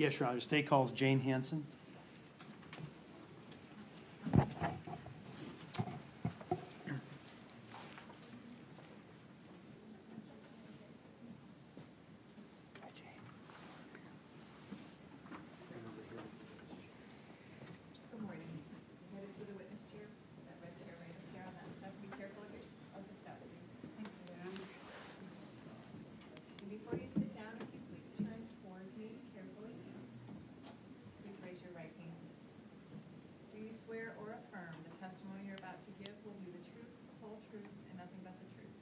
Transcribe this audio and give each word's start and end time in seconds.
Yes, 0.00 0.18
Your 0.18 0.30
Honor. 0.30 0.40
State 0.40 0.66
calls 0.66 0.92
Jane 0.92 1.20
Hansen. 1.20 1.62
Good 18.10 18.22
morning. 18.22 18.40
Headed 19.14 19.30
to 19.36 19.44
the 19.44 19.52
witness 19.52 19.84
chair, 19.92 20.08
that 20.48 20.56
red 20.64 20.72
chair 20.80 20.96
right 20.96 21.12
up 21.12 21.28
there 21.36 21.44
on 21.44 21.52
that 21.60 21.68
step. 21.76 21.92
Be 22.00 22.08
careful 22.16 22.40
of 22.42 22.50
your, 22.56 22.64
of 22.96 23.04
the 23.04 23.14
step, 23.20 23.36
please. 23.44 23.68
Thank 24.00 24.08
you. 24.08 24.64
And 26.64 26.70
before 26.72 26.96
you 26.96 27.08
sit 27.20 27.30
down, 27.36 27.52
if 27.60 27.68
you 27.68 27.80
please 27.92 28.08
turn 28.16 28.40
toward 28.64 28.88
me 28.96 29.12
carefully. 29.36 29.76
Please 31.22 31.38
raise 31.44 31.60
your 31.62 31.72
right 31.76 31.92
hand. 32.00 32.20
Do 33.54 33.60
you 33.60 33.70
swear 33.86 34.16
or 34.18 34.34
affirm 34.40 34.74
the 34.88 34.94
testimony 34.98 35.46
you're 35.46 35.60
about 35.60 35.78
to 35.84 35.90
give 36.00 36.14
will 36.26 36.36
be 36.42 36.50
the 36.50 36.64
truth, 36.74 36.90
the 37.06 37.16
whole 37.22 37.38
truth, 37.52 37.70
and 37.90 37.94
nothing 38.00 38.20
but 38.24 38.34
the 38.40 38.48
truth? 38.56 38.74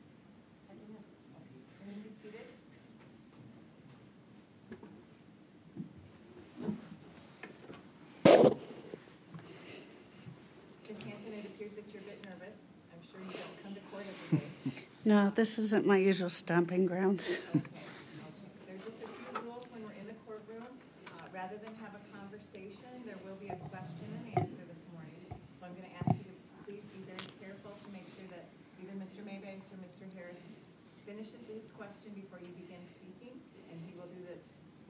I 0.71 0.75
do. 0.79 0.87
Okay. 0.95 1.61
Can 1.83 1.87
you 1.93 2.03
be 2.07 2.13
seated? 2.23 2.49
Ms. 10.89 11.03
Hansen, 11.05 11.33
it 11.35 11.45
appears 11.47 11.73
that 11.75 11.85
you're 11.93 12.03
a 12.03 12.07
bit 12.07 12.25
nervous. 12.25 12.57
I'm 12.93 13.03
sure 13.11 13.21
you 13.21 13.33
don't 13.37 13.63
come 13.63 13.75
to 13.75 13.81
court 13.93 14.05
every 14.09 14.39
day. 14.39 14.45
No, 15.09 15.33
this 15.33 15.57
isn't 15.57 15.89
my 15.89 15.97
usual 15.97 16.29
stomping 16.29 16.85
grounds. 16.85 17.41
Okay, 17.57 17.65
There 18.69 18.77
are 18.77 18.85
just 18.85 19.01
a 19.01 19.09
few 19.09 19.41
rules 19.41 19.65
when 19.73 19.81
we're 19.89 19.97
in 19.97 20.05
the 20.05 20.13
courtroom. 20.29 20.69
Uh, 20.69 21.25
Rather 21.33 21.57
than 21.65 21.73
have 21.81 21.97
a 21.97 22.03
conversation, 22.13 22.93
there 23.09 23.17
will 23.25 23.41
be 23.41 23.49
a 23.49 23.57
question 23.73 24.05
and 24.05 24.37
answer 24.37 24.65
this 24.69 24.85
morning. 24.93 25.17
So 25.57 25.65
I'm 25.65 25.73
going 25.81 25.89
to 25.89 25.97
ask 26.05 26.13
you 26.13 26.29
to 26.29 26.35
please 26.69 26.85
be 26.93 27.01
very 27.09 27.25
careful 27.41 27.73
to 27.73 27.89
make 27.89 28.05
sure 28.21 28.29
that 28.37 28.53
either 28.85 28.93
Mr. 29.01 29.25
Maybanks 29.25 29.73
or 29.73 29.81
Mr. 29.81 30.05
Harris 30.13 30.45
finishes 31.09 31.41
his 31.49 31.73
question 31.81 32.13
before 32.13 32.45
you 32.45 32.53
begin 32.61 32.85
speaking, 33.01 33.33
and 33.73 33.81
he 33.89 33.97
will 33.97 34.13
do 34.13 34.21
the, 34.29 34.37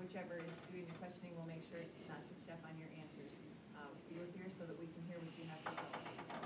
whichever 0.02 0.42
is 0.42 0.50
doing 0.74 0.82
the 0.90 0.98
questioning 0.98 1.30
will 1.38 1.46
make 1.46 1.62
sure 1.70 1.78
not 2.10 2.18
to 2.26 2.34
step 2.42 2.58
on 2.66 2.74
your 2.74 2.90
answers. 2.98 3.30
Uh, 3.78 3.86
You're 4.10 4.26
here 4.34 4.50
so 4.58 4.66
that 4.66 4.74
we 4.82 4.90
can 4.98 5.06
hear 5.06 5.22
what 5.22 5.30
you 5.38 5.46
have 5.46 5.62
to 5.62 5.70
tell 5.78 5.94
us. 5.94 6.10
So 6.26 6.42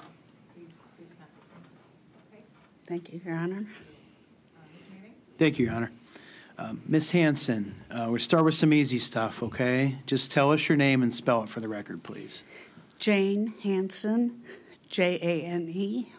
Please, 0.61 0.73
please 1.00 1.09
concentrate. 1.17 1.73
Okay? 2.28 2.45
Thank 2.92 3.10
you, 3.10 3.22
Your 3.24 3.36
Honor. 3.36 3.64
Thank 5.38 5.58
you, 5.58 5.64
Your 5.64 5.74
Honor. 5.74 5.90
Um, 6.58 6.82
Ms. 6.86 7.10
Hansen, 7.12 7.74
uh, 7.90 8.08
we'll 8.10 8.18
start 8.18 8.44
with 8.44 8.54
some 8.54 8.70
easy 8.70 8.98
stuff, 8.98 9.42
okay? 9.42 9.96
Just 10.04 10.30
tell 10.30 10.52
us 10.52 10.68
your 10.68 10.76
name 10.76 11.02
and 11.02 11.14
spell 11.14 11.42
it 11.42 11.48
for 11.48 11.60
the 11.60 11.68
record, 11.68 12.02
please. 12.02 12.44
Jane 12.98 13.54
Hansen, 13.62 14.42
J 14.90 15.18
A 15.22 15.42
N 15.46 15.70
E 15.70 16.12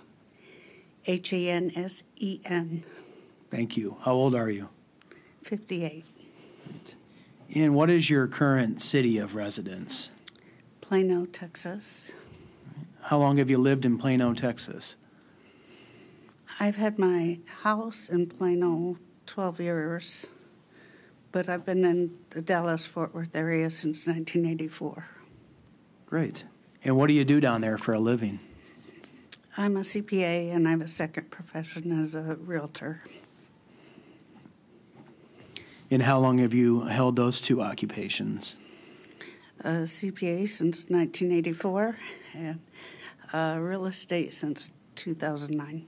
H 1.06 1.32
A 1.32 1.48
N 1.52 1.72
S 1.76 2.02
E 2.16 2.42
N, 2.44 2.84
Thank 3.52 3.78
you. 3.78 3.98
How 4.02 4.14
old 4.14 4.34
are 4.34 4.50
you? 4.50 4.70
58, 5.44 6.04
And 7.54 7.76
what 7.76 7.92
is 7.92 8.10
your 8.10 8.26
current 8.26 8.82
city 8.82 9.20
of 9.20 9.36
residence? 9.36 10.10
Plano, 10.82 11.28
Texas. 11.28 12.14
How 13.02 13.20
long 13.20 13.38
have 13.38 13.52
you 13.52 13.60
lived 13.60 13.86
in 13.86 14.00
Plano, 14.00 14.34
Texas? 14.34 14.96
I've 16.64 16.78
had 16.78 16.98
my 16.98 17.40
house 17.64 18.08
in 18.08 18.28
Plano 18.28 18.98
12 19.26 19.60
years, 19.60 20.28
but 21.34 21.50
I've 21.50 21.66
been 21.66 21.84
in 21.84 22.18
the 22.30 22.42
Dallas 22.42 22.86
Fort 22.86 23.14
Worth 23.14 23.36
area 23.36 23.70
since 23.70 24.08
1984. 24.08 25.06
Great. 26.06 26.46
And 26.82 26.96
what 26.96 27.08
do 27.08 27.16
you 27.16 27.26
do 27.26 27.42
down 27.42 27.60
there 27.60 27.78
for 27.78 27.94
a 27.94 28.00
living? 28.00 28.40
I'm 29.58 29.76
a 29.76 29.82
CPA 29.82 30.56
and 30.56 30.66
I 30.66 30.72
have 30.72 30.80
a 30.80 30.88
second 30.88 31.32
profession 31.32 32.00
as 32.00 32.16
a 32.16 32.38
realtor. 32.40 33.04
And 35.92 36.04
how 36.04 36.18
long 36.18 36.38
have 36.38 36.54
you 36.54 36.86
held 36.86 37.18
those 37.18 37.42
two 37.42 37.62
occupations? 37.62 38.56
a 39.60 39.84
CPA 39.84 40.48
since 40.48 40.86
1984 40.88 41.98
and 42.36 42.62
uh, 43.34 43.58
real 43.60 43.86
estate 43.86 44.34
since 44.34 44.72
2009. 44.96 45.88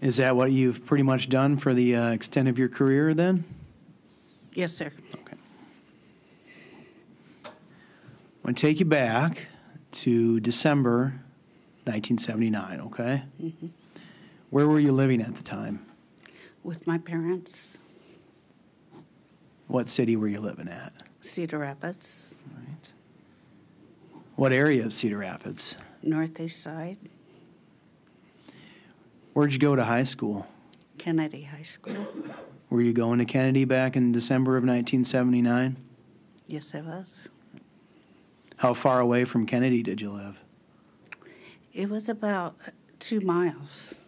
Is 0.00 0.18
that 0.18 0.36
what 0.36 0.52
you've 0.52 0.84
pretty 0.84 1.02
much 1.02 1.28
done 1.28 1.56
for 1.56 1.72
the 1.74 1.96
uh, 1.96 2.10
extent 2.10 2.48
of 2.48 2.58
your 2.58 2.68
career 2.68 3.14
then? 3.14 3.44
Yes, 4.54 4.72
sir. 4.72 4.92
Okay. 5.14 5.36
I 7.44 7.48
want 8.44 8.56
to 8.58 8.60
take 8.66 8.78
you 8.78 8.86
back 8.86 9.46
to 9.92 10.40
December 10.40 11.14
1979, 11.84 12.80
okay? 12.82 13.22
Where 14.50 14.66
were 14.68 14.80
you 14.80 14.92
living 14.92 15.20
at 15.22 15.34
the 15.34 15.42
time? 15.42 15.84
With 16.62 16.86
my 16.86 16.98
parents, 16.98 17.78
What 19.68 19.88
city 19.88 20.16
were 20.16 20.28
you 20.28 20.40
living 20.40 20.68
at? 20.68 20.92
Cedar 21.20 21.58
Rapids, 21.58 22.34
Right. 22.54 22.88
What 24.36 24.52
area 24.52 24.84
of 24.84 24.92
Cedar 24.92 25.18
Rapids? 25.18 25.76
Northeast 26.02 26.62
Side, 26.62 26.98
Where'd 29.36 29.52
you 29.52 29.58
go 29.58 29.76
to 29.76 29.84
high 29.84 30.04
school? 30.04 30.46
Kennedy 30.96 31.42
High 31.42 31.60
School. 31.62 32.06
Were 32.70 32.80
you 32.80 32.94
going 32.94 33.18
to 33.18 33.26
Kennedy 33.26 33.66
back 33.66 33.94
in 33.94 34.10
December 34.10 34.56
of 34.56 34.62
1979? 34.62 35.76
Yes, 36.46 36.74
I 36.74 36.80
was. 36.80 37.28
How 38.56 38.72
far 38.72 38.98
away 38.98 39.26
from 39.26 39.44
Kennedy 39.44 39.82
did 39.82 40.00
you 40.00 40.10
live? 40.10 40.40
It 41.74 41.90
was 41.90 42.08
about 42.08 42.56
two 42.98 43.20
miles. 43.20 44.00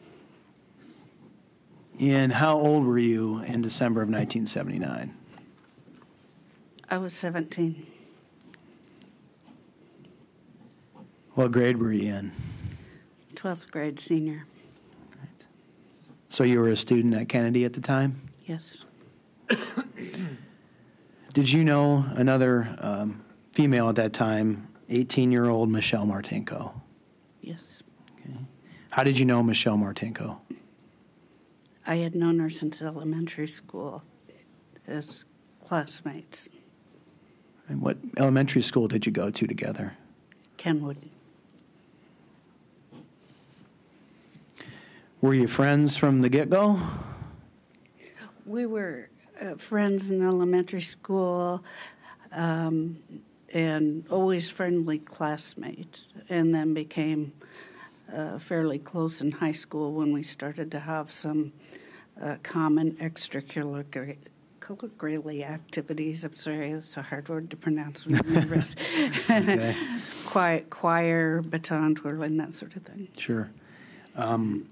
And 2.00 2.32
how 2.32 2.56
old 2.56 2.86
were 2.86 2.98
you 2.98 3.42
in 3.42 3.60
December 3.60 4.00
of 4.00 4.08
1979? 4.08 5.14
I 6.90 6.96
was 6.96 7.12
17, 7.12 7.86
What 11.34 11.52
grade 11.52 11.76
were 11.76 11.92
you 11.92 12.14
in? 12.14 12.32
12th 13.34 13.70
grade 13.70 14.00
senior. 14.00 14.46
So 16.28 16.44
you 16.44 16.60
were 16.60 16.68
a 16.68 16.76
student 16.76 17.14
at 17.14 17.28
Kennedy 17.28 17.64
at 17.64 17.72
the 17.72 17.80
time? 17.80 18.28
Yes. 18.46 18.78
Did 21.32 21.50
you 21.50 21.64
know 21.64 22.04
another 22.12 22.74
um, 22.78 23.24
female 23.52 23.88
at 23.88 23.96
that 23.96 24.12
time, 24.12 24.68
18 24.88 25.32
year 25.32 25.48
old 25.48 25.70
Michelle 25.70 26.06
Martinko? 26.06 26.72
Yes. 27.40 27.82
How 28.90 29.02
did 29.04 29.18
you 29.18 29.24
know 29.24 29.42
Michelle 29.42 29.76
Martinko? 29.76 30.38
I 31.86 31.96
had 31.96 32.14
known 32.14 32.38
her 32.38 32.50
since 32.50 32.82
elementary 32.82 33.48
school 33.48 34.02
as 34.86 35.24
classmates. 35.64 36.48
And 37.68 37.80
what 37.82 37.98
elementary 38.16 38.62
school 38.62 38.88
did 38.88 39.06
you 39.06 39.12
go 39.12 39.30
to 39.30 39.46
together? 39.46 39.96
Kenwood. 40.56 41.10
Were 45.20 45.34
you 45.34 45.48
friends 45.48 45.96
from 45.96 46.22
the 46.22 46.28
get 46.28 46.48
go? 46.48 46.80
We 48.46 48.66
were 48.66 49.10
uh, 49.40 49.56
friends 49.56 50.10
in 50.10 50.22
elementary 50.22 50.80
school 50.80 51.64
um, 52.30 52.98
and 53.52 54.06
always 54.10 54.48
friendly 54.48 54.98
classmates, 54.98 56.12
and 56.28 56.54
then 56.54 56.72
became 56.72 57.32
uh, 58.14 58.38
fairly 58.38 58.78
close 58.78 59.20
in 59.20 59.32
high 59.32 59.52
school 59.52 59.92
when 59.92 60.12
we 60.12 60.22
started 60.22 60.70
to 60.70 60.78
have 60.80 61.12
some 61.12 61.52
uh, 62.22 62.36
common 62.44 62.92
extracurricular 62.92 64.16
curricular 64.60 65.42
activities. 65.42 66.24
I'm 66.24 66.36
sorry, 66.36 66.70
it's 66.70 66.96
a 66.96 67.02
hard 67.02 67.28
word 67.28 67.50
to 67.50 67.56
pronounce 67.56 68.06
when 68.06 68.20
I'm 68.20 68.34
nervous. 68.34 68.76
Okay. 69.30 69.76
choir, 70.26 70.60
choir, 70.70 71.42
baton 71.42 71.96
twirling, 71.96 72.36
that 72.36 72.54
sort 72.54 72.76
of 72.76 72.82
thing. 72.82 73.08
Sure. 73.16 73.50
Um, 74.14 74.68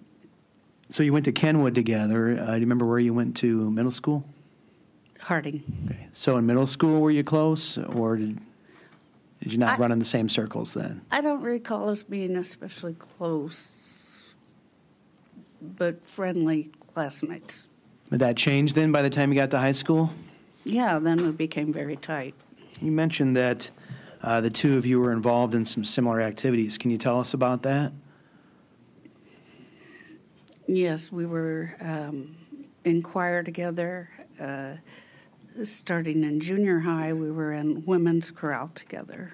so 0.90 1.02
you 1.02 1.12
went 1.12 1.24
to 1.24 1.32
Kenwood 1.32 1.74
together. 1.74 2.38
Uh, 2.40 2.46
do 2.46 2.52
you 2.54 2.60
remember 2.60 2.86
where 2.86 2.98
you 2.98 3.12
went 3.14 3.36
to 3.38 3.70
middle 3.70 3.90
school? 3.90 4.24
Harding. 5.20 5.62
Okay. 5.86 6.06
So 6.12 6.36
in 6.36 6.46
middle 6.46 6.66
school, 6.66 7.00
were 7.00 7.10
you 7.10 7.24
close, 7.24 7.76
or 7.78 8.16
did, 8.16 8.38
did 9.40 9.52
you 9.52 9.58
not 9.58 9.74
I- 9.78 9.80
run 9.82 9.92
in 9.92 9.98
the 9.98 10.04
same 10.04 10.28
circles 10.28 10.74
then? 10.74 11.00
I 11.10 11.20
don't 11.20 11.42
recall 11.42 11.88
us 11.88 12.02
being 12.02 12.36
especially 12.36 12.94
close, 12.94 14.22
but 15.60 16.06
friendly 16.06 16.70
classmates. 16.92 17.66
Did 18.10 18.20
that 18.20 18.36
change 18.36 18.74
then 18.74 18.92
by 18.92 19.02
the 19.02 19.10
time 19.10 19.32
you 19.32 19.36
got 19.36 19.50
to 19.50 19.58
high 19.58 19.72
school? 19.72 20.10
Yeah, 20.64 20.98
then 21.00 21.16
we 21.18 21.32
became 21.32 21.72
very 21.72 21.96
tight. 21.96 22.34
You 22.80 22.92
mentioned 22.92 23.36
that 23.36 23.68
uh, 24.22 24.40
the 24.40 24.50
two 24.50 24.76
of 24.78 24.86
you 24.86 25.00
were 25.00 25.12
involved 25.12 25.54
in 25.54 25.64
some 25.64 25.82
similar 25.84 26.20
activities. 26.20 26.78
Can 26.78 26.90
you 26.92 26.98
tell 26.98 27.18
us 27.18 27.34
about 27.34 27.62
that? 27.62 27.92
Yes, 30.66 31.12
we 31.12 31.26
were 31.26 31.76
um, 31.80 32.36
in 32.84 33.02
choir 33.02 33.42
together, 33.42 34.10
uh, 34.40 34.74
starting 35.64 36.24
in 36.24 36.40
junior 36.40 36.80
high, 36.80 37.12
we 37.12 37.30
were 37.30 37.52
in 37.52 37.84
women's 37.84 38.30
chorale 38.30 38.70
together. 38.74 39.32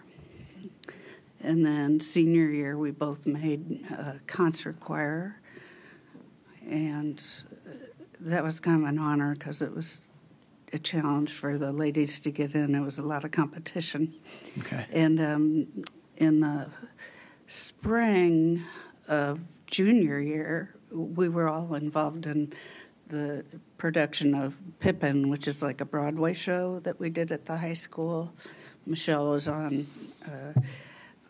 And 1.41 1.67
then 1.67 2.01
senior 2.01 2.49
year, 2.49 2.79
we 2.79 2.93
both 2.93 3.27
made 3.27 3.85
uh, 3.91 4.13
concert 4.27 4.79
choir. 4.79 5.41
And 6.69 7.23
uh, 7.67 7.73
that 8.21 8.45
was 8.45 8.61
kind 8.61 8.83
of 8.83 8.89
an 8.89 8.99
honor 8.99 9.35
because 9.35 9.61
it 9.61 9.75
was 9.75 10.11
a 10.73 10.79
challenge 10.79 11.33
for 11.33 11.59
the 11.59 11.73
ladies 11.73 12.21
to 12.21 12.31
get 12.31 12.55
in. 12.55 12.73
There 12.73 12.83
was 12.83 12.99
a 12.99 13.03
lot 13.03 13.25
of 13.25 13.33
competition. 13.33 14.15
Okay. 14.61 14.87
And 14.93 15.21
um, 15.21 15.67
in 16.17 16.41
the 16.41 16.69
spring 17.49 18.65
of 19.09 19.41
junior 19.67 20.21
year, 20.21 20.77
we 20.93 21.29
were 21.29 21.49
all 21.49 21.75
involved 21.75 22.27
in 22.27 22.53
the 23.09 23.45
production 23.79 24.35
of 24.35 24.57
Pippin, 24.81 25.29
which 25.29 25.47
is 25.47 25.63
like 25.63 25.81
a 25.81 25.85
Broadway 25.85 26.33
show 26.33 26.81
that 26.81 26.99
we 26.99 27.11
did 27.11 27.33
at 27.33 27.47
the 27.47 27.57
high 27.57 27.75
school. 27.75 28.33
Michelle 28.87 29.31
was 29.31 29.49
on 29.49 29.87
uh, 30.27 30.61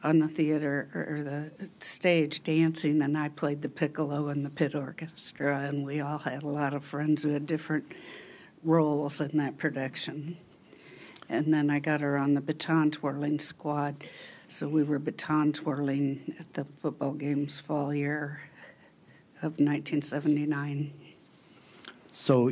on 0.04 0.18
the 0.18 0.28
theater 0.28 0.88
or 0.94 1.22
the 1.22 1.68
stage 1.84 2.42
dancing, 2.42 3.02
and 3.02 3.16
I 3.16 3.28
played 3.28 3.62
the 3.62 3.68
piccolo 3.68 4.28
in 4.28 4.42
the 4.42 4.50
pit 4.50 4.74
orchestra, 4.74 5.60
and 5.60 5.84
we 5.84 6.00
all 6.00 6.18
had 6.18 6.42
a 6.42 6.48
lot 6.48 6.74
of 6.74 6.84
friends 6.84 7.22
who 7.22 7.30
had 7.30 7.46
different 7.46 7.92
roles 8.64 9.20
in 9.20 9.36
that 9.38 9.58
production. 9.58 10.36
And 11.28 11.54
then 11.54 11.70
I 11.70 11.78
got 11.78 12.00
her 12.00 12.16
on 12.16 12.34
the 12.34 12.40
baton 12.40 12.90
twirling 12.90 13.38
squad. 13.38 14.04
So 14.48 14.68
we 14.68 14.82
were 14.82 14.98
baton 14.98 15.52
twirling 15.52 16.34
at 16.38 16.52
the 16.54 16.64
football 16.64 17.12
games 17.12 17.60
fall 17.60 17.94
year 17.94 18.40
of 19.42 19.58
1979. 19.58 20.92
So 22.12 22.50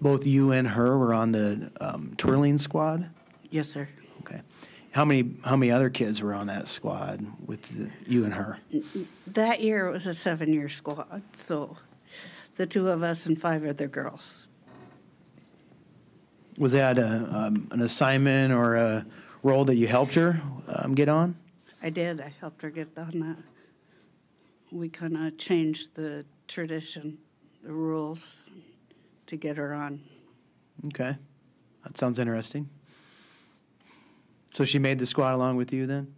both 0.00 0.26
you 0.26 0.52
and 0.52 0.66
her 0.68 0.98
were 0.98 1.12
on 1.12 1.32
the 1.32 1.70
um, 1.80 2.14
twirling 2.16 2.58
squad? 2.58 3.10
Yes, 3.50 3.68
sir. 3.68 3.88
Okay. 4.20 4.40
How 4.92 5.04
many 5.04 5.34
how 5.44 5.56
many 5.56 5.72
other 5.72 5.90
kids 5.90 6.22
were 6.22 6.32
on 6.32 6.46
that 6.46 6.68
squad 6.68 7.26
with 7.46 7.62
the, 7.62 7.90
you 8.06 8.24
and 8.24 8.32
her? 8.34 8.58
That 9.26 9.60
year 9.60 9.88
it 9.88 9.92
was 9.92 10.06
a 10.06 10.14
seven 10.14 10.52
year 10.52 10.68
squad. 10.68 11.22
So 11.34 11.76
the 12.56 12.66
two 12.66 12.88
of 12.88 13.02
us 13.02 13.26
and 13.26 13.40
five 13.40 13.64
other 13.66 13.88
girls. 13.88 14.48
Was 16.58 16.72
that 16.72 16.98
a, 16.98 17.28
um, 17.32 17.66
an 17.72 17.80
assignment 17.80 18.52
or 18.52 18.76
a 18.76 19.04
role 19.42 19.64
that 19.64 19.74
you 19.74 19.88
helped 19.88 20.14
her 20.14 20.40
um, 20.68 20.94
get 20.94 21.08
on? 21.08 21.36
I 21.82 21.90
did. 21.90 22.20
I 22.20 22.32
helped 22.40 22.62
her 22.62 22.70
get 22.70 22.88
on 22.96 23.20
that. 23.20 23.53
We 24.74 24.88
kind 24.88 25.16
of 25.16 25.38
changed 25.38 25.94
the 25.94 26.24
tradition, 26.48 27.18
the 27.62 27.72
rules 27.72 28.50
to 29.28 29.36
get 29.36 29.56
her 29.56 29.72
on. 29.72 30.00
Okay. 30.86 31.16
That 31.84 31.96
sounds 31.96 32.18
interesting. 32.18 32.68
So 34.52 34.64
she 34.64 34.80
made 34.80 34.98
the 34.98 35.06
squad 35.06 35.34
along 35.34 35.56
with 35.56 35.72
you 35.72 35.86
then? 35.86 36.12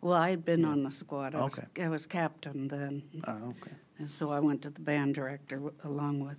Well, 0.00 0.14
I 0.14 0.30
had 0.30 0.44
been 0.44 0.64
on 0.64 0.82
the 0.82 0.90
squad. 0.90 1.36
I 1.36 1.42
was, 1.44 1.60
Okay. 1.60 1.84
I 1.84 1.88
was 1.88 2.04
captain 2.04 2.66
then. 2.66 3.04
Oh, 3.28 3.54
okay. 3.60 3.76
And 3.98 4.10
so 4.10 4.32
I 4.32 4.40
went 4.40 4.62
to 4.62 4.70
the 4.70 4.80
band 4.80 5.14
director 5.14 5.56
w- 5.56 5.74
along 5.84 6.18
with 6.26 6.38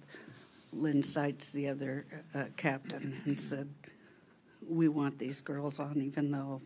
Lynn 0.73 1.03
Seitz, 1.03 1.51
the 1.51 1.69
other 1.69 2.05
uh, 2.35 2.45
captain, 2.57 3.21
and 3.23 3.39
said, 3.39 3.69
"We 4.67 4.89
want 4.89 5.19
these 5.19 5.39
girls 5.39 5.79
on, 5.79 6.01
even 6.01 6.31
though 6.31 6.61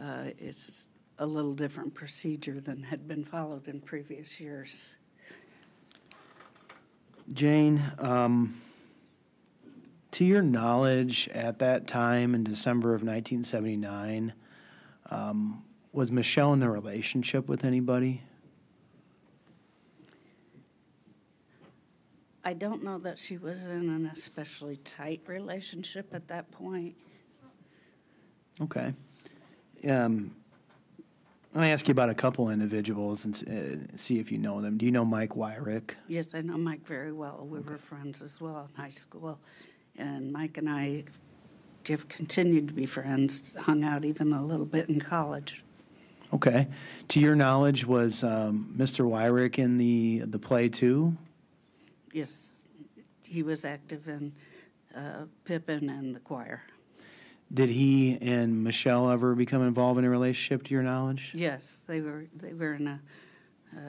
uh, 0.00 0.30
it's 0.38 0.88
a 1.20 1.26
little 1.26 1.54
different 1.54 1.94
procedure 1.94 2.60
than 2.60 2.82
had 2.82 3.06
been 3.06 3.22
followed 3.22 3.68
in 3.68 3.80
previous 3.80 4.40
years." 4.40 4.96
Jane, 7.32 7.80
um, 8.00 8.60
to 10.10 10.24
your 10.24 10.42
knowledge, 10.42 11.28
at 11.28 11.60
that 11.60 11.86
time 11.86 12.34
in 12.34 12.42
December 12.42 12.94
of 12.94 13.02
1979, 13.02 14.32
um, 15.10 15.62
was 15.92 16.10
Michelle 16.10 16.52
in 16.52 16.62
a 16.62 16.70
relationship 16.70 17.48
with 17.48 17.64
anybody? 17.64 18.22
I 22.44 22.52
don't 22.54 22.82
know 22.82 22.98
that 22.98 23.18
she 23.18 23.36
was 23.36 23.68
in 23.68 23.88
an 23.90 24.10
especially 24.12 24.76
tight 24.78 25.20
relationship 25.26 26.12
at 26.14 26.28
that 26.28 26.50
point. 26.50 26.96
Okay. 28.60 28.94
Um, 29.88 30.34
let 31.54 31.62
me 31.62 31.70
ask 31.70 31.88
you 31.88 31.92
about 31.92 32.10
a 32.10 32.14
couple 32.14 32.48
individuals 32.50 33.24
and 33.24 33.88
uh, 33.92 33.96
see 33.96 34.20
if 34.20 34.30
you 34.30 34.38
know 34.38 34.60
them. 34.60 34.78
Do 34.78 34.86
you 34.86 34.92
know 34.92 35.04
Mike 35.04 35.30
Wyrick? 35.30 35.92
Yes, 36.06 36.28
I 36.34 36.42
know 36.42 36.56
Mike 36.56 36.86
very 36.86 37.12
well. 37.12 37.46
We 37.48 37.58
were 37.60 37.78
friends 37.78 38.22
as 38.22 38.40
well 38.40 38.68
in 38.68 38.82
high 38.82 38.90
school. 38.90 39.38
And 39.96 40.32
Mike 40.32 40.58
and 40.58 40.68
I 40.68 41.04
have 41.88 42.08
continued 42.08 42.68
to 42.68 42.74
be 42.74 42.86
friends, 42.86 43.54
hung 43.58 43.82
out 43.82 44.04
even 44.04 44.32
a 44.32 44.44
little 44.44 44.66
bit 44.66 44.88
in 44.88 45.00
college. 45.00 45.64
Okay. 46.32 46.68
To 47.08 47.20
your 47.20 47.34
knowledge, 47.34 47.84
was 47.84 48.22
um, 48.22 48.72
Mr. 48.76 49.04
Wyrick 49.04 49.58
in 49.58 49.76
the 49.78 50.20
the 50.20 50.38
play 50.38 50.68
too? 50.68 51.16
Yes, 52.12 52.52
he 53.24 53.42
was 53.42 53.64
active 53.64 54.08
in 54.08 54.32
uh, 54.94 55.24
Pippin 55.44 55.90
and 55.90 56.14
the 56.14 56.20
choir. 56.20 56.62
Did 57.52 57.70
he 57.70 58.16
and 58.20 58.62
Michelle 58.62 59.10
ever 59.10 59.34
become 59.34 59.62
involved 59.62 59.98
in 59.98 60.04
a 60.04 60.10
relationship? 60.10 60.64
To 60.64 60.74
your 60.74 60.84
knowledge? 60.84 61.32
Yes, 61.34 61.80
they 61.86 62.00
were 62.00 62.26
they 62.34 62.52
were 62.52 62.74
in 62.74 62.86
a 62.86 63.00
uh, 63.76 63.80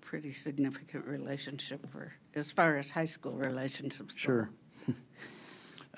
pretty 0.00 0.32
significant 0.32 1.04
relationship 1.06 1.90
for 1.90 2.12
as 2.34 2.52
far 2.52 2.76
as 2.76 2.92
high 2.92 3.04
school 3.04 3.32
relationships. 3.32 4.16
Sure. 4.16 4.50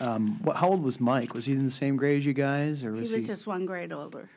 um, 0.01 0.43
what, 0.43 0.57
how 0.57 0.69
old 0.69 0.83
was 0.83 0.99
Mike? 0.99 1.35
Was 1.35 1.45
he 1.45 1.53
in 1.53 1.65
the 1.65 1.71
same 1.71 1.97
grade 1.97 2.19
as 2.19 2.27
you 2.27 2.33
guys, 2.33 2.83
or 2.85 2.95
He 2.95 3.01
was 3.01 3.13
was 3.13 3.27
just 3.27 3.47
one 3.47 3.67
grade 3.67 3.93
older. 3.93 4.31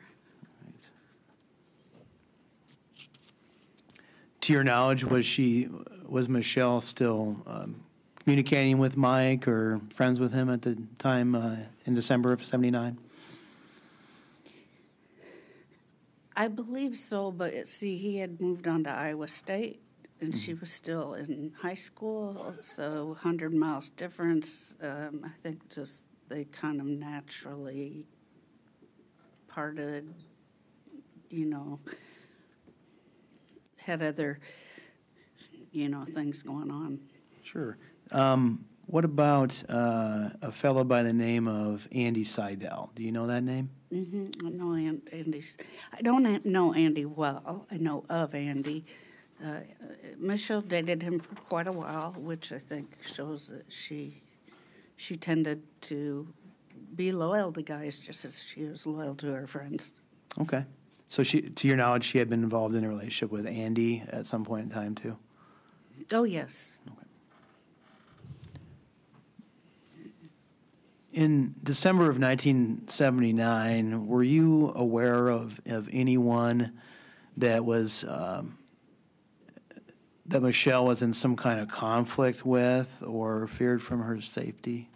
To 4.42 4.52
your 4.52 4.62
knowledge, 4.62 5.04
was 5.04 5.24
she 5.24 5.70
was 6.06 6.28
Michelle 6.28 6.80
still 6.82 7.42
um, 7.46 7.82
communicating 8.26 8.78
with 8.78 8.96
Mike 8.96 9.46
or 9.46 9.80
friends 9.90 10.18
with 10.18 10.32
him 10.32 10.50
at 10.50 10.60
the 10.62 10.76
time 10.98 11.36
uh, 11.36 11.54
in 11.84 11.94
December 11.94 12.32
of 12.32 12.44
'79? 12.44 12.98
I 16.34 16.48
believe 16.48 16.96
so, 16.96 17.30
but 17.30 17.68
see, 17.68 17.96
he 17.96 18.16
had 18.16 18.40
moved 18.40 18.66
on 18.66 18.82
to 18.82 18.90
Iowa 18.90 19.28
State, 19.28 19.80
and 20.20 20.34
she 20.34 20.54
was 20.54 20.72
still 20.72 21.14
in 21.14 21.52
high 21.62 21.74
school, 21.74 22.52
so 22.62 23.06
100 23.10 23.54
miles 23.54 23.90
difference. 23.90 24.74
Um, 24.82 25.20
I 25.24 25.30
think 25.44 25.72
just 25.72 26.02
they 26.28 26.46
kind 26.46 26.80
of 26.80 26.86
naturally 26.88 28.06
parted, 29.46 30.12
you 31.30 31.46
know, 31.46 31.78
had 33.76 34.02
other, 34.02 34.40
you 35.70 35.88
know, 35.88 36.04
things 36.04 36.42
going 36.42 36.72
on. 36.72 36.98
Sure. 37.44 37.78
Um, 38.12 38.64
what 38.86 39.04
about 39.04 39.62
uh, 39.68 40.30
a 40.42 40.52
fellow 40.52 40.84
by 40.84 41.02
the 41.02 41.12
name 41.12 41.48
of 41.48 41.88
Andy 41.92 42.22
Seidel? 42.24 42.90
Do 42.94 43.02
you 43.02 43.10
know 43.12 43.26
that 43.26 43.42
name? 43.42 43.70
hmm 43.90 44.26
I 44.44 44.50
know 44.50 44.72
An- 44.72 45.02
Andy's. 45.12 45.56
I 45.92 46.02
don't 46.02 46.44
know 46.44 46.72
Andy 46.72 47.04
well. 47.04 47.66
I 47.70 47.76
know 47.78 48.04
of 48.08 48.34
Andy. 48.34 48.84
Uh, 49.44 49.60
Michelle 50.18 50.60
dated 50.62 51.02
him 51.02 51.18
for 51.18 51.34
quite 51.34 51.68
a 51.68 51.72
while, 51.72 52.12
which 52.16 52.52
I 52.52 52.58
think 52.58 52.96
shows 53.04 53.48
that 53.48 53.64
she 53.68 54.22
she 54.96 55.16
tended 55.16 55.62
to 55.82 56.32
be 56.94 57.12
loyal 57.12 57.52
to 57.52 57.62
guys 57.62 57.98
just 57.98 58.24
as 58.24 58.42
she 58.42 58.62
was 58.64 58.86
loyal 58.86 59.14
to 59.16 59.26
her 59.32 59.46
friends. 59.46 59.92
Okay. 60.40 60.64
So 61.08 61.22
she, 61.22 61.42
to 61.42 61.68
your 61.68 61.76
knowledge, 61.76 62.04
she 62.04 62.18
had 62.18 62.28
been 62.30 62.42
involved 62.42 62.74
in 62.74 62.82
a 62.82 62.88
relationship 62.88 63.30
with 63.30 63.46
Andy 63.46 64.02
at 64.08 64.26
some 64.26 64.44
point 64.44 64.64
in 64.64 64.70
time 64.70 64.94
too. 64.94 65.16
Oh 66.12 66.24
yes, 66.24 66.80
In 71.16 71.54
December 71.62 72.10
of 72.10 72.20
1979, 72.20 74.06
were 74.06 74.22
you 74.22 74.70
aware 74.76 75.28
of, 75.30 75.58
of 75.64 75.88
anyone 75.90 76.78
that 77.38 77.64
was 77.64 78.04
um, 78.06 78.58
that 80.26 80.42
Michelle 80.42 80.84
was 80.84 81.00
in 81.00 81.14
some 81.14 81.34
kind 81.34 81.58
of 81.58 81.68
conflict 81.68 82.44
with 82.44 83.02
or 83.02 83.46
feared 83.48 83.82
from 83.82 84.02
her 84.02 84.20
safety? 84.20 84.90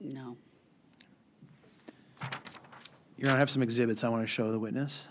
no. 0.00 0.36
You're 3.16 3.26
gonna 3.26 3.38
have 3.38 3.50
some 3.50 3.62
exhibits 3.62 4.04
I 4.04 4.10
want 4.10 4.22
to 4.22 4.28
show 4.28 4.52
the 4.52 4.60
witness. 4.60 5.06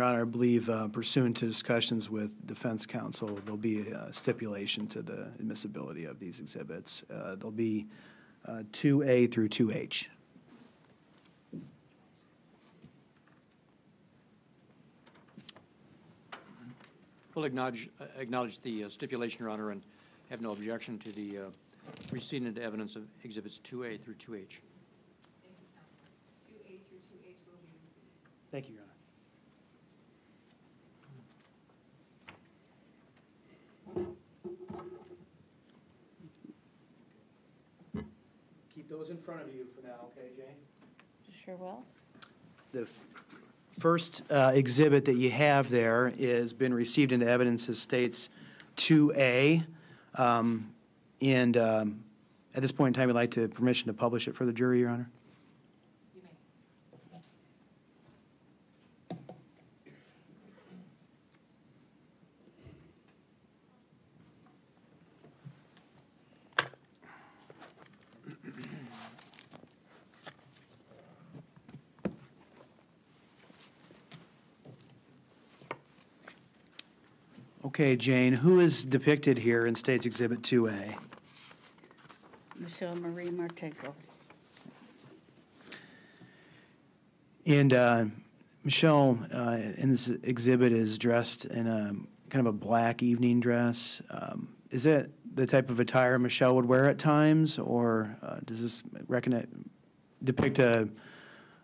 Your 0.00 0.08
honor, 0.08 0.22
I 0.22 0.24
believe 0.24 0.70
uh, 0.70 0.88
pursuant 0.88 1.36
to 1.36 1.46
discussions 1.46 2.08
with 2.08 2.46
defense 2.46 2.86
counsel, 2.86 3.38
there'll 3.44 3.58
be 3.58 3.80
a 3.90 4.10
stipulation 4.14 4.86
to 4.86 5.02
the 5.02 5.28
admissibility 5.38 6.06
of 6.06 6.18
these 6.18 6.40
exhibits. 6.40 7.02
Uh, 7.12 7.34
There'll 7.34 7.50
be 7.50 7.86
uh, 8.48 8.62
2A 8.72 9.30
through 9.30 9.50
2H. 9.50 10.06
We'll 17.34 17.44
acknowledge, 17.44 17.90
uh, 18.00 18.04
acknowledge 18.16 18.58
the 18.62 18.84
uh, 18.84 18.88
stipulation, 18.88 19.40
Your 19.40 19.50
Honor, 19.50 19.70
and 19.70 19.82
have 20.30 20.40
no 20.40 20.52
objection 20.52 20.98
to 21.00 21.12
the 21.12 21.38
uh, 21.38 21.42
receiving 22.10 22.48
into 22.48 22.62
evidence 22.62 22.96
of 22.96 23.02
Exhibits 23.22 23.60
2A 23.64 24.02
through 24.02 24.14
2H. 24.14 24.60
Thank 28.50 28.68
you, 28.70 28.76
Counselor. 28.76 28.86
Two 28.86 28.89
those 38.90 39.08
in 39.10 39.16
front 39.16 39.40
of 39.40 39.54
you 39.54 39.66
for 39.74 39.86
now, 39.86 40.08
okay, 40.16 40.28
Jane? 40.36 40.46
Sure 41.44 41.54
will. 41.54 41.82
The 42.72 42.82
f- 42.82 43.04
first 43.78 44.22
uh, 44.30 44.50
exhibit 44.52 45.04
that 45.04 45.14
you 45.14 45.30
have 45.30 45.70
there 45.70 46.12
is 46.18 46.52
been 46.52 46.74
received 46.74 47.12
into 47.12 47.26
evidence 47.26 47.68
as 47.68 47.78
states 47.78 48.28
2A. 48.76 49.64
Um, 50.16 50.74
And 51.22 51.56
um, 51.56 52.04
at 52.54 52.62
this 52.62 52.72
point 52.72 52.96
in 52.96 53.00
time, 53.00 53.08
I'd 53.10 53.14
like 53.14 53.30
to 53.32 53.46
permission 53.48 53.86
to 53.86 53.92
publish 53.92 54.26
it 54.26 54.34
for 54.34 54.44
the 54.44 54.52
jury, 54.52 54.80
Your 54.80 54.88
Honor. 54.90 55.08
You 56.14 56.22
may. 56.22 56.28
Okay, 77.80 77.96
Jane, 77.96 78.34
who 78.34 78.60
is 78.60 78.84
depicted 78.84 79.38
here 79.38 79.64
in 79.64 79.74
States 79.74 80.04
Exhibit 80.04 80.42
2A? 80.42 80.96
Michelle 82.58 82.94
Marie 82.96 83.30
Martinko. 83.30 83.94
And 87.46 87.72
uh, 87.72 88.04
Michelle, 88.64 89.18
uh, 89.32 89.56
in 89.78 89.92
this 89.92 90.08
exhibit, 90.08 90.72
is 90.72 90.98
dressed 90.98 91.46
in 91.46 91.66
a 91.66 91.94
kind 92.28 92.46
of 92.46 92.54
a 92.54 92.54
black 92.54 93.02
evening 93.02 93.40
dress. 93.40 94.02
Um, 94.10 94.54
Is 94.70 94.82
that 94.82 95.08
the 95.34 95.46
type 95.46 95.70
of 95.70 95.80
attire 95.80 96.18
Michelle 96.18 96.56
would 96.56 96.66
wear 96.66 96.86
at 96.86 96.98
times, 96.98 97.58
or 97.58 98.14
uh, 98.22 98.40
does 98.44 98.60
this 98.60 98.82
depict 100.22 100.58
a, 100.58 100.80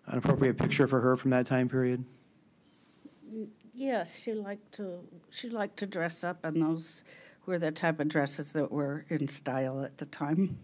an 0.06 0.16
appropriate 0.16 0.56
picture 0.56 0.87
for 0.87 0.99
her 0.99 1.14
from 1.18 1.32
that 1.32 1.44
time 1.44 1.68
period? 1.68 2.06
Yes, 3.76 4.11
she 4.18 4.33
liked 4.33 4.73
to, 4.73 5.00
she 5.28 5.50
liked 5.50 5.76
to 5.78 5.87
dress 5.87 6.25
up, 6.25 6.42
and 6.45 6.62
those 6.62 7.04
were 7.45 7.59
the 7.59 7.71
type 7.71 8.00
of 8.00 8.09
dresses 8.09 8.52
that 8.54 8.73
were 8.73 9.04
in 9.11 9.28
style 9.28 9.83
at 9.83 9.99
the 9.99 10.06
time. 10.06 10.56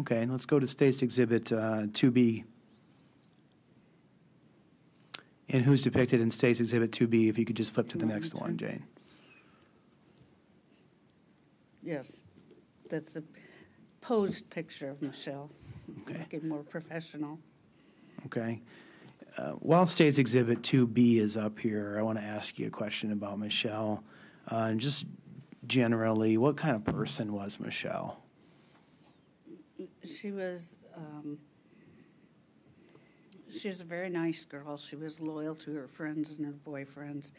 Okay, 0.00 0.26
let's 0.26 0.44
go 0.44 0.58
to 0.58 0.66
States 0.66 1.00
Exhibit 1.00 1.50
uh, 1.50 1.86
2B. 1.92 2.44
And 5.48 5.62
who's 5.62 5.82
depicted 5.82 6.20
in 6.20 6.30
States 6.30 6.60
Exhibit 6.60 6.90
2B? 6.92 7.30
If 7.30 7.38
you 7.38 7.46
could 7.46 7.56
just 7.56 7.72
flip 7.72 7.88
to 7.88 7.98
the 7.98 8.04
You 8.04 8.10
want 8.10 8.20
me 8.20 8.28
next 8.28 8.34
one, 8.34 8.56
Jane. 8.58 8.84
Yes, 11.82 12.24
that's 12.90 13.16
a 13.16 13.22
posed 14.02 14.48
picture 14.50 14.90
of 14.90 15.00
Michelle, 15.00 15.50
Okay. 16.02 16.18
looking 16.18 16.48
more 16.48 16.62
professional. 16.62 17.38
Okay. 18.26 18.60
Uh, 19.36 19.52
While 19.52 19.86
States 19.86 20.18
Exhibit 20.18 20.62
2B 20.62 21.18
is 21.18 21.36
up 21.36 21.58
here, 21.58 21.96
I 21.98 22.02
want 22.02 22.18
to 22.18 22.24
ask 22.24 22.58
you 22.58 22.66
a 22.66 22.70
question 22.70 23.12
about 23.12 23.38
Michelle. 23.38 24.02
Uh, 24.50 24.68
And 24.70 24.80
just 24.80 25.06
generally, 25.66 26.36
what 26.36 26.56
kind 26.56 26.74
of 26.74 26.84
person 26.84 27.32
was 27.32 27.60
Michelle? 27.60 28.22
She 30.04 30.32
was, 30.32 30.78
um, 30.96 31.38
she 33.50 33.68
was 33.68 33.80
a 33.80 33.84
very 33.84 34.10
nice 34.10 34.44
girl. 34.44 34.76
She 34.76 34.96
was 34.96 35.20
loyal 35.20 35.54
to 35.56 35.74
her 35.74 35.88
friends 35.88 36.36
and 36.36 36.46
her 36.46 36.52
boyfriends. 36.52 37.30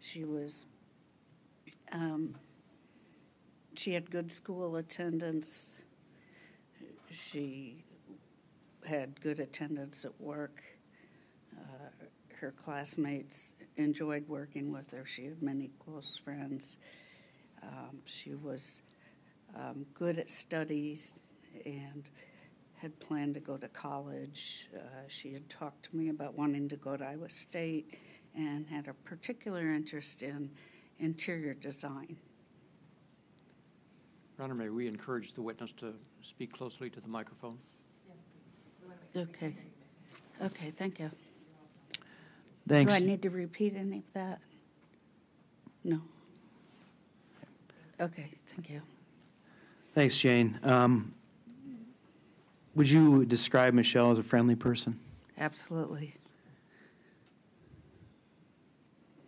She 0.00 0.24
was, 0.24 0.64
um, 1.92 2.36
she 3.74 3.94
had 3.94 4.10
good 4.10 4.30
school 4.30 4.76
attendance. 4.76 5.82
She 7.10 7.84
had 8.86 9.20
good 9.20 9.40
attendance 9.40 10.04
at 10.04 10.20
work. 10.20 10.62
Her 12.40 12.52
classmates 12.52 13.54
enjoyed 13.76 14.28
working 14.28 14.72
with 14.72 14.90
her. 14.92 15.04
She 15.04 15.24
had 15.24 15.42
many 15.42 15.70
close 15.84 16.16
friends. 16.22 16.76
Um, 17.62 17.98
she 18.04 18.34
was 18.36 18.82
um, 19.56 19.86
good 19.92 20.18
at 20.18 20.30
studies 20.30 21.14
and 21.66 22.08
had 22.76 22.98
planned 23.00 23.34
to 23.34 23.40
go 23.40 23.56
to 23.56 23.66
college. 23.68 24.68
Uh, 24.72 24.78
she 25.08 25.32
had 25.32 25.48
talked 25.48 25.90
to 25.90 25.96
me 25.96 26.10
about 26.10 26.38
wanting 26.38 26.68
to 26.68 26.76
go 26.76 26.96
to 26.96 27.04
Iowa 27.04 27.28
State 27.28 27.98
and 28.36 28.68
had 28.68 28.86
a 28.86 28.94
particular 28.94 29.72
interest 29.72 30.22
in 30.22 30.50
interior 31.00 31.54
design. 31.54 32.16
Your 34.36 34.44
Honor, 34.44 34.54
may 34.54 34.68
we 34.68 34.86
encourage 34.86 35.32
the 35.32 35.42
witness 35.42 35.72
to 35.72 35.94
speak 36.22 36.52
closely 36.52 36.88
to 36.90 37.00
the 37.00 37.08
microphone? 37.08 37.58
Yes, 38.06 38.16
please. 38.32 38.44
We 38.80 38.88
want 38.88 39.00
to 39.12 39.18
make 39.18 39.26
sure 39.26 39.26
we 39.26 39.46
Okay. 39.46 39.54
can 39.54 39.62
hear 39.62 39.62
you, 39.64 40.44
Miss. 40.44 40.52
Okay, 40.52 40.70
thank 40.70 41.00
you. 41.00 41.10
Thanks. 42.68 42.92
Do 42.92 43.02
I 43.02 43.06
need 43.06 43.22
to 43.22 43.30
repeat 43.30 43.74
any 43.76 43.98
of 43.98 44.04
that? 44.12 44.40
No. 45.84 46.00
Okay, 48.00 48.30
thank 48.54 48.70
you. 48.70 48.82
Thanks, 49.94 50.16
Jane. 50.16 50.58
Um, 50.62 51.14
Would 52.74 52.88
you 52.90 53.24
describe 53.24 53.74
Michelle 53.74 54.10
as 54.10 54.18
a 54.18 54.22
friendly 54.22 54.54
person? 54.54 55.00
Absolutely. 55.38 56.14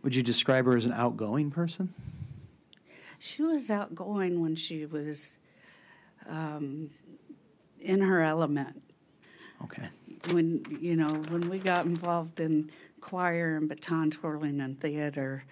Would 0.03 0.15
you 0.15 0.23
describe 0.23 0.67
her 0.67 0.77
as 0.77 0.85
an 0.85 0.93
outgoing 0.93 1.51
person? 1.51 1.93
She 3.19 3.43
was 3.43 3.71
outgoing 3.71 4.41
when 4.41 4.55
she 4.55 4.87
was 4.87 5.39
um, 6.29 6.91
in 7.81 8.01
her 8.01 8.23
element. 8.23 8.83
Okay. 9.65 9.89
when 10.31 10.65
you 10.81 10.97
know 10.97 11.09
when 11.29 11.51
we 11.51 11.59
got 11.59 11.85
involved 11.85 12.41
in 12.41 12.71
choir 13.01 13.57
and 13.57 13.69
baton 13.69 14.11
twirling 14.11 14.61
and 14.61 14.81
theater 14.81 15.45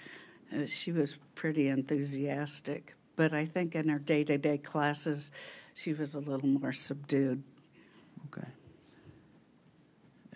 uh, 0.55 0.67
she 0.67 0.93
was 0.93 1.19
pretty 1.35 1.69
enthusiastic 1.69 2.95
but 3.17 3.33
i 3.33 3.45
think 3.45 3.75
in 3.75 3.89
her 3.89 3.99
day-to-day 3.99 4.59
classes 4.59 5.31
she 5.75 5.93
was 5.93 6.15
a 6.15 6.21
little 6.21 6.49
more 6.49 6.73
subdued 6.73 7.43
Okay. 8.37 8.47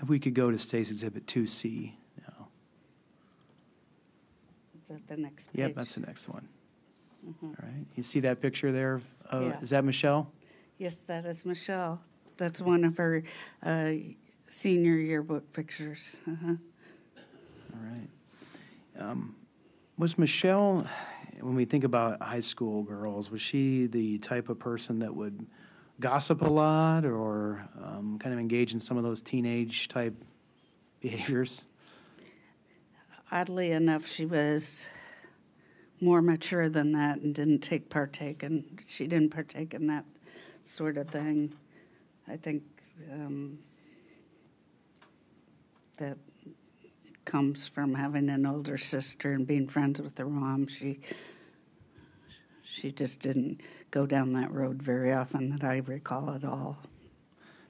If 0.00 0.08
we 0.08 0.18
could 0.18 0.34
go 0.34 0.50
to 0.50 0.58
State's 0.58 0.90
Exhibit 0.90 1.26
2C 1.26 1.92
now. 2.26 2.48
is 4.80 4.88
that 4.88 5.06
the 5.08 5.16
next 5.16 5.48
page 5.52 5.58
Yep, 5.58 5.74
that's 5.74 5.94
the 5.94 6.00
next 6.00 6.28
one. 6.28 6.48
Mhm. 7.26 7.34
All 7.50 7.54
right. 7.62 7.86
You 7.96 8.02
see 8.02 8.20
that 8.20 8.40
picture 8.40 8.72
there? 8.72 8.94
of- 8.94 9.06
of- 9.26 9.42
Yeah. 9.42 9.60
Is 9.60 9.70
that 9.70 9.84
Michelle? 9.84 10.30
yes 10.78 10.96
that 11.06 11.24
is 11.24 11.44
michelle 11.44 12.00
that's 12.38 12.60
one 12.60 12.82
of 12.84 12.96
her 12.96 13.22
uh, 13.62 13.92
senior 14.48 14.96
yearbook 14.96 15.52
pictures 15.52 16.16
uh-huh. 16.26 16.54
All 17.72 17.80
right. 17.80 18.08
Um, 18.98 19.36
Was 19.98 20.18
Michelle, 20.18 20.86
when 21.40 21.54
we 21.54 21.64
think 21.64 21.84
about 21.84 22.22
high 22.22 22.40
school 22.40 22.82
girls, 22.82 23.30
was 23.30 23.40
she 23.40 23.86
the 23.86 24.18
type 24.18 24.48
of 24.48 24.58
person 24.58 24.98
that 25.00 25.14
would 25.14 25.46
gossip 26.00 26.42
a 26.42 26.48
lot 26.48 27.04
or 27.04 27.68
um, 27.82 28.18
kind 28.18 28.32
of 28.32 28.40
engage 28.40 28.72
in 28.72 28.80
some 28.80 28.96
of 28.96 29.04
those 29.04 29.22
teenage 29.22 29.88
type 29.88 30.14
behaviors? 31.00 31.64
oddly 33.32 33.72
enough 33.72 34.06
she 34.06 34.26
was 34.26 34.90
more 36.00 36.20
mature 36.20 36.68
than 36.68 36.92
that 36.92 37.18
and 37.18 37.34
didn't 37.34 37.60
take 37.60 37.88
partake 37.88 38.42
and 38.42 38.82
she 38.86 39.06
didn't 39.06 39.30
partake 39.30 39.72
in 39.72 39.86
that 39.86 40.04
sort 40.62 40.98
of 40.98 41.08
thing 41.08 41.52
i 42.28 42.36
think 42.36 42.62
um, 43.10 43.58
that 45.96 46.18
comes 47.32 47.66
from 47.66 47.94
having 47.94 48.28
an 48.28 48.44
older 48.46 48.76
sister 48.76 49.32
and 49.32 49.46
being 49.46 49.66
friends 49.66 50.00
with 50.00 50.16
her 50.18 50.28
mom 50.28 50.66
she 50.66 51.00
she 52.62 52.92
just 52.92 53.20
didn't 53.20 53.60
go 53.90 54.06
down 54.06 54.34
that 54.34 54.52
road 54.52 54.82
very 54.82 55.12
often 55.12 55.50
that 55.50 55.64
i 55.64 55.78
recall 55.78 56.30
at 56.30 56.44
all 56.44 56.76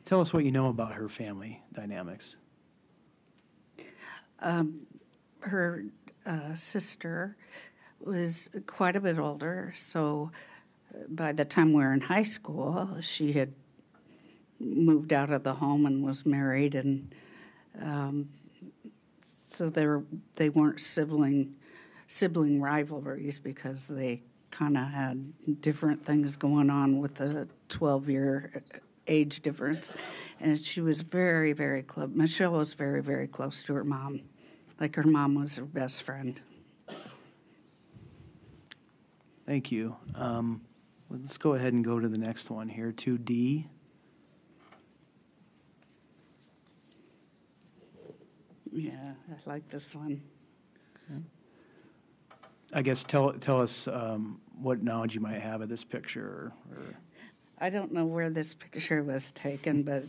Tell 0.04 0.21
us 0.21 0.33
what 0.33 0.45
you 0.45 0.50
know 0.50 0.69
about 0.69 0.95
her 0.95 1.09
family 1.09 1.62
dynamics. 1.73 2.37
her 5.40 5.85
uh, 6.26 6.54
sister 6.54 7.37
was 8.00 8.50
quite 8.66 8.97
a 8.97 9.00
bit 9.00 9.19
older, 9.19 9.73
so 9.76 10.33
uh, 10.92 11.04
by 11.09 11.33
the 11.33 11.45
time 11.45 11.73
we 11.73 11.85
were 11.85 11.92
in 11.92 12.00
high 12.00 12.25
school, 12.25 13.00
she 13.00 13.33
had 13.33 13.52
moved 14.59 15.12
out 15.12 15.31
of 15.31 15.45
the 15.45 15.54
home 15.54 15.87
and 15.87 16.02
was 16.02 16.26
married, 16.26 16.75
and 16.75 17.14
um, 17.81 18.28
so 19.52 19.68
they 19.68 19.87
were 19.87 20.04
they 20.37 20.49
weren't 20.49 20.80
sibling 20.80 21.54
sibling 22.06 22.61
rivalries 22.61 23.38
because 23.38 23.87
they 23.87 24.23
kind 24.50 24.76
of 24.76 24.88
had 24.88 25.61
different 25.61 26.04
things 26.04 26.37
going 26.37 26.68
on 26.68 26.99
with 26.99 27.14
the 27.16 27.49
12 27.68 28.09
year 28.09 28.62
age 29.06 29.40
difference 29.40 29.94
and 30.40 30.59
she 30.59 30.80
was 30.80 31.02
very 31.02 31.52
very 31.52 31.82
close 31.82 32.11
michelle 32.12 32.52
was 32.52 32.75
very 32.75 33.02
very 33.02 33.26
close 33.26 33.62
to 33.62 33.75
her 33.75 33.85
mom 33.85 34.21
like 34.78 34.94
her 34.94 35.02
mom 35.02 35.35
was 35.35 35.56
her 35.56 35.64
best 35.64 36.02
friend 36.02 36.40
Thank 39.44 39.73
you. 39.73 39.97
Um, 40.14 40.62
Let's 41.12 41.37
go 41.37 41.52
ahead 41.52 41.75
and 41.75 41.85
go 41.85 42.00
to 42.00 42.09
the 42.09 42.16
next 42.16 42.50
one 42.50 42.71
here, 42.71 42.90
2D. 42.90 43.66
Yeah 48.73 49.12
i 49.31 49.50
like 49.50 49.69
this 49.71 49.95
one 49.95 50.21
I 52.73 52.83
guess 52.83 53.05
tell, 53.05 53.33
tell 53.35 53.61
us 53.61 53.87
um, 53.87 54.41
what 54.61 54.83
knowledge 54.83 55.14
you 55.14 55.21
might 55.21 55.41
have 55.41 55.61
of 55.61 55.69
this 55.69 55.85
picture, 55.85 56.52
or, 56.71 56.95
I 57.59 57.69
don't 57.69 57.93
know 57.93 58.07
where 58.07 58.31
this 58.31 58.55
picture 58.55 59.02
was 59.02 59.31
taken, 59.33 59.83
but 59.83 60.05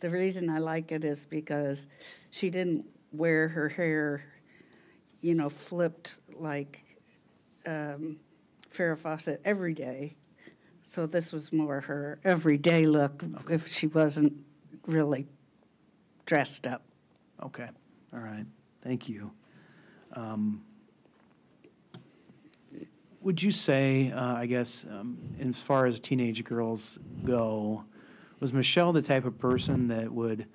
the 0.00 0.10
reason 0.10 0.50
I 0.50 0.58
like 0.58 0.90
it 0.90 1.04
is 1.04 1.24
because 1.24 1.86
she 2.30 2.50
didn't 2.50 2.84
wear 3.12 3.48
her 3.48 3.68
hair, 3.68 4.24
you 5.20 5.34
know, 5.34 5.48
flipped 5.48 6.18
like 6.34 6.82
um, 7.66 8.18
Farrah 8.74 8.98
Fawcett 8.98 9.40
every 9.44 9.74
day. 9.74 10.16
So 10.82 11.06
this 11.06 11.32
was 11.32 11.52
more 11.52 11.80
her 11.82 12.18
everyday 12.24 12.86
look 12.86 13.22
if 13.50 13.68
she 13.68 13.86
wasn't 13.86 14.32
really 14.86 15.26
dressed 16.26 16.66
up. 16.66 16.82
okay, 17.42 17.68
all 18.12 18.20
right, 18.20 18.46
thank 18.82 19.08
you. 19.08 19.30
Um, 20.12 20.62
Would 23.20 23.42
you 23.42 23.50
say, 23.50 24.12
uh, 24.12 24.34
I 24.36 24.46
guess, 24.46 24.86
um, 24.90 25.18
as 25.40 25.60
far 25.60 25.86
as 25.86 26.00
teenage 26.00 26.44
girls 26.44 26.98
go, 27.24 27.84
was 28.40 28.52
Michelle 28.52 28.92
the 28.92 29.02
type 29.02 29.24
of 29.24 29.36
person 29.38 29.88
that 29.88 30.10
would 30.10 30.46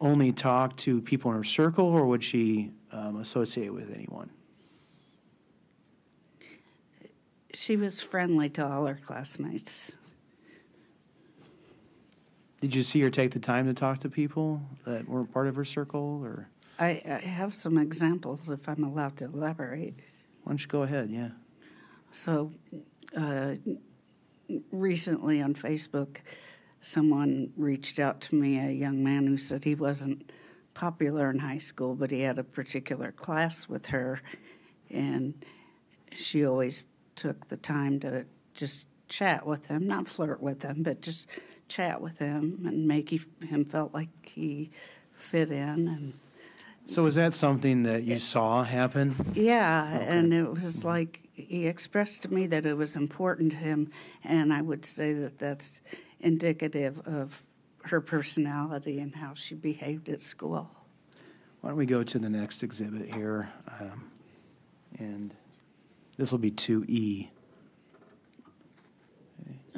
only 0.00 0.32
talk 0.32 0.76
to 0.78 1.00
people 1.02 1.30
in 1.30 1.36
her 1.36 1.44
circle, 1.44 1.84
or 1.84 2.06
would 2.06 2.24
she 2.24 2.72
um, 2.92 3.16
associate 3.16 3.72
with 3.72 3.94
anyone? 3.94 4.30
She 7.52 7.76
was 7.76 8.00
friendly 8.00 8.48
to 8.50 8.66
all 8.66 8.86
her 8.86 8.98
classmates. 9.04 9.96
Did 12.60 12.74
you 12.74 12.82
see 12.82 13.00
her 13.02 13.10
take 13.10 13.32
the 13.32 13.38
time 13.38 13.66
to 13.66 13.74
talk 13.74 14.00
to 14.00 14.08
people 14.08 14.62
that 14.84 15.08
weren't 15.08 15.32
part 15.32 15.46
of 15.46 15.56
her 15.56 15.64
circle, 15.64 16.22
or 16.24 16.48
I, 16.78 17.02
I 17.04 17.26
have 17.26 17.54
some 17.54 17.76
examples 17.76 18.50
if 18.50 18.68
I'm 18.68 18.84
allowed 18.84 19.16
to 19.18 19.24
elaborate. 19.24 19.94
why 20.42 20.52
don't 20.52 20.60
you 20.60 20.68
go 20.68 20.82
ahead? 20.82 21.10
Yeah. 21.10 21.30
So, 22.12 22.52
uh, 23.16 23.54
recently 24.70 25.42
on 25.42 25.54
Facebook, 25.54 26.18
someone 26.80 27.52
reached 27.56 27.98
out 27.98 28.20
to 28.22 28.34
me, 28.34 28.58
a 28.58 28.70
young 28.70 29.02
man 29.02 29.26
who 29.26 29.36
said 29.36 29.64
he 29.64 29.74
wasn't 29.74 30.32
popular 30.74 31.30
in 31.30 31.40
high 31.40 31.58
school, 31.58 31.94
but 31.94 32.10
he 32.10 32.20
had 32.20 32.38
a 32.38 32.44
particular 32.44 33.10
class 33.12 33.68
with 33.68 33.86
her, 33.86 34.22
and 34.90 35.44
she 36.14 36.46
always 36.46 36.86
took 37.16 37.48
the 37.48 37.56
time 37.56 37.98
to 38.00 38.24
just 38.54 38.86
chat 39.08 39.44
with 39.44 39.66
him, 39.66 39.86
not 39.86 40.06
flirt 40.06 40.40
with 40.40 40.62
him, 40.62 40.82
but 40.82 41.00
just 41.00 41.26
chat 41.66 42.00
with 42.00 42.18
him 42.18 42.62
and 42.66 42.86
make 42.86 43.10
he, 43.10 43.20
him 43.46 43.64
felt 43.64 43.92
like 43.92 44.08
he 44.22 44.70
fit 45.14 45.50
in 45.50 45.88
and 45.88 46.14
So 46.88 47.02
was 47.02 47.16
that 47.16 47.34
something 47.34 47.82
that 47.82 48.04
you 48.04 48.18
saw 48.18 48.64
happen? 48.64 49.14
Yeah, 49.34 49.86
and 49.98 50.32
it 50.32 50.50
was 50.50 50.86
like 50.86 51.20
he 51.34 51.66
expressed 51.66 52.22
to 52.22 52.32
me 52.32 52.46
that 52.46 52.64
it 52.64 52.78
was 52.78 52.96
important 52.96 53.50
to 53.52 53.58
him, 53.58 53.90
and 54.24 54.54
I 54.54 54.62
would 54.62 54.86
say 54.86 55.12
that 55.12 55.38
that's 55.38 55.82
indicative 56.20 56.98
of 57.06 57.42
her 57.84 58.00
personality 58.00 59.00
and 59.00 59.14
how 59.14 59.34
she 59.34 59.54
behaved 59.54 60.08
at 60.08 60.22
school. 60.22 60.70
Why 61.60 61.68
don't 61.70 61.78
we 61.78 61.84
go 61.84 62.02
to 62.02 62.18
the 62.18 62.30
next 62.30 62.62
exhibit 62.62 63.12
here? 63.12 63.50
um, 63.80 64.10
And 64.98 65.34
this 66.16 66.32
will 66.32 66.38
be 66.38 66.50
2E. 66.52 67.28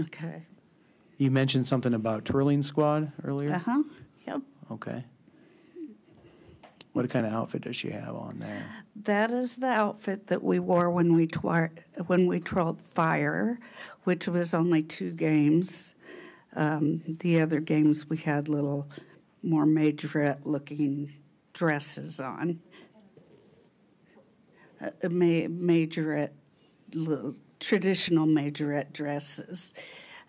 Okay. 0.02 0.46
You 1.18 1.30
mentioned 1.32 1.66
something 1.66 1.92
about 1.92 2.24
twirling 2.24 2.62
squad 2.62 3.10
earlier? 3.24 3.54
Uh 3.54 3.58
huh. 3.58 3.82
Yep. 4.28 4.40
Okay. 4.70 5.04
What 6.92 7.08
kind 7.08 7.24
of 7.24 7.32
outfit 7.32 7.62
does 7.62 7.76
she 7.76 7.90
have 7.90 8.16
on 8.16 8.40
there? 8.40 8.66
That 9.04 9.30
is 9.30 9.56
the 9.56 9.68
outfit 9.68 10.26
that 10.26 10.42
we 10.42 10.58
wore 10.58 10.90
when 10.90 11.14
we 11.14 11.26
twar- 11.26 11.70
when 12.06 12.26
we 12.26 12.40
twirled 12.40 12.80
fire, 12.82 13.58
which 14.04 14.26
was 14.26 14.54
only 14.54 14.82
two 14.82 15.12
games. 15.12 15.94
Um, 16.56 17.02
the 17.20 17.40
other 17.40 17.60
games 17.60 18.08
we 18.08 18.16
had 18.16 18.48
little 18.48 18.88
more 19.42 19.64
majorette 19.64 20.40
looking 20.44 21.12
dresses 21.52 22.20
on. 22.20 22.60
Uh, 24.80 24.90
ma- 25.04 25.46
majorette, 25.48 26.30
little 26.92 27.34
traditional 27.60 28.26
majorette 28.26 28.92
dresses. 28.92 29.74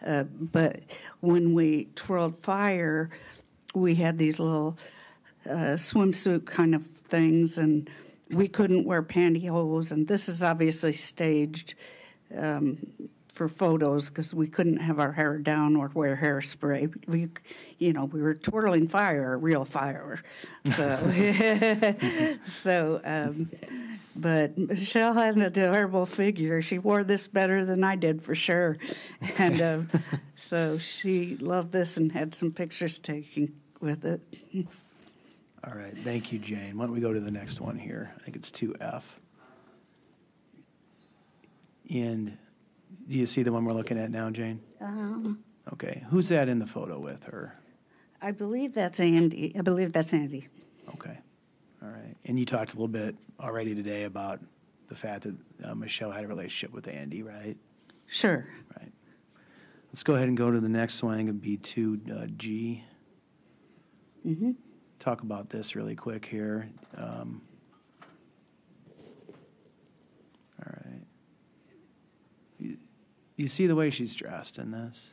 Uh, 0.06 0.24
but 0.24 0.82
when 1.22 1.54
we 1.54 1.88
twirled 1.96 2.38
fire, 2.44 3.10
we 3.74 3.96
had 3.96 4.18
these 4.18 4.40
little 4.40 4.78
uh, 5.50 5.76
swimsuit 5.76 6.46
kind 6.46 6.76
of 6.76 6.86
things, 6.86 7.58
and 7.58 7.90
we 8.30 8.48
couldn't 8.48 8.86
wear 8.86 9.04
pantyhose. 9.04 9.92
And 9.92 10.08
this 10.08 10.30
is 10.30 10.44
obviously 10.44 10.94
staged 10.94 11.76
um, 12.38 12.78
for 13.32 13.48
photos 13.48 14.10
because 14.10 14.34
we 14.34 14.48
couldn't 14.48 14.78
have 14.78 15.00
our 15.00 15.12
hair 15.12 15.38
down 15.38 15.76
or 15.76 15.90
wear 15.94 16.16
hairspray. 16.16 17.08
We, 17.08 17.30
you 17.78 17.94
know, 17.94 18.06
we 18.06 18.22
were 18.22 18.36
twirling 18.36 18.88
fire, 18.88 19.38
real 19.38 19.66
fire. 19.66 20.22
So, 20.76 22.36
so. 22.46 23.02
Um, 23.04 23.50
but 24.16 24.58
Michelle 24.58 25.14
had 25.14 25.36
an 25.36 25.42
adorable 25.42 26.06
figure. 26.06 26.62
She 26.62 26.80
wore 26.80 27.04
this 27.04 27.28
better 27.28 27.66
than 27.66 27.84
I 27.84 27.96
did 27.96 28.22
for 28.22 28.36
sure, 28.36 28.78
and 29.38 29.62
um, 29.62 29.90
so 30.36 30.78
she 30.78 31.38
loved 31.38 31.72
this 31.72 31.98
and 31.98 32.12
had 32.12 32.36
some 32.36 32.52
pictures 32.52 33.00
taken 33.00 33.54
with 33.80 34.04
it. 34.04 34.68
All 35.64 35.74
right, 35.74 35.96
thank 35.96 36.32
you, 36.34 36.40
Jane. 36.40 36.78
Why 36.78 36.86
don't 36.86 36.94
we 36.94 37.02
go 37.02 37.14
to 37.14 37.20
the 37.20 37.32
next 37.32 37.62
one 37.62 37.78
here? 37.78 38.12
I 38.18 38.24
think 38.24 38.36
it's 38.36 38.50
2F. 38.52 39.04
And 41.94 42.38
do 43.08 43.18
you 43.18 43.26
see 43.28 43.44
the 43.44 43.52
one 43.52 43.66
we're 43.66 43.74
looking 43.74 44.00
at 44.00 44.10
now, 44.12 44.30
Jane? 44.30 44.62
Uh, 44.82 45.34
Okay, 45.74 46.04
who's 46.10 46.28
that 46.30 46.50
in 46.50 46.58
the 46.58 46.66
photo 46.66 47.00
with 47.00 47.24
her? 47.26 47.56
I 48.22 48.32
believe 48.32 48.74
that's 48.74 49.00
Andy. 49.00 49.54
I 49.58 49.62
believe 49.62 49.94
that's 49.94 50.12
Andy. 50.14 50.48
Okay, 50.96 51.18
all 51.84 51.90
right. 51.90 52.16
And 52.26 52.40
you 52.40 52.46
talked 52.46 52.72
a 52.74 52.76
little 52.76 52.88
bit 52.88 53.16
already 53.40 53.76
today 53.76 54.04
about 54.04 54.40
the 54.90 54.96
fact 54.96 55.24
that 55.24 55.36
uh, 55.64 55.76
Michelle 55.76 56.12
had 56.12 56.24
a 56.26 56.28
relationship 56.28 56.74
with 56.74 56.88
Andy, 56.88 57.22
right? 57.22 57.56
Sure. 58.08 58.48
Right. 58.78 58.92
Let's 59.90 60.04
go 60.04 60.16
ahead 60.16 60.28
and 60.28 60.36
go 60.36 60.50
to 60.52 60.60
the 60.60 60.68
next 60.70 61.04
one, 61.04 61.20
it'd 61.20 61.42
be 61.42 61.58
2G. 61.58 62.82
Talk 65.02 65.24
about 65.24 65.50
this 65.50 65.76
really 65.76 65.96
quick 65.96 66.24
here. 66.24 66.70
Um, 66.96 67.42
All 70.64 70.72
right. 70.86 71.02
You- 72.60 72.78
You 73.36 73.48
see 73.48 73.66
the 73.66 73.76
way 73.76 73.90
she's 73.90 74.14
dressed 74.14 74.60
in 74.60 74.70
this? 74.70 75.10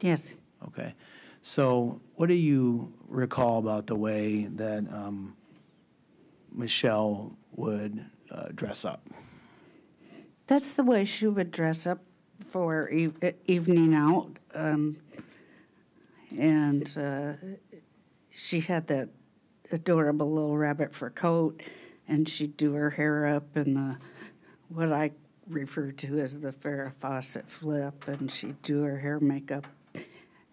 Yes. 0.00 0.34
Okay. 0.68 0.94
So 1.40 2.00
what 2.14 2.28
do 2.28 2.34
you 2.34 2.92
recall 3.08 3.58
about 3.58 3.88
the 3.88 3.96
way 3.96 4.44
that 4.44 4.88
um, 4.92 5.36
Michelle 6.52 7.36
would 7.56 8.04
uh, 8.30 8.50
dress 8.54 8.84
up? 8.84 9.04
That's 10.46 10.74
the 10.74 10.84
way 10.84 11.04
she 11.04 11.26
would 11.26 11.50
dress 11.50 11.84
up 11.84 11.98
for 12.46 12.88
e- 12.90 13.10
evening 13.46 13.92
out. 13.92 14.38
Um, 14.54 14.98
and 16.38 16.96
uh, 16.96 17.32
she 18.30 18.60
had 18.60 18.86
that 18.86 19.08
adorable 19.72 20.30
little 20.30 20.56
rabbit 20.56 20.94
fur 20.94 21.10
coat, 21.10 21.62
and 22.08 22.28
she'd 22.28 22.56
do 22.56 22.74
her 22.74 22.90
hair 22.90 23.26
up 23.26 23.56
in 23.56 23.74
the 23.74 23.96
what 24.68 24.92
I 24.92 25.12
refer 25.48 25.90
to 25.92 26.18
as 26.20 26.38
the 26.40 26.52
Farrah 26.52 26.92
Fawcett 27.00 27.50
flip, 27.50 28.06
and 28.08 28.30
she'd 28.30 28.60
do 28.62 28.82
her 28.82 28.98
hair 28.98 29.20
makeup, 29.20 29.66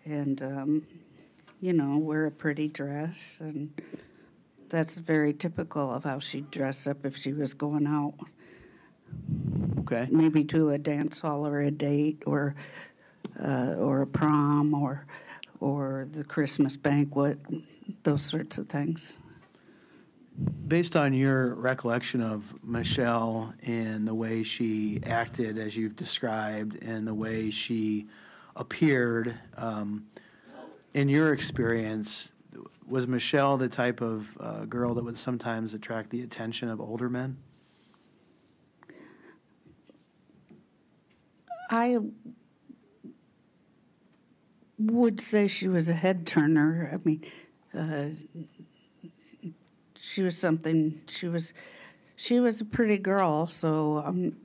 and 0.06 0.42
um, 0.42 0.88
you 1.62 1.74
know, 1.74 1.98
wear 1.98 2.26
a 2.26 2.32
pretty 2.32 2.68
dress, 2.68 3.38
and 3.42 3.70
that's 4.70 4.98
very 4.98 5.34
typical 5.34 5.94
of 5.94 6.04
how 6.04 6.20
she'd 6.20 6.52
dress 6.52 6.88
up 6.88 7.06
if 7.06 7.18
she 7.18 7.34
was 7.34 7.54
going 7.54 7.88
out, 7.88 8.14
Okay. 9.80 10.08
maybe 10.12 10.44
to 10.46 10.70
a 10.70 10.78
dance 10.78 11.20
hall 11.20 11.46
or 11.48 11.62
a 11.62 11.72
date 11.72 12.24
or 12.26 12.56
uh, 13.44 13.74
or 13.78 14.02
a 14.02 14.08
prom 14.08 14.74
or 14.74 15.06
or 15.60 16.08
the 16.12 16.24
Christmas 16.24 16.78
banquet, 16.78 17.40
those 18.04 18.22
sorts 18.22 18.58
of 18.58 18.70
things. 18.70 19.20
Based 20.68 20.96
on 20.96 21.14
your 21.14 21.56
recollection 21.56 22.22
of 22.22 22.64
Michelle 22.64 23.54
and 23.64 24.08
the 24.08 24.14
way 24.14 24.44
she 24.44 25.02
acted, 25.06 25.58
as 25.58 25.76
you've 25.76 25.98
described, 25.98 26.82
and 26.82 27.06
the 27.06 27.14
way 27.14 27.52
she 27.52 28.08
appeared, 28.56 29.36
um, 29.58 30.06
in 30.94 31.10
your 31.10 31.34
experience, 31.34 32.32
was 32.88 33.08
Michelle 33.08 33.58
the 33.58 33.70
type 33.70 34.02
of 34.02 34.36
uh, 34.40 34.66
girl 34.66 34.94
that 34.94 35.04
would 35.04 35.18
sometimes 35.18 35.74
attract 35.74 36.10
the 36.10 36.22
attention 36.22 36.70
of 36.70 36.80
older 36.80 37.10
men? 37.10 37.38
I 41.70 42.00
would 44.80 45.20
say 45.20 45.48
she 45.48 45.68
was 45.68 45.90
a 45.90 45.94
head 45.94 46.26
turner. 46.26 46.90
I 46.94 46.98
mean, 47.04 47.24
uh, 47.78 48.10
she 50.00 50.22
was 50.24 50.38
something. 50.38 51.02
She 51.10 51.28
was, 51.28 51.54
she 52.16 52.40
was 52.40 52.62
a 52.62 52.66
pretty 52.66 52.98
girl. 52.98 53.48
So 53.48 54.02
um, 54.06 54.38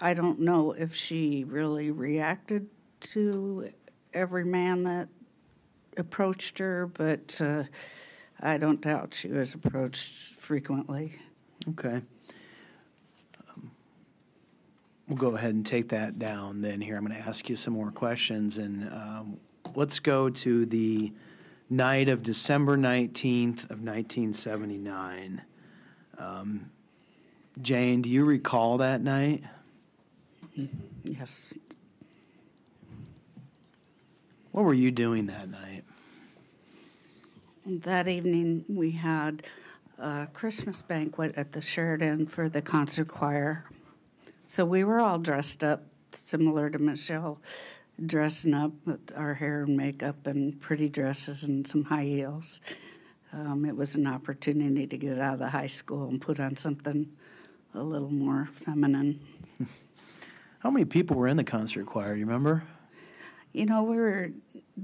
I 0.00 0.14
don't 0.14 0.40
know 0.40 0.72
if 0.72 0.94
she 0.94 1.44
really 1.44 1.90
reacted 1.90 2.68
to 3.00 3.70
every 4.12 4.44
man 4.44 4.84
that 4.84 5.08
approached 5.96 6.58
her, 6.58 6.86
but 6.86 7.40
uh, 7.40 7.64
I 8.40 8.58
don't 8.58 8.80
doubt 8.80 9.14
she 9.14 9.28
was 9.28 9.54
approached 9.54 10.34
frequently. 10.38 11.16
Okay. 11.70 12.02
We'll 15.14 15.30
go 15.30 15.36
ahead 15.36 15.54
and 15.54 15.64
take 15.64 15.90
that 15.90 16.18
down 16.18 16.60
then 16.60 16.80
here. 16.80 16.96
I'm 16.96 17.06
going 17.06 17.16
to 17.16 17.24
ask 17.24 17.48
you 17.48 17.54
some 17.54 17.72
more 17.72 17.92
questions, 17.92 18.56
and 18.56 18.92
um, 18.92 19.36
let's 19.76 20.00
go 20.00 20.28
to 20.28 20.66
the 20.66 21.12
night 21.70 22.08
of 22.08 22.24
December 22.24 22.76
19th 22.76 23.70
of 23.70 23.78
1979. 23.78 25.40
Um, 26.18 26.72
Jane, 27.62 28.02
do 28.02 28.10
you 28.10 28.24
recall 28.24 28.78
that 28.78 29.02
night? 29.02 29.44
Yes. 31.04 31.54
What 34.50 34.64
were 34.64 34.74
you 34.74 34.90
doing 34.90 35.26
that 35.26 35.48
night? 35.48 35.84
That 37.64 38.08
evening, 38.08 38.64
we 38.68 38.90
had 38.90 39.44
a 39.96 40.26
Christmas 40.32 40.82
banquet 40.82 41.34
at 41.36 41.52
the 41.52 41.62
Sheraton 41.62 42.26
for 42.26 42.48
the 42.48 42.60
concert 42.60 43.06
choir. 43.06 43.64
So 44.54 44.64
we 44.64 44.84
were 44.84 45.00
all 45.00 45.18
dressed 45.18 45.64
up, 45.64 45.82
similar 46.12 46.70
to 46.70 46.78
Michelle, 46.78 47.40
dressing 48.06 48.54
up 48.54 48.70
with 48.84 49.12
our 49.16 49.34
hair 49.34 49.64
and 49.64 49.76
makeup 49.76 50.28
and 50.28 50.60
pretty 50.60 50.88
dresses 50.88 51.42
and 51.42 51.66
some 51.66 51.82
high 51.82 52.04
heels. 52.04 52.60
Um, 53.32 53.64
it 53.64 53.74
was 53.74 53.96
an 53.96 54.06
opportunity 54.06 54.86
to 54.86 54.96
get 54.96 55.18
out 55.18 55.32
of 55.32 55.38
the 55.40 55.48
high 55.48 55.66
school 55.66 56.06
and 56.06 56.20
put 56.20 56.38
on 56.38 56.54
something 56.54 57.10
a 57.74 57.82
little 57.82 58.12
more 58.12 58.48
feminine. 58.52 59.18
How 60.60 60.70
many 60.70 60.84
people 60.84 61.16
were 61.16 61.26
in 61.26 61.36
the 61.36 61.42
concert 61.42 61.86
choir? 61.86 62.14
Do 62.14 62.20
you 62.20 62.26
remember? 62.26 62.62
You 63.52 63.66
know, 63.66 63.82
we 63.82 63.96
were 63.96 64.30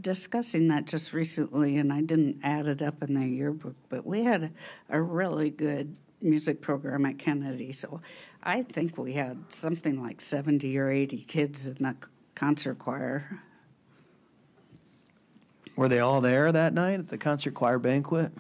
discussing 0.00 0.66
that 0.66 0.87
just 0.87 1.12
recently, 1.12 1.76
and 1.76 1.92
I 1.92 2.00
didn't 2.00 2.40
add 2.42 2.66
it 2.66 2.83
up 2.83 3.04
in 3.04 3.14
the 3.14 3.24
yearbook, 3.24 3.76
but 3.88 4.04
we 4.04 4.24
had 4.24 4.42
a, 4.42 4.50
a 4.88 5.00
really 5.00 5.50
good 5.50 5.94
music 6.22 6.61
program 6.61 7.06
at 7.06 7.18
Kennedy. 7.18 7.72
So 7.72 8.00
I 8.42 8.62
think 8.62 8.96
we 8.96 9.12
had 9.12 9.44
something 9.48 10.03
like 10.03 10.20
70 10.20 10.76
or 10.79 10.90
80 10.90 11.18
kids 11.22 11.66
in 11.66 11.74
the 11.74 11.96
concert 12.35 12.79
choir. 12.79 13.40
Were 15.76 15.88
they 15.88 16.00
all 16.00 16.20
there 16.20 16.50
that 16.53 16.72
night 16.74 16.98
at 17.00 17.09
the 17.09 17.18
concert 17.18 17.55
choir 17.55 17.79
banquet? 17.79 18.33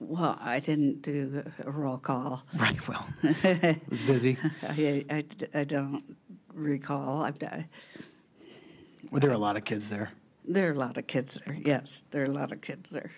Well, 0.00 0.36
I 0.40 0.58
didn't 0.58 1.02
do 1.02 1.44
a 1.64 1.70
roll 1.70 1.98
call. 1.98 2.42
Right, 2.56 2.88
well, 2.88 3.06
it 3.22 3.80
was 3.88 4.02
busy. 4.02 4.36
I, 4.62 5.04
I, 5.08 5.24
I 5.54 5.64
don't 5.64 6.02
recall. 6.52 7.22
I, 7.22 7.32
I, 7.46 7.66
Were 9.10 9.20
there 9.20 9.30
a 9.32 9.38
lot 9.38 9.56
of 9.56 9.64
kids 9.64 9.88
there? 9.88 10.10
there 10.44 10.68
are 10.68 10.72
a 10.72 10.78
lot 10.78 10.96
of 10.98 11.06
kids 11.06 11.40
there. 11.46 11.56
Yes, 11.64 12.02
there 12.10 12.22
are 12.22 12.26
a 12.26 12.32
lot 12.32 12.50
of 12.50 12.60
kids 12.62 12.90
there. 12.90 13.12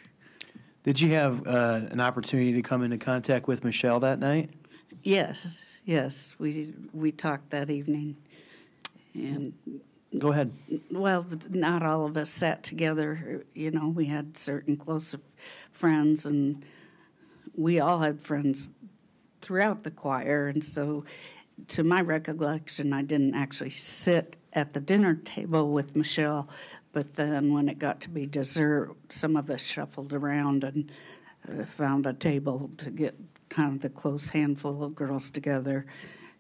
Did 0.83 1.01
you 1.01 1.13
have 1.13 1.47
uh, 1.47 1.81
an 1.91 2.01
opportunity 2.01 2.53
to 2.53 2.61
come 2.63 2.83
into 2.83 2.99
contact 2.99 3.49
with 3.49 3.65
Michelle 3.65 4.01
that 4.01 4.19
night? 4.19 4.51
Yes, 5.03 5.74
yes. 5.85 6.35
We 6.39 6.73
we 6.93 7.13
talked 7.13 7.51
that 7.51 7.71
evening, 7.71 8.17
and 9.15 9.53
Go 10.19 10.31
ahead. 10.31 10.53
well, 10.93 11.27
not 11.51 11.83
all 11.83 12.07
of 12.07 12.17
us 12.17 12.31
sat 12.31 12.63
together. 12.63 13.45
You 13.55 13.71
know, 13.73 13.89
we 13.89 14.07
had 14.07 14.37
certain 14.37 14.77
close 14.77 15.15
friends, 15.73 16.25
and 16.25 16.65
we 17.57 17.81
all 17.81 17.99
had 17.99 18.21
friends 18.21 18.71
throughout 19.41 19.83
the 19.83 19.91
choir. 19.91 20.47
And 20.47 20.63
so, 20.63 21.05
to 21.69 21.83
my 21.83 22.01
recollection, 22.01 22.93
I 22.93 23.03
didn't 23.03 23.35
actually 23.35 23.71
sit 23.71 24.37
at 24.53 24.73
the 24.73 24.81
dinner 24.81 25.15
table 25.17 25.73
with 25.73 25.97
Michelle, 25.97 26.49
but 26.93 27.15
then 27.17 27.53
when 27.53 27.69
it 27.69 27.81
got 27.81 28.01
to 28.03 28.11
be 28.11 28.25
dessert, 28.25 28.95
some 29.09 29.37
of 29.37 29.51
us 29.51 29.63
shuffled 29.63 30.13
around 30.13 30.63
and 30.63 30.93
uh, 31.49 31.65
found 31.65 32.07
a 32.07 32.13
table 32.13 32.71
to 32.77 32.91
get 32.91 33.17
kind 33.55 33.73
of 33.73 33.81
the 33.81 33.89
close 33.89 34.29
handful 34.31 34.83
of 34.83 34.95
girls 34.95 35.31
together. 35.31 35.87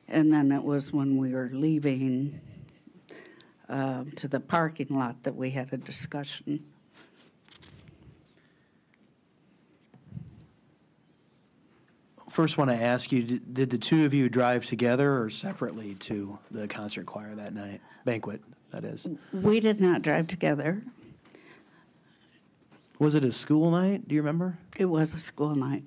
And 0.08 0.32
then 0.32 0.50
it 0.52 0.62
was 0.62 0.92
when 0.92 1.16
we 1.16 1.32
were 1.32 1.50
leaving 1.52 2.40
uh, 3.68 4.04
to 4.16 4.28
the 4.28 4.40
parking 4.40 4.88
lot 4.90 5.22
that 5.22 5.34
we 5.34 5.50
had 5.50 5.72
a 5.72 5.76
discussion. 5.76 6.64
First, 12.30 12.58
want 12.58 12.70
to 12.70 12.76
ask 12.76 13.12
you: 13.12 13.22
Did 13.22 13.54
did 13.54 13.70
the 13.70 13.78
two 13.78 14.04
of 14.04 14.12
you 14.12 14.28
drive 14.28 14.66
together 14.66 15.22
or 15.22 15.30
separately 15.30 15.94
to 16.00 16.36
the 16.50 16.66
concert 16.66 17.06
choir 17.06 17.34
that 17.36 17.54
night 17.54 17.80
banquet? 18.04 18.42
That 18.72 18.84
is, 18.84 19.06
We 19.32 19.60
did 19.60 19.80
not 19.80 20.02
drive 20.02 20.26
together. 20.26 20.82
was 22.98 23.14
it 23.14 23.24
a 23.24 23.30
school 23.30 23.70
night? 23.70 24.08
Do 24.08 24.16
you 24.16 24.20
remember? 24.20 24.58
It 24.76 24.86
was 24.86 25.14
a 25.14 25.18
school 25.18 25.54
night. 25.54 25.84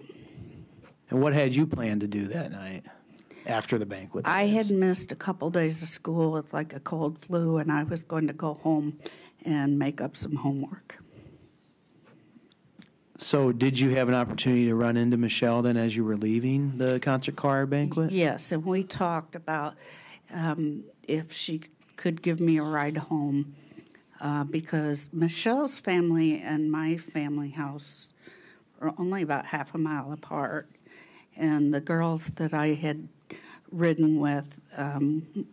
And 1.09 1.21
what 1.21 1.33
had 1.33 1.55
you 1.55 1.65
planned 1.65 2.01
to 2.01 2.07
do 2.07 2.27
that 2.27 2.51
night 2.51 2.85
after 3.45 3.77
the 3.77 3.85
banquet? 3.85 4.27
I 4.27 4.47
had 4.47 4.69
missed 4.71 5.11
a 5.11 5.15
couple 5.15 5.49
days 5.49 5.81
of 5.81 5.89
school 5.89 6.31
with 6.31 6.53
like 6.53 6.73
a 6.73 6.79
cold 6.79 7.19
flu, 7.19 7.57
and 7.57 7.71
I 7.71 7.83
was 7.83 8.03
going 8.03 8.27
to 8.27 8.33
go 8.33 8.55
home 8.55 8.99
and 9.45 9.79
make 9.79 10.01
up 10.01 10.17
some 10.17 10.35
homework. 10.35 10.97
So, 13.19 13.51
did 13.51 13.79
you 13.79 13.95
have 13.95 14.09
an 14.09 14.13
opportunity 14.13 14.65
to 14.65 14.75
run 14.75 14.95
into 14.95 15.17
Michelle 15.17 15.63
then 15.63 15.75
as 15.75 15.95
you 15.95 16.03
were 16.03 16.17
leaving 16.17 16.77
the 16.77 16.99
concert 16.99 17.35
choir 17.35 17.65
banquet? 17.65 18.11
Yes, 18.11 18.51
and 18.51 18.63
we 18.63 18.83
talked 18.83 19.33
about 19.33 19.73
um, 20.31 20.83
if 21.07 21.33
she 21.33 21.61
could 21.95 22.21
give 22.21 22.39
me 22.39 22.57
a 22.57 22.63
ride 22.63 22.97
home 22.97 23.55
uh, 24.21 24.43
because 24.43 25.09
Michelle's 25.11 25.79
family 25.79 26.39
and 26.39 26.71
my 26.71 26.97
family 26.97 27.49
house 27.49 28.09
are 28.81 28.93
only 28.99 29.23
about 29.23 29.47
half 29.47 29.73
a 29.73 29.79
mile 29.79 30.11
apart. 30.11 30.69
And 31.37 31.73
the 31.73 31.79
girls 31.79 32.31
that 32.35 32.53
I 32.53 32.73
had 32.73 33.07
ridden 33.71 34.19
with 34.19 34.59
um, 34.75 35.47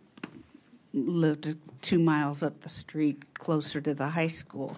lived 0.93 1.55
two 1.81 1.99
miles 1.99 2.41
up 2.41 2.61
the 2.61 2.69
street 2.69 3.33
closer 3.35 3.79
to 3.81 3.93
the 3.93 4.09
high 4.09 4.27
school. 4.27 4.77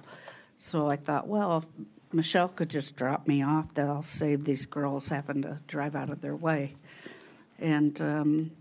So 0.57 0.89
I 0.89 0.97
thought, 0.97 1.27
well, 1.27 1.59
if 1.59 1.65
Michelle 2.11 2.49
could 2.49 2.69
just 2.69 2.95
drop 2.95 3.27
me 3.27 3.41
off, 3.41 3.73
that'll 3.73 4.01
save 4.01 4.43
these 4.43 4.65
girls 4.65 5.09
having 5.09 5.41
to 5.43 5.59
drive 5.67 5.95
out 5.95 6.09
of 6.09 6.21
their 6.21 6.35
way. 6.35 6.75
And 7.59 7.99
um, 8.01 8.51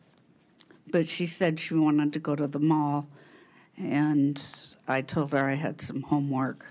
but 0.88 1.08
she 1.08 1.26
said 1.26 1.58
she 1.58 1.74
wanted 1.74 2.12
to 2.12 2.18
go 2.18 2.36
to 2.36 2.46
the 2.46 2.58
mall, 2.58 3.06
and 3.76 4.42
I 4.86 5.02
told 5.02 5.32
her 5.32 5.48
I 5.48 5.54
had 5.54 5.80
some 5.80 6.02
homework. 6.02 6.66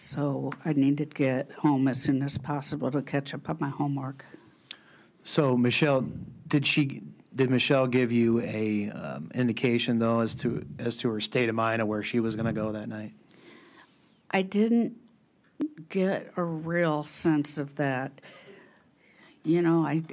So 0.00 0.52
I 0.64 0.74
need 0.74 0.96
to 0.98 1.04
get 1.04 1.50
home 1.50 1.88
as 1.88 2.00
soon 2.00 2.22
as 2.22 2.38
possible 2.38 2.88
to 2.92 3.02
catch 3.02 3.34
up 3.34 3.50
on 3.50 3.56
my 3.58 3.68
homework. 3.68 4.24
So, 5.24 5.56
Michelle, 5.56 6.06
did 6.46 6.64
she? 6.64 7.02
Did 7.34 7.50
Michelle 7.50 7.88
give 7.88 8.12
you 8.12 8.40
a 8.42 8.90
um, 8.90 9.28
indication 9.34 9.98
though 9.98 10.20
as 10.20 10.36
to 10.36 10.64
as 10.78 10.98
to 10.98 11.10
her 11.10 11.20
state 11.20 11.48
of 11.48 11.56
mind 11.56 11.82
of 11.82 11.88
where 11.88 12.04
she 12.04 12.20
was 12.20 12.36
going 12.36 12.46
to 12.46 12.52
go 12.52 12.70
that 12.70 12.88
night? 12.88 13.12
I 14.30 14.42
didn't 14.42 14.94
get 15.88 16.32
a 16.36 16.44
real 16.44 17.02
sense 17.02 17.58
of 17.58 17.74
that. 17.74 18.20
You 19.42 19.62
know, 19.62 19.84
I 19.84 20.04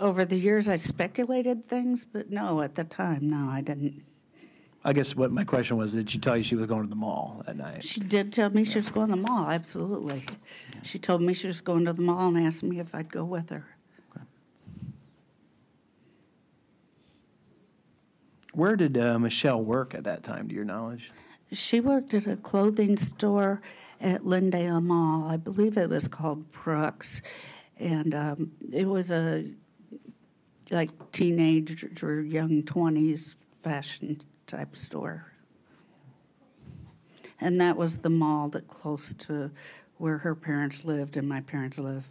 over 0.00 0.24
the 0.24 0.38
years 0.38 0.68
I 0.68 0.74
speculated 0.74 1.68
things, 1.68 2.04
but 2.04 2.30
no, 2.30 2.62
at 2.62 2.74
the 2.74 2.82
time, 2.82 3.30
no, 3.30 3.48
I 3.48 3.60
didn't. 3.60 4.02
I 4.86 4.92
guess 4.92 5.16
what 5.16 5.32
my 5.32 5.42
question 5.42 5.76
was, 5.76 5.92
did 5.92 6.08
she 6.08 6.20
tell 6.20 6.36
you 6.36 6.44
she 6.44 6.54
was 6.54 6.66
going 6.66 6.82
to 6.82 6.88
the 6.88 6.94
mall 6.94 7.42
that 7.44 7.56
night? 7.56 7.84
She 7.84 7.98
did 7.98 8.32
tell 8.32 8.50
me 8.50 8.62
she 8.62 8.78
was 8.78 8.88
going 8.88 9.08
to 9.08 9.16
the 9.16 9.20
mall, 9.20 9.50
absolutely. 9.50 10.22
She 10.84 11.00
told 11.00 11.22
me 11.22 11.34
she 11.34 11.48
was 11.48 11.60
going 11.60 11.86
to 11.86 11.92
the 11.92 12.02
mall 12.02 12.28
and 12.28 12.46
asked 12.46 12.62
me 12.62 12.78
if 12.78 12.94
I'd 12.94 13.10
go 13.10 13.24
with 13.24 13.50
her. 13.50 13.66
Where 18.52 18.76
did 18.76 18.96
uh, 18.96 19.18
Michelle 19.18 19.60
work 19.60 19.92
at 19.92 20.04
that 20.04 20.22
time, 20.22 20.48
to 20.48 20.54
your 20.54 20.64
knowledge? 20.64 21.10
She 21.50 21.80
worked 21.80 22.14
at 22.14 22.28
a 22.28 22.36
clothing 22.36 22.96
store 22.96 23.60
at 24.00 24.22
Lindale 24.22 24.80
Mall. 24.80 25.28
I 25.28 25.36
believe 25.36 25.76
it 25.76 25.90
was 25.90 26.06
called 26.06 26.52
Brooks. 26.52 27.22
And 27.76 28.14
um, 28.14 28.52
it 28.72 28.86
was 28.86 29.10
a 29.10 29.50
like 30.70 31.10
teenage 31.10 31.84
or 32.04 32.20
young 32.20 32.62
20s 32.62 33.34
fashion 33.60 34.20
type 34.46 34.76
store. 34.76 35.32
And 37.40 37.60
that 37.60 37.76
was 37.76 37.98
the 37.98 38.10
mall 38.10 38.48
that 38.50 38.68
close 38.68 39.12
to 39.12 39.50
where 39.98 40.18
her 40.18 40.34
parents 40.34 40.84
lived 40.84 41.16
and 41.16 41.28
my 41.28 41.40
parents 41.40 41.78
live. 41.78 42.06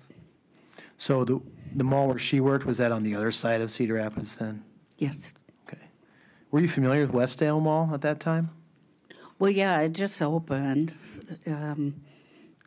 So 0.97 1.25
the, 1.25 1.41
the 1.75 1.83
mall 1.83 2.07
where 2.07 2.19
she 2.19 2.39
worked, 2.39 2.65
was 2.65 2.77
that 2.77 2.91
on 2.91 3.03
the 3.03 3.15
other 3.15 3.31
side 3.31 3.61
of 3.61 3.71
Cedar 3.71 3.95
Rapids 3.95 4.35
then? 4.35 4.63
Yes. 4.97 5.33
Okay. 5.67 5.83
Were 6.51 6.59
you 6.59 6.67
familiar 6.67 7.05
with 7.05 7.11
Westdale 7.11 7.61
Mall 7.61 7.89
at 7.93 8.01
that 8.01 8.19
time? 8.19 8.49
Well, 9.39 9.51
yeah, 9.51 9.81
it 9.81 9.93
just 9.93 10.21
opened. 10.21 10.93
Um, 11.45 12.01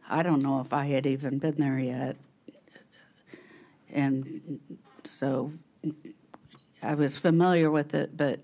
I 0.08 0.22
don't 0.22 0.42
know 0.42 0.60
if 0.60 0.72
I 0.72 0.86
had 0.86 1.06
even 1.06 1.38
been 1.38 1.56
there 1.56 1.78
yet. 1.78 2.16
And 3.90 4.60
so 5.04 5.52
I 6.82 6.94
was 6.94 7.18
familiar 7.18 7.70
with 7.70 7.94
it, 7.94 8.16
but 8.16 8.40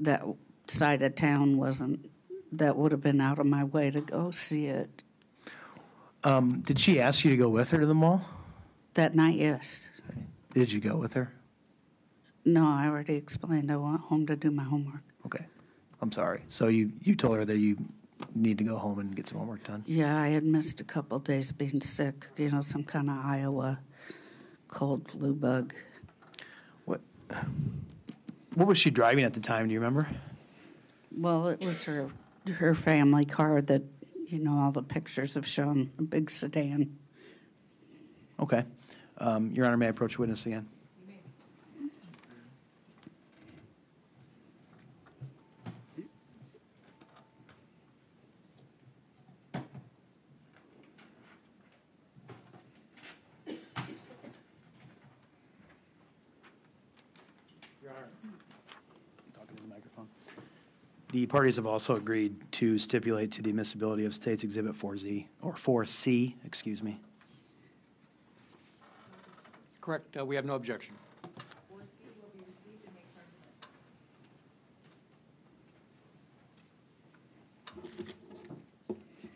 that 0.00 0.24
side 0.66 1.02
of 1.02 1.14
town 1.14 1.56
wasn't, 1.56 2.10
that 2.52 2.76
would 2.76 2.92
have 2.92 3.00
been 3.00 3.20
out 3.20 3.38
of 3.38 3.46
my 3.46 3.64
way 3.64 3.90
to 3.90 4.00
go 4.00 4.30
see 4.30 4.66
it. 4.66 5.02
Um, 6.22 6.60
did 6.60 6.80
she 6.80 7.00
ask 7.00 7.24
you 7.24 7.30
to 7.30 7.36
go 7.36 7.48
with 7.48 7.70
her 7.70 7.78
to 7.78 7.86
the 7.86 7.94
mall? 7.94 8.22
That 8.94 9.14
night, 9.14 9.36
yes. 9.36 9.88
Did 10.54 10.72
you 10.72 10.80
go 10.80 10.96
with 10.96 11.14
her? 11.14 11.32
No, 12.44 12.66
I 12.66 12.86
already 12.86 13.14
explained 13.16 13.70
I 13.70 13.76
went 13.76 14.00
home 14.00 14.26
to 14.26 14.36
do 14.36 14.50
my 14.50 14.64
homework. 14.64 15.02
Okay. 15.26 15.46
I'm 16.00 16.12
sorry. 16.12 16.42
So 16.48 16.68
you, 16.68 16.92
you 17.02 17.16
told 17.16 17.36
her 17.36 17.44
that 17.44 17.58
you 17.58 17.76
need 18.34 18.58
to 18.58 18.64
go 18.64 18.76
home 18.76 18.98
and 18.98 19.14
get 19.14 19.28
some 19.28 19.38
homework 19.38 19.64
done? 19.64 19.82
Yeah, 19.86 20.20
I 20.20 20.28
had 20.28 20.44
missed 20.44 20.80
a 20.80 20.84
couple 20.84 21.18
days 21.18 21.52
being 21.52 21.80
sick, 21.80 22.26
you 22.36 22.50
know, 22.50 22.60
some 22.60 22.84
kind 22.84 23.10
of 23.10 23.16
Iowa 23.24 23.80
cold 24.68 25.10
flu 25.10 25.34
bug. 25.34 25.74
What, 26.84 27.00
what 28.54 28.68
was 28.68 28.78
she 28.78 28.90
driving 28.90 29.24
at 29.24 29.34
the 29.34 29.40
time? 29.40 29.68
Do 29.68 29.74
you 29.74 29.80
remember? 29.80 30.08
Well, 31.16 31.48
it 31.48 31.64
was 31.64 31.84
her 31.84 32.08
her 32.58 32.74
family 32.74 33.24
car 33.24 33.62
that 33.62 33.82
you 34.26 34.38
know 34.38 34.58
all 34.58 34.72
the 34.72 34.82
pictures 34.82 35.34
have 35.34 35.46
shown 35.46 35.90
a 35.98 36.02
big 36.02 36.30
sedan. 36.30 36.98
Okay. 38.40 38.64
Um, 39.18 39.52
Your 39.52 39.66
Honor, 39.66 39.76
may 39.76 39.86
I 39.86 39.90
approach 39.90 40.18
witness 40.18 40.44
again? 40.44 40.68
The 61.14 61.26
parties 61.26 61.54
have 61.54 61.66
also 61.66 61.94
agreed 61.94 62.34
to 62.54 62.76
stipulate 62.76 63.30
to 63.32 63.42
the 63.42 63.50
admissibility 63.50 64.04
of 64.04 64.16
States 64.16 64.42
Exhibit 64.42 64.76
4Z, 64.76 65.26
or 65.42 65.52
4C, 65.52 66.34
excuse 66.44 66.82
me. 66.82 66.98
Correct, 69.80 70.16
uh, 70.16 70.26
we 70.26 70.34
have 70.34 70.44
no 70.44 70.56
objection. 70.56 70.96
Four 71.68 71.82
C 71.82 72.06
will 72.20 72.30
be 72.32 72.40
received 72.40 72.84
and 72.84 72.94
made 72.96 73.14
part 73.14 73.26
of 73.28 73.32
the 73.32 73.46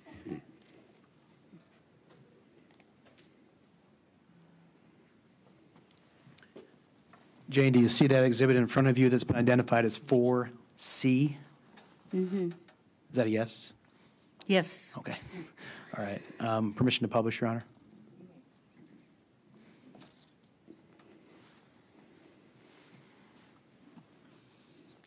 record. 0.01 0.03
Jane, 7.51 7.73
do 7.73 7.79
you 7.79 7.89
see 7.89 8.09
that 8.09 8.25
exhibit 8.25 8.57
in 8.57 8.67
front 8.67 8.89
of 8.89 8.99
you 8.99 9.09
that's 9.09 9.23
been 9.23 9.37
identified 9.37 9.85
as 9.85 9.97
4C? 9.97 11.37
Mm-hmm. 12.15 12.47
Is 12.49 12.53
that 13.15 13.27
a 13.27 13.31
yes? 13.31 13.73
Yes, 14.47 14.93
Okay. 14.97 15.17
All 15.97 16.03
right. 16.05 16.23
Um, 16.41 16.73
Permission 16.73 17.03
to 17.03 17.09
publish, 17.09 17.41
Your 17.41 17.51
Honor? 17.51 17.65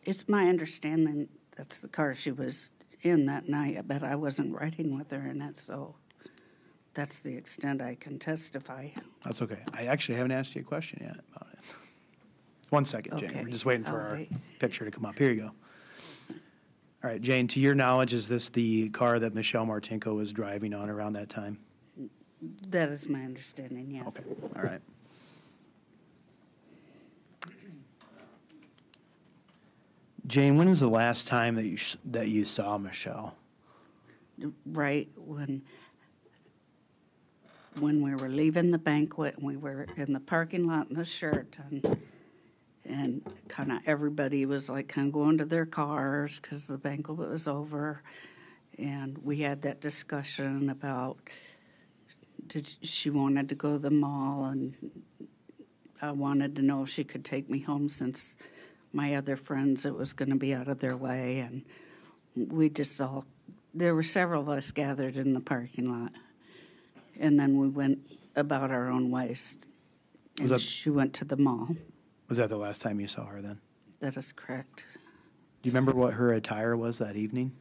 it's 0.04 0.28
my 0.28 0.48
understanding 0.48 1.28
that's 1.56 1.78
the 1.78 1.88
car 1.88 2.14
she 2.14 2.30
was 2.32 2.70
in 3.02 3.26
that 3.26 3.48
night, 3.48 3.86
but 3.86 4.02
I 4.02 4.14
wasn't 4.16 4.54
riding 4.54 4.96
with 4.96 5.10
her 5.10 5.26
in 5.28 5.42
it, 5.42 5.58
so 5.58 5.94
that's 6.94 7.20
the 7.20 7.34
extent 7.36 7.82
I 7.82 7.96
can 7.96 8.18
testify. 8.18 8.88
That's 9.24 9.42
okay. 9.42 9.58
I 9.74 9.86
actually 9.86 10.16
haven't 10.16 10.32
asked 10.32 10.54
you 10.54 10.60
a 10.60 10.64
question 10.64 11.00
yet 11.02 11.16
about 11.34 11.48
it. 11.52 11.58
One 12.70 12.84
second, 12.84 13.18
Jane. 13.18 13.32
We're 13.34 13.40
Okay. 13.42 13.50
just 13.50 13.64
waiting 13.66 13.84
for 13.84 14.00
our 14.00 14.20
picture 14.58 14.84
to 14.84 14.90
come 14.90 15.04
up. 15.04 15.18
Here 15.18 15.30
you 15.32 15.40
go. 15.42 15.50
All 17.02 17.10
right, 17.10 17.20
Jane, 17.20 17.48
to 17.48 17.60
your 17.60 17.74
knowledge, 17.74 18.12
is 18.14 18.28
this 18.28 18.48
the 18.48 18.88
car 18.90 19.18
that 19.18 19.34
Michelle 19.34 19.66
Martinko 19.66 20.14
was 20.14 20.32
driving 20.32 20.72
on 20.72 20.88
around 20.88 21.14
that 21.14 21.28
time? 21.28 21.58
That 22.68 22.90
is 22.90 23.08
my 23.08 23.22
understanding, 23.22 23.90
yes. 23.90 24.06
Okay, 24.06 24.24
all 24.56 24.62
right. 24.62 24.80
Jane, 30.28 30.56
when 30.56 30.68
was 30.68 30.78
the 30.78 30.88
last 30.88 31.26
time 31.26 31.56
that 31.56 31.64
you, 31.64 31.76
sh- 31.76 31.96
that 32.04 32.28
you 32.28 32.44
saw 32.44 32.78
Michelle? 32.78 33.36
right 34.66 35.08
when 35.16 35.62
when 37.78 38.02
we 38.02 38.14
were 38.14 38.28
leaving 38.28 38.70
the 38.70 38.78
banquet 38.78 39.36
and 39.36 39.46
we 39.46 39.56
were 39.56 39.86
in 39.96 40.12
the 40.12 40.20
parking 40.20 40.66
lot 40.66 40.88
in 40.90 40.96
the 40.96 41.04
Sheraton 41.04 41.82
and 42.84 43.22
kind 43.48 43.72
of 43.72 43.78
everybody 43.86 44.44
was 44.46 44.68
like 44.68 44.88
kind 44.88 45.08
of 45.08 45.12
going 45.12 45.38
to 45.38 45.44
their 45.44 45.66
cars 45.66 46.40
because 46.40 46.66
the 46.66 46.78
banquet 46.78 47.16
was 47.16 47.46
over. 47.46 48.02
And 48.78 49.18
we 49.18 49.40
had 49.40 49.62
that 49.62 49.80
discussion 49.80 50.70
about 50.70 51.18
did 52.46 52.68
she 52.82 53.08
wanted 53.08 53.48
to 53.48 53.54
go 53.54 53.74
to 53.74 53.78
the 53.78 53.90
mall 53.90 54.46
and 54.46 54.74
I 56.00 56.10
wanted 56.10 56.56
to 56.56 56.62
know 56.62 56.82
if 56.82 56.88
she 56.88 57.04
could 57.04 57.24
take 57.24 57.48
me 57.48 57.60
home 57.60 57.88
since 57.88 58.36
my 58.92 59.14
other 59.14 59.36
friends 59.36 59.86
it 59.86 59.94
was 59.94 60.12
going 60.12 60.30
to 60.30 60.36
be 60.36 60.52
out 60.52 60.66
of 60.66 60.80
their 60.80 60.96
way. 60.96 61.38
And 61.38 61.64
we 62.34 62.68
just 62.68 63.00
all 63.00 63.24
there 63.74 63.94
were 63.94 64.02
several 64.02 64.42
of 64.42 64.48
us 64.48 64.70
gathered 64.72 65.16
in 65.16 65.34
the 65.34 65.40
parking 65.40 65.88
lot. 65.88 66.12
And 67.18 67.38
then 67.38 67.58
we 67.58 67.68
went 67.68 68.00
about 68.34 68.70
our 68.70 68.88
own 68.88 69.10
ways. 69.10 69.56
And 70.40 70.60
she 70.60 70.90
went 70.90 71.14
to 71.14 71.24
the 71.24 71.36
mall 71.36 71.76
Was 72.28 72.38
that 72.38 72.48
the 72.48 72.56
last 72.56 72.80
time 72.80 73.00
you 73.00 73.08
saw 73.08 73.26
her 73.26 73.40
then? 73.42 73.60
that 74.00 74.16
is 74.16 74.32
correct 74.32 74.84
Do 75.62 75.68
you 75.68 75.72
remember 75.72 75.92
what 75.92 76.14
her 76.14 76.32
attire 76.32 76.76
was 76.76 76.98
that 76.98 77.16
evening? 77.16 77.52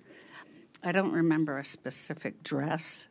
i 0.84 0.92
don't 0.92 1.12
remember 1.12 1.60
a 1.60 1.66
specific 1.66 2.42
dress 2.44 3.08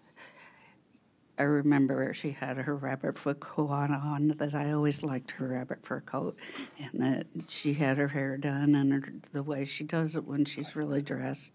i 1.38 1.42
remember 1.44 2.12
she 2.12 2.32
had 2.32 2.56
her 2.56 2.74
rabbit 2.74 3.16
foot 3.16 3.38
coat 3.38 3.70
on 3.70 4.34
that 4.38 4.54
i 4.54 4.72
always 4.72 5.02
liked 5.04 5.30
her 5.32 5.46
rabbit 5.48 5.78
fur 5.86 6.00
coat 6.00 6.36
and 6.78 7.00
that 7.00 7.26
she 7.48 7.74
had 7.74 7.96
her 7.98 8.08
hair 8.08 8.36
done 8.36 8.74
and 8.74 8.92
her, 8.92 9.12
the 9.32 9.42
way 9.44 9.64
she 9.64 9.84
does 9.84 10.16
it 10.16 10.24
when 10.24 10.44
she's 10.44 10.74
really 10.74 11.00
dressed 11.02 11.52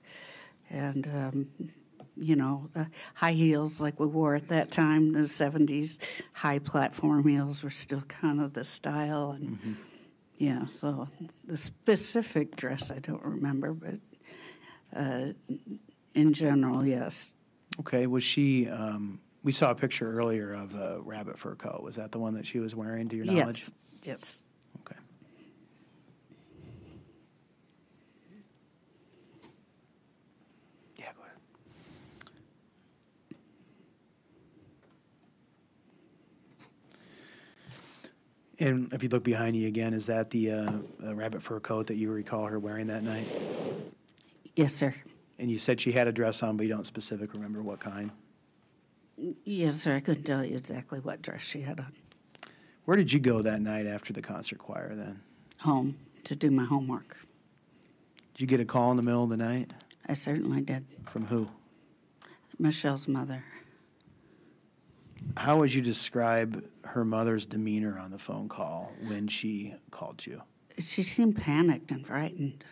and 0.70 1.08
um, 1.08 1.48
you 2.18 2.36
know 2.36 2.70
the 2.74 2.88
high 3.16 3.34
heels 3.34 3.82
like 3.82 4.00
we 4.00 4.08
wore 4.08 4.36
at 4.36 4.48
that 4.50 4.72
time 4.72 5.12
the 5.14 5.20
70s 5.20 5.98
high 6.34 6.60
platform 6.60 7.28
heels 7.28 7.64
were 7.64 7.70
still 7.70 8.02
kind 8.02 8.40
of 8.42 8.54
the 8.54 8.64
style 8.64 9.32
and 9.32 9.78
yeah 10.38 10.66
so 10.66 11.08
the 11.46 11.58
specific 11.58 12.56
dress 12.56 12.92
i 12.92 13.00
don't 13.00 13.24
remember 13.24 13.74
but 13.74 13.96
uh, 14.96 15.28
in 16.14 16.34
general 16.34 16.86
yes 16.86 17.36
Okay, 17.80 18.08
was 18.08 18.24
she, 18.24 18.70
um, 18.70 19.20
we 19.44 19.52
saw 19.52 19.72
a 19.72 19.76
picture 19.76 20.10
earlier 20.18 20.54
of 20.54 20.74
a 20.76 21.02
rabbit 21.02 21.38
fur 21.38 21.56
coat. 21.56 21.84
Was 21.84 21.98
that 21.98 22.12
the 22.12 22.20
one 22.20 22.34
that 22.36 22.46
she 22.46 22.60
was 22.60 22.74
wearing, 22.74 23.10
to 23.10 23.16
your 23.18 23.26
knowledge? 23.26 23.60
yes 23.60 23.72
yes 24.04 24.44
Okay. 24.82 24.96
Yeah, 30.98 31.12
go 31.18 31.24
ahead. 31.24 31.36
And 38.60 38.92
if 38.94 39.04
you 39.04 39.10
look 39.10 39.24
behind 39.24 39.56
you 39.56 39.68
again, 39.68 39.94
is 39.94 40.06
that 40.06 40.30
the 40.30 40.52
uh, 40.52 40.72
uh, 41.06 41.16
rabbit 41.16 41.42
fur 41.42 41.60
coat 41.60 41.88
that 41.88 41.96
you 41.96 42.12
recall 42.12 42.46
her 42.46 42.60
wearing 42.60 42.88
that 42.88 43.04
night? 43.04 43.28
Yes, 44.56 44.74
sir. 44.74 44.96
And 45.40 45.52
you 45.52 45.60
said 45.60 45.82
she 45.82 45.92
had 45.92 46.08
a 46.08 46.12
dress 46.12 46.42
on, 46.42 46.56
but 46.56 46.66
you 46.66 46.70
don't 46.74 46.88
specifically 46.88 47.40
remember 47.40 47.62
what 47.62 47.80
kind. 47.82 48.12
Yes, 49.44 49.82
sir. 49.82 49.96
I 49.96 50.00
couldn't 50.00 50.24
tell 50.24 50.46
you 50.46 50.56
exactly 50.56 51.00
what 51.00 51.22
dress 51.22 51.42
she 51.42 51.62
had 51.62 51.80
on. 51.80 51.92
Where 52.86 52.96
did 52.96 53.12
you 53.12 53.20
go 53.20 53.42
that 53.42 53.62
night 53.62 53.88
after 53.88 54.14
the 54.14 54.22
concert 54.22 54.60
choir 54.60 54.96
then? 54.96 55.20
Home 55.60 55.98
to 56.24 56.36
do 56.36 56.52
my 56.52 56.66
homework. 56.66 57.18
Did 58.34 58.42
you 58.42 58.48
get 58.48 58.60
a 58.60 58.66
call 58.66 58.92
in 58.92 58.98
the 58.98 59.04
middle 59.04 59.24
of 59.24 59.30
the 59.30 59.38
night? 59.38 59.74
I 60.08 60.14
certainly 60.14 60.62
did. 60.62 60.86
From 61.06 61.26
who? 61.26 61.50
Michelle's 62.60 63.08
mother. 63.08 63.44
How 65.38 65.58
would 65.58 65.74
you 65.74 65.82
describe 65.82 66.64
her 66.84 67.04
mother's 67.04 67.46
demeanor 67.46 68.00
on 68.00 68.12
the 68.12 68.18
phone 68.18 68.48
call 68.48 68.92
when 69.08 69.28
she 69.28 69.76
called 69.92 70.26
you? 70.26 70.42
She 70.80 71.04
seemed 71.04 71.36
panicked 71.36 71.92
and 71.92 72.06
frightened. 72.06 72.64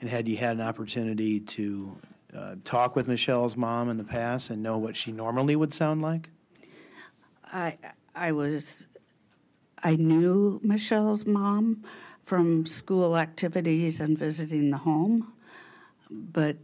And 0.00 0.08
had 0.08 0.28
you 0.28 0.36
had 0.36 0.56
an 0.56 0.62
opportunity 0.62 1.40
to 1.40 1.96
uh, 2.36 2.54
talk 2.64 2.94
with 2.94 3.08
Michelle's 3.08 3.56
mom 3.56 3.88
in 3.88 3.96
the 3.96 4.04
past 4.04 4.50
and 4.50 4.62
know 4.62 4.78
what 4.78 4.96
she 4.96 5.10
normally 5.10 5.56
would 5.56 5.74
sound 5.74 6.02
like? 6.02 6.28
I 7.44 7.78
I 8.14 8.32
was 8.32 8.86
I 9.82 9.96
knew 9.96 10.60
Michelle's 10.62 11.24
mom 11.24 11.84
from 12.24 12.66
school 12.66 13.16
activities 13.16 14.00
and 14.00 14.18
visiting 14.18 14.70
the 14.70 14.78
home, 14.78 15.32
but 16.10 16.56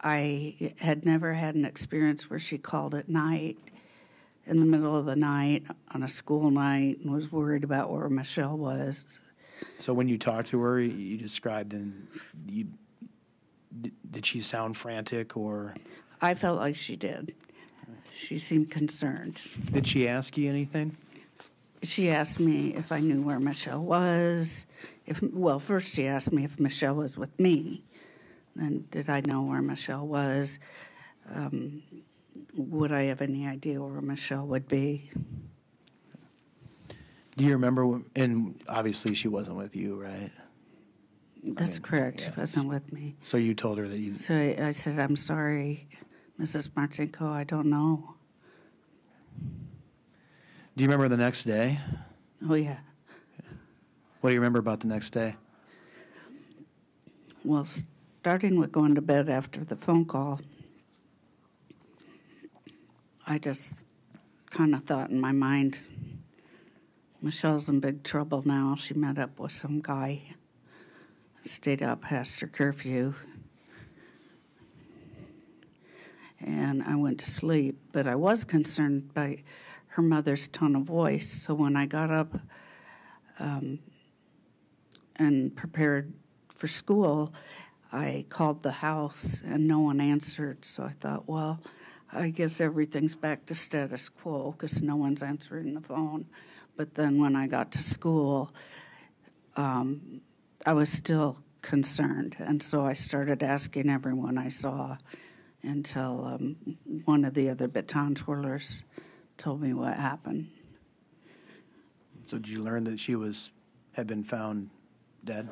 I 0.00 0.72
had 0.78 1.04
never 1.04 1.34
had 1.34 1.54
an 1.54 1.64
experience 1.64 2.30
where 2.30 2.38
she 2.38 2.58
called 2.58 2.94
at 2.94 3.08
night 3.08 3.58
in 4.46 4.60
the 4.60 4.66
middle 4.66 4.96
of 4.96 5.06
the 5.06 5.16
night 5.16 5.64
on 5.92 6.02
a 6.02 6.08
school 6.08 6.50
night 6.50 6.98
and 7.02 7.12
was 7.12 7.30
worried 7.30 7.64
about 7.64 7.90
where 7.90 8.08
Michelle 8.08 8.56
was. 8.56 9.20
So 9.78 9.92
when 9.92 10.08
you 10.08 10.18
talked 10.18 10.48
to 10.50 10.60
her, 10.60 10.80
you 10.80 11.16
described 11.18 11.72
and 11.72 12.06
you 12.46 12.68
did 14.10 14.24
she 14.24 14.40
sound 14.40 14.76
frantic 14.76 15.36
or 15.36 15.74
I 16.20 16.34
felt 16.34 16.58
like 16.58 16.76
she 16.76 16.96
did. 16.96 17.34
She 18.10 18.38
seemed 18.38 18.70
concerned. 18.70 19.40
did 19.72 19.86
she 19.86 20.08
ask 20.08 20.36
you 20.36 20.48
anything? 20.48 20.96
she 21.82 22.10
asked 22.10 22.40
me 22.40 22.74
if 22.74 22.90
I 22.90 23.00
knew 23.00 23.22
where 23.22 23.38
Michelle 23.38 23.82
was. 23.82 24.66
If 25.06 25.22
well, 25.22 25.58
first 25.58 25.94
she 25.94 26.06
asked 26.06 26.32
me 26.32 26.44
if 26.44 26.58
Michelle 26.58 26.94
was 26.94 27.16
with 27.16 27.38
me. 27.38 27.84
Then 28.58 28.84
did 28.90 29.08
I 29.08 29.20
know 29.20 29.42
where 29.42 29.62
Michelle 29.62 30.06
was? 30.06 30.58
Um, 31.32 31.82
would 32.56 32.90
I 32.90 33.02
have 33.04 33.22
any 33.22 33.46
idea 33.46 33.80
where 33.80 34.00
Michelle 34.00 34.46
would 34.48 34.66
be? 34.66 35.10
Do 37.36 37.44
you 37.44 37.52
remember? 37.52 37.86
when- 37.86 38.04
And 38.16 38.60
obviously, 38.68 39.14
she 39.14 39.28
wasn't 39.28 39.56
with 39.58 39.76
you, 39.76 39.94
right? 40.02 40.32
That's 41.44 41.74
mean, 41.74 41.82
correct. 41.82 42.20
She 42.22 42.40
wasn't 42.40 42.66
with 42.68 42.92
me. 42.92 43.14
So 43.22 43.36
you 43.36 43.54
told 43.54 43.78
her 43.78 43.86
that 43.86 43.98
you. 43.98 44.14
So 44.14 44.34
I, 44.34 44.66
I 44.68 44.70
said, 44.72 44.98
"I'm 44.98 45.14
sorry, 45.14 45.86
Mrs. 46.40 46.70
Martinko. 46.70 47.30
I 47.30 47.44
don't 47.44 47.66
know." 47.70 48.16
Do 50.76 50.82
you 50.84 50.88
remember 50.88 51.08
the 51.08 51.16
next 51.16 51.44
day? 51.44 51.78
Oh 52.48 52.54
yeah. 52.54 52.78
What 54.20 54.30
do 54.30 54.34
you 54.34 54.40
remember 54.40 54.58
about 54.58 54.80
the 54.80 54.88
next 54.88 55.10
day? 55.10 55.36
Well, 57.44 57.66
starting 58.20 58.58
with 58.58 58.72
going 58.72 58.96
to 58.96 59.00
bed 59.00 59.28
after 59.28 59.62
the 59.62 59.76
phone 59.76 60.04
call, 60.04 60.40
I 63.24 63.38
just 63.38 63.84
kind 64.50 64.74
of 64.74 64.82
thought 64.82 65.10
in 65.10 65.20
my 65.20 65.30
mind, 65.30 65.78
Michelle's 67.22 67.68
in 67.68 67.78
big 67.78 68.02
trouble 68.02 68.42
now. 68.44 68.74
She 68.74 68.94
met 68.94 69.18
up 69.18 69.38
with 69.38 69.52
some 69.52 69.80
guy, 69.80 70.34
stayed 71.42 71.80
out 71.80 72.00
past 72.00 72.40
her 72.40 72.48
curfew, 72.48 73.14
and 76.40 76.82
I 76.82 76.96
went 76.96 77.20
to 77.20 77.30
sleep. 77.30 77.78
But 77.92 78.08
I 78.08 78.16
was 78.16 78.42
concerned 78.42 79.14
by 79.14 79.44
her 79.88 80.02
mother's 80.02 80.48
tone 80.48 80.74
of 80.74 80.82
voice. 80.82 81.30
So 81.44 81.54
when 81.54 81.76
I 81.76 81.86
got 81.86 82.10
up 82.10 82.34
um, 83.38 83.78
and 85.16 85.54
prepared 85.54 86.12
for 86.52 86.66
school, 86.66 87.32
I 87.92 88.26
called 88.28 88.62
the 88.62 88.72
house 88.72 89.42
and 89.44 89.66
no 89.66 89.80
one 89.80 90.00
answered. 90.00 90.64
So 90.64 90.84
I 90.84 90.92
thought, 91.00 91.28
well, 91.28 91.60
I 92.12 92.30
guess 92.30 92.60
everything's 92.60 93.14
back 93.14 93.46
to 93.46 93.54
status 93.54 94.08
quo 94.08 94.52
because 94.52 94.82
no 94.82 94.96
one's 94.96 95.22
answering 95.22 95.74
the 95.74 95.80
phone. 95.80 96.26
But 96.76 96.94
then 96.94 97.18
when 97.18 97.36
I 97.36 97.46
got 97.46 97.72
to 97.72 97.82
school, 97.82 98.52
um, 99.56 100.20
I 100.64 100.72
was 100.72 100.90
still 100.90 101.38
concerned. 101.62 102.36
And 102.38 102.62
so 102.62 102.84
I 102.84 102.92
started 102.92 103.42
asking 103.42 103.90
everyone 103.90 104.38
I 104.38 104.48
saw 104.48 104.96
until 105.62 106.24
um, 106.24 106.56
one 107.04 107.24
of 107.24 107.34
the 107.34 107.50
other 107.50 107.68
baton 107.68 108.14
twirlers 108.14 108.84
told 109.36 109.60
me 109.60 109.72
what 109.72 109.94
happened. 109.94 110.48
So 112.26 112.38
did 112.38 112.48
you 112.48 112.62
learn 112.62 112.84
that 112.84 113.00
she 113.00 113.16
was 113.16 113.50
had 113.92 114.06
been 114.06 114.22
found 114.22 114.70
dead? 115.24 115.48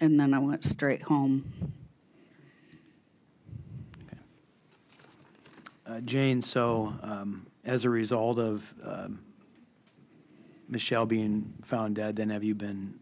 And 0.00 0.20
then 0.20 0.34
I 0.34 0.38
went 0.38 0.64
straight 0.64 1.02
home. 1.02 1.52
Uh, 5.86 6.00
Jane, 6.00 6.42
so 6.42 6.92
um, 7.02 7.46
as 7.64 7.84
a 7.84 7.90
result 7.90 8.38
of 8.38 8.74
um, 8.84 9.20
Michelle 10.68 11.06
being 11.06 11.54
found 11.62 11.94
dead, 11.94 12.16
then 12.16 12.30
have 12.30 12.42
you 12.42 12.54
been 12.54 12.98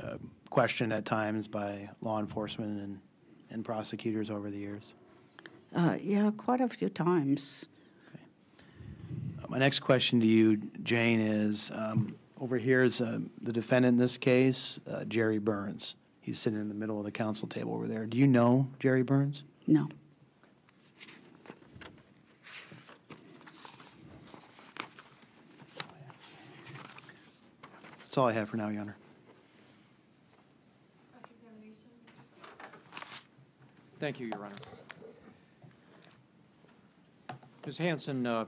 uh, 0.00 0.16
questioned 0.50 0.92
at 0.92 1.04
times 1.04 1.46
by 1.46 1.88
law 2.00 2.18
enforcement 2.18 2.80
and, 2.80 3.00
and 3.50 3.64
prosecutors 3.64 4.30
over 4.30 4.50
the 4.50 4.56
years? 4.56 4.94
Uh, 5.74 5.96
yeah, 6.00 6.30
quite 6.36 6.60
a 6.60 6.68
few 6.68 6.88
times. 6.88 7.68
Uh, 9.42 9.46
My 9.48 9.58
next 9.58 9.80
question 9.80 10.20
to 10.20 10.26
you, 10.26 10.56
Jane, 10.82 11.20
is 11.20 11.70
um, 11.74 12.14
over 12.40 12.58
here 12.58 12.82
is 12.82 13.00
uh, 13.00 13.20
the 13.40 13.52
defendant 13.52 13.94
in 13.94 13.98
this 13.98 14.16
case, 14.16 14.80
uh, 14.90 15.04
Jerry 15.04 15.38
Burns. 15.38 15.94
He's 16.22 16.38
sitting 16.38 16.60
in 16.60 16.68
the 16.68 16.74
middle 16.74 16.98
of 16.98 17.04
the 17.04 17.10
counsel 17.10 17.48
table 17.48 17.74
over 17.74 17.88
there. 17.88 18.06
Do 18.06 18.16
you 18.16 18.28
know 18.28 18.68
Jerry 18.78 19.02
Burns? 19.02 19.42
No. 19.66 19.88
That's 27.98 28.18
all 28.18 28.28
I 28.28 28.32
have 28.32 28.48
for 28.48 28.56
now, 28.56 28.68
Your 28.68 28.82
Honor. 28.82 28.96
Thank 33.98 34.20
you, 34.20 34.26
Your 34.26 34.44
Honor. 34.44 34.54
Ms. 37.66 37.78
Hansen, 37.78 38.26
uh, 38.26 38.44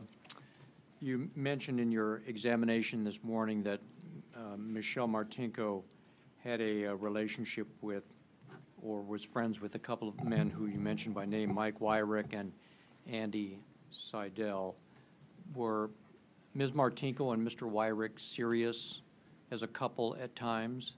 you 1.00 1.28
mentioned 1.34 1.80
in 1.80 1.90
your 1.90 2.22
examination 2.26 3.04
this 3.04 3.22
morning 3.24 3.62
that 3.62 3.80
uh, 4.36 4.56
Michelle 4.56 5.08
Martinko 5.08 5.82
had 6.44 6.60
a 6.60 6.88
uh, 6.88 6.94
relationship 6.94 7.66
with, 7.80 8.04
or 8.82 9.00
was 9.00 9.24
friends 9.24 9.60
with 9.60 9.74
a 9.74 9.78
couple 9.78 10.08
of 10.08 10.22
men 10.22 10.50
who 10.50 10.66
you 10.66 10.78
mentioned 10.78 11.14
by 11.14 11.24
name, 11.24 11.54
Mike 11.54 11.80
Wyrick 11.80 12.34
and 12.38 12.52
Andy 13.10 13.58
Seidel. 13.90 14.76
Were 15.54 15.90
Ms. 16.54 16.72
Martinko 16.72 17.32
and 17.32 17.46
Mr. 17.46 17.70
Wyrick 17.70 18.18
serious 18.18 19.02
as 19.50 19.62
a 19.62 19.66
couple 19.66 20.16
at 20.20 20.34
times? 20.36 20.92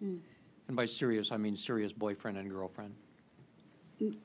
And 0.00 0.76
by 0.76 0.86
serious, 0.86 1.32
I 1.32 1.36
mean 1.36 1.56
serious 1.56 1.92
boyfriend 1.92 2.36
and 2.36 2.50
girlfriend. 2.50 2.94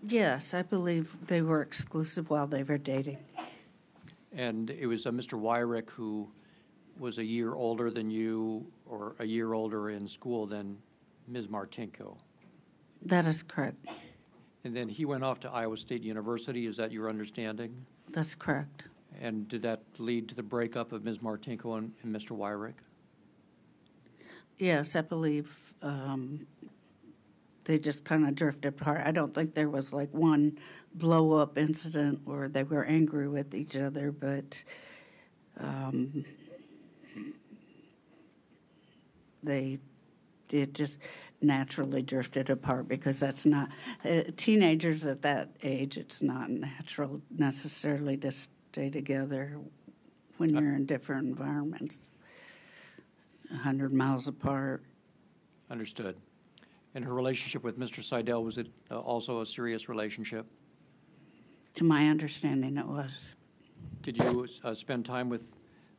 Yes, 0.07 0.53
I 0.53 0.63
believe 0.63 1.27
they 1.27 1.41
were 1.41 1.61
exclusive 1.61 2.29
while 2.29 2.47
they 2.47 2.63
were 2.63 2.77
dating. 2.77 3.19
And 4.33 4.69
it 4.71 4.87
was 4.87 5.05
uh, 5.05 5.11
Mr. 5.11 5.39
Wyrick 5.39 5.89
who 5.91 6.31
was 6.99 7.17
a 7.17 7.23
year 7.23 7.53
older 7.53 7.91
than 7.91 8.09
you, 8.09 8.65
or 8.89 9.15
a 9.19 9.25
year 9.25 9.53
older 9.53 9.89
in 9.89 10.07
school 10.07 10.45
than 10.45 10.77
Ms. 11.27 11.47
Martinko. 11.47 12.17
That 13.01 13.25
is 13.27 13.43
correct. 13.43 13.87
And 14.63 14.75
then 14.75 14.89
he 14.89 15.05
went 15.05 15.23
off 15.23 15.39
to 15.41 15.49
Iowa 15.49 15.77
State 15.77 16.03
University, 16.03 16.65
is 16.65 16.77
that 16.77 16.91
your 16.91 17.09
understanding? 17.09 17.85
That's 18.09 18.35
correct. 18.35 18.85
And 19.21 19.47
did 19.47 19.61
that 19.63 19.81
lead 19.97 20.27
to 20.29 20.35
the 20.35 20.43
breakup 20.43 20.91
of 20.91 21.03
Ms. 21.03 21.19
Martinko 21.19 21.77
and, 21.77 21.93
and 22.03 22.15
Mr. 22.15 22.37
Wyrick? 22.37 22.73
Yes, 24.57 24.95
I 24.95 25.01
believe 25.01 25.73
um, 25.81 26.47
they 27.65 27.77
just 27.77 28.05
kind 28.05 28.27
of 28.27 28.33
drifted 28.35 28.69
apart. 28.69 29.01
I 29.05 29.11
don't 29.11 29.33
think 29.33 29.53
there 29.53 29.69
was 29.69 29.93
like 29.93 30.11
one 30.13 30.57
blow 30.93 31.33
up 31.33 31.57
incident 31.57 32.21
where 32.25 32.47
they 32.47 32.63
were 32.63 32.83
angry 32.83 33.27
with 33.27 33.53
each 33.53 33.75
other, 33.75 34.11
but 34.11 34.63
um, 35.59 36.25
they 39.43 39.79
it 40.49 40.73
just 40.73 40.97
naturally 41.41 42.01
drifted 42.01 42.49
apart 42.49 42.87
because 42.87 43.19
that's 43.19 43.45
not 43.45 43.69
uh, 44.05 44.21
teenagers 44.35 45.05
at 45.05 45.21
that 45.21 45.49
age. 45.63 45.97
It's 45.97 46.21
not 46.21 46.49
natural 46.49 47.21
necessarily 47.29 48.17
to 48.17 48.31
stay 48.31 48.89
together 48.89 49.59
when 50.37 50.49
you're 50.49 50.75
in 50.75 50.85
different 50.85 51.27
environments. 51.27 52.09
100 53.49 53.93
miles 53.93 54.27
apart. 54.27 54.83
Understood. 55.69 56.17
And 56.95 57.03
her 57.03 57.13
relationship 57.13 57.63
with 57.63 57.77
Mr. 57.77 58.03
Seidel, 58.03 58.43
was 58.43 58.57
it 58.57 58.67
uh, 58.89 58.99
also 58.99 59.41
a 59.41 59.45
serious 59.45 59.87
relationship? 59.89 60.47
To 61.75 61.83
my 61.83 62.07
understanding, 62.07 62.77
it 62.77 62.87
was. 62.87 63.35
Did 64.01 64.17
you 64.17 64.47
uh, 64.63 64.73
spend 64.73 65.05
time 65.05 65.29
with 65.29 65.51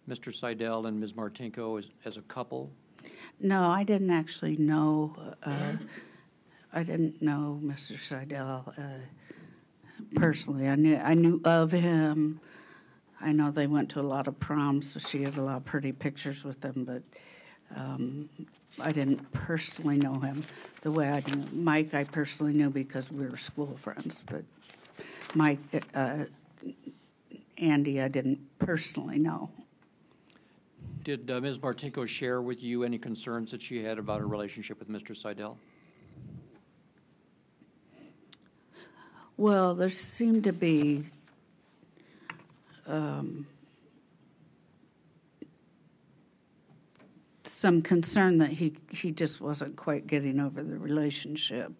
Mr. 0.09 0.34
Seidel 0.34 0.86
and 0.86 0.99
Ms. 0.99 1.12
Martinko 1.12 1.78
as, 1.78 1.91
as 2.05 2.16
a 2.16 2.22
couple? 2.22 2.72
No, 3.40 3.70
I 3.70 3.84
didn't 3.84 4.11
actually 4.11 4.57
know, 4.57 5.14
uh, 5.42 5.74
I 6.72 6.82
didn't 6.82 7.22
know 7.22 7.61
Mr. 7.62 7.99
Seidel 7.99 8.72
uh, 8.76 8.82
personally. 10.16 10.68
I 10.68 10.74
knew, 10.74 10.96
I 10.96 11.14
knew 11.14 11.40
of 11.44 11.72
him. 11.72 12.40
I 13.20 13.32
know 13.32 13.51
they 13.51 13.66
went 13.66 13.90
to 13.90 14.01
a 14.01 14.03
lot 14.03 14.28
of 14.28 14.38
proms, 14.38 14.92
so 14.92 15.01
she 15.01 15.22
had 15.22 15.36
a 15.36 15.42
lot 15.42 15.57
of 15.59 15.64
pretty 15.64 15.92
pictures 15.92 16.44
with 16.44 16.61
them, 16.61 16.84
but 16.84 17.03
um, 17.76 18.28
I 18.80 18.92
didn't 18.92 19.30
personally 19.32 19.96
know 19.96 20.20
him 20.20 20.42
the 20.82 20.90
way 20.90 21.09
I 21.09 21.22
knew. 21.28 21.44
Mike, 21.53 21.94
I 21.94 22.05
personally 22.05 22.53
knew 22.53 22.70
because 22.70 23.11
we 23.11 23.26
were 23.26 23.36
school 23.36 23.76
friends, 23.80 24.22
but 24.26 24.44
Mike, 25.34 25.59
uh, 25.94 26.24
Andy, 27.57 28.01
I 28.01 28.09
didn't 28.09 28.40
personally 28.59 29.18
know. 29.18 29.51
Did 31.05 31.30
uh, 31.30 31.40
Ms. 31.40 31.59
Martinko 31.59 32.07
share 32.07 32.42
with 32.42 32.62
you 32.62 32.84
any 32.84 32.99
concerns 32.99 33.51
that 33.51 33.62
she 33.62 33.82
had 33.82 33.99
about 33.99 34.20
her 34.20 34.26
relationship 34.26 34.78
with 34.78 34.90
Mr. 34.90 35.16
Seidel? 35.16 35.59
Well, 39.36 39.74
there 39.74 39.90
seemed 39.90 40.44
to 40.44 40.53
be 40.53 41.05
um, 42.86 43.46
some 47.44 47.82
concern 47.82 48.38
that 48.38 48.51
he, 48.51 48.74
he 48.90 49.12
just 49.12 49.40
wasn't 49.40 49.76
quite 49.76 50.07
getting 50.07 50.40
over 50.40 50.62
the 50.62 50.78
relationship. 50.78 51.72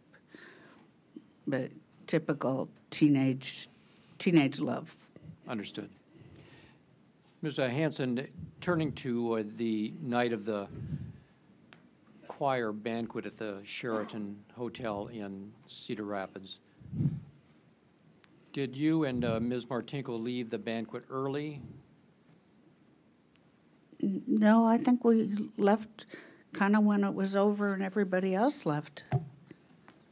But 1.47 1.71
typical 2.07 2.69
teenage 2.91 3.69
teenage 4.19 4.59
love. 4.59 4.95
Understood. 5.49 5.89
Ms. 7.41 7.57
Hansen, 7.57 8.27
turning 8.61 8.93
to 8.93 9.35
uh, 9.35 9.43
the 9.57 9.95
night 10.03 10.33
of 10.33 10.45
the 10.45 10.67
choir 12.27 12.73
banquet 12.73 13.27
at 13.27 13.37
the 13.37 13.61
Sheraton 13.63 14.37
Hotel 14.57 15.07
in 15.07 15.53
Cedar 15.69 16.05
Rapids, 16.05 16.59
did 18.53 18.77
you 18.77 19.05
and 19.05 19.25
uh, 19.25 19.39
Ms. 19.39 19.67
Martinko 19.67 20.21
leave 20.21 20.51
the 20.51 20.59
banquet 20.59 21.05
early? 21.11 21.61
No, 24.01 24.65
I 24.65 24.77
think 24.77 25.05
we 25.05 25.51
left 25.57 26.07
kind 26.53 26.75
of 26.75 26.83
when 26.83 27.05
it 27.05 27.15
was 27.15 27.37
over 27.37 27.73
and 27.73 27.85
everybody 27.85 28.35
else 28.35 28.67
left. 28.67 29.05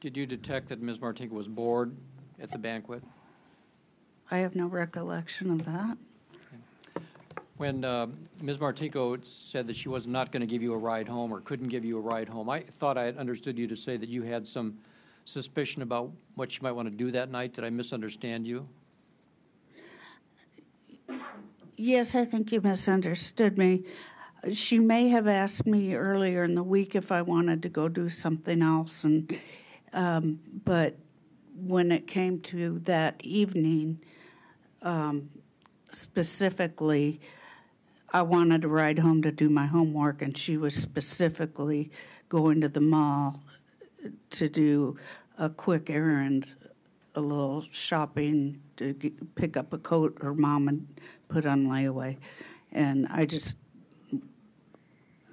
Did 0.01 0.17
you 0.17 0.27
detect 0.27 0.69
that 0.69 0.81
Ms. 0.81 0.99
Martinko 0.99 1.33
was 1.33 1.49
bored 1.49 1.97
at 2.41 2.53
the 2.53 2.59
banquet? 2.59 3.03
I 4.31 4.39
have 4.39 4.55
no 4.55 4.67
recollection 4.67 5.51
of 5.51 5.65
that. 5.65 5.99
When 7.57 7.85
uh, 7.85 8.09
Ms. 8.43 8.59
Martinko 8.59 9.25
said 9.27 9.67
that 9.69 9.77
she 9.77 9.89
was 9.89 10.07
not 10.07 10.31
going 10.31 10.43
to 10.43 10.47
give 10.47 10.63
you 10.63 10.75
a 10.75 10.79
ride 10.79 11.09
home 11.09 11.33
or 11.33 11.41
couldn't 11.41 11.69
give 11.69 11.87
you 11.87 11.97
a 11.97 12.01
ride 12.01 12.29
home, 12.29 12.51
I 12.51 12.61
thought 12.61 12.99
I 12.99 13.05
had 13.05 13.17
understood 13.17 13.59
you 13.59 13.67
to 13.69 13.77
say 13.77 13.97
that 13.97 14.11
you 14.11 14.23
had 14.23 14.47
some 14.47 14.77
suspicion 15.25 15.81
about 15.81 16.11
what 16.35 16.53
she 16.53 16.61
might 16.61 16.73
want 16.73 16.91
to 16.91 16.95
do 16.95 17.11
that 17.13 17.31
night. 17.31 17.55
Did 17.55 17.65
I 17.65 17.71
misunderstand 17.71 18.47
you? 18.47 18.69
Yes, 21.79 22.15
I 22.15 22.27
think 22.27 22.53
you 22.53 22.61
misunderstood 22.61 23.57
me. 23.57 23.85
She 24.53 24.79
may 24.79 25.09
have 25.09 25.27
asked 25.27 25.67
me 25.67 25.95
earlier 25.95 26.45
in 26.45 26.55
the 26.55 26.63
week 26.63 26.95
if 26.95 27.11
I 27.11 27.23
wanted 27.23 27.63
to 27.63 27.71
go 27.71 27.89
do 27.89 28.11
something 28.11 28.63
else, 28.63 29.05
and 29.05 29.37
um, 29.93 30.41
but 30.65 30.97
when 31.55 31.91
it 31.91 32.07
came 32.07 32.41
to 32.41 32.79
that 32.81 33.21
evening, 33.25 33.99
um, 34.83 35.31
specifically, 35.91 37.21
I 38.13 38.23
wanted 38.23 38.63
to 38.63 38.69
ride 38.69 38.99
home 38.99 39.23
to 39.23 39.33
do 39.33 39.49
my 39.49 39.67
homework, 39.67 40.23
and 40.23 40.37
she 40.37 40.57
was 40.57 40.75
specifically 40.75 41.91
going 42.29 42.61
to 42.61 42.69
the 42.69 42.81
mall 42.81 43.43
to 44.31 44.49
do 44.49 44.97
a 45.39 45.49
quick 45.49 45.91
errand, 45.91 46.53
a 47.15 47.21
little 47.21 47.65
shopping 47.71 48.61
to 48.77 48.93
get, 48.93 49.35
pick 49.35 49.57
up 49.57 49.73
a 49.73 49.79
coat 49.79 50.19
her 50.23 50.35
mom 50.35 50.67
had 50.67 50.87
put 51.29 51.47
on 51.47 51.67
layaway, 51.67 52.17
and 52.73 53.07
I 53.11 53.27
just 53.27 53.57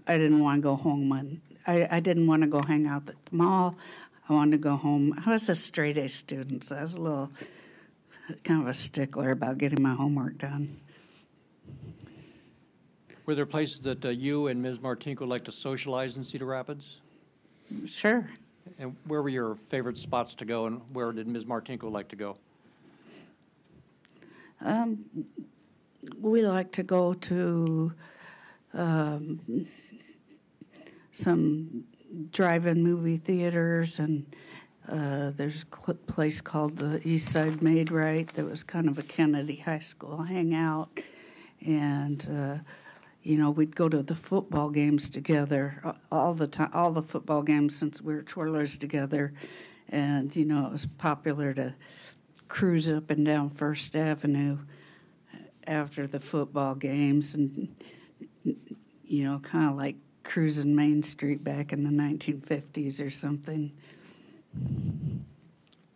I 0.07 0.17
didn't 0.17 0.39
want 0.39 0.57
to 0.57 0.61
go 0.61 0.75
home. 0.75 1.41
I, 1.65 1.87
I 1.89 1.99
didn't 1.99 2.27
want 2.27 2.41
to 2.41 2.47
go 2.47 2.61
hang 2.61 2.87
out 2.87 3.07
at 3.07 3.25
the 3.25 3.35
mall. 3.35 3.77
I 4.27 4.33
wanted 4.33 4.51
to 4.53 4.57
go 4.57 4.75
home. 4.75 5.21
I 5.25 5.29
was 5.29 5.47
a 5.49 5.55
straight 5.55 5.97
A 5.97 6.09
student, 6.09 6.63
so 6.63 6.75
I 6.75 6.81
was 6.81 6.95
a 6.95 7.01
little 7.01 7.31
kind 8.43 8.61
of 8.61 8.67
a 8.67 8.73
stickler 8.73 9.31
about 9.31 9.57
getting 9.57 9.81
my 9.81 9.93
homework 9.93 10.37
done. 10.37 10.79
Were 13.25 13.35
there 13.35 13.45
places 13.45 13.79
that 13.79 14.03
uh, 14.03 14.09
you 14.09 14.47
and 14.47 14.61
Ms. 14.61 14.79
Martinko 14.79 15.25
like 15.25 15.45
to 15.45 15.51
socialize 15.51 16.17
in 16.17 16.23
Cedar 16.23 16.45
Rapids? 16.45 16.99
Sure. 17.85 18.29
And 18.77 18.95
where 19.07 19.21
were 19.21 19.29
your 19.29 19.55
favorite 19.69 19.97
spots 19.97 20.35
to 20.35 20.45
go, 20.45 20.65
and 20.65 20.81
where 20.91 21.11
did 21.13 21.27
Ms. 21.27 21.45
Martinko 21.45 21.89
like 21.89 22.09
to 22.09 22.15
go? 22.17 22.35
Um, 24.59 25.05
we 26.19 26.45
like 26.45 26.71
to 26.73 26.83
go 26.83 27.13
to 27.13 27.93
um, 28.73 29.67
some 31.11 31.85
drive-in 32.31 32.83
movie 32.83 33.17
theaters, 33.17 33.99
and 33.99 34.25
uh, 34.89 35.31
there's 35.31 35.63
a 35.87 35.93
place 35.93 36.41
called 36.41 36.77
the 36.77 37.05
East 37.07 37.29
Side 37.29 37.61
Maid-Rite 37.61 38.33
that 38.33 38.45
was 38.45 38.63
kind 38.63 38.89
of 38.89 38.97
a 38.97 39.03
Kennedy 39.03 39.57
High 39.57 39.79
School 39.79 40.23
hangout, 40.23 40.89
and 41.65 42.29
uh, 42.29 42.57
you 43.23 43.37
know 43.37 43.49
we'd 43.49 43.75
go 43.75 43.89
to 43.89 44.03
the 44.03 44.15
football 44.15 44.69
games 44.69 45.09
together 45.09 45.95
all 46.11 46.33
the 46.33 46.47
time, 46.47 46.69
all 46.73 46.91
the 46.91 47.01
football 47.01 47.41
games 47.41 47.75
since 47.75 48.01
we 48.01 48.13
were 48.13 48.21
twirlers 48.21 48.77
together, 48.77 49.33
and 49.89 50.35
you 50.35 50.45
know 50.45 50.67
it 50.67 50.71
was 50.71 50.85
popular 50.85 51.53
to 51.53 51.73
cruise 52.47 52.89
up 52.89 53.09
and 53.09 53.25
down 53.25 53.49
First 53.49 53.95
Avenue 53.95 54.59
after 55.65 56.05
the 56.05 56.19
football 56.19 56.75
games 56.75 57.35
and 57.35 57.73
you 59.03 59.23
know 59.23 59.39
kind 59.39 59.69
of 59.69 59.75
like 59.77 59.95
cruising 60.23 60.75
main 60.75 61.01
street 61.03 61.43
back 61.43 61.73
in 61.73 61.83
the 61.83 61.89
1950s 61.89 63.05
or 63.05 63.09
something 63.09 63.71
You 64.53 65.25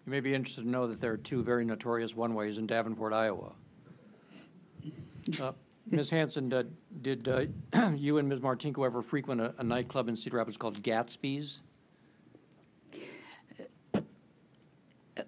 may 0.06 0.20
be 0.20 0.34
interested 0.34 0.64
to 0.64 0.70
know 0.70 0.88
that 0.88 1.02
there 1.02 1.12
are 1.12 1.18
two 1.18 1.44
very 1.44 1.66
notorious 1.66 2.16
one-ways 2.16 2.58
in 2.58 2.68
Davenport, 2.68 3.14
Iowa. 3.14 3.52
Uh, 5.42 5.52
Ms. 5.90 6.10
Hansen, 6.10 6.52
uh, 6.52 6.64
did 7.02 7.28
uh, 7.28 7.46
you 7.96 8.18
and 8.18 8.28
Ms. 8.28 8.40
Martinko 8.42 8.86
ever 8.86 9.02
frequent 9.02 9.40
a 9.42 9.54
a 9.58 9.64
nightclub 9.64 10.10
in 10.10 10.16
Cedar 10.16 10.38
Rapids 10.38 10.58
called 10.58 10.82
Gatsby's? 10.84 11.60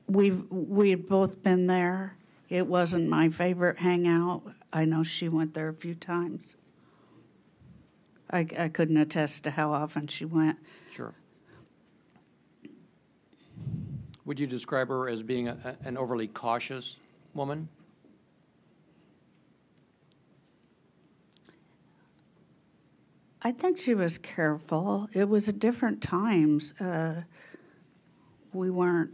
we've 0.08 0.44
we've 0.52 1.08
both 1.08 1.42
been 1.42 1.66
there 1.68 2.16
it 2.48 2.68
wasn't 2.68 3.08
my 3.10 3.30
favorite 3.30 3.78
hangout 3.80 4.44
i 4.72 4.86
know 4.86 5.02
she 5.02 5.28
went 5.28 5.54
there 5.56 5.68
a 5.68 5.74
few 5.74 5.96
times 5.96 6.56
i, 8.30 8.46
I 8.58 8.70
couldn't 8.70 8.98
attest 8.98 9.44
to 9.46 9.52
how 9.52 9.72
often 9.74 10.08
she 10.08 10.26
went 10.26 10.58
Sure. 10.92 11.14
Would 14.26 14.40
you 14.40 14.46
describe 14.48 14.90
her 14.90 15.08
as 15.10 15.24
being 15.24 15.48
a- 15.48 15.76
an 15.84 15.98
overly 15.98 16.28
cautious 16.28 16.98
woman? 17.34 17.68
I 23.42 23.52
think 23.52 23.78
she 23.78 23.96
was 23.96 24.18
careful. 24.18 25.10
It 25.14 25.30
was 25.30 25.48
a 25.48 25.54
different 25.54 26.02
times. 26.02 26.74
Uh, 26.80 27.24
we 28.52 28.70
weren't 28.70 29.12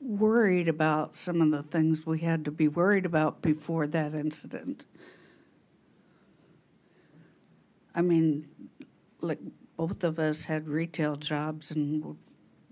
worried 0.00 0.68
about 0.68 1.16
some 1.16 1.40
of 1.40 1.50
the 1.50 1.62
things 1.62 2.06
we 2.06 2.20
had 2.20 2.44
to 2.44 2.50
be 2.50 2.68
worried 2.68 3.06
about 3.06 3.42
before 3.42 3.86
that 3.88 4.14
incident. 4.14 4.84
I 7.94 8.02
mean, 8.02 8.46
like 9.20 9.38
both 9.76 10.04
of 10.04 10.18
us 10.18 10.44
had 10.44 10.68
retail 10.68 11.16
jobs 11.16 11.72
and 11.72 12.04
would 12.04 12.16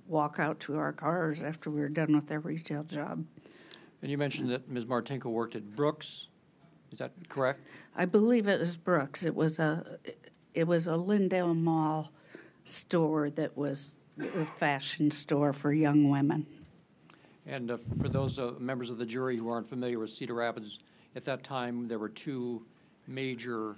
walk 0.06 0.36
out 0.38 0.60
to 0.60 0.76
our 0.76 0.92
cars 0.92 1.42
after 1.42 1.70
we 1.70 1.80
were 1.80 1.88
done 1.88 2.14
with 2.14 2.30
our 2.30 2.40
retail 2.40 2.84
job. 2.84 3.24
And 4.02 4.10
you 4.10 4.18
mentioned 4.18 4.50
that 4.50 4.68
Ms. 4.68 4.86
Martinko 4.86 5.26
worked 5.26 5.56
at 5.56 5.76
Brooks. 5.76 6.28
Is 6.90 6.98
that 6.98 7.12
correct? 7.28 7.60
I 7.94 8.04
believe 8.06 8.48
it 8.48 8.58
was 8.58 8.76
Brooks. 8.76 9.24
It 9.24 9.34
was 9.34 9.58
a 9.58 9.98
it 10.54 10.66
was 10.66 10.86
a 10.86 10.92
Lindale 10.92 11.56
Mall 11.56 12.10
store 12.64 13.30
that 13.30 13.56
was 13.56 13.94
a 14.18 14.44
fashion 14.58 15.10
store 15.10 15.52
for 15.52 15.72
young 15.72 16.10
women. 16.10 16.46
And 17.46 17.70
uh, 17.70 17.78
for 18.00 18.08
those 18.08 18.38
uh, 18.38 18.52
members 18.58 18.90
of 18.90 18.98
the 18.98 19.06
jury 19.06 19.36
who 19.36 19.48
aren't 19.48 19.68
familiar 19.68 19.98
with 19.98 20.10
Cedar 20.10 20.34
Rapids, 20.34 20.78
at 21.16 21.24
that 21.24 21.42
time, 21.42 21.88
there 21.88 21.98
were 21.98 22.08
two 22.08 22.64
major 23.06 23.76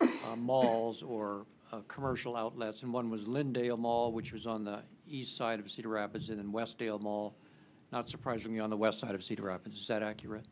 uh, 0.00 0.36
malls 0.36 1.02
or 1.02 1.46
uh, 1.72 1.80
commercial 1.88 2.36
outlets, 2.36 2.82
and 2.82 2.92
one 2.92 3.08
was 3.10 3.22
Lindale 3.22 3.78
Mall, 3.78 4.12
which 4.12 4.32
was 4.32 4.46
on 4.46 4.64
the 4.64 4.80
east 5.08 5.36
side 5.36 5.60
of 5.60 5.70
Cedar 5.70 5.90
Rapids, 5.90 6.28
and 6.28 6.38
then 6.38 6.52
Westdale 6.52 7.00
Mall, 7.00 7.34
not 7.92 8.08
surprisingly, 8.08 8.58
on 8.58 8.70
the 8.70 8.76
west 8.76 8.98
side 8.98 9.14
of 9.14 9.22
Cedar 9.22 9.44
Rapids. 9.44 9.78
Is 9.78 9.86
that 9.86 10.02
accurate? 10.02 10.44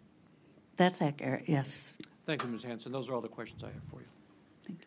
That's 0.77 1.03
accurate, 1.03 1.45
yes. 1.47 1.93
Thank 2.27 2.43
you, 2.43 2.49
Ms. 2.49 2.63
Hansen. 2.63 2.93
Those 2.93 3.09
are 3.09 3.15
all 3.15 3.21
the 3.21 3.29
questions 3.29 3.63
I 3.65 3.69
have 3.69 3.83
for 3.91 4.01
you. 4.01 4.07
Thank 4.67 4.81
you. 4.81 4.87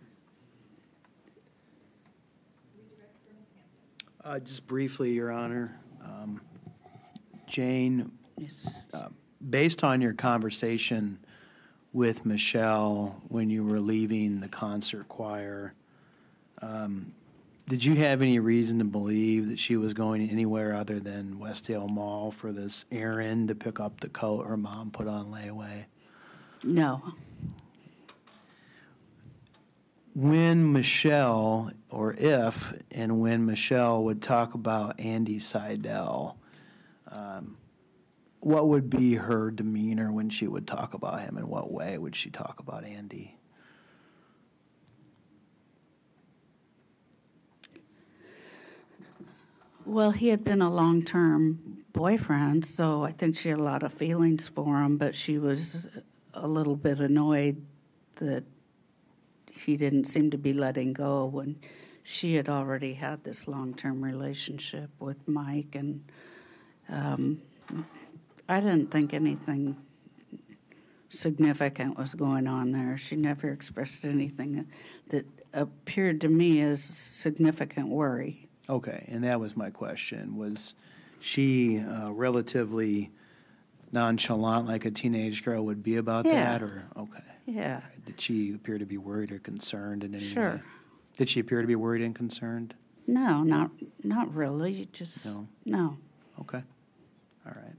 Uh, 4.24 4.39
Just 4.39 4.65
briefly, 4.67 5.11
Your 5.11 5.32
Honor, 5.32 5.78
um, 6.03 6.41
Jane, 7.47 8.11
Yes. 8.38 8.67
uh, 8.93 9.09
based 9.49 9.84
on 9.84 10.01
your 10.01 10.13
conversation 10.13 11.19
with 11.91 12.26
Michelle 12.26 13.21
when 13.28 13.49
you 13.49 13.63
were 13.65 13.80
leaving 13.80 14.39
the 14.39 14.47
concert 14.47 15.07
choir, 15.09 15.74
um, 16.61 17.13
did 17.67 17.84
you 17.84 17.95
have 17.95 18.21
any 18.21 18.39
reason 18.39 18.80
to 18.80 18.86
believe 18.86 19.49
that 19.49 19.59
she 19.59 19.76
was 19.78 19.93
going 19.93 20.30
anywhere 20.30 20.74
other 20.74 20.99
than 20.99 21.36
Westdale 21.39 21.89
Mall 21.89 22.32
for 22.32 22.51
this 22.51 22.86
errand 22.91 23.49
to 23.49 23.55
pick 23.55 23.80
up 23.80 23.99
the 23.99 24.09
coat 24.09 24.47
her 24.47 24.57
mom 24.57 24.89
put 24.91 25.07
on 25.07 25.26
layaway? 25.28 25.86
No. 26.63 27.01
When 30.16 30.72
Michelle, 30.72 31.72
or 31.89 32.14
if 32.18 32.74
and 32.91 33.20
when 33.20 33.45
Michelle 33.45 34.03
would 34.03 34.22
talk 34.22 34.53
about 34.53 34.99
Andy 34.99 35.39
Seidel, 35.39 36.38
um, 37.11 37.57
what 38.39 38.68
would 38.68 38.89
be 38.89 39.16
her 39.16 39.49
demeanor 39.49 40.11
when 40.11 40.30
she 40.30 40.47
would 40.47 40.68
talk 40.68 40.93
about 40.93 41.22
him? 41.22 41.38
In 41.38 41.47
what 41.47 41.72
way 41.72 41.97
would 41.97 42.16
she 42.16 42.30
talk 42.30 42.59
about 42.59 42.84
Andy? 42.84 43.38
Well, 49.86 50.11
he 50.11 50.30
had 50.30 50.43
been 50.43 50.61
a 50.61 50.70
long 50.70 51.03
term 51.03 51.86
boyfriend, 51.91 52.66
so 52.66 53.03
I 53.03 53.11
think 53.11 53.36
she 53.36 53.49
had 53.49 53.59
a 53.59 53.64
lot 53.64 53.84
of 53.84 53.93
feelings 53.93 54.47
for 54.47 54.82
him, 54.82 54.97
but 54.97 55.16
she 55.16 55.38
was 55.38 55.88
a 56.34 56.47
little 56.47 56.76
bit 56.76 56.99
annoyed 56.99 57.66
that 58.18 58.43
he 59.64 59.78
didn't 59.78 60.05
seem 60.05 60.30
to 60.32 60.38
be 60.38 60.53
letting 60.53 60.93
go 60.93 61.26
when 61.26 61.59
she 62.03 62.36
had 62.36 62.49
already 62.49 62.93
had 62.93 63.24
this 63.24 63.47
long 63.47 63.74
term 63.74 64.03
relationship 64.03 64.89
with 64.99 65.28
Mike. 65.28 65.76
And 65.76 66.03
um, 66.89 67.41
I 68.49 68.59
didn't 68.59 68.91
think 68.91 69.14
anything 69.14 69.78
significant 71.09 71.97
was 71.97 72.14
going 72.14 72.47
on 72.47 72.72
there. 72.72 72.97
She 72.97 73.16
never 73.16 73.49
expressed 73.49 74.03
anything 74.05 74.68
that 75.09 75.26
appeared 75.53 76.22
to 76.22 76.28
me 76.28 76.61
as 76.61 76.84
significant 76.84 77.88
worry. 77.88 78.47
Okay, 78.70 79.05
and 79.09 79.24
that 79.24 79.39
was 79.39 79.55
my 79.55 79.70
question. 79.70 80.38
Was 80.38 80.74
she 81.20 81.80
uh, 81.80 82.11
relatively 82.11 83.11
nonchalant, 83.91 84.68
like 84.68 84.86
a 84.86 84.91
teenage 84.91 85.43
girl 85.43 85.66
would 85.66 85.84
be 85.84 85.97
about 85.97 86.26
Yeah. 86.26 86.57
that, 86.57 86.64
or 86.64 86.84
okay? 86.97 87.24
Yeah. 87.45 87.81
Did 88.05 88.19
she 88.21 88.53
appear 88.53 88.77
to 88.77 88.85
be 88.85 88.97
worried 88.97 89.31
or 89.31 89.39
concerned 89.39 90.03
in 90.03 90.15
any 90.15 90.23
Sure. 90.23 90.55
way? 90.55 90.61
Did 91.17 91.29
she 91.29 91.39
appear 91.39 91.61
to 91.61 91.67
be 91.67 91.75
worried 91.75 92.01
and 92.01 92.15
concerned? 92.15 92.73
No, 93.05 93.43
not 93.43 93.71
not 94.03 94.33
really. 94.33 94.87
Just 94.93 95.25
No. 95.25 95.47
no. 95.65 95.97
Okay. 96.39 96.63
All 97.45 97.51
right. 97.55 97.75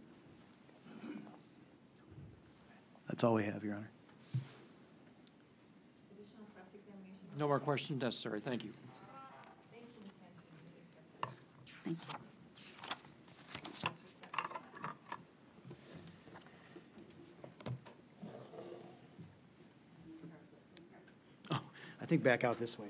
That's 3.08 3.24
all 3.24 3.34
we 3.34 3.44
have, 3.44 3.64
Your 3.64 3.76
Honor. 3.76 3.90
No 7.38 7.48
more 7.48 7.58
questions 7.58 8.00
necessary. 8.00 8.40
Thank 8.40 8.64
you. 8.64 8.72
Thank 9.72 9.84
you, 9.96 10.02
Ms. 10.02 10.12
Hansen. 11.22 11.34
Thank 11.84 11.98
you. 11.98 12.18
I 22.04 22.06
think 22.06 22.22
back 22.22 22.44
out 22.44 22.58
this 22.60 22.78
way. 22.78 22.86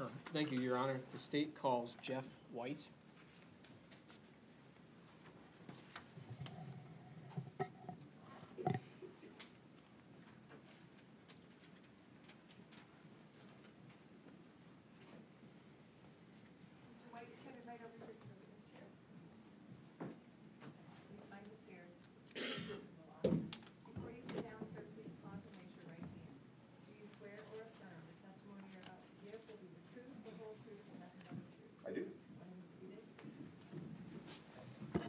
Uh, 0.00 0.04
Thank 0.32 0.50
you, 0.52 0.58
Your 0.60 0.76
Honor. 0.76 1.00
The 1.12 1.18
state 1.18 1.54
calls 1.60 1.94
Jeff 2.02 2.24
White. 2.52 2.88
Mr. 16.88 17.06
White, 17.12 17.28
you're 17.28 17.42
coming 17.44 17.64
right 17.68 17.80
over 17.84 17.94
to 17.98 18.06
this 18.08 18.18
chair. 18.72 18.86
Please 21.08 21.24
mind 21.28 21.46
the 21.52 21.58
stairs. 21.68 21.92
Before 23.28 24.10
you 24.10 24.22
sit 24.32 24.42
down, 24.46 24.60
sir, 24.72 24.82
please 24.96 25.12
pause 25.22 25.42
and 25.44 25.54
raise 25.58 25.74
your 25.76 25.86
right 25.92 26.00
hand. 26.00 26.32
Do 26.88 26.92
you 26.96 27.06
swear 27.20 27.38
or 27.52 27.68
affirm 27.68 28.00
the 28.08 28.16
testimony 28.24 28.64
you're 28.72 28.84
about 28.88 29.02
to 29.04 29.12
give 29.24 29.38
will 29.48 29.60
be 29.60 29.68
the 29.68 29.82
truth, 29.92 30.16
the 30.24 30.32
whole 30.40 30.56
truth, 30.64 30.82
and 30.88 30.98
nothing 31.04 31.22
but 31.28 31.36
the 31.36 31.48
truth? 31.52 31.74
I 31.84 31.90
do. 31.92 32.02
When 32.40 32.48
you 32.56 32.64
seated. 32.80 33.04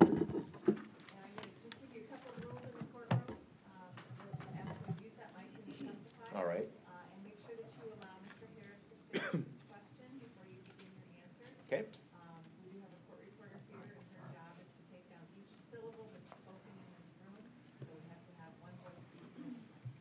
And 0.03 1.21
I'm 1.23 1.31
gonna 1.33 1.53
just 1.63 1.75
give 1.79 1.91
you 1.95 2.03
a 2.03 2.09
couple 2.11 2.29
of 2.35 2.37
rules 2.43 2.63
in 2.67 2.73
the 2.75 2.85
courtroom. 2.91 3.31
Um, 3.71 3.91
we'll 4.25 4.37
ask 4.59 4.73
you 4.83 4.91
to 4.91 5.03
use 5.05 5.15
that 5.21 5.31
mic 5.37 5.47
when 5.55 5.65
you 5.69 5.77
testify. 5.87 6.33
All 6.35 6.47
right. 6.49 6.67
Uh, 6.89 7.13
and 7.13 7.19
make 7.23 7.37
sure 7.45 7.55
that 7.55 7.71
you 7.79 7.85
allow 7.93 8.15
Mr. 8.25 8.45
Harris 8.57 8.81
to 8.89 8.95
finish 9.13 9.45
his 9.45 9.61
question 9.69 10.09
before 10.21 10.45
you 10.49 10.59
begin 10.75 10.91
your 10.97 11.09
answer. 11.25 11.47
Okay. 11.69 11.83
Um, 12.17 12.41
we 12.65 12.73
do 12.73 12.79
have 12.85 12.93
a 12.93 13.01
court 13.09 13.21
reporter 13.25 13.57
here, 13.69 13.81
and 13.81 14.07
her 14.17 14.25
job 14.33 14.53
is 14.61 14.69
to 14.69 14.81
take 14.93 15.05
down 15.09 15.25
each 15.37 15.51
syllable 15.69 16.07
that's 16.15 16.31
spoken 16.37 16.73
in 16.73 16.85
this 16.95 17.09
room, 17.25 17.43
so 17.85 17.91
we 17.97 18.05
have 18.09 18.21
to 18.23 18.33
have 18.41 18.51
one 18.61 18.73
voice 18.85 18.97
speaking, 19.09 19.51
Perfect. 19.51 19.57
all 19.57 19.57
right? 19.57 19.57
So 19.59 19.67
please 19.67 19.67
tell 19.67 19.67
us 19.67 19.67
your 19.67 19.67
full 19.67 19.67
name 19.67 19.67
and 19.67 19.67
spell 19.67 19.67
your 19.67 19.67
first 19.67 19.75
and 19.75 19.87
last 19.89 19.98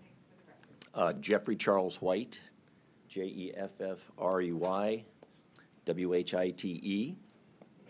names 0.00 0.22
for 0.28 0.36
the 0.36 0.52
record. 0.52 1.16
Uh, 1.16 1.20
Jeffrey 1.20 1.56
Charles 1.56 2.00
White, 2.00 2.40
J 3.08 3.22
E 3.22 3.52
F 3.56 3.70
F 3.80 3.98
R 4.18 4.40
E 4.42 4.52
Y, 4.52 5.04
W 5.84 6.14
H 6.14 6.34
I 6.34 6.50
T 6.50 6.68
E. 6.68 7.16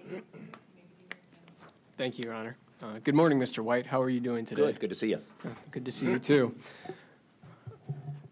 Maybe 0.05 0.11
do 0.11 0.14
your 0.14 0.18
exam. 0.18 1.68
Thank 1.97 2.18
you, 2.18 2.24
Your 2.24 2.35
Honor. 2.35 2.57
Uh, 2.83 2.99
Good 3.05 3.14
morning, 3.14 3.39
Mr. 3.39 3.62
White. 3.62 3.87
How 3.87 4.03
are 4.03 4.11
you 4.11 4.18
doing 4.20 4.45
today? 4.45 4.62
Good, 4.62 4.80
good 4.80 4.91
to 4.91 4.97
see 4.97 5.11
you. 5.11 5.20
Uh, 5.45 5.51
Good 5.70 5.85
to 5.85 5.93
see 5.93 6.07
you, 6.07 6.18
too. 6.18 6.55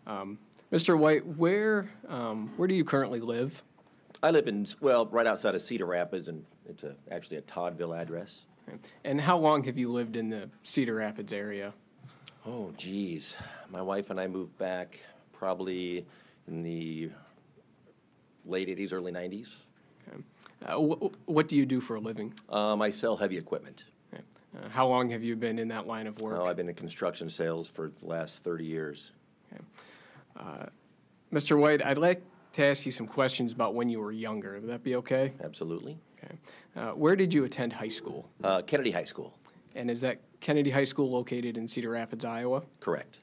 Um, 0.07 0.38
Mr. 0.72 0.98
White, 0.98 1.24
where, 1.24 1.88
um, 2.09 2.51
where 2.57 2.66
do 2.66 2.74
you 2.74 2.84
currently 2.84 3.20
live? 3.20 3.62
I 4.22 4.32
live 4.32 4.48
in, 4.48 4.66
well, 4.80 5.07
right 5.07 5.26
outside 5.26 5.55
of 5.55 5.62
Cedar 5.62 5.86
Rapids, 5.86 6.26
and 6.26 6.44
it's 6.68 6.82
a, 6.82 6.96
actually 7.12 7.36
a 7.36 7.42
Toddville 7.42 7.96
address. 7.96 8.46
And 9.04 9.20
how 9.20 9.38
long 9.38 9.64
have 9.64 9.78
you 9.78 9.90
lived 9.90 10.16
in 10.16 10.30
the 10.30 10.48
Cedar 10.62 10.94
Rapids 10.94 11.32
area? 11.32 11.72
Oh, 12.46 12.72
geez. 12.76 13.34
My 13.70 13.82
wife 13.82 14.10
and 14.10 14.20
I 14.20 14.26
moved 14.26 14.56
back 14.58 14.98
probably 15.32 16.06
in 16.48 16.62
the 16.62 17.10
late 18.46 18.68
80s, 18.68 18.92
early 18.92 19.12
90s. 19.12 19.62
Okay. 20.08 20.22
Uh, 20.66 20.78
wh- 20.78 21.28
What 21.28 21.48
do 21.48 21.56
you 21.56 21.66
do 21.66 21.80
for 21.80 21.96
a 21.96 22.00
living? 22.00 22.32
Um, 22.48 22.80
I 22.82 22.90
sell 22.90 23.16
heavy 23.16 23.36
equipment. 23.38 23.84
Okay. 24.12 24.22
Uh, 24.58 24.68
How 24.70 24.86
long 24.88 25.10
have 25.10 25.22
you 25.22 25.36
been 25.36 25.58
in 25.58 25.68
that 25.68 25.86
line 25.86 26.06
of 26.06 26.20
work? 26.20 26.38
Oh, 26.40 26.46
I've 26.46 26.56
been 26.56 26.68
in 26.68 26.74
construction 26.74 27.28
sales 27.30 27.68
for 27.68 27.90
the 28.00 28.06
last 28.06 28.42
30 28.42 28.64
years. 28.64 29.12
Okay. 29.52 29.62
Mr. 31.32 31.58
White, 31.58 31.84
I'd 31.84 31.98
like 31.98 32.22
to 32.54 32.64
ask 32.64 32.84
you 32.84 32.90
some 32.92 33.06
questions 33.06 33.52
about 33.52 33.74
when 33.74 33.88
you 33.88 34.00
were 34.00 34.10
younger. 34.10 34.54
Would 34.54 34.68
that 34.68 34.82
be 34.82 34.96
okay? 34.96 35.32
Absolutely. 35.44 35.96
Okay. 36.22 36.34
Uh, 36.76 36.90
Where 36.92 37.16
did 37.16 37.32
you 37.32 37.44
attend 37.44 37.72
high 37.72 37.88
school? 37.88 38.28
Uh, 38.42 38.62
Kennedy 38.62 38.90
High 38.90 39.04
School, 39.04 39.34
And 39.74 39.90
is 39.90 40.00
that 40.02 40.20
Kennedy 40.40 40.70
High 40.70 40.84
School 40.84 41.10
located 41.10 41.56
in 41.56 41.66
Cedar 41.66 41.90
Rapids, 41.90 42.24
Iowa? 42.24 42.62
correct. 42.80 43.18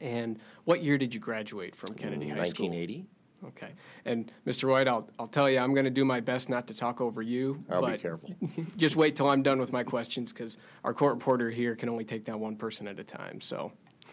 And 0.00 0.38
what 0.64 0.82
year 0.84 0.96
did 0.96 1.12
you 1.12 1.18
graduate 1.18 1.74
from 1.74 1.94
Kennedy 1.94 2.28
High 2.28 2.44
School? 2.44 2.68
1980. 2.68 3.04
Okay. 3.48 3.72
And 4.04 4.30
Mr. 4.46 4.68
White, 4.70 4.86
I'll, 4.86 5.08
I'll 5.18 5.26
tell 5.26 5.50
you, 5.50 5.58
I'm 5.58 5.74
going 5.74 5.84
to 5.84 5.90
do 5.90 6.04
my 6.04 6.20
best 6.20 6.48
not 6.48 6.66
to 6.68 6.74
talk 6.74 7.00
over 7.00 7.20
you. 7.20 7.64
I'll 7.68 7.84
be 7.84 7.98
careful. 7.98 8.30
Just 8.76 8.94
wait 8.96 9.16
till 9.16 9.28
I'm 9.28 9.42
done 9.42 9.58
with 9.58 9.72
my 9.72 9.82
questions 9.82 10.32
because 10.32 10.56
our 10.84 10.94
court 10.94 11.14
reporter 11.14 11.50
here 11.50 11.74
can 11.74 11.88
only 11.88 12.04
take 12.04 12.24
down 12.24 12.38
one 12.40 12.54
person 12.56 12.86
at 12.88 12.98
a 12.98 13.04
time, 13.04 13.40
so. 13.40 13.72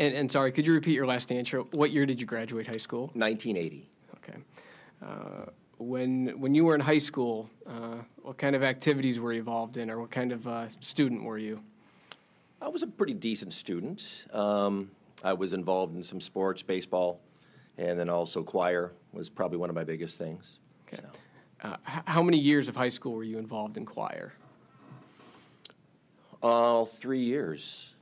And, 0.00 0.14
and 0.14 0.32
sorry, 0.32 0.50
could 0.50 0.66
you 0.66 0.72
repeat 0.72 0.94
your 0.94 1.06
last 1.06 1.30
answer? 1.30 1.60
What 1.60 1.90
year 1.90 2.06
did 2.06 2.22
you 2.22 2.26
graduate 2.26 2.66
high 2.66 2.78
school? 2.78 3.10
1980. 3.12 3.86
Okay. 4.16 4.38
Uh, 5.02 5.50
when, 5.80 6.38
when 6.38 6.54
you 6.54 6.64
were 6.64 6.74
in 6.74 6.80
high 6.80 6.98
school, 6.98 7.48
uh, 7.66 7.96
what 8.22 8.36
kind 8.36 8.54
of 8.54 8.62
activities 8.62 9.18
were 9.18 9.32
you 9.32 9.38
involved 9.38 9.76
in, 9.76 9.90
or 9.90 10.00
what 10.00 10.10
kind 10.10 10.30
of 10.30 10.46
uh, 10.46 10.68
student 10.80 11.24
were 11.24 11.38
you? 11.38 11.60
I 12.60 12.68
was 12.68 12.82
a 12.82 12.86
pretty 12.86 13.14
decent 13.14 13.52
student. 13.54 14.26
Um, 14.32 14.90
I 15.24 15.32
was 15.32 15.54
involved 15.54 15.96
in 15.96 16.04
some 16.04 16.20
sports, 16.20 16.62
baseball, 16.62 17.20
and 17.78 17.98
then 17.98 18.10
also 18.10 18.42
choir 18.42 18.92
was 19.12 19.30
probably 19.30 19.56
one 19.56 19.70
of 19.70 19.74
my 19.74 19.84
biggest 19.84 20.18
things. 20.18 20.60
Okay. 20.86 21.02
So, 21.02 21.08
Uh, 21.62 21.76
how 21.84 22.22
many 22.22 22.38
years 22.38 22.68
of 22.68 22.76
high 22.76 22.88
school 22.88 23.12
were 23.12 23.24
you 23.24 23.38
involved 23.38 23.76
in 23.76 23.84
choir? 23.84 24.32
All 26.42 26.86
three 26.86 27.22
years. 27.22 27.94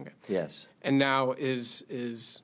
Okay. 0.00 0.12
Yes. 0.28 0.68
And 0.82 0.96
now 0.98 1.32
is 1.32 1.84
is 1.88 2.42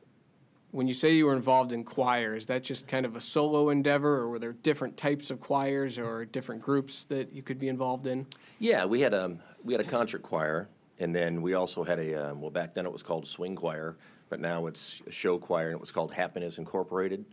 when 0.72 0.88
you 0.88 0.94
say 0.94 1.12
you 1.12 1.26
were 1.26 1.36
involved 1.36 1.72
in 1.72 1.84
choir, 1.84 2.34
is 2.34 2.46
that 2.46 2.64
just 2.64 2.88
kind 2.88 3.06
of 3.06 3.14
a 3.14 3.20
solo 3.20 3.68
endeavor, 3.68 4.16
or 4.16 4.28
were 4.28 4.38
there 4.38 4.54
different 4.54 4.96
types 4.96 5.30
of 5.30 5.38
choirs 5.38 5.98
or 5.98 6.24
different 6.24 6.62
groups 6.62 7.04
that 7.04 7.32
you 7.32 7.42
could 7.42 7.58
be 7.58 7.68
involved 7.68 8.06
in? 8.06 8.26
Yeah, 8.58 8.86
we 8.86 9.00
had 9.02 9.14
a 9.14 9.36
we 9.62 9.74
had 9.74 9.80
a 9.80 9.84
concert 9.84 10.22
choir, 10.22 10.68
and 10.98 11.14
then 11.14 11.42
we 11.42 11.54
also 11.54 11.84
had 11.84 11.98
a 11.98 12.30
um, 12.30 12.40
well 12.40 12.50
back 12.50 12.74
then 12.74 12.86
it 12.86 12.92
was 12.92 13.02
called 13.02 13.26
swing 13.26 13.54
choir, 13.54 13.96
but 14.30 14.40
now 14.40 14.66
it's 14.66 15.02
a 15.06 15.12
show 15.12 15.38
choir, 15.38 15.66
and 15.66 15.74
it 15.74 15.80
was 15.80 15.92
called 15.92 16.12
Happiness 16.12 16.56
Incorporated, 16.56 17.26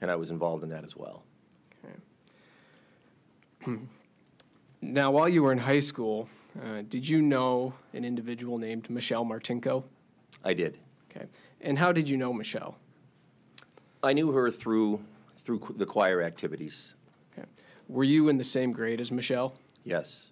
and 0.00 0.10
I 0.10 0.16
was 0.16 0.30
involved 0.30 0.64
in 0.64 0.70
that 0.70 0.84
as 0.84 0.96
well. 0.96 1.22
Okay. 3.62 3.76
Now, 4.82 5.10
while 5.10 5.28
you 5.28 5.42
were 5.42 5.52
in 5.52 5.58
high 5.58 5.80
school, 5.80 6.28
uh, 6.62 6.82
did 6.88 7.08
you 7.08 7.20
know 7.20 7.72
an 7.94 8.04
individual 8.04 8.58
named 8.58 8.88
Michelle 8.90 9.24
Martinko? 9.24 9.84
I 10.44 10.52
did. 10.52 10.78
Okay. 11.10 11.26
And 11.62 11.78
how 11.78 11.92
did 11.92 12.08
you 12.08 12.18
know 12.18 12.32
Michelle? 12.32 12.76
I 14.06 14.12
knew 14.12 14.30
her 14.30 14.50
through 14.50 15.04
through 15.38 15.58
qu- 15.58 15.74
the 15.74 15.86
choir 15.86 16.22
activities. 16.22 16.96
Okay. 17.32 17.46
Were 17.88 18.04
you 18.04 18.28
in 18.28 18.38
the 18.38 18.44
same 18.44 18.72
grade 18.72 19.00
as 19.00 19.12
Michelle? 19.12 19.58
Yes. 19.84 20.26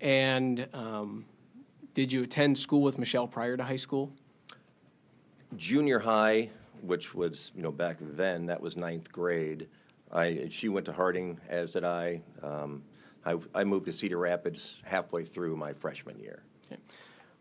And 0.00 0.66
um, 0.72 1.26
did 1.94 2.10
you 2.10 2.22
attend 2.22 2.58
school 2.58 2.80
with 2.80 2.98
Michelle 2.98 3.26
prior 3.26 3.56
to 3.56 3.62
high 3.62 3.76
school? 3.76 4.12
Junior 5.56 5.98
high, 5.98 6.48
which 6.82 7.14
was 7.14 7.52
you 7.54 7.62
know 7.62 7.72
back 7.72 7.98
then, 8.00 8.46
that 8.46 8.60
was 8.60 8.76
ninth 8.76 9.12
grade. 9.12 9.68
I 10.12 10.46
she 10.50 10.68
went 10.68 10.86
to 10.86 10.92
Harding, 10.92 11.38
as 11.48 11.72
did 11.72 11.84
I. 11.84 12.22
Um, 12.42 12.82
I, 13.26 13.36
I 13.54 13.64
moved 13.64 13.84
to 13.86 13.92
Cedar 13.92 14.16
Rapids 14.16 14.80
halfway 14.84 15.24
through 15.24 15.56
my 15.56 15.72
freshman 15.72 16.18
year. 16.18 16.42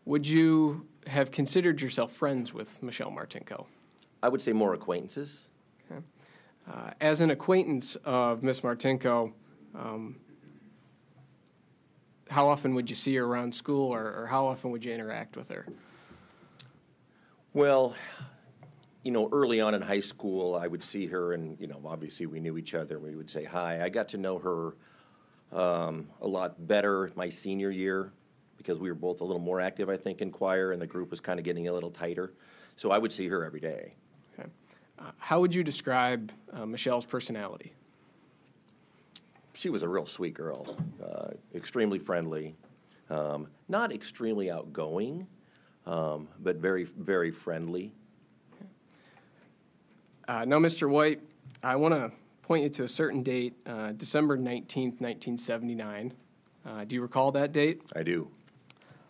Would 0.06 0.28
you 0.28 0.86
have 1.08 1.32
considered 1.32 1.82
yourself 1.82 2.12
friends 2.12 2.54
with 2.54 2.82
Michelle 2.84 3.12
Martinko? 3.12 3.66
I 4.22 4.30
would 4.30 4.42
say 4.42 4.54
more 4.54 4.74
acquaintances. 4.74 5.48
Uh, 6.70 6.92
as 7.02 7.22
an 7.22 7.32
acquaintance 7.32 7.98
of 8.06 8.44
Miss 8.44 8.62
Martinko, 8.62 9.32
um, 9.74 10.18
how 12.30 12.48
often 12.48 12.76
would 12.76 12.90
you 12.90 12.96
see 12.96 13.16
her 13.16 13.26
around 13.26 13.56
school, 13.56 13.92
or, 13.92 14.04
or 14.04 14.28
how 14.28 14.46
often 14.46 14.70
would 14.70 14.86
you 14.86 14.94
interact 14.94 15.36
with 15.36 15.50
her? 15.50 15.66
Well, 17.54 17.96
you 19.04 19.12
know, 19.12 19.30
early 19.32 19.62
on 19.62 19.74
in 19.74 19.82
high 19.82 20.00
school, 20.02 20.54
I 20.54 20.68
would 20.68 20.84
see 20.84 21.08
her, 21.08 21.34
and 21.34 21.60
you 21.60 21.66
know, 21.66 21.82
obviously 21.86 22.28
we 22.28 22.40
knew 22.40 22.58
each 22.58 22.76
other. 22.76 23.00
We 23.00 23.16
would 23.16 23.30
say 23.30 23.44
hi. 23.46 23.84
I 23.84 23.90
got 23.90 24.10
to 24.10 24.18
know 24.18 24.38
her 24.38 24.76
um, 25.52 26.10
a 26.22 26.28
lot 26.28 26.68
better 26.68 27.12
my 27.16 27.30
senior 27.30 27.72
year 27.72 28.12
because 28.60 28.78
we 28.78 28.90
were 28.90 28.96
both 28.96 29.22
a 29.22 29.24
little 29.24 29.42
more 29.42 29.62
active, 29.62 29.90
I 29.90 29.96
think, 29.96 30.22
in 30.22 30.32
choir, 30.32 30.74
and 30.74 30.82
the 30.82 30.86
group 30.86 31.10
was 31.10 31.22
kind 31.22 31.40
of 31.40 31.46
getting 31.46 31.70
a 31.70 31.74
little 31.74 31.90
tighter. 31.90 32.34
So 32.76 32.92
I 32.92 32.98
would 32.98 33.12
see 33.12 33.28
her 33.30 33.46
every 33.46 33.62
day. 33.62 33.96
Okay. 34.38 34.50
Uh, 35.00 35.12
how 35.18 35.40
would 35.40 35.56
you 35.56 35.64
describe 35.64 36.32
uh, 36.52 36.66
Michelle's 36.66 37.06
personality? 37.06 37.74
She 39.54 39.70
was 39.70 39.82
a 39.82 39.88
real 39.88 40.06
sweet 40.06 40.34
girl, 40.34 40.78
uh, 41.02 41.30
extremely 41.56 42.00
friendly, 42.00 42.54
um, 43.10 43.48
not 43.70 43.94
extremely 43.94 44.52
outgoing, 44.52 45.26
um, 45.86 46.28
but 46.42 46.58
very, 46.58 46.84
very 46.84 47.32
friendly. 47.32 47.94
Uh, 50.28 50.44
now, 50.46 50.60
Mr. 50.60 50.90
White, 50.90 51.22
I 51.64 51.78
want 51.78 51.94
to 51.94 52.12
point 52.42 52.64
you 52.64 52.70
to 52.70 52.84
a 52.84 52.88
certain 52.90 53.24
date, 53.24 53.54
uh, 53.66 53.94
December 53.94 54.38
19th, 54.38 55.00
1979. 55.00 56.14
Uh, 56.66 56.84
do 56.84 56.96
you 56.96 57.02
recall 57.02 57.32
that 57.32 57.54
date? 57.54 57.82
I 57.96 58.04
do. 58.04 58.30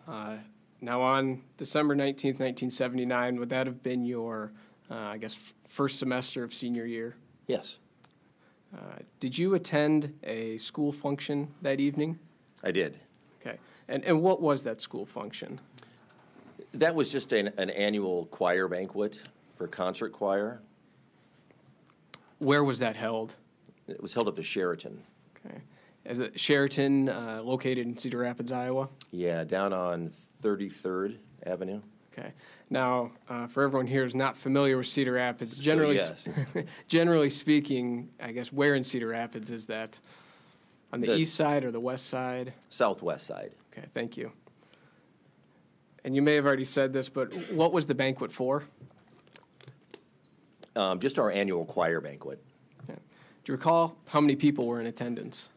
Uh, 0.09 0.37
now, 0.81 1.01
on 1.01 1.41
December 1.57 1.95
19th, 1.95 2.39
1979, 2.39 3.39
would 3.39 3.49
that 3.49 3.67
have 3.67 3.83
been 3.83 4.05
your, 4.05 4.51
uh, 4.89 4.95
I 4.95 5.17
guess, 5.17 5.35
f- 5.35 5.53
first 5.67 5.99
semester 5.99 6.43
of 6.43 6.53
senior 6.53 6.85
year? 6.85 7.15
Yes, 7.47 7.79
Uh, 8.71 8.99
did 9.19 9.35
you 9.35 9.55
attend 9.55 10.13
a 10.23 10.55
school 10.57 10.91
function 10.91 11.47
that 11.63 11.79
evening? 11.79 12.19
I 12.63 12.69
did. 12.71 12.99
Okay. 13.41 13.57
And, 13.87 14.05
and 14.05 14.21
what 14.21 14.41
was 14.41 14.61
that 14.61 14.79
school 14.79 15.07
function? 15.07 15.59
That 16.73 16.93
was 16.93 17.11
just 17.11 17.33
an, 17.33 17.47
an 17.57 17.71
annual 17.71 18.25
choir 18.27 18.67
banquet 18.67 19.17
for 19.55 19.67
concert 19.67 20.11
choir. 20.13 20.61
Where 22.37 22.63
was 22.63 22.77
that 22.77 22.95
held? 22.95 23.33
It 23.87 23.99
was 24.03 24.13
held 24.13 24.27
at 24.27 24.35
the 24.35 24.43
Sheraton. 24.43 25.01
Okay. 25.43 25.61
Is 26.05 26.19
it 26.19 26.39
Sheraton, 26.39 27.09
uh, 27.09 27.41
located 27.43 27.79
in 27.85 27.97
Cedar 27.97 28.19
Rapids, 28.19 28.51
Iowa? 28.51 28.89
Yeah, 29.11 29.43
down 29.43 29.73
on 29.73 30.11
33rd 30.41 31.17
Avenue. 31.45 31.81
Okay. 32.11 32.33
Now, 32.69 33.11
uh, 33.29 33.47
for 33.47 33.63
everyone 33.63 33.87
here 33.87 34.03
who's 34.03 34.15
not 34.15 34.35
familiar 34.35 34.77
with 34.77 34.87
Cedar 34.87 35.13
Rapids, 35.13 35.55
So, 35.57 35.61
generally, 35.61 35.95
yes. 35.95 36.27
generally 36.87 37.29
speaking, 37.29 38.09
I 38.19 38.31
guess 38.31 38.51
where 38.51 38.75
in 38.75 38.83
Cedar 38.83 39.07
Rapids 39.07 39.51
is 39.51 39.65
that? 39.67 39.99
On 40.91 41.01
the, 41.01 41.07
The- 41.07 41.17
east 41.17 41.35
side 41.35 41.63
or 41.63 41.71
the 41.71 41.79
west 41.79 42.07
side? 42.07 42.53
Southwest 42.69 43.25
side. 43.27 43.53
Okay, 43.71 43.87
thank 43.93 44.17
you. 44.17 44.31
And 46.03 46.15
you 46.15 46.21
may 46.21 46.33
have 46.35 46.45
already 46.45 46.63
said 46.65 46.93
this, 46.93 47.09
but 47.09 47.31
what 47.51 47.71
was 47.73 47.85
the 47.85 47.93
banquet 47.93 48.31
for? 48.31 48.63
Um, 50.75 50.99
just 50.99 51.19
our 51.19 51.29
annual 51.29 51.65
choir 51.65 51.99
banquet. 52.01 52.41
Okay. 52.89 52.97
Do 53.43 53.51
you 53.51 53.57
recall 53.57 53.97
how 54.07 54.21
many 54.21 54.35
people 54.35 54.65
were 54.65 54.79
in 54.79 54.87
attendance? 54.87 55.49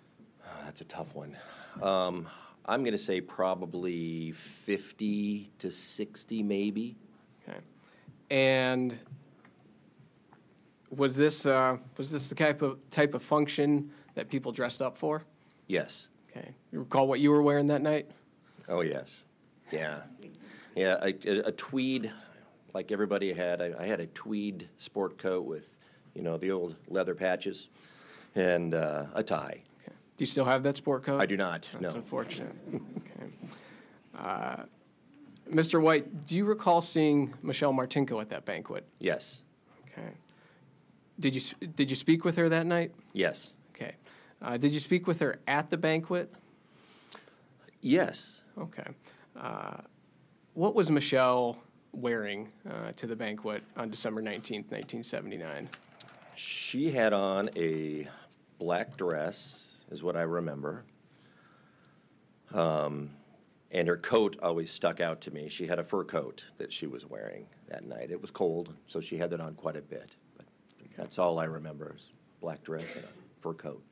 That's 0.73 0.81
a 0.81 0.85
tough 0.85 1.14
one. 1.14 1.37
Um, 1.83 2.27
I'm 2.64 2.83
going 2.83 2.97
to 2.97 2.99
say 2.99 3.20
probably 3.20 4.31
50 4.31 5.51
to 5.59 5.70
60, 5.70 6.43
maybe. 6.43 6.97
Okay. 7.47 7.59
And 8.31 8.99
was 10.89 11.14
this 11.14 11.45
uh, 11.45 11.77
was 11.99 12.11
this 12.11 12.29
the 12.29 12.35
type 12.35 12.62
of 12.62 12.79
type 12.89 13.12
of 13.12 13.23
function 13.23 13.91
that 14.14 14.31
people 14.31 14.51
dressed 14.51 14.81
up 14.81 14.97
for? 14.97 15.25
Yes. 15.66 16.09
Okay. 16.31 16.55
You 16.70 16.79
recall 16.79 17.07
what 17.07 17.20
you 17.20 17.33
were 17.33 17.43
wearing 17.43 17.66
that 17.66 17.83
night? 17.83 18.11
Oh, 18.66 18.81
yes. 18.81 19.25
Yeah. 19.70 20.01
Yeah, 20.75 21.05
a 21.05 21.53
tweed, 21.53 22.11
like 22.73 22.93
everybody 22.93 23.35
had. 23.35 23.61
I, 23.61 23.75
I 23.79 23.85
had 23.85 24.01
a 24.01 24.07
tweed 24.07 24.70
sport 24.79 25.18
coat 25.18 25.45
with, 25.45 25.77
you 26.14 26.23
know, 26.23 26.39
the 26.39 26.51
old 26.51 26.77
leather 26.89 27.14
patches 27.14 27.68
and 28.35 28.73
uh, 28.73 29.05
a 29.12 29.23
tie. 29.23 29.64
Do 30.23 30.25
you 30.25 30.31
still 30.31 30.45
have 30.45 30.62
that 30.62 30.77
sport 30.77 31.03
coat? 31.03 31.20
I 31.20 31.27
do 31.27 31.37
not, 31.37 31.68
That's 31.73 31.83
no. 31.83 31.99
unfortunate. 31.99 32.55
okay. 32.73 33.29
Uh, 34.16 34.62
Mr. 35.53 35.83
White, 35.83 36.29
do 36.29 36.37
you 36.37 36.45
recall 36.45 36.81
seeing 36.81 37.35
Michelle 37.43 37.73
Martinko 37.73 38.20
at 38.20 38.29
that 38.29 38.45
banquet? 38.45 38.87
Yes. 39.01 39.43
Okay. 39.89 40.12
Did 41.18 41.35
you 41.35 41.41
did 41.75 41.91
you 41.91 41.97
speak 41.97 42.25
with 42.25 42.37
her 42.37 42.49
that 42.49 42.66
night? 42.66 42.93
Yes. 43.12 43.57
Okay. 43.75 43.97
Uh, 44.41 44.57
did 44.59 44.73
you 44.73 44.79
speak 44.79 45.09
with 45.09 45.18
her 45.18 45.41
at 45.49 45.70
the 45.70 45.77
banquet? 45.77 46.33
Yes. 47.81 48.43
Okay. 48.57 48.87
Uh, 49.37 49.79
what 50.55 50.77
was 50.77 50.89
Michelle 50.89 51.59
wearing 51.91 52.49
uh, 52.70 52.93
to 52.95 53.09
the 53.09 53.16
banquet 53.16 53.64
on 53.77 53.91
December 53.91 54.23
19th, 54.23 54.70
1979? 54.70 55.68
She 56.37 56.93
had 56.93 57.12
on 57.12 57.51
a 57.57 58.07
black 58.61 58.97
dress, 58.97 59.72
is 59.93 60.03
what 60.03 60.16
I 60.16 60.22
remember. 60.22 60.84
Um, 62.53 63.11
and 63.70 63.86
her 63.88 63.97
coat 63.97 64.36
always 64.43 64.70
stuck 64.70 65.01
out 65.01 65.20
to 65.22 65.30
me. 65.30 65.49
She 65.49 65.66
had 65.66 65.78
a 65.78 65.82
fur 65.82 66.05
coat 66.05 66.47
that 66.59 66.72
she 66.72 66.86
was 66.86 67.07
wearing 67.07 67.47
that 67.68 67.84
night. 67.84 68.11
It 68.11 68.20
was 68.20 68.30
cold, 68.30 68.74
so 68.86 69.01
she 69.01 69.16
had 69.16 69.30
that 69.30 69.40
on 69.40 69.55
quite 69.55 69.76
a 69.76 69.82
bit. 69.82 70.11
But 70.36 70.47
that's 70.97 71.18
all 71.18 71.38
I 71.38 71.45
remember 71.45 71.95
is 71.97 72.11
black 72.40 72.62
dress 72.62 72.97
and 72.97 73.05
a 73.05 73.09
fur 73.40 73.55
coat. 73.55 73.82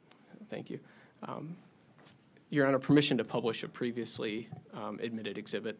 Thank 0.50 0.70
you. 0.70 0.80
Um, 1.22 1.56
Your 2.50 2.66
Honor, 2.66 2.78
permission 2.78 3.16
to 3.18 3.24
publish 3.24 3.62
a 3.62 3.68
previously 3.68 4.48
um, 4.74 4.98
admitted 5.02 5.38
exhibit. 5.38 5.78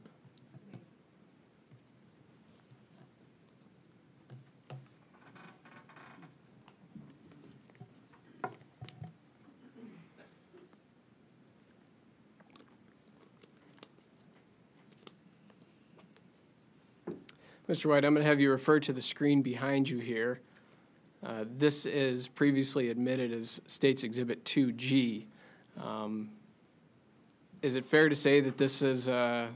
Mr. 17.71 17.87
White, 17.87 18.05
I'm 18.05 18.15
going 18.15 18.25
to 18.25 18.29
have 18.29 18.41
you 18.41 18.51
refer 18.51 18.81
to 18.81 18.93
the 18.93 19.01
screen 19.01 19.43
behind 19.43 19.89
you 19.89 19.99
here. 19.99 20.41
Uh, 21.25 21.45
This 21.57 21.87
is 21.87 22.27
previously 22.27 22.91
admitted 22.91 23.33
as 23.33 23.61
State's 23.69 24.03
Exhibit 24.03 24.45
2G. 24.45 25.27
Um, 25.81 26.31
Is 27.63 27.77
it 27.77 27.85
fair 27.85 28.09
to 28.09 28.17
say 28.17 28.41
that 28.41 28.57
this 28.57 28.83
is 28.83 29.09
uh, 29.09 29.49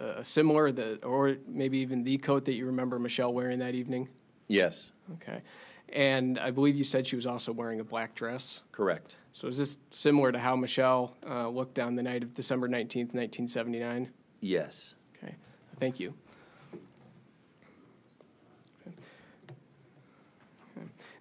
a 0.00 0.20
a 0.20 0.24
similar, 0.24 0.72
the- 0.72 1.04
or 1.04 1.36
maybe 1.46 1.78
even 1.80 2.04
the 2.04 2.16
coat 2.18 2.44
that 2.46 2.54
you 2.54 2.64
remember 2.66 2.98
Michelle 2.98 3.32
wearing 3.34 3.58
that 3.58 3.74
evening? 3.74 4.08
Yes, 4.46 4.90
Okay. 5.14 5.42
And 5.90 6.38
I 6.38 6.50
believe 6.50 6.76
you 6.76 6.84
said 6.84 7.06
she 7.06 7.16
was 7.16 7.26
also 7.26 7.50
wearing 7.52 7.80
a 7.80 7.84
black 7.84 8.14
dress. 8.14 8.62
correct. 8.72 9.16
So 9.32 9.46
is 9.48 9.56
this 9.58 9.78
similar 9.90 10.32
to 10.32 10.38
how 10.38 10.54
Michelle 10.56 11.16
uh, 11.26 11.48
looked 11.48 11.78
on 11.78 11.96
the 11.96 12.02
night 12.02 12.22
of 12.22 12.32
December 12.34 12.66
19th, 12.68 13.12
1979? 13.14 14.10
Yes. 14.40 14.94
Okay, 15.16 15.34
thank 15.78 15.98
you. 16.00 16.14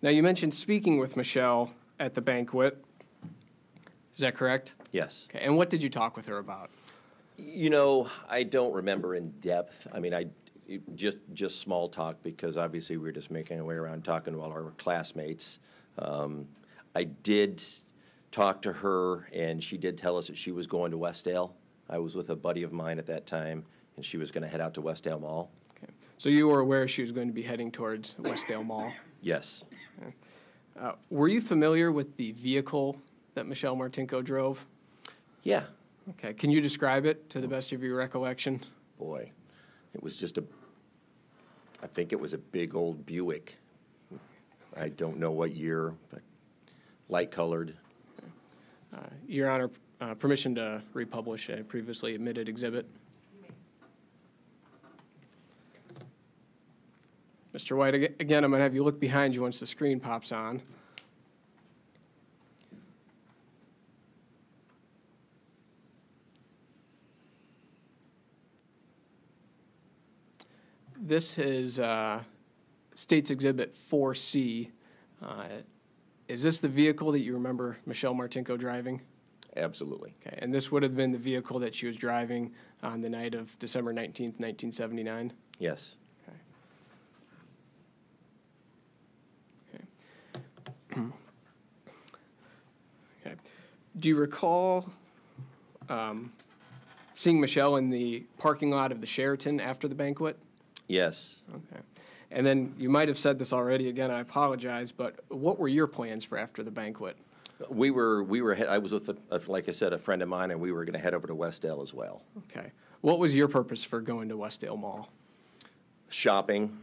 Now, 0.01 0.09
you 0.09 0.21
mentioned 0.21 0.53
speaking 0.53 0.97
with 0.97 1.17
Michelle 1.17 1.73
at 1.99 2.13
the 2.13 2.21
banquet. 2.21 2.83
Is 4.13 4.21
that 4.21 4.35
correct? 4.35 4.73
Yes. 4.91 5.27
Okay, 5.29 5.43
and 5.43 5.57
what 5.57 5.69
did 5.69 5.81
you 5.81 5.89
talk 5.89 6.15
with 6.15 6.25
her 6.27 6.37
about? 6.37 6.69
You 7.37 7.69
know, 7.69 8.09
I 8.29 8.43
don't 8.43 8.73
remember 8.73 9.15
in 9.15 9.31
depth. 9.41 9.87
I 9.91 9.99
mean, 9.99 10.13
I, 10.13 10.27
just, 10.95 11.17
just 11.33 11.61
small 11.61 11.87
talk, 11.87 12.21
because 12.23 12.57
obviously 12.57 12.97
we 12.97 13.03
were 13.03 13.11
just 13.11 13.31
making 13.31 13.59
our 13.59 13.65
way 13.65 13.75
around 13.75 14.03
talking 14.03 14.33
to 14.33 14.41
all 14.41 14.51
our 14.51 14.71
classmates. 14.77 15.59
Um, 15.99 16.47
I 16.95 17.05
did 17.05 17.63
talk 18.31 18.61
to 18.63 18.73
her, 18.73 19.27
and 19.33 19.63
she 19.63 19.77
did 19.77 19.97
tell 19.97 20.17
us 20.17 20.27
that 20.27 20.37
she 20.37 20.51
was 20.51 20.67
going 20.67 20.91
to 20.91 20.97
Westdale. 20.97 21.53
I 21.89 21.99
was 21.99 22.15
with 22.15 22.29
a 22.29 22.35
buddy 22.35 22.63
of 22.63 22.73
mine 22.73 22.99
at 22.99 23.05
that 23.05 23.25
time, 23.25 23.65
and 23.95 24.03
she 24.03 24.17
was 24.17 24.31
gonna 24.31 24.47
head 24.47 24.61
out 24.61 24.73
to 24.75 24.81
Westdale 24.81 25.21
Mall. 25.21 25.49
Okay, 25.71 25.91
so 26.17 26.29
you 26.29 26.47
were 26.47 26.59
aware 26.59 26.87
she 26.87 27.01
was 27.01 27.11
going 27.11 27.27
to 27.27 27.33
be 27.33 27.43
heading 27.43 27.71
towards 27.71 28.15
Westdale 28.19 28.65
Mall. 28.65 28.91
Yes, 29.21 29.63
Uh, 30.79 30.91
Were 31.09 31.27
you 31.27 31.41
familiar 31.41 31.91
with 31.91 32.15
the 32.17 32.31
vehicle 32.33 32.99
that 33.33 33.47
Michelle 33.47 33.75
Martinko 33.75 34.23
drove? 34.23 34.65
yeah, 35.43 35.63
Okay, 36.11 36.33
can 36.33 36.49
you 36.51 36.61
describe 36.61 37.05
it 37.05 37.29
to 37.31 37.41
the 37.41 37.47
best 37.49 37.71
of 37.73 37.83
your 37.83 37.95
recollection? 37.97 38.61
boy. 38.97 39.29
It 39.93 40.01
was 40.03 40.15
just 40.17 40.37
a, 40.37 40.43
I 41.83 41.87
think 41.87 42.11
it 42.13 42.19
was 42.19 42.33
a 42.33 42.37
big 42.37 42.75
old 42.75 43.05
Buick. 43.05 43.57
I 44.75 44.89
don't 44.89 45.17
know 45.17 45.31
what 45.31 45.51
year, 45.55 45.93
but 46.11 46.21
light-colored. 47.09 47.75
Uh, 48.95 48.99
Your 49.27 49.49
Honor, 49.49 49.69
uh, 49.99 50.13
permission 50.13 50.55
to 50.55 50.81
republish 50.93 51.49
a 51.49 51.63
previously 51.63 52.15
admitted 52.15 52.47
exhibit? 52.47 52.85
Mr. 57.57 57.75
White, 57.75 57.95
again, 57.95 58.43
I'm 58.43 58.51
going 58.51 58.59
to 58.59 58.63
have 58.63 58.75
you 58.75 58.83
look 58.83 58.99
behind 58.99 59.33
you 59.33 59.41
once 59.41 59.59
the 59.59 59.65
screen 59.65 59.99
pops 59.99 60.31
on. 60.31 60.61
This 70.99 71.39
is 71.39 71.79
uh, 71.79 72.21
State's 72.93 73.31
Exhibit 73.31 73.75
4C. 73.75 74.69
Uh, 75.23 75.45
Is 76.27 76.43
this 76.43 76.59
the 76.59 76.67
vehicle 76.67 77.11
that 77.11 77.21
you 77.21 77.33
remember 77.33 77.77
Michelle 77.87 78.13
Martinko 78.13 78.59
driving? 78.59 79.01
Absolutely. 79.55 80.13
Okay, 80.23 80.37
and 80.43 80.53
this 80.53 80.71
would 80.71 80.83
have 80.83 80.95
been 80.95 81.11
the 81.11 81.17
vehicle 81.17 81.57
that 81.57 81.73
she 81.73 81.87
was 81.87 81.97
driving 81.97 82.53
on 82.83 83.01
the 83.01 83.09
night 83.09 83.33
of 83.33 83.57
December 83.57 83.93
19th, 83.93 84.37
1979? 84.37 85.33
Yes. 85.57 85.95
Okay. 86.29 86.37
Do 93.99 94.09
you 94.09 94.15
recall 94.15 94.87
um, 95.89 96.31
seeing 97.13 97.39
Michelle 97.41 97.77
in 97.77 97.89
the 97.89 98.23
parking 98.37 98.69
lot 98.69 98.91
of 98.91 99.01
the 99.01 99.07
Sheraton 99.07 99.59
after 99.59 99.87
the 99.87 99.95
banquet? 99.95 100.37
Yes. 100.87 101.37
Okay. 101.51 101.81
And 102.29 102.45
then 102.45 102.73
you 102.77 102.89
might 102.89 103.07
have 103.07 103.17
said 103.17 103.39
this 103.39 103.53
already, 103.53 103.89
again, 103.89 104.11
I 104.11 104.19
apologize, 104.19 104.91
but 104.91 105.15
what 105.29 105.57
were 105.57 105.67
your 105.69 105.87
plans 105.87 106.25
for 106.25 106.37
after 106.37 106.61
the 106.61 106.71
banquet? 106.71 107.15
We 107.69 107.89
were, 107.89 108.21
we 108.21 108.41
were, 108.41 108.55
I 108.69 108.77
was 108.77 108.91
with, 108.91 109.09
a- 109.09 109.41
like 109.51 109.67
I 109.67 109.71
said, 109.71 109.93
a 109.93 109.97
friend 109.97 110.21
of 110.21 110.29
mine, 110.29 110.51
and 110.51 110.59
we 110.59 110.71
were 110.71 110.85
going 110.85 110.93
to 110.93 110.99
head 110.99 111.13
over 111.15 111.25
to 111.27 111.33
Westdale 111.33 111.81
as 111.81 111.93
well. 111.93 112.21
Okay. 112.51 112.71
What 113.01 113.17
was 113.17 113.33
your 113.35 113.47
purpose 113.47 113.83
for 113.83 114.01
going 114.01 114.29
to 114.29 114.35
Westdale 114.35 114.77
Mall? 114.77 115.09
Shopping. 116.09 116.77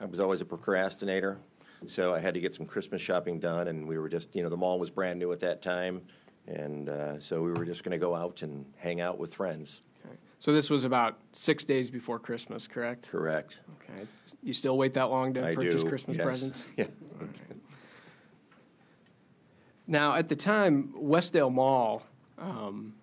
I 0.00 0.04
was 0.06 0.18
always 0.20 0.40
a 0.40 0.44
procrastinator, 0.44 1.38
so 1.86 2.14
I 2.14 2.20
had 2.20 2.34
to 2.34 2.40
get 2.40 2.54
some 2.54 2.64
Christmas 2.66 3.02
shopping 3.02 3.38
done, 3.38 3.68
and 3.68 3.86
we 3.86 3.98
were 3.98 4.08
just, 4.08 4.34
you 4.34 4.42
know, 4.42 4.48
the 4.48 4.56
mall 4.56 4.78
was 4.78 4.90
brand 4.90 5.18
new 5.18 5.30
at 5.32 5.40
that 5.40 5.60
time, 5.62 6.02
and 6.46 6.88
uh, 6.88 7.20
so 7.20 7.42
we 7.42 7.52
were 7.52 7.64
just 7.64 7.84
going 7.84 7.92
to 7.92 7.98
go 7.98 8.14
out 8.14 8.42
and 8.42 8.64
hang 8.76 9.00
out 9.00 9.18
with 9.18 9.34
friends. 9.34 9.82
Okay. 10.04 10.16
So 10.38 10.52
this 10.52 10.70
was 10.70 10.84
about 10.84 11.18
six 11.32 11.64
days 11.64 11.90
before 11.90 12.18
Christmas, 12.18 12.66
correct? 12.66 13.08
Correct. 13.10 13.60
Okay. 13.80 14.06
You 14.42 14.52
still 14.52 14.76
wait 14.76 14.94
that 14.94 15.10
long 15.10 15.34
to 15.34 15.46
I 15.46 15.54
purchase 15.54 15.82
do, 15.82 15.88
Christmas 15.88 16.16
yes. 16.16 16.24
presents? 16.24 16.64
Yeah. 16.76 16.86
Now, 19.86 20.14
at 20.14 20.28
the 20.28 20.36
time, 20.36 20.94
Westdale 20.96 21.52
Mall 21.52 22.04
um, 22.38 22.94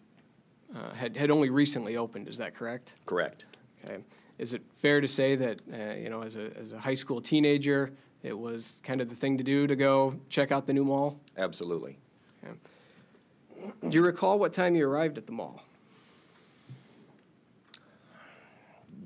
uh, 0.74 0.92
had, 0.94 1.16
had 1.16 1.30
only 1.30 1.50
recently 1.50 1.98
opened, 1.98 2.28
is 2.30 2.38
that 2.38 2.56
correct? 2.56 2.96
Correct. 3.06 3.46
Okay. 3.84 3.98
Is 4.38 4.54
it 4.54 4.62
fair 4.76 5.02
to 5.02 5.08
say 5.08 5.36
that, 5.36 5.62
uh, 5.72 5.94
you 5.96 6.10
know, 6.10 6.24
as 6.24 6.36
a, 6.36 6.52
as 6.58 6.72
a 6.72 6.80
high 6.80 6.94
school 6.94 7.22
teenager, 7.22 7.92
it 8.24 8.38
was 8.38 8.80
kind 8.82 9.02
of 9.02 9.10
the 9.10 9.16
thing 9.16 9.38
to 9.38 9.44
do 9.44 9.68
to 9.68 9.76
go 9.76 10.16
check 10.30 10.52
out 10.52 10.66
the 10.66 10.74
new 10.74 10.86
mall? 10.86 11.20
Absolutely. 11.38 12.00
Do 13.88 13.98
you 13.98 14.04
recall 14.04 14.40
what 14.40 14.54
time 14.54 14.76
you 14.76 14.88
arrived 14.88 15.18
at 15.18 15.26
the 15.26 15.32
mall? 15.32 15.64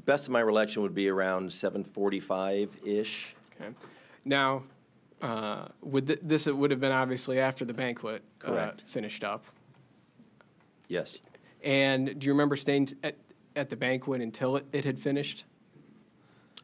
Best 0.06 0.28
of 0.28 0.32
my 0.34 0.42
recollection 0.42 0.82
would 0.82 0.94
be 0.94 1.08
around 1.08 1.50
7:45-ish. 1.50 3.36
Okay. 3.62 3.74
Now, 4.26 4.64
uh, 5.22 5.68
would 5.82 6.08
th- 6.08 6.20
this 6.22 6.48
would 6.48 6.72
have 6.72 6.82
been 6.82 6.92
obviously 6.92 7.40
after 7.40 7.64
the 7.64 7.74
banquet 7.74 8.22
uh, 8.44 8.48
Correct. 8.48 8.84
finished 8.86 9.24
up. 9.24 9.46
Yes. 10.90 11.20
And 11.64 12.20
do 12.20 12.28
you 12.28 12.34
remember 12.34 12.58
staying 12.58 12.88
t- 12.88 12.96
at, 13.04 13.16
at 13.56 13.70
the 13.70 13.78
banquet 13.78 14.20
until 14.22 14.58
it, 14.58 14.66
it 14.74 14.84
had 14.84 15.00
finished? 15.00 15.46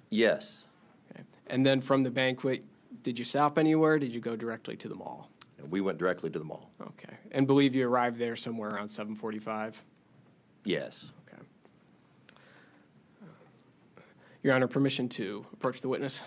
Yes. 0.10 0.66
Okay. 1.14 1.24
And 1.48 1.66
then 1.66 1.80
from 1.80 2.04
the 2.04 2.12
banquet, 2.12 2.66
did 3.04 3.18
you 3.18 3.24
stop 3.24 3.58
anywhere? 3.58 3.98
Did 3.98 4.14
you 4.14 4.20
go 4.20 4.36
directly 4.36 4.76
to 4.78 4.90
the 4.90 4.96
mall? 4.96 5.30
We 5.70 5.82
went 5.82 5.98
directly 5.98 6.30
to 6.30 6.40
the 6.40 6.46
mall. 6.46 6.72
Okay. 6.82 7.16
And 7.32 7.48
believe 7.48 7.76
you 7.76 7.88
arrived 7.88 8.18
there 8.18 8.36
somewhere 8.36 8.70
around 8.70 8.90
7:45. 8.90 9.82
Yes. 10.64 11.06
Okay. 11.28 11.42
Your 14.44 14.54
Honor, 14.54 14.68
permission 14.68 15.10
to 15.10 15.46
approach 15.54 15.82
the 15.82 15.90
witness. 15.90 16.22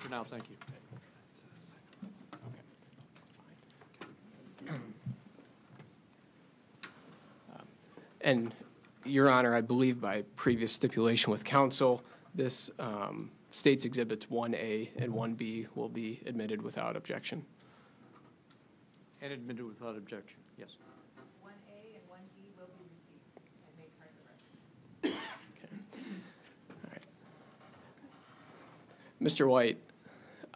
For 0.00 0.08
now, 0.08 0.24
thank 0.24 0.44
you. 0.48 0.56
And, 8.22 8.54
Your 9.04 9.30
Honor, 9.30 9.54
I 9.54 9.62
believe 9.62 10.00
by 10.00 10.24
previous 10.36 10.72
stipulation 10.72 11.30
with 11.30 11.44
counsel, 11.44 12.02
this 12.34 12.70
um, 12.78 13.30
State's 13.50 13.84
Exhibits 13.84 14.26
1A 14.26 14.90
and 14.96 15.12
1B 15.12 15.68
will 15.74 15.88
be 15.88 16.20
admitted 16.26 16.60
without 16.60 16.96
objection. 16.96 17.44
And 19.22 19.32
admitted 19.32 19.64
without 19.64 19.96
objection, 19.96 20.36
yes. 20.58 20.68
One 21.40 21.52
A 21.68 21.96
and 21.96 22.08
one 22.08 22.20
B 22.34 22.42
will 22.58 22.66
be 22.66 22.84
received 22.92 23.48
and 23.66 23.78
made 23.78 23.98
part 23.98 24.10
of 24.10 24.16
the 25.02 25.08
record. 25.08 25.30
Mr. 29.22 29.48
White, 29.48 29.78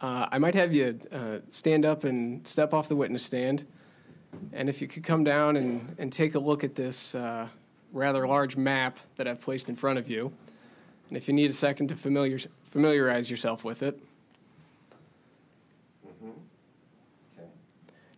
uh, 0.05 0.29
I 0.31 0.37
might 0.37 0.53
have 0.53 0.71
you 0.71 0.99
uh, 1.11 1.39
stand 1.49 1.83
up 1.83 2.03
and 2.03 2.47
step 2.47 2.75
off 2.75 2.87
the 2.87 2.95
witness 2.95 3.23
stand. 3.23 3.65
And 4.53 4.69
if 4.69 4.79
you 4.79 4.87
could 4.87 5.03
come 5.03 5.23
down 5.23 5.57
and, 5.57 5.95
and 5.97 6.13
take 6.13 6.35
a 6.35 6.39
look 6.39 6.63
at 6.63 6.75
this 6.75 7.15
uh, 7.15 7.47
rather 7.91 8.27
large 8.27 8.55
map 8.55 8.99
that 9.15 9.27
I've 9.27 9.41
placed 9.41 9.67
in 9.67 9.75
front 9.75 9.97
of 9.97 10.07
you. 10.07 10.31
And 11.07 11.17
if 11.17 11.27
you 11.27 11.33
need 11.33 11.49
a 11.49 11.53
second 11.53 11.87
to 11.87 11.95
familiar, 11.95 12.37
familiarize 12.69 13.31
yourself 13.31 13.63
with 13.63 13.81
it. 13.81 13.99
Okay. 16.05 17.47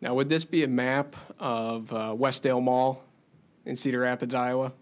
Now, 0.02 0.14
would 0.14 0.28
this 0.28 0.44
be 0.44 0.64
a 0.64 0.68
map 0.68 1.16
of 1.40 1.94
uh, 1.94 2.14
Westdale 2.14 2.62
Mall 2.62 3.02
in 3.66 3.78
Cedar 3.78 4.00
Rapids, 4.00 4.36
Iowa? 4.36 4.74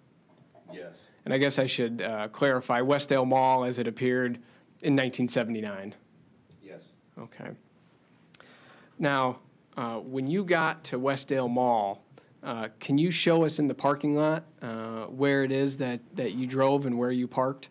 Yes. 0.74 0.96
And 1.24 1.34
I 1.36 1.38
guess 1.38 1.60
I 1.60 1.68
should 1.68 2.02
uh, 2.02 2.30
clarify 2.30 2.82
Westdale 2.82 3.28
Mall 3.28 3.64
as 3.64 3.78
it 3.78 3.86
appeared 3.86 4.38
in 4.82 4.96
1979. 4.96 5.94
Yes. 7.18 7.24
Okay. 7.24 7.52
Now, 8.98 9.40
uh, 9.76 9.98
when 9.98 10.28
you 10.28 10.44
got 10.44 10.84
to 10.86 11.00
Westdale 11.00 11.50
Mall, 11.50 12.02
uh, 12.44 12.70
can 12.80 12.98
you 12.98 13.12
show 13.12 13.44
us 13.44 13.60
in 13.60 13.68
the 13.68 13.74
parking 13.74 14.16
lot 14.16 14.44
uh, 14.62 15.06
where 15.06 15.44
it 15.44 15.52
is 15.52 15.78
that, 15.78 16.00
that 16.16 16.34
you 16.34 16.48
drove 16.48 16.86
and 16.86 16.98
where 16.98 17.12
you 17.12 17.28
parked? 17.28 17.70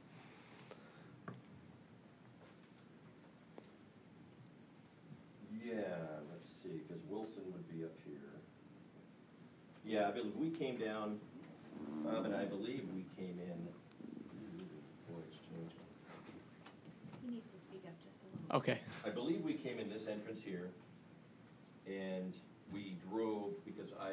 Yeah, 5.64 5.82
let's 6.30 6.50
see, 6.62 6.82
because 6.86 7.02
Wilson 7.08 7.42
would 7.52 7.68
be 7.68 7.84
up 7.84 7.92
here. 8.04 8.16
Yeah, 9.86 10.08
I 10.08 10.10
believe 10.10 10.34
we 10.36 10.50
came 10.50 10.76
down, 10.76 11.20
Bob 12.04 12.24
and 12.24 12.34
I 12.34 12.44
believe 12.44 12.86
we 12.94 13.04
came 13.16 13.38
in. 13.38 13.68
Boy, 15.08 15.20
it's 15.28 15.38
changing. 15.48 15.70
He 17.22 17.30
needs 17.30 17.46
to 17.46 17.60
speak 17.60 17.84
up 17.86 17.94
just 18.04 18.18
a 18.20 18.26
little. 18.44 18.58
Okay. 18.58 18.80
I 19.04 19.10
believe 19.10 19.42
we 19.42 19.52
came 19.52 19.78
in 19.78 19.90
this 19.90 20.06
entrance 20.10 20.40
here, 20.42 20.70
and 21.86 22.32
we 22.72 22.96
drove, 23.10 23.52
because 23.66 23.90
I, 24.00 24.12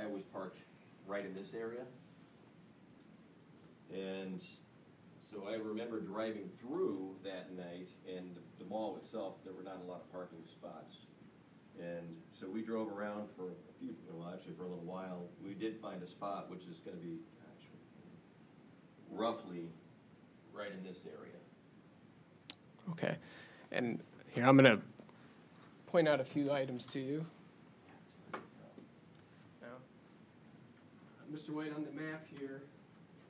I 0.00 0.04
always 0.04 0.22
parked 0.22 0.58
right 1.04 1.26
in 1.26 1.34
this 1.34 1.48
area. 1.52 1.82
And 3.92 4.40
so 5.32 5.48
I 5.48 5.54
remember 5.54 5.98
driving 6.00 6.48
through 6.60 7.16
that 7.24 7.56
night, 7.56 7.88
and 8.08 8.36
the 8.60 8.66
mall 8.66 8.96
itself, 9.02 9.34
there 9.44 9.52
were 9.52 9.64
not 9.64 9.80
a 9.84 9.90
lot 9.90 10.02
of 10.02 10.12
parking 10.12 10.44
spots. 10.48 10.98
And 11.80 12.14
so 12.38 12.48
we 12.48 12.62
drove 12.62 12.92
around 12.92 13.28
for 13.36 13.48
a 13.48 13.78
few, 13.80 13.96
well, 14.12 14.32
actually 14.32 14.54
for 14.54 14.62
a 14.62 14.68
little 14.68 14.84
while. 14.84 15.26
We 15.44 15.54
did 15.54 15.80
find 15.80 16.00
a 16.04 16.06
spot, 16.06 16.48
which 16.50 16.62
is 16.66 16.78
gonna 16.84 16.98
be 16.98 17.18
actually 17.50 17.82
roughly 19.10 19.70
right 20.52 20.70
in 20.70 20.84
this 20.84 20.98
area. 21.04 21.34
Okay. 22.90 23.16
And 23.72 24.00
here, 24.32 24.44
I'm 24.44 24.56
going 24.56 24.70
to 24.70 24.82
point 25.86 26.08
out 26.08 26.20
a 26.20 26.24
few 26.24 26.52
items 26.52 26.84
to 26.86 27.00
you. 27.00 27.26
Now, 29.62 29.76
Mr. 31.32 31.50
White, 31.50 31.72
on 31.74 31.84
the 31.84 31.92
map 31.92 32.26
here, 32.38 32.62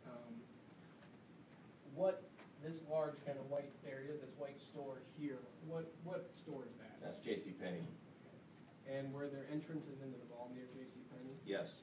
um, 0.07 0.35
what, 1.95 2.23
this 2.63 2.75
large 2.91 3.15
kind 3.27 3.39
of 3.39 3.51
white 3.51 3.71
area, 3.87 4.13
this 4.21 4.35
white 4.39 4.59
store 4.59 4.99
here, 5.19 5.39
what, 5.69 5.91
what 6.05 6.31
store 6.35 6.63
is 6.65 6.75
that? 6.79 6.97
That's 7.03 7.19
J.C. 7.19 7.51
Penney. 7.61 7.87
And 8.91 9.13
were 9.15 9.29
there 9.29 9.47
entrances 9.51 10.01
into 10.05 10.19
the 10.19 10.29
mall 10.29 10.51
near 10.55 10.65
J.C. 10.75 11.01
Penney? 11.11 11.37
Yes, 11.47 11.81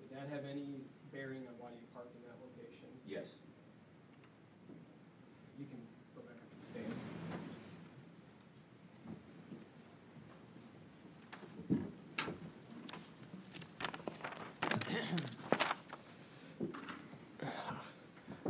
Did 0.00 0.10
that 0.16 0.26
have 0.34 0.44
any 0.44 0.82
bearing 1.12 1.46
on 1.46 1.54
why 1.58 1.70
you 1.70 1.86
parked 1.94 2.14
in 2.16 2.22
that 2.26 2.38
location? 2.42 2.88
yes. 3.06 3.26
You 5.58 5.66
can 5.66 5.78
go 6.16 6.22
back 6.22 6.38
and 6.40 6.62
stand. 6.72 6.94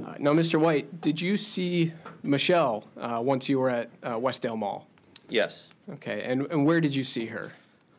Uh, 0.04 0.09
Now, 0.20 0.32
Mr. 0.32 0.60
White, 0.60 1.00
did 1.00 1.18
you 1.18 1.38
see 1.38 1.94
Michelle 2.22 2.84
uh, 2.98 3.20
once 3.24 3.48
you 3.48 3.58
were 3.58 3.70
at 3.70 3.88
uh, 4.02 4.16
Westdale 4.16 4.58
Mall? 4.58 4.86
Yes. 5.30 5.70
Okay, 5.94 6.24
and, 6.24 6.46
and 6.50 6.66
where 6.66 6.78
did 6.78 6.94
you 6.94 7.04
see 7.04 7.24
her? 7.24 7.52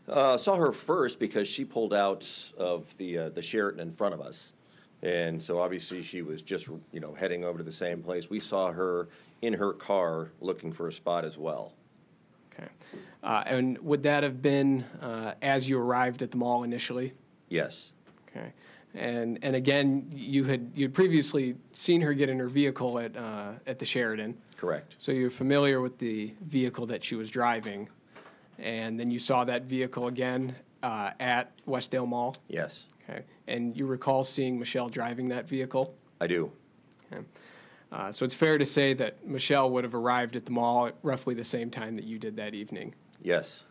Uh, 0.07 0.37
saw 0.37 0.55
her 0.55 0.71
first 0.71 1.17
because 1.17 1.47
she 1.47 1.65
pulled 1.65 1.95
out 1.95 2.29
of 2.59 2.95
the, 2.97 3.17
uh, 3.17 3.29
the 3.29 3.41
Sheraton 3.41 3.79
in 3.79 3.89
front 3.89 4.13
of 4.13 4.21
us. 4.21 4.53
And 5.01 5.41
so 5.41 5.59
obviously 5.59 6.03
she 6.03 6.21
was 6.21 6.43
just, 6.43 6.67
you 6.91 6.99
know, 6.99 7.15
heading 7.17 7.43
over 7.43 7.57
to 7.57 7.63
the 7.63 7.71
same 7.71 8.03
place. 8.03 8.29
We 8.29 8.39
saw 8.39 8.71
her 8.71 9.07
in 9.41 9.53
her 9.53 9.73
car 9.73 10.29
looking 10.41 10.71
for 10.71 10.87
a 10.89 10.93
spot 10.93 11.25
as 11.25 11.39
well. 11.39 11.73
Okay, 12.53 12.69
Uh, 13.23 13.41
and 13.47 13.79
would 13.79 14.03
that 14.03 14.21
have 14.21 14.43
been 14.43 14.85
uh, 15.01 15.33
as 15.41 15.67
you 15.67 15.79
arrived 15.79 16.21
at 16.21 16.29
the 16.29 16.37
mall 16.37 16.61
initially? 16.61 17.13
Yes, 17.49 17.93
Okay, 18.29 18.53
and, 18.93 19.39
and 19.41 19.55
again, 19.55 20.05
you 20.13 20.43
had, 20.43 20.71
you'd 20.75 20.93
previously 20.93 21.55
seen 21.73 22.01
her 22.01 22.13
get 22.13 22.29
in 22.29 22.39
her 22.39 22.47
vehicle 22.49 22.99
at, 22.99 23.15
uh, 23.15 23.53
at 23.65 23.79
the 23.79 23.85
Sheraton, 23.85 24.37
correct. 24.57 24.95
so 24.99 25.11
you're 25.11 25.29
familiar 25.29 25.81
with 25.81 25.97
the 25.97 26.33
vehicle 26.41 26.85
that 26.87 27.03
she 27.03 27.15
was 27.15 27.29
driving, 27.29 27.87
and 28.59 28.99
then 28.99 29.09
you 29.09 29.19
saw 29.19 29.43
that 29.45 29.63
vehicle 29.63 30.07
again 30.07 30.55
uh, 30.83 31.11
at 31.19 31.51
Westdale 31.65 32.07
Mall, 32.07 32.35
Yes, 32.47 32.85
okay? 33.09 33.23
And 33.47 33.75
you 33.77 33.85
recall 33.85 34.23
seeing 34.23 34.57
Michelle 34.59 34.89
driving 34.89 35.29
that 35.29 35.47
vehicle? 35.47 35.95
I 36.19 36.27
do. 36.27 36.51
Okay. 37.11 37.23
Uh, 37.91 38.11
So 38.11 38.25
it's 38.25 38.33
fair 38.35 38.57
to 38.57 38.65
say 38.65 38.93
that 38.93 39.25
Michelle 39.27 39.69
would 39.71 39.83
have 39.83 39.95
arrived 39.95 40.35
at 40.35 40.45
the 40.45 40.51
mall 40.51 40.87
at 40.87 40.95
roughly 41.03 41.33
the 41.35 41.43
same 41.43 41.69
time 41.69 41.95
that 41.95 42.05
you 42.05 42.17
did 42.19 42.35
that 42.37 42.53
evening? 42.53 42.93
Yes. 43.21 43.65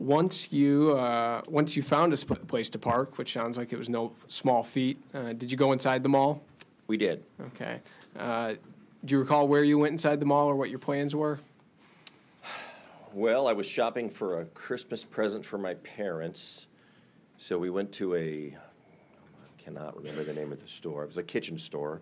Once 0.00 0.50
you, 0.50 0.92
uh, 0.96 1.42
once 1.46 1.76
you 1.76 1.82
found 1.82 2.10
a 2.14 2.16
sp- 2.16 2.40
place 2.48 2.70
to 2.70 2.78
park, 2.78 3.18
which 3.18 3.34
sounds 3.34 3.58
like 3.58 3.70
it 3.70 3.76
was 3.76 3.90
no 3.90 4.10
small 4.28 4.62
feat, 4.62 4.98
uh, 5.12 5.34
did 5.34 5.50
you 5.50 5.58
go 5.58 5.72
inside 5.72 6.02
the 6.02 6.08
mall? 6.08 6.42
We 6.86 6.96
did. 6.96 7.22
Okay. 7.48 7.80
Uh, 8.18 8.54
Do 9.04 9.14
you 9.14 9.20
recall 9.20 9.46
where 9.46 9.62
you 9.62 9.78
went 9.78 9.92
inside 9.92 10.18
the 10.18 10.26
mall 10.26 10.48
or 10.48 10.56
what 10.56 10.70
your 10.70 10.78
plans 10.78 11.14
were? 11.14 11.38
Well, 13.12 13.46
I 13.46 13.52
was 13.52 13.68
shopping 13.68 14.08
for 14.08 14.40
a 14.40 14.46
Christmas 14.46 15.04
present 15.04 15.44
for 15.44 15.58
my 15.58 15.74
parents. 15.74 16.66
So 17.36 17.58
we 17.58 17.68
went 17.68 17.92
to 17.92 18.14
a, 18.14 18.56
I 18.56 19.62
cannot 19.62 19.96
remember 19.98 20.24
the 20.24 20.32
name 20.32 20.50
of 20.50 20.62
the 20.62 20.68
store. 20.68 21.04
It 21.04 21.08
was 21.08 21.18
a 21.18 21.22
kitchen 21.22 21.58
store. 21.58 22.00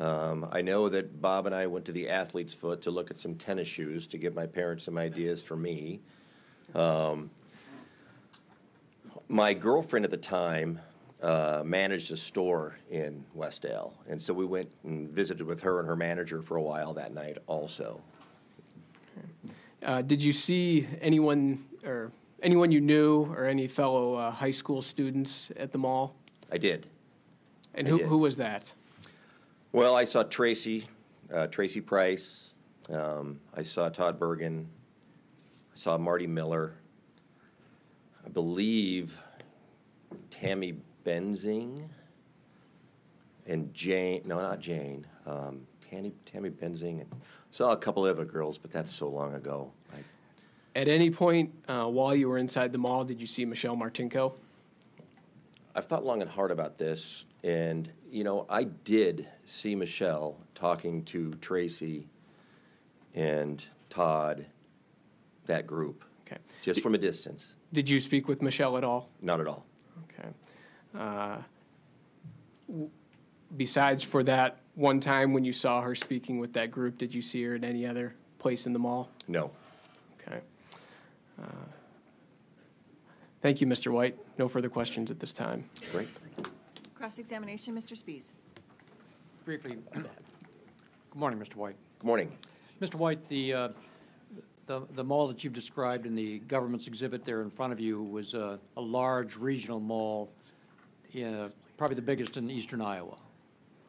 Um, 0.00 0.48
I 0.50 0.60
know 0.60 0.88
that 0.88 1.20
Bob 1.20 1.46
and 1.46 1.54
I 1.54 1.66
went 1.68 1.84
to 1.86 1.92
the 1.92 2.08
Athlete's 2.08 2.54
Foot 2.54 2.82
to 2.82 2.90
look 2.90 3.10
at 3.12 3.18
some 3.18 3.34
tennis 3.36 3.68
shoes 3.68 4.06
to 4.08 4.18
give 4.18 4.34
my 4.34 4.46
parents 4.46 4.84
some 4.84 4.98
ideas 4.98 5.40
for 5.42 5.56
me. 5.56 6.00
Um, 6.74 7.30
my 9.28 9.54
girlfriend 9.54 10.04
at 10.04 10.10
the 10.10 10.16
time 10.16 10.80
uh, 11.22 11.62
managed 11.64 12.12
a 12.12 12.16
store 12.16 12.76
in 12.90 13.24
Westdale. 13.36 13.92
And 14.08 14.22
so 14.22 14.32
we 14.32 14.44
went 14.44 14.70
and 14.84 15.08
visited 15.10 15.46
with 15.46 15.60
her 15.62 15.80
and 15.80 15.88
her 15.88 15.96
manager 15.96 16.42
for 16.42 16.56
a 16.56 16.62
while 16.62 16.94
that 16.94 17.12
night 17.12 17.38
also. 17.46 18.00
Uh, 19.82 20.02
Did 20.02 20.22
you 20.22 20.32
see 20.32 20.86
anyone, 21.00 21.64
or 21.84 22.12
anyone 22.42 22.72
you 22.72 22.80
knew, 22.80 23.24
or 23.24 23.44
any 23.44 23.66
fellow 23.68 24.14
uh, 24.14 24.30
high 24.30 24.50
school 24.50 24.82
students 24.82 25.50
at 25.56 25.72
the 25.72 25.78
mall? 25.78 26.14
I 26.50 26.58
did. 26.58 26.86
And 27.74 27.86
who, 27.86 27.98
did. 27.98 28.06
who 28.06 28.18
was 28.18 28.36
that? 28.36 28.72
Well, 29.72 29.94
I 29.94 30.04
saw 30.04 30.22
Tracy, 30.22 30.88
uh, 31.32 31.46
Tracy 31.48 31.80
Price. 31.80 32.54
Um, 32.90 33.40
I 33.54 33.62
saw 33.62 33.88
Todd 33.88 34.18
Bergen. 34.18 34.68
Saw 35.78 35.96
Marty 35.96 36.26
Miller. 36.26 36.74
I 38.26 38.28
believe 38.30 39.16
Tammy 40.28 40.74
Benzing 41.04 41.88
and 43.46 43.72
Jane. 43.72 44.22
No, 44.24 44.40
not 44.40 44.58
Jane. 44.58 45.06
Um, 45.24 45.68
Tammy, 45.88 46.12
Tammy 46.26 46.50
Benzing 46.50 47.02
and 47.02 47.06
saw 47.52 47.70
a 47.70 47.76
couple 47.76 48.04
of 48.04 48.18
other 48.18 48.24
girls, 48.24 48.58
but 48.58 48.72
that's 48.72 48.92
so 48.92 49.08
long 49.08 49.34
ago. 49.34 49.70
I, 49.92 49.98
At 50.74 50.88
any 50.88 51.12
point 51.12 51.54
uh, 51.68 51.84
while 51.84 52.12
you 52.12 52.28
were 52.28 52.38
inside 52.38 52.72
the 52.72 52.78
mall, 52.78 53.04
did 53.04 53.20
you 53.20 53.28
see 53.28 53.44
Michelle 53.44 53.76
Martinko? 53.76 54.32
I've 55.76 55.86
thought 55.86 56.04
long 56.04 56.22
and 56.22 56.30
hard 56.30 56.50
about 56.50 56.76
this, 56.76 57.24
and 57.44 57.88
you 58.10 58.24
know, 58.24 58.46
I 58.50 58.64
did 58.64 59.28
see 59.44 59.76
Michelle 59.76 60.40
talking 60.56 61.04
to 61.04 61.34
Tracy 61.34 62.08
and 63.14 63.64
Todd, 63.90 64.44
that 65.48 65.66
group, 65.66 66.04
Okay. 66.26 66.38
just 66.62 66.80
from 66.80 66.94
a 66.94 66.98
distance. 66.98 67.56
Did 67.72 67.88
you 67.88 67.98
speak 68.00 68.28
with 68.28 68.40
Michelle 68.40 68.76
at 68.78 68.84
all? 68.84 69.10
Not 69.20 69.40
at 69.40 69.46
all. 69.48 69.66
Okay. 70.04 70.28
Uh, 70.94 71.38
w- 72.68 72.90
Besides 73.56 74.02
for 74.02 74.22
that 74.24 74.58
one 74.74 75.00
time 75.00 75.32
when 75.32 75.42
you 75.42 75.52
saw 75.54 75.80
her 75.80 75.94
speaking 75.94 76.38
with 76.38 76.52
that 76.52 76.70
group, 76.70 76.98
did 76.98 77.14
you 77.14 77.22
see 77.22 77.42
her 77.44 77.54
at 77.54 77.64
any 77.64 77.86
other 77.86 78.14
place 78.38 78.66
in 78.66 78.72
the 78.74 78.78
mall? 78.78 79.10
No. 79.26 79.50
Okay. 80.20 80.40
Uh, 81.42 81.46
Thank 83.40 83.60
you, 83.60 83.66
Mr. 83.66 83.90
White. 83.92 84.18
No 84.36 84.48
further 84.48 84.68
questions 84.68 85.10
at 85.10 85.18
this 85.20 85.32
time. 85.32 85.64
Great. 85.92 86.08
Cross-examination, 86.94 87.74
Mr. 87.74 87.96
Spies. 87.96 88.32
Briefly, 89.44 89.78
good 89.94 90.04
morning, 91.14 91.38
Mr. 91.38 91.54
White. 91.54 91.76
Good 92.00 92.06
morning. 92.06 92.36
Mr. 92.82 92.96
White, 92.96 93.26
the, 93.28 93.54
uh, 93.54 93.68
the 94.68 94.82
the 94.94 95.02
mall 95.02 95.26
that 95.26 95.42
you've 95.42 95.52
described 95.52 96.06
in 96.06 96.14
the 96.14 96.38
government's 96.40 96.86
exhibit 96.86 97.24
there 97.24 97.42
in 97.42 97.50
front 97.50 97.72
of 97.72 97.80
you 97.80 98.02
was 98.02 98.34
uh, 98.34 98.58
a 98.76 98.80
large 98.80 99.36
regional 99.36 99.80
mall, 99.80 100.30
uh, 101.16 101.48
probably 101.76 101.96
the 101.96 102.02
biggest 102.02 102.36
in 102.36 102.48
eastern 102.48 102.80
Iowa. 102.80 103.16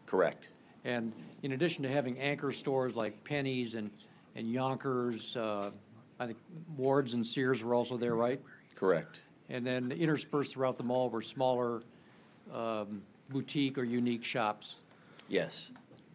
Correct. 0.08 0.50
And 0.86 1.14
in 1.44 1.52
addition 1.52 1.84
to 1.84 1.90
having 1.90 2.18
anchor 2.18 2.52
stores 2.52 2.96
like 2.96 3.24
Penney's 3.24 3.76
and, 3.76 3.92
and 4.36 4.48
Younkers, 4.48 5.36
uh, 5.36 5.70
I 6.20 6.26
think 6.26 6.38
Ward's 6.78 7.14
and 7.14 7.26
Sears 7.26 7.62
were 7.62 7.76
also 7.76 7.98
there, 7.98 8.16
right? 8.16 8.42
Correct. 8.76 9.20
And 9.50 9.66
then 9.66 9.92
interspersed 9.92 10.54
throughout 10.54 10.78
the 10.78 10.84
mall 10.84 11.10
were 11.10 11.22
smaller 11.22 11.82
um, 12.54 13.02
boutique 13.30 13.78
or 13.78 13.84
unique 13.84 14.24
shops. 14.24 14.78
Yes. 15.28 15.72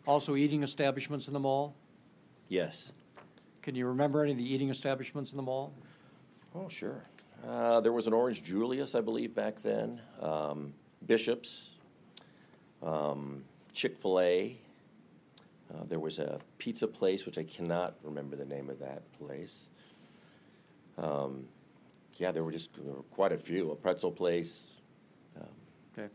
Also 0.06 0.34
eating 0.34 0.62
establishments 0.62 1.28
in 1.28 1.34
the 1.34 1.40
mall? 1.40 1.74
Yes. 2.48 2.92
Can 3.64 3.74
you 3.74 3.86
remember 3.86 4.22
any 4.22 4.32
of 4.32 4.36
the 4.36 4.44
eating 4.44 4.68
establishments 4.68 5.30
in 5.30 5.38
the 5.38 5.42
mall? 5.42 5.72
Oh, 6.54 6.68
sure. 6.68 7.02
Uh, 7.48 7.80
there 7.80 7.94
was 7.94 8.06
an 8.06 8.12
Orange 8.12 8.42
Julius, 8.42 8.94
I 8.94 9.00
believe, 9.00 9.34
back 9.34 9.62
then. 9.62 10.02
Um, 10.20 10.74
Bishop's, 11.06 11.70
um, 12.82 13.42
Chick 13.72 13.96
Fil 13.96 14.20
A. 14.20 14.58
Uh, 15.72 15.84
there 15.88 15.98
was 15.98 16.18
a 16.18 16.38
pizza 16.58 16.86
place, 16.86 17.24
which 17.24 17.38
I 17.38 17.44
cannot 17.44 17.94
remember 18.02 18.36
the 18.36 18.44
name 18.44 18.68
of 18.68 18.78
that 18.80 19.10
place. 19.18 19.70
Um, 20.98 21.46
yeah, 22.16 22.32
there 22.32 22.44
were 22.44 22.52
just 22.52 22.74
there 22.74 22.92
were 22.92 23.02
quite 23.04 23.32
a 23.32 23.38
few. 23.38 23.70
A 23.70 23.76
pretzel 23.76 24.12
place. 24.12 24.72
Okay. 25.96 26.12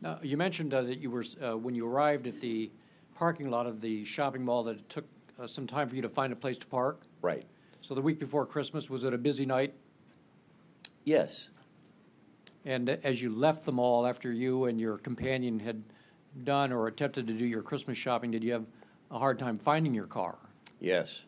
Now, 0.00 0.18
you 0.22 0.38
mentioned 0.38 0.72
uh, 0.72 0.80
that 0.80 0.98
you 0.98 1.10
were, 1.10 1.26
uh, 1.44 1.58
when 1.58 1.74
you 1.74 1.86
arrived 1.86 2.26
at 2.26 2.40
the 2.40 2.70
parking 3.14 3.50
lot 3.50 3.66
of 3.66 3.82
the 3.82 4.02
shopping 4.06 4.42
mall, 4.42 4.64
that 4.64 4.76
it 4.76 4.88
took 4.88 5.04
uh, 5.40 5.46
some 5.46 5.66
time 5.66 5.88
for 5.88 5.96
you 5.96 6.02
to 6.02 6.08
find 6.08 6.32
a 6.32 6.36
place 6.36 6.58
to 6.58 6.66
park. 6.66 7.02
Right. 7.22 7.44
So 7.80 7.94
the 7.94 8.02
week 8.02 8.18
before 8.18 8.44
Christmas, 8.44 8.90
was 8.90 9.04
it 9.04 9.14
a 9.14 9.18
busy 9.18 9.46
night? 9.46 9.74
Yes. 11.04 11.48
And 12.64 12.90
as 12.90 13.22
you 13.22 13.34
left 13.34 13.64
the 13.64 13.72
mall 13.72 14.06
after 14.06 14.30
you 14.30 14.66
and 14.66 14.78
your 14.78 14.98
companion 14.98 15.58
had 15.58 15.82
done 16.44 16.72
or 16.72 16.88
attempted 16.88 17.26
to 17.28 17.32
do 17.32 17.46
your 17.46 17.62
Christmas 17.62 17.96
shopping, 17.96 18.30
did 18.30 18.44
you 18.44 18.52
have 18.52 18.66
a 19.10 19.18
hard 19.18 19.38
time 19.38 19.58
finding 19.58 19.94
your 19.94 20.06
car? 20.06 20.36
Yes. 20.78 21.24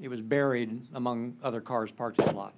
It 0.00 0.08
was 0.08 0.20
buried 0.20 0.82
among 0.94 1.36
other 1.42 1.60
cars 1.60 1.92
parked 1.92 2.18
in 2.18 2.26
the 2.26 2.32
lot. 2.32 2.54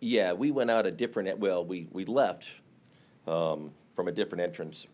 Yeah, 0.00 0.32
we 0.32 0.50
went 0.50 0.70
out 0.70 0.86
a 0.86 0.90
different, 0.90 1.38
well, 1.38 1.64
we, 1.64 1.86
we 1.90 2.04
left 2.04 2.50
um, 3.26 3.70
from 3.96 4.08
a 4.08 4.12
different 4.12 4.42
entrance 4.42 4.86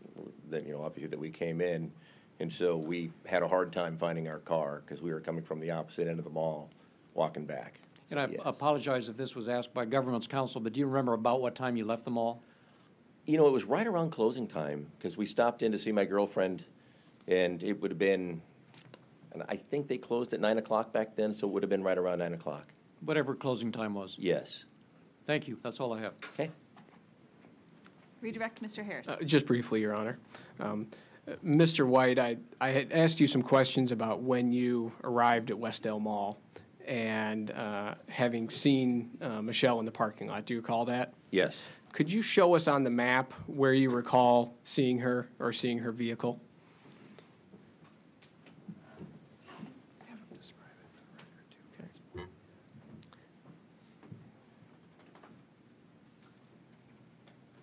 than, 0.48 0.66
you 0.66 0.72
know, 0.72 0.82
obviously 0.82 1.08
that 1.08 1.18
we 1.18 1.30
came 1.30 1.60
in. 1.60 1.92
And 2.40 2.52
so 2.52 2.76
we 2.76 3.10
had 3.26 3.42
a 3.42 3.48
hard 3.48 3.72
time 3.72 3.96
finding 3.96 4.28
our 4.28 4.38
car 4.38 4.82
because 4.84 5.00
we 5.00 5.12
were 5.12 5.20
coming 5.20 5.42
from 5.42 5.60
the 5.60 5.70
opposite 5.70 6.06
end 6.06 6.18
of 6.18 6.24
the 6.24 6.30
mall, 6.30 6.68
walking 7.14 7.46
back. 7.46 7.80
And 8.10 8.18
So, 8.18 8.20
I 8.20 8.26
yes. 8.28 8.40
apologize 8.44 9.08
if 9.08 9.16
this 9.16 9.34
was 9.34 9.48
asked 9.48 9.72
by 9.72 9.84
government's 9.84 10.26
counsel, 10.26 10.60
but 10.60 10.72
do 10.72 10.80
you 10.80 10.86
remember 10.86 11.14
about 11.14 11.40
what 11.40 11.54
time 11.54 11.76
you 11.76 11.84
left 11.84 12.04
the 12.04 12.10
mall? 12.10 12.42
You 13.24 13.38
know, 13.38 13.48
it 13.48 13.52
was 13.52 13.64
right 13.64 13.86
around 13.86 14.10
closing 14.10 14.46
time 14.46 14.86
because 14.98 15.16
we 15.16 15.26
stopped 15.26 15.62
in 15.62 15.72
to 15.72 15.78
see 15.78 15.92
my 15.92 16.04
girlfriend 16.04 16.64
and 17.26 17.62
it 17.62 17.80
would 17.80 17.90
have 17.90 17.98
been, 17.98 18.40
and 19.32 19.42
I 19.48 19.56
think 19.56 19.88
they 19.88 19.98
closed 19.98 20.32
at 20.32 20.40
nine 20.40 20.58
o'clock 20.58 20.92
back 20.92 21.16
then, 21.16 21.34
so 21.34 21.48
it 21.48 21.52
would 21.52 21.62
have 21.62 21.70
been 21.70 21.82
right 21.82 21.98
around 21.98 22.20
nine 22.20 22.34
o'clock. 22.34 22.72
Whatever 23.00 23.34
closing 23.34 23.72
time 23.72 23.94
was. 23.94 24.14
Yes. 24.18 24.64
Thank 25.26 25.48
you, 25.48 25.58
that's 25.62 25.80
all 25.80 25.92
I 25.92 26.00
have. 26.02 26.12
Okay. 26.34 26.50
Redirect 28.20 28.62
Mr. 28.62 28.84
Harris. 28.84 29.08
Uh, 29.08 29.16
Just 29.24 29.46
briefly, 29.46 29.80
Your 29.80 29.94
Honor. 29.94 30.18
Um, 30.60 30.86
Mr. 31.44 31.86
White, 31.86 32.18
I, 32.18 32.36
I 32.60 32.70
had 32.70 32.92
asked 32.92 33.18
you 33.18 33.26
some 33.26 33.42
questions 33.42 33.90
about 33.90 34.22
when 34.22 34.52
you 34.52 34.92
arrived 35.02 35.50
at 35.50 35.56
Westdale 35.56 36.00
Mall 36.00 36.38
and 36.86 37.50
uh, 37.50 37.94
having 38.08 38.48
seen 38.48 39.10
uh, 39.20 39.42
Michelle 39.42 39.80
in 39.80 39.84
the 39.84 39.92
parking 39.92 40.28
lot. 40.28 40.46
Do 40.46 40.54
you 40.54 40.60
recall 40.60 40.84
that? 40.84 41.12
Yes. 41.30 41.66
Could 41.92 42.12
you 42.12 42.22
show 42.22 42.54
us 42.54 42.68
on 42.68 42.84
the 42.84 42.90
map 42.90 43.32
where 43.46 43.72
you 43.72 43.90
recall 43.90 44.54
seeing 44.62 44.98
her 44.98 45.28
or 45.40 45.52
seeing 45.52 45.78
her 45.78 45.90
vehicle? 45.90 46.40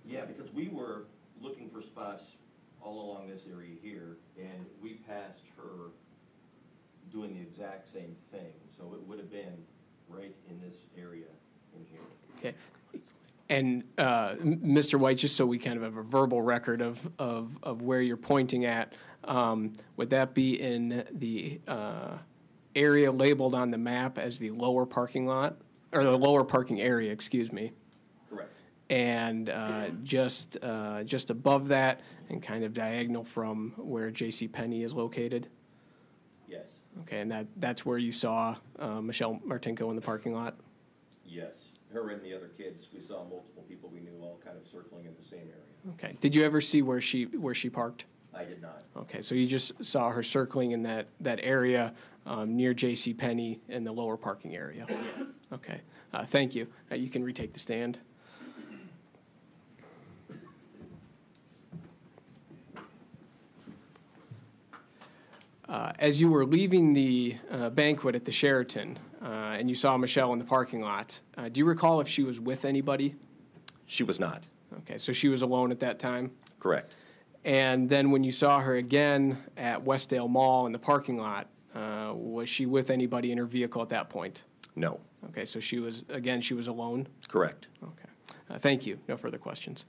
Yeah, 0.05 0.25
because 0.25 0.53
we 0.53 0.67
were 0.67 1.05
looking 1.41 1.69
for 1.69 1.81
spots 1.81 2.23
all 2.83 3.01
along 3.01 3.29
this 3.29 3.41
area 3.51 3.75
here, 3.81 4.17
and 4.37 4.65
we 4.81 4.95
passed 5.07 5.43
her 5.57 5.91
doing 7.13 7.35
the 7.35 7.41
exact 7.41 7.91
same 7.93 8.15
thing. 8.31 8.51
So 8.77 8.93
it 8.95 9.07
would 9.07 9.19
have 9.19 9.31
been 9.31 9.63
right 10.09 10.35
in 10.49 10.59
this 10.59 10.75
area 10.97 11.27
in 11.75 11.85
here. 11.91 12.01
Okay. 12.39 12.55
And 13.49 13.83
uh, 13.97 14.35
Mr. 14.35 14.97
White, 14.97 15.17
just 15.17 15.35
so 15.35 15.45
we 15.45 15.59
kind 15.59 15.77
of 15.77 15.83
have 15.83 15.97
a 15.97 16.01
verbal 16.01 16.41
record 16.41 16.81
of, 16.81 17.07
of, 17.19 17.57
of 17.61 17.81
where 17.83 18.01
you're 18.01 18.17
pointing 18.17 18.65
at, 18.65 18.93
um, 19.25 19.73
would 19.95 20.09
that 20.09 20.33
be 20.33 20.59
in 20.59 21.05
the 21.11 21.61
uh, 21.67 22.17
area 22.75 23.11
labeled 23.11 23.53
on 23.53 23.69
the 23.69 23.77
map 23.77 24.17
as 24.17 24.39
the 24.39 24.49
lower 24.51 24.85
parking 24.85 25.27
lot, 25.27 25.57
or 25.91 26.03
the 26.03 26.17
lower 26.17 26.43
parking 26.43 26.81
area, 26.81 27.11
excuse 27.11 27.51
me? 27.51 27.71
Correct. 28.29 28.49
And 28.89 29.49
uh, 29.49 29.89
just, 30.03 30.57
uh, 30.63 31.03
just 31.03 31.29
above 31.29 31.67
that 31.67 32.01
and 32.29 32.41
kind 32.41 32.63
of 32.63 32.73
diagonal 32.73 33.23
from 33.23 33.73
where 33.77 34.09
J.C. 34.09 34.47
Penney 34.47 34.83
is 34.83 34.93
located? 34.93 35.47
Okay, 37.01 37.19
and 37.19 37.31
that, 37.31 37.47
that's 37.57 37.85
where 37.85 37.97
you 37.97 38.11
saw 38.11 38.55
uh, 38.79 39.01
Michelle 39.01 39.39
Martinko 39.45 39.89
in 39.89 39.95
the 39.95 40.01
parking 40.01 40.33
lot? 40.33 40.55
yes. 41.25 41.53
Her 41.91 42.09
and 42.09 42.23
the 42.23 42.33
other 42.33 42.49
kids, 42.57 42.87
we 42.91 43.01
saw 43.07 43.23
multiple 43.23 43.63
people 43.69 43.87
we 43.93 43.99
knew 43.99 44.17
all 44.19 44.39
kind 44.43 44.57
of 44.57 44.63
circling 44.65 45.05
in 45.05 45.13
the 45.21 45.29
same 45.29 45.41
area. 45.41 45.93
Okay. 45.93 46.17
Did 46.19 46.33
you 46.33 46.43
ever 46.43 46.59
see 46.59 46.81
where 46.81 46.99
she, 46.99 47.25
where 47.25 47.53
she 47.53 47.69
parked? 47.69 48.05
I 48.33 48.45
did 48.45 48.63
not. 48.63 48.81
Okay, 48.97 49.21
so 49.21 49.35
you 49.35 49.45
just 49.45 49.73
saw 49.85 50.09
her 50.09 50.23
circling 50.23 50.71
in 50.71 50.81
that, 50.83 51.09
that 51.19 51.39
area 51.43 51.93
um, 52.25 52.55
near 52.55 52.73
J.C. 52.73 53.13
Penney 53.13 53.59
in 53.69 53.83
the 53.83 53.91
lower 53.91 54.17
parking 54.17 54.55
area? 54.55 54.87
Okay, 55.53 55.81
uh, 56.15 56.25
thank 56.25 56.55
you. 56.55 56.65
Uh, 56.91 56.95
You 56.95 57.11
can 57.11 57.23
retake 57.23 57.53
the 57.53 57.59
stand. 57.59 57.99
Uh, 65.73 65.91
As 65.97 66.21
you 66.21 66.29
were 66.29 66.45
leaving 66.45 66.93
the 66.93 67.35
uh, 67.49 67.71
banquet 67.71 68.13
at 68.13 68.25
the 68.25 68.31
Sheraton, 68.31 68.99
uh, 69.23 69.57
and 69.57 69.67
you 69.67 69.73
saw 69.73 69.97
Michelle 69.97 70.31
in 70.33 70.37
the 70.37 70.45
parking 70.45 70.81
lot, 70.81 71.19
uh, 71.35 71.49
do 71.49 71.57
you 71.57 71.65
recall 71.65 71.99
if 71.99 72.07
she 72.07 72.21
was 72.21 72.39
with 72.39 72.63
anybody? 72.63 73.15
She 73.87 74.03
was 74.03 74.19
not. 74.19 74.43
Okay, 74.81 74.99
so 74.99 75.11
she 75.11 75.29
was 75.29 75.41
alone 75.41 75.71
at 75.71 75.79
that 75.79 75.97
time? 75.97 76.29
Correct. 76.59 76.93
And 77.43 77.89
then 77.89 78.11
when 78.11 78.23
you 78.23 78.31
saw 78.31 78.59
her 78.59 78.75
again 78.75 79.35
at 79.57 79.83
Westdale 79.83 80.29
Mall 80.29 80.67
in 80.67 80.73
the 80.73 80.79
parking 80.79 81.17
lot, 81.17 81.47
uh, 81.73 82.11
was 82.13 82.47
she 82.47 82.67
with 82.67 82.91
anybody 82.91 83.31
in 83.31 83.39
her 83.39 83.45
vehicle 83.47 83.81
at 83.81 83.89
that 83.89 84.11
point? 84.11 84.43
No. 84.75 84.99
Okay, 85.29 85.43
so 85.43 85.59
she 85.59 85.79
was, 85.79 86.03
again, 86.09 86.39
she 86.39 86.53
was 86.53 86.67
alone? 86.67 87.07
Correct. 87.27 87.65
Okay. 87.83 88.09
Uh, 88.47 88.59
Thank 88.59 88.85
you. 88.85 88.99
No 89.07 89.17
further 89.17 89.39
questions. 89.39 89.85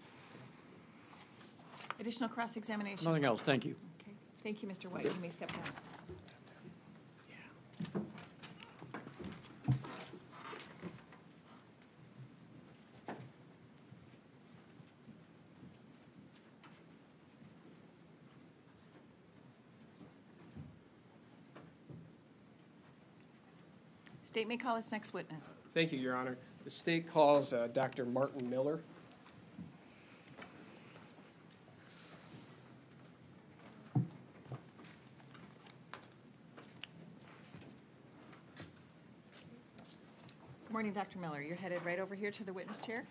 Additional 2.01 2.31
cross-examination. 2.31 3.05
Nothing 3.05 3.27
else, 3.27 3.41
thank 3.43 3.67
you. 3.67 3.77
Thank 4.45 4.63
you, 4.63 4.69
Mr. 4.69 4.91
White. 4.91 5.07
You 5.07 5.13
may 5.23 5.31
step 5.31 5.51
down. 5.51 5.63
State 24.25 24.47
may 24.47 24.59
call 24.59 24.77
its 24.77 24.93
next 24.93 25.15
witness. 25.15 25.55
Thank 25.73 25.91
you, 25.91 25.99
Your 25.99 26.17
Honor. 26.17 26.37
The 26.65 26.71
state 26.71 27.11
calls 27.11 27.55
uh, 27.55 27.69
Dr. 27.73 28.05
Martin 28.05 28.51
Miller. 28.51 28.83
Morning, 40.85 41.03
Dr. 41.03 41.19
Miller. 41.19 41.41
You're 41.41 41.57
headed 41.57 41.83
right 41.83 41.99
over 41.99 42.15
here 42.15 42.31
to 42.31 42.45
the 42.45 42.53
witness 42.53 42.77
chair. 42.77 43.07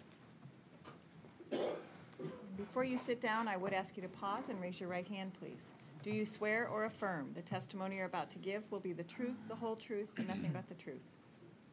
Before 2.55 2.83
you 2.83 2.99
sit 2.99 3.19
down, 3.19 3.47
I 3.47 3.57
would 3.57 3.73
ask 3.73 3.97
you 3.97 4.03
to 4.03 4.09
pause 4.09 4.49
and 4.49 4.61
raise 4.61 4.79
your 4.79 4.89
right 4.89 5.07
hand, 5.07 5.31
please. 5.39 5.57
Do 6.03 6.11
you 6.11 6.23
swear 6.23 6.67
or 6.67 6.85
affirm 6.85 7.31
the 7.33 7.41
testimony 7.41 7.95
you're 7.95 8.05
about 8.05 8.29
to 8.29 8.37
give 8.37 8.61
will 8.69 8.79
be 8.79 8.93
the 8.93 9.01
truth, 9.01 9.33
the 9.47 9.55
whole 9.55 9.75
truth, 9.75 10.07
and 10.17 10.27
nothing 10.27 10.51
but 10.53 10.69
the 10.69 10.75
truth? 10.75 11.01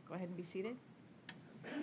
Go 0.08 0.14
ahead 0.14 0.28
and 0.28 0.36
be 0.38 0.42
seated. 0.42 0.74
I'm 1.66 1.82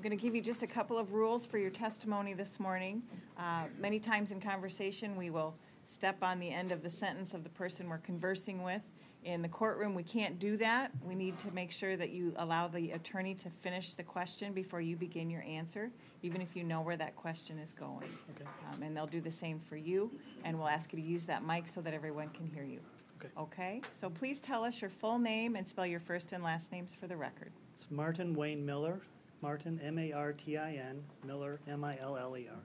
going 0.00 0.16
to 0.16 0.22
give 0.22 0.34
you 0.34 0.40
just 0.40 0.62
a 0.62 0.66
couple 0.66 0.96
of 0.96 1.12
rules 1.12 1.44
for 1.44 1.58
your 1.58 1.68
testimony 1.68 2.32
this 2.32 2.58
morning. 2.58 3.02
Uh, 3.38 3.64
Many 3.78 4.00
times 4.00 4.30
in 4.30 4.40
conversation, 4.40 5.14
we 5.14 5.28
will 5.28 5.54
step 5.84 6.22
on 6.22 6.38
the 6.38 6.48
end 6.48 6.72
of 6.72 6.82
the 6.82 6.88
sentence 6.88 7.34
of 7.34 7.44
the 7.44 7.50
person 7.50 7.86
we're 7.90 7.98
conversing 7.98 8.62
with, 8.62 8.80
In 9.24 9.40
the 9.40 9.48
courtroom, 9.48 9.94
we 9.94 10.02
can't 10.02 10.40
do 10.40 10.56
that. 10.56 10.90
We 11.04 11.14
need 11.14 11.38
to 11.40 11.50
make 11.52 11.70
sure 11.70 11.96
that 11.96 12.10
you 12.10 12.34
allow 12.38 12.66
the 12.66 12.90
attorney 12.90 13.34
to 13.36 13.48
finish 13.50 13.94
the 13.94 14.02
question 14.02 14.52
before 14.52 14.80
you 14.80 14.96
begin 14.96 15.30
your 15.30 15.42
answer, 15.42 15.92
even 16.22 16.40
if 16.40 16.56
you 16.56 16.64
know 16.64 16.80
where 16.80 16.96
that 16.96 17.14
question 17.14 17.56
is 17.58 17.72
going. 17.72 18.08
Okay. 18.34 18.50
Um, 18.72 18.82
And 18.82 18.96
they'll 18.96 19.06
do 19.06 19.20
the 19.20 19.30
same 19.30 19.60
for 19.60 19.76
you, 19.76 20.10
and 20.44 20.58
we'll 20.58 20.68
ask 20.68 20.92
you 20.92 21.00
to 21.00 21.04
use 21.04 21.24
that 21.26 21.46
mic 21.46 21.68
so 21.68 21.80
that 21.82 21.94
everyone 21.94 22.30
can 22.30 22.46
hear 22.46 22.64
you. 22.64 22.80
Okay. 23.20 23.28
Okay? 23.38 23.80
So 23.92 24.10
please 24.10 24.40
tell 24.40 24.64
us 24.64 24.80
your 24.80 24.90
full 24.90 25.20
name 25.20 25.54
and 25.54 25.66
spell 25.66 25.86
your 25.86 26.00
first 26.00 26.32
and 26.32 26.42
last 26.42 26.72
names 26.72 26.92
for 26.92 27.06
the 27.06 27.16
record. 27.16 27.52
It's 27.76 27.86
Martin 27.92 28.34
Wayne 28.34 28.66
Miller, 28.66 29.00
Martin, 29.40 29.80
M-A-R-T-I-N, 29.84 31.00
Miller, 31.24 31.60
M-I-L-L-E-R. 31.68 32.56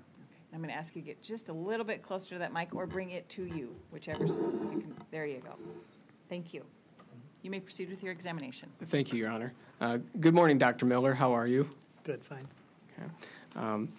I'm 0.53 0.59
going 0.59 0.69
to 0.69 0.75
ask 0.75 0.95
you 0.95 1.03
to 1.03 1.05
get 1.05 1.21
just 1.21 1.49
a 1.49 1.53
little 1.53 1.85
bit 1.85 2.01
closer 2.01 2.29
to 2.29 2.39
that 2.39 2.51
mic 2.51 2.73
or 2.73 2.87
bring 2.87 3.11
it 3.11 3.29
to 3.29 3.45
you, 3.45 3.75
whichever, 3.91 4.25
you 4.25 4.33
can, 4.81 4.95
there 5.11 5.27
you 5.27 5.39
go. 5.39 5.55
Thank 6.29 6.53
you. 6.53 6.63
You 7.41 7.51
may 7.51 7.59
proceed 7.59 7.89
with 7.89 8.03
your 8.03 8.11
examination. 8.11 8.69
Thank 8.87 9.13
you, 9.13 9.19
Your 9.19 9.29
Honor. 9.29 9.53
Uh, 9.79 9.99
Good 10.19 10.33
morning, 10.33 10.57
Dr. 10.57 10.85
Miller. 10.85 11.13
How 11.13 11.31
are 11.33 11.47
you? 11.47 11.69
Good, 12.03 12.23
fine. 12.23 12.47
Okay. 12.97 13.09
Um, 13.55 13.89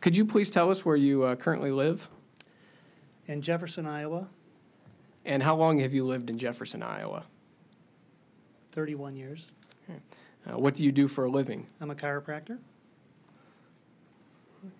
Could 0.00 0.16
you 0.16 0.24
please 0.24 0.48
tell 0.50 0.70
us 0.70 0.84
where 0.84 0.96
you 0.96 1.24
uh, 1.24 1.36
currently 1.36 1.70
live? 1.70 2.08
In 3.26 3.40
Jefferson, 3.42 3.86
Iowa, 3.86 4.28
And 5.24 5.42
how 5.42 5.54
long 5.56 5.78
have 5.80 5.92
you 5.94 6.04
lived 6.04 6.30
in 6.30 6.38
Jefferson, 6.38 6.82
Iowa? 6.82 7.24
31 8.72 9.16
years. 9.16 9.46
Uh, 9.88 10.58
What 10.58 10.74
do 10.74 10.82
you 10.84 10.92
do 10.92 11.06
for 11.08 11.24
a 11.26 11.30
living? 11.30 11.66
I'm 11.80 11.90
a 11.90 11.94
chiropractor. 11.94 12.58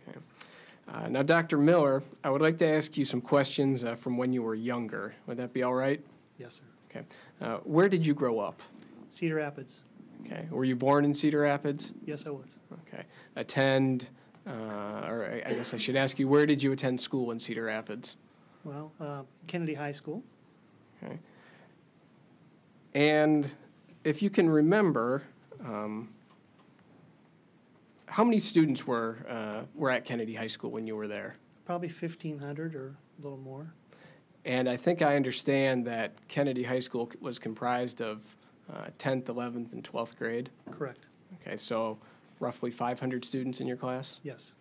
Okay. 0.09 0.19
Uh, 0.89 1.09
Now, 1.09 1.23
Dr. 1.23 1.59
Miller, 1.59 2.03
I 2.25 2.31
would 2.31 2.43
like 2.43 2.59
to 2.59 2.67
ask 2.67 2.97
you 2.97 3.05
some 3.05 3.21
questions 3.21 3.85
uh, 3.85 3.95
from 3.97 4.17
when 4.17 4.33
you 4.33 4.43
were 4.43 4.55
younger. 4.55 5.15
Would 5.27 5.37
that 5.37 5.53
be 5.53 5.63
all 5.63 5.75
right? 5.75 6.01
Yes, 6.43 6.55
sir. 6.57 6.65
Okay. 6.91 7.07
Uh, 7.41 7.59
Where 7.59 7.89
did 7.89 8.05
you 8.05 8.15
grow 8.15 8.41
up? 8.41 8.61
Cedar 9.11 9.37
Rapids. 9.37 9.83
Okay. 10.27 10.49
Were 10.51 10.65
you 10.65 10.75
born 10.75 11.05
in 11.05 11.15
Cedar 11.15 11.41
Rapids? 11.43 11.93
Yes, 12.05 12.27
I 12.27 12.31
was. 12.31 12.59
Okay. 12.89 13.05
Attend, 13.37 14.09
uh, 14.47 14.51
or 15.07 15.31
I 15.33 15.51
I 15.51 15.55
guess 15.55 15.73
I 15.73 15.77
should 15.77 15.97
ask 15.97 16.19
you, 16.19 16.27
where 16.27 16.47
did 16.47 16.63
you 16.63 16.73
attend 16.73 17.01
school 17.01 17.31
in 17.31 17.39
Cedar 17.39 17.65
Rapids? 17.65 18.17
Well, 18.65 18.93
uh, 19.01 19.23
Kennedy 19.47 19.75
High 19.75 19.93
School. 19.93 20.23
Okay. 21.03 21.19
And 22.95 23.49
if 24.05 24.21
you 24.21 24.31
can 24.31 24.51
remember, 24.51 25.23
um, 25.65 26.09
how 28.07 28.25
many 28.25 28.41
students 28.41 28.87
were, 28.87 29.19
uh, 29.29 29.63
were 29.75 29.91
at 29.91 30.05
Kennedy 30.05 30.35
High 30.35 30.49
School 30.49 30.71
when 30.71 30.87
you 30.87 30.97
were 30.97 31.09
there? 31.09 31.37
Probably 31.65 31.89
1,500 31.89 32.75
or 32.75 32.97
a 33.19 33.23
little 33.23 33.39
more. 33.39 33.73
And 34.45 34.69
I 34.69 34.77
think 34.77 35.03
I 35.03 35.17
understand 35.17 35.87
that 35.87 36.13
Kennedy 36.29 36.65
High 36.65 36.81
School 36.81 37.11
was 37.21 37.39
comprised 37.39 38.01
of 38.01 38.23
uh, 38.73 38.87
10th, 38.99 39.25
11th, 39.25 39.73
and 39.73 39.85
12th 39.85 40.17
grade. 40.17 40.51
Correct. 40.71 41.07
Okay, 41.41 41.57
so 41.57 41.99
roughly 42.41 42.71
500 42.71 43.25
students 43.25 43.61
in 43.61 43.67
your 43.67 43.77
class? 43.77 44.21
Yes. 44.23 44.53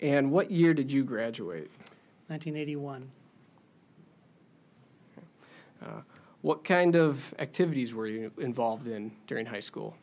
And 0.00 0.30
what 0.30 0.50
year 0.50 0.74
did 0.74 0.92
you 0.92 1.04
graduate? 1.04 1.70
1981. 2.28 3.10
What 6.42 6.64
kind 6.64 6.96
of 6.96 7.34
activities 7.38 7.92
were 7.94 8.06
you 8.06 8.32
involved 8.38 8.88
in 8.88 9.12
during 9.26 9.44
high 9.44 9.60
school? 9.60 9.94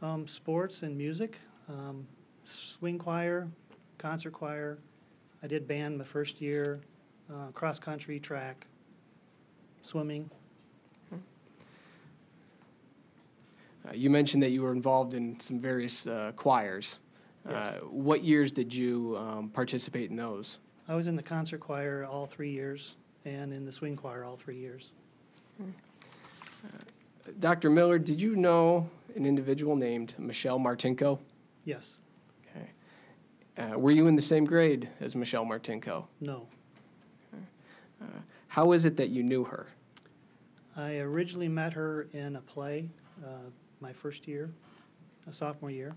Um, 0.00 0.28
sports 0.28 0.82
and 0.82 0.96
music, 0.96 1.38
um, 1.68 2.06
swing 2.44 2.98
choir, 2.98 3.48
concert 3.98 4.32
choir. 4.32 4.78
I 5.46 5.48
did 5.48 5.68
band 5.68 5.96
my 5.96 6.02
first 6.02 6.40
year, 6.40 6.80
uh, 7.32 7.52
cross 7.52 7.78
country, 7.78 8.18
track, 8.18 8.66
swimming. 9.80 10.28
Uh, 11.12 11.18
you 13.94 14.10
mentioned 14.10 14.42
that 14.42 14.50
you 14.50 14.62
were 14.62 14.72
involved 14.72 15.14
in 15.14 15.38
some 15.38 15.60
various 15.60 16.04
uh, 16.08 16.32
choirs. 16.34 16.98
Yes. 17.48 17.76
Uh, 17.76 17.78
what 17.82 18.24
years 18.24 18.50
did 18.50 18.74
you 18.74 19.16
um, 19.16 19.48
participate 19.50 20.10
in 20.10 20.16
those? 20.16 20.58
I 20.88 20.96
was 20.96 21.06
in 21.06 21.14
the 21.14 21.22
concert 21.22 21.60
choir 21.60 22.04
all 22.04 22.26
three 22.26 22.50
years 22.50 22.96
and 23.24 23.52
in 23.52 23.64
the 23.64 23.70
swing 23.70 23.94
choir 23.94 24.24
all 24.24 24.34
three 24.34 24.58
years. 24.58 24.90
Dr. 27.38 27.70
Miller, 27.70 28.00
did 28.00 28.20
you 28.20 28.34
know 28.34 28.90
an 29.14 29.24
individual 29.24 29.76
named 29.76 30.16
Michelle 30.18 30.58
Martinko? 30.58 31.20
Yes. 31.64 32.00
Okay. 33.58 33.72
Uh, 33.72 33.78
were 33.78 33.90
you 33.90 34.06
in 34.06 34.16
the 34.16 34.22
same 34.22 34.44
grade 34.44 34.88
as 35.00 35.16
Michelle 35.16 35.44
Martinko? 35.44 36.06
No. 36.20 36.46
How 38.48 38.72
is 38.72 38.84
it 38.84 38.96
that 38.96 39.10
you 39.10 39.22
knew 39.22 39.44
her? 39.44 39.66
I 40.76 40.98
originally 40.98 41.48
met 41.48 41.72
her 41.72 42.08
in 42.12 42.36
a 42.36 42.40
play 42.40 42.88
uh, 43.24 43.50
my 43.80 43.92
first 43.92 44.26
year, 44.28 44.50
a 45.26 45.32
sophomore 45.32 45.70
year. 45.70 45.94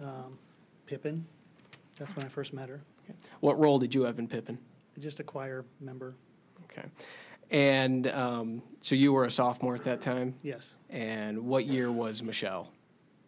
Um, 0.00 0.38
Pippin. 0.86 1.24
That's 1.98 2.14
when 2.16 2.24
I 2.24 2.28
first 2.28 2.52
met 2.52 2.68
her. 2.68 2.80
What 3.40 3.58
role 3.58 3.78
did 3.78 3.94
you 3.94 4.02
have 4.02 4.18
in 4.18 4.28
Pippin? 4.28 4.58
Just 4.98 5.20
a 5.20 5.24
choir 5.24 5.64
member. 5.80 6.14
Okay. 6.64 6.88
And 7.50 8.08
um, 8.08 8.62
so 8.80 8.94
you 8.94 9.12
were 9.12 9.24
a 9.24 9.30
sophomore 9.30 9.74
at 9.74 9.84
that 9.84 10.00
time? 10.00 10.34
Yes. 10.42 10.74
And 10.90 11.38
what 11.46 11.66
year 11.66 11.92
was 11.92 12.22
Michelle? 12.22 12.72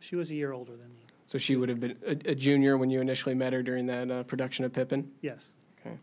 She 0.00 0.16
was 0.16 0.30
a 0.30 0.34
year 0.34 0.52
older 0.52 0.72
than 0.72 0.92
me. 0.94 1.02
So 1.28 1.36
she 1.36 1.56
would 1.56 1.68
have 1.68 1.78
been 1.78 1.94
a, 2.06 2.30
a 2.30 2.34
junior 2.34 2.78
when 2.78 2.88
you 2.88 3.02
initially 3.02 3.34
met 3.34 3.52
her 3.52 3.62
during 3.62 3.84
that 3.86 4.10
uh, 4.10 4.22
production 4.22 4.64
of 4.64 4.72
Pippin? 4.72 5.10
Yes. 5.20 5.48
Okay. 5.78 5.94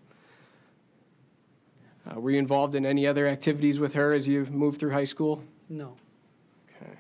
Uh, 2.06 2.20
were 2.20 2.30
you 2.30 2.38
involved 2.38 2.76
in 2.76 2.86
any 2.86 3.08
other 3.08 3.26
activities 3.26 3.80
with 3.80 3.94
her 3.94 4.14
as 4.14 4.28
you 4.28 4.46
moved 4.46 4.80
through 4.80 4.92
high 4.92 5.04
school? 5.04 5.42
No. 5.68 5.96
Okay. 6.70 6.92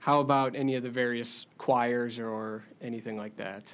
How 0.00 0.18
about 0.18 0.56
any 0.56 0.74
of 0.74 0.82
the 0.82 0.90
various 0.90 1.46
choirs 1.58 2.18
or 2.18 2.64
anything 2.82 3.16
like 3.16 3.36
that? 3.36 3.72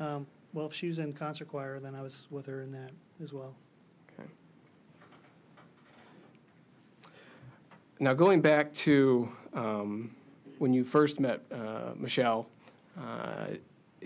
Um, 0.00 0.26
well, 0.52 0.66
if 0.66 0.74
she 0.74 0.88
was 0.88 0.98
in 0.98 1.12
concert 1.12 1.46
choir, 1.46 1.78
then 1.78 1.94
I 1.94 2.02
was 2.02 2.26
with 2.30 2.46
her 2.46 2.62
in 2.62 2.72
that 2.72 2.90
as 3.22 3.32
well. 3.32 3.54
Okay. 4.18 4.28
Now, 8.00 8.12
going 8.12 8.40
back 8.40 8.72
to 8.72 9.30
um, 9.54 10.10
when 10.60 10.74
you 10.74 10.84
first 10.84 11.18
met 11.18 11.40
uh, 11.50 11.92
Michelle 11.96 12.46
uh, 13.00 13.46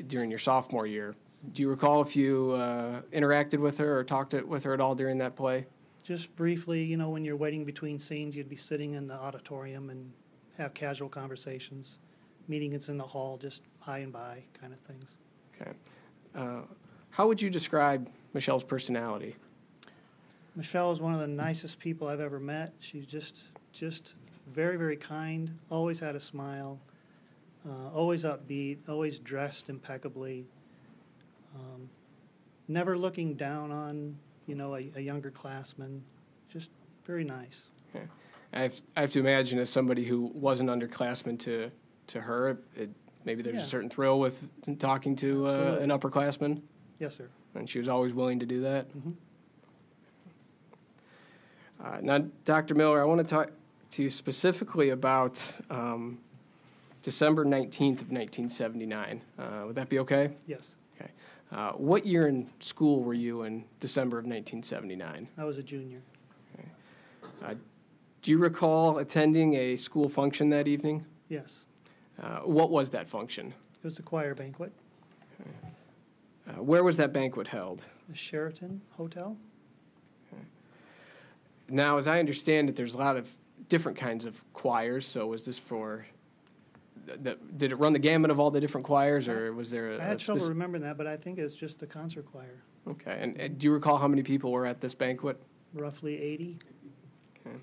during 0.07 0.31
your 0.31 0.39
sophomore 0.39 0.87
year, 0.87 1.17
do 1.53 1.63
you 1.63 1.69
recall 1.69 2.01
if 2.01 2.15
you 2.15 2.53
uh, 2.53 3.01
interacted 3.13 3.59
with 3.59 3.77
her 3.79 3.99
or 3.99 4.05
talked 4.05 4.35
it- 4.35 4.47
with 4.47 4.63
her 4.63 4.73
at 4.73 4.81
all 4.81 4.95
during 4.95 5.19
that 5.19 5.35
play? 5.35 5.67
Just 6.05 6.35
briefly, 6.37 6.85
you 6.85 6.97
know, 6.97 7.11
when 7.11 7.25
you're 7.25 7.35
waiting 7.37 7.65
between 7.65 7.99
scenes, 7.99 8.37
you'd 8.37 8.49
be 8.49 8.57
sitting 8.57 8.95
in 8.95 9.09
the 9.09 9.15
auditorium 9.15 9.91
and 9.91 10.13
have 10.57 10.75
casual 10.75 11.09
conversations. 11.09 11.99
Meetings 12.47 12.89
in 12.89 12.99
the 12.99 13.05
hall, 13.05 13.37
just 13.37 13.63
hi 13.81 13.99
and 13.99 14.13
bye 14.13 14.45
kind 14.61 14.73
of 14.73 14.79
things. 14.81 15.17
Okay. 15.61 15.73
Uh, 16.37 16.61
how 17.11 17.27
would 17.27 17.43
you 17.43 17.51
describe 17.51 18.09
Michelle's 18.33 18.63
personality? 18.65 19.35
Michelle 20.55 20.93
is 20.93 21.01
one 21.01 21.15
of 21.15 21.21
the 21.21 21.27
nicest 21.27 21.81
people 21.81 22.07
I've 22.07 22.21
ever 22.21 22.39
met. 22.39 22.75
She's 22.79 23.07
just, 23.07 23.45
just 23.73 24.15
very, 24.53 24.77
very 24.77 24.97
kind. 24.97 25.59
Always 25.71 26.01
had 26.01 26.15
a 26.17 26.21
smile. 26.21 26.79
Uh, 27.69 27.91
always 27.95 28.25
upbeat. 28.25 28.79
Always 28.89 29.19
dressed 29.19 29.69
impeccably. 29.71 30.45
Um, 31.55 31.89
never 32.69 32.97
looking 32.99 33.35
down 33.35 33.71
on, 33.71 34.17
you 34.47 34.55
know, 34.55 34.75
a, 34.77 34.91
a 34.97 35.01
younger 35.01 35.31
classman. 35.31 36.03
Just 36.49 36.71
very 37.07 37.25
nice. 37.25 37.71
I 38.53 38.61
have, 38.63 38.81
I 38.97 39.01
have 39.01 39.13
to 39.13 39.19
imagine, 39.19 39.59
as 39.59 39.69
somebody 39.71 40.05
who 40.05 40.31
wasn't 40.33 40.71
underclassman 40.71 41.39
to, 41.41 41.71
to 42.09 42.21
her, 42.21 42.59
it, 42.77 42.89
maybe 43.25 43.43
there's 43.43 43.57
Yeah. 43.57 43.63
a 43.63 43.67
certain 43.67 43.91
thrill 43.91 44.21
with 44.21 44.47
talking 44.79 45.17
to 45.17 45.49
uh, 45.49 45.79
an 45.81 45.89
upperclassman, 45.91 46.61
Yes, 47.01 47.17
sir. 47.17 47.29
and 47.57 47.69
she 47.69 47.79
was 47.79 47.89
always 47.89 48.15
willing 48.15 48.39
to 48.39 48.47
do 48.47 48.61
that. 48.61 48.87
Mhm. 48.97 49.15
Uh, 51.83 51.99
now, 52.01 52.19
Dr. 52.45 52.75
Miller, 52.77 53.01
I 53.01 53.05
want 53.05 53.19
to 53.19 53.25
talk 53.27 53.51
to 53.95 54.03
you 54.03 54.11
specifically 54.11 54.91
about 54.91 55.53
um, 55.71 56.19
December 57.03 57.45
19th 57.45 58.03
of 58.03 58.11
1979. 58.11 59.23
Uh, 59.39 59.63
would 59.67 59.77
that 59.77 59.89
be 59.89 60.01
okay? 60.01 60.31
Yes. 60.49 60.75
Okay. 60.97 61.11
Uh, 61.53 61.73
what 61.73 62.05
year 62.05 62.27
in 62.27 62.51
school 62.59 63.05
were 63.05 63.15
you 63.15 63.43
in 63.45 63.65
December 63.79 64.19
of 64.19 64.25
1979? 64.25 65.29
I 65.39 65.45
was 65.45 65.59
a 65.59 65.63
junior. 65.63 66.01
Okay. 67.43 67.57
Do 68.23 68.31
you 68.33 68.39
recall 68.39 68.99
attending 68.99 69.55
a 69.55 69.77
school 69.77 70.09
function 70.09 70.49
that 70.51 70.67
evening? 70.67 71.05
Yes. 71.29 71.65
Uh, 72.21 72.39
what 72.41 72.71
was 72.71 72.89
that 72.91 73.09
function? 73.09 73.49
It 73.49 73.85
was 73.85 73.99
a 73.99 74.03
choir 74.03 74.35
banquet. 74.35 74.73
Uh, 76.49 76.63
where 76.63 76.83
was 76.83 76.97
that 76.97 77.13
banquet 77.13 77.47
held? 77.47 77.85
The 78.09 78.17
Sheraton 78.17 78.81
Hotel. 78.97 79.37
Now, 81.69 81.97
as 81.97 82.07
I 82.07 82.19
understand 82.19 82.69
it, 82.69 82.77
there's 82.77 82.95
a 82.95 82.99
lot 82.99 83.17
of 83.17 83.29
different 83.69 83.99
kinds 83.99 84.25
of 84.25 84.41
choirs. 84.53 85.07
So, 85.07 85.27
was 85.27 85.45
this 85.47 85.59
for? 85.59 86.07
th- 87.07 87.23
th- 87.23 87.39
did 87.57 87.73
it 87.73 87.77
run 87.77 87.93
the 87.93 87.99
gamut 87.99 88.31
of 88.31 88.41
all 88.41 88.51
the 88.51 88.61
different 88.61 88.87
choirs, 88.87 89.29
or 89.29 89.53
was 89.53 89.71
there 89.71 89.93
a, 89.93 90.01
I 90.01 90.05
had 90.05 90.19
trouble 90.19 90.49
remembering 90.49 90.83
that, 90.83 90.97
but 90.97 91.07
I 91.07 91.17
think 91.17 91.39
it's 91.39 91.57
just 91.57 91.81
the 91.81 91.87
concert 91.87 92.27
choir. 92.31 92.63
Okay, 92.89 93.19
and, 93.21 93.37
and 93.39 93.59
do 93.59 93.67
you 93.67 93.73
recall 93.73 93.99
how 93.99 94.09
many 94.09 94.23
people 94.23 94.53
were 94.53 94.67
at 94.67 94.81
this 94.81 94.95
banquet? 94.95 95.41
roughly 95.73 96.21
80. 96.21 96.59
Okay. 97.47 97.57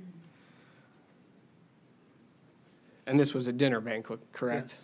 And 3.08 3.18
this 3.18 3.34
was 3.34 3.48
a 3.48 3.54
dinner 3.54 3.80
banquet, 3.80 4.20
correct? 4.34 4.76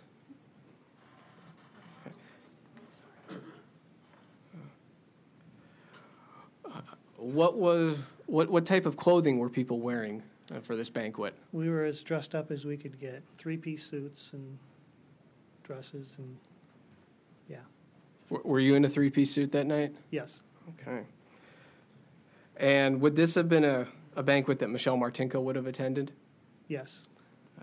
Yes. 2.06 2.12
Uh, 6.64 6.80
What 7.16 7.58
was, 7.58 7.98
what, 8.26 8.48
what 8.48 8.64
type 8.64 8.86
of 8.86 8.96
clothing 8.96 9.38
were 9.38 9.50
people 9.50 9.80
wearing 9.80 10.22
uh, 10.54 10.60
for 10.60 10.76
this 10.76 10.90
banquet? 10.90 11.34
We 11.52 11.68
were 11.68 11.84
as 11.84 12.02
dressed 12.02 12.34
up 12.34 12.50
as 12.50 12.64
we 12.64 12.76
could 12.76 12.98
get, 12.98 13.22
three-piece 13.38 13.84
suits 13.84 14.30
and 14.32 14.58
dresses 15.64 16.16
and, 16.18 16.36
yeah, 17.48 17.58
W- 18.30 18.48
Were 18.48 18.60
you 18.60 18.74
in 18.74 18.84
a 18.84 18.88
three-piece 18.88 19.30
suit 19.30 19.52
that 19.52 19.66
night? 19.66 19.94
yes, 20.10 20.42
Okay. 20.80 21.02
And 22.56 23.00
would 23.00 23.14
this 23.14 23.34
have 23.36 23.48
been 23.48 23.64
a, 23.64 23.86
a 24.16 24.22
banquet 24.22 24.58
that 24.58 24.68
Michelle 24.68 24.96
Martinko 24.98 25.40
would 25.42 25.56
have 25.56 25.66
attended? 25.66 26.12
yes, 26.68 27.04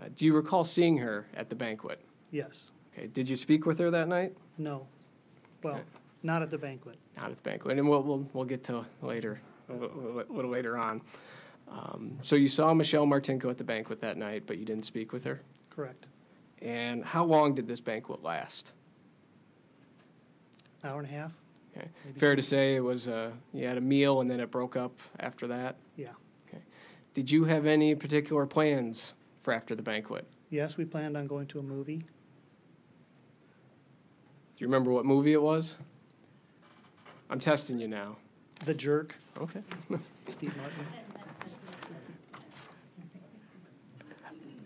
Uh, 0.00 0.08
do 0.14 0.26
you 0.26 0.34
recall 0.34 0.64
seeing 0.64 0.98
her 0.98 1.26
at 1.34 1.48
the 1.48 1.56
banquet? 1.56 2.00
yes, 2.30 2.70
Okay. 2.96 3.06
Did 3.08 3.28
you 3.28 3.36
speak 3.36 3.66
with 3.66 3.78
her 3.78 3.90
that 3.90 4.08
night? 4.08 4.34
no. 4.58 4.86
Well, 5.62 5.74
Okay. 5.76 5.82
not 6.22 6.42
at 6.42 6.50
the 6.50 6.58
banquet. 6.58 6.96
Not 7.16 7.30
at 7.30 7.36
the 7.38 7.42
banquet, 7.42 7.78
and 7.78 7.88
we'll 7.88 8.02
we'll, 8.02 8.28
we'll 8.34 8.44
get 8.44 8.62
to 8.64 8.84
later 9.02 9.40
a 9.68 9.72
little, 9.72 10.20
a 10.20 10.32
little 10.32 10.50
later 10.50 10.76
on. 10.78 11.00
Um, 11.68 12.18
so 12.22 12.36
you 12.36 12.48
saw 12.48 12.72
Michelle 12.74 13.06
Martinko 13.06 13.50
at 13.50 13.58
the 13.58 13.64
banquet 13.64 14.00
that 14.00 14.16
night, 14.16 14.44
but 14.46 14.58
you 14.58 14.64
didn't 14.64 14.84
speak 14.86 15.12
with 15.12 15.24
her. 15.24 15.40
Correct. 15.70 16.06
And 16.62 17.04
how 17.04 17.24
long 17.24 17.54
did 17.54 17.66
this 17.66 17.80
banquet 17.80 18.22
last? 18.22 18.72
An 20.82 20.90
hour 20.90 21.00
and 21.00 21.08
a 21.08 21.12
half? 21.12 21.32
Okay. 21.76 21.88
Maybe 22.04 22.18
Fair 22.18 22.36
to 22.36 22.42
say 22.42 22.76
it 22.76 22.80
was 22.80 23.08
uh, 23.08 23.30
you 23.52 23.66
had 23.66 23.76
a 23.76 23.80
meal 23.82 24.20
and 24.20 24.30
then 24.30 24.40
it 24.40 24.50
broke 24.50 24.76
up 24.76 24.98
after 25.20 25.46
that. 25.48 25.76
Yeah. 25.96 26.12
Okay. 26.48 26.62
Did 27.12 27.30
you 27.30 27.44
have 27.44 27.66
any 27.66 27.94
particular 27.94 28.46
plans 28.46 29.12
for 29.42 29.52
after 29.52 29.74
the 29.74 29.82
banquet? 29.82 30.26
Yes, 30.48 30.76
we 30.76 30.84
planned 30.84 31.16
on 31.16 31.26
going 31.26 31.46
to 31.48 31.58
a 31.58 31.62
movie. 31.62 31.98
Do 31.98 32.04
you 34.64 34.68
remember 34.68 34.90
what 34.90 35.04
movie 35.04 35.34
it 35.34 35.42
was? 35.42 35.76
I'm 37.28 37.40
testing 37.40 37.78
you 37.78 37.88
now. 37.88 38.16
The 38.64 38.72
Jerk, 38.72 39.14
Okay. 39.38 39.60
Steve 40.30 40.56
Martin. 40.56 40.86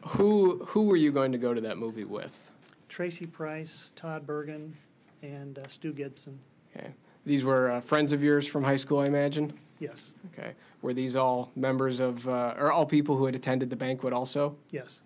Who 0.06 0.64
who 0.66 0.84
were 0.84 0.96
you 0.96 1.12
going 1.12 1.32
to 1.32 1.38
go 1.38 1.54
to 1.54 1.60
that 1.62 1.78
movie 1.78 2.04
with? 2.04 2.50
Tracy 2.88 3.26
Price, 3.26 3.92
Todd 3.94 4.26
Bergen, 4.26 4.76
and 5.22 5.58
uh, 5.58 5.66
Stu 5.68 5.92
Gibson. 5.92 6.40
Okay. 6.74 6.90
These 7.24 7.44
were 7.44 7.70
uh, 7.70 7.80
friends 7.80 8.12
of 8.12 8.22
yours 8.22 8.46
from 8.46 8.64
high 8.64 8.76
school, 8.76 9.00
I 9.00 9.06
imagine. 9.06 9.52
Yes, 9.78 10.12
Okay. 10.32 10.52
Were 10.82 10.92
these 10.92 11.16
all 11.16 11.50
members 11.56 12.00
of, 12.00 12.28
uh, 12.28 12.54
or 12.58 12.70
all 12.70 12.84
people 12.84 13.16
who 13.16 13.24
had 13.24 13.34
attended 13.34 13.70
the 13.70 13.76
banquet 13.76 14.12
also? 14.12 14.56
yes. 14.70 15.00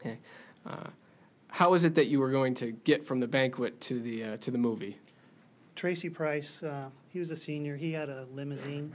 Okay. 0.00 0.18
how 1.48 1.74
is 1.74 1.84
it 1.84 1.94
that 1.94 2.06
you 2.06 2.20
were 2.20 2.30
going 2.30 2.54
to 2.54 2.72
get 2.72 3.04
from 3.06 3.20
the 3.20 3.26
banquet 3.26 3.80
to 3.82 4.00
the 4.00 4.24
uh, 4.24 4.36
to 4.38 4.50
the 4.50 4.58
movie? 4.58 4.98
Tracy 5.76 6.08
Price, 6.10 6.62
uh, 6.62 6.88
he 7.08 7.18
was 7.18 7.30
a 7.30 7.36
senior. 7.36 7.76
He 7.76 7.92
had 7.92 8.08
a 8.08 8.26
limousine. 8.32 8.92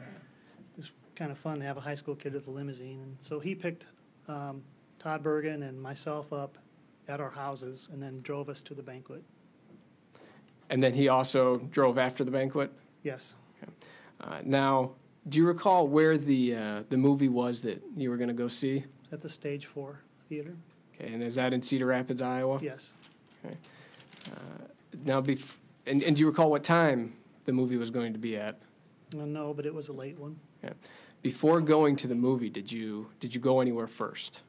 It 0.74 0.78
was 0.78 0.92
kind 1.16 1.32
of 1.32 1.38
fun 1.38 1.60
to 1.60 1.66
have 1.66 1.78
a 1.78 1.82
high 1.82 1.96
school 1.96 2.16
kid 2.16 2.34
with 2.34 2.48
a 2.48 2.52
limousine. 2.52 3.00
And 3.02 3.16
so 3.20 3.40
he 3.40 3.56
picked 3.56 3.88
um, 4.28 4.64
Todd 5.06 5.22
Bergen 5.22 5.62
and 5.62 5.80
myself 5.80 6.34
up 6.34 6.58
at 7.08 7.20
our 7.22 7.30
houses 7.30 7.90
and 7.94 8.02
then 8.02 8.22
drove 8.22 8.50
us 8.50 8.64
to 8.64 8.74
the 8.74 8.82
banquet. 8.82 9.24
And 10.72 10.82
then 10.82 10.96
he 10.96 11.10
also 11.10 11.58
drove 11.58 12.00
after 12.00 12.24
the 12.24 12.32
banquet. 12.32 12.72
Yes, 13.04 13.36
Uh, 14.20 14.40
now, 14.44 14.94
do 15.30 15.38
you 15.38 15.46
recall 15.46 15.88
where 15.88 16.18
the 16.18 16.56
uh, 16.56 16.84
the 16.90 16.98
movie 16.98 17.30
was 17.30 17.62
that 17.62 17.84
you 17.96 18.10
were 18.10 18.18
going 18.18 18.30
to 18.30 18.34
go 18.34 18.48
see? 18.48 18.84
it's 19.04 19.14
at 19.14 19.22
the 19.22 19.30
Stage 19.30 19.68
Four 19.68 20.00
Theater. 20.28 20.56
Okay, 20.96 21.14
and 21.14 21.22
is 21.22 21.36
that 21.36 21.54
in 21.54 21.62
Cedar 21.62 21.86
Rapids, 21.86 22.24
Iowa? 22.24 22.58
Yes, 22.60 22.94
Okay. 23.46 23.56
Now, 25.04 25.22
bef- 25.22 25.58
and, 25.86 26.02
and 26.02 26.16
do 26.16 26.22
you 26.22 26.28
recall 26.28 26.50
what 26.50 26.64
time 26.64 27.14
the 27.44 27.52
movie 27.52 27.78
was 27.78 27.92
going 27.92 28.14
to 28.14 28.20
be 28.20 28.38
at? 28.38 28.58
Uh, 29.16 29.26
no, 29.26 29.54
but 29.54 29.68
it 29.68 29.74
was 29.76 29.88
a 29.90 29.94
late 29.94 30.18
one. 30.18 30.40
Before 31.22 31.62
going 31.62 31.96
to 31.98 32.08
the 32.08 32.16
movie, 32.16 32.50
did 32.50 32.72
you 32.72 33.10
did 33.20 33.36
you 33.36 33.42
go 33.42 33.60
anywhere 33.60 33.88
first? 33.88 34.42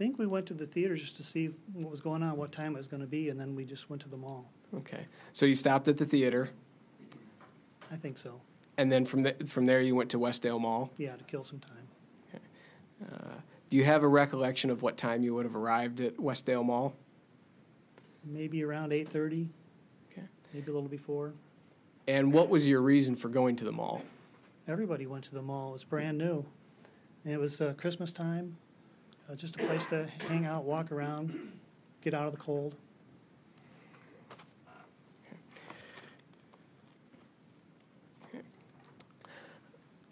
I 0.00 0.02
think 0.02 0.18
we 0.18 0.26
went 0.26 0.46
to 0.46 0.54
the 0.54 0.64
theater 0.64 0.96
just 0.96 1.16
to 1.16 1.22
see 1.22 1.50
what 1.74 1.90
was 1.90 2.00
going 2.00 2.22
on, 2.22 2.38
what 2.38 2.52
time 2.52 2.72
it 2.72 2.78
was 2.78 2.88
going 2.88 3.02
to 3.02 3.06
be, 3.06 3.28
and 3.28 3.38
then 3.38 3.54
we 3.54 3.66
just 3.66 3.90
went 3.90 4.00
to 4.00 4.08
the 4.08 4.16
mall. 4.16 4.50
Okay, 4.74 5.04
so 5.34 5.44
you 5.44 5.54
stopped 5.54 5.88
at 5.88 5.98
the 5.98 6.06
theater, 6.06 6.48
I 7.92 7.96
think 7.96 8.16
so. 8.16 8.40
and 8.78 8.90
then 8.90 9.04
from 9.04 9.24
the, 9.24 9.34
from 9.46 9.66
there 9.66 9.82
you 9.82 9.94
went 9.94 10.08
to 10.12 10.18
Westdale 10.18 10.58
Mall. 10.58 10.90
Yeah, 10.96 11.16
to 11.16 11.24
kill 11.24 11.44
some 11.44 11.58
time. 11.58 11.86
Okay. 12.32 12.42
Do 13.68 13.76
you 13.76 13.84
have 13.84 14.02
a 14.02 14.08
recollection 14.08 14.70
of 14.70 14.80
what 14.80 14.96
time 14.96 15.22
you 15.22 15.34
would 15.34 15.44
have 15.44 15.54
arrived 15.54 16.00
at 16.00 16.16
Westdale 16.16 16.64
Mall? 16.64 16.94
Maybe 18.24 18.64
around 18.64 18.94
eight 18.94 19.08
thirty. 19.08 19.50
Okay. 20.10 20.26
Maybe 20.54 20.70
a 20.70 20.74
little 20.74 20.88
before. 20.88 21.34
And 22.08 22.32
what 22.32 22.48
was 22.48 22.66
your 22.66 22.80
reason 22.80 23.16
for 23.16 23.28
going 23.28 23.54
to 23.56 23.64
the 23.66 23.72
mall? 23.72 24.00
Everybody 24.66 25.06
went 25.06 25.24
to 25.24 25.34
the 25.34 25.42
mall. 25.42 25.70
It 25.70 25.72
was 25.74 25.84
brand 25.84 26.16
new. 26.16 26.46
And 27.26 27.34
it 27.34 27.38
was 27.38 27.60
uh, 27.60 27.74
Christmas 27.76 28.12
time. 28.14 28.56
Uh, 29.30 29.34
just 29.36 29.54
a 29.56 29.58
place 29.60 29.86
to 29.86 30.06
hang 30.28 30.44
out, 30.44 30.64
walk 30.64 30.90
around, 30.90 31.52
get 32.02 32.14
out 32.14 32.26
of 32.26 32.32
the 32.32 32.38
cold. 32.38 32.74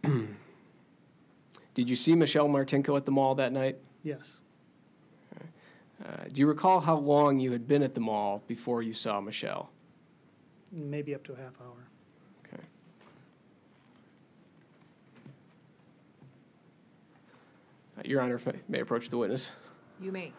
Did 1.75 1.91
you 1.91 1.97
see 1.97 2.15
Michelle 2.15 2.49
Martinko 2.49 2.97
at 2.97 3.07
the 3.07 3.11
mall 3.11 3.35
that 3.35 3.53
night? 3.53 3.79
Yes. 4.05 4.39
Uh, 6.05 6.25
do 6.33 6.41
you 6.41 6.47
recall 6.47 6.79
how 6.79 6.97
long 6.97 7.41
you 7.41 7.51
had 7.51 7.67
been 7.67 7.83
at 7.83 7.95
the 7.95 8.01
mall 8.01 8.45
before 8.47 8.83
you 8.83 8.95
saw 8.95 9.21
Michelle? 9.21 9.71
Maybe 10.71 11.13
up 11.15 11.25
to 11.25 11.33
a 11.33 11.37
half 11.37 11.55
hour. 11.61 11.89
Okay. 12.47 12.63
Uh, 17.88 17.88
Your 18.05 18.21
Honor, 18.21 18.37
if 18.37 18.47
I 18.49 18.55
may 18.69 18.81
approach 18.81 19.09
the 19.11 19.19
witness. 19.19 19.51
You 20.01 20.13
may. 20.13 20.33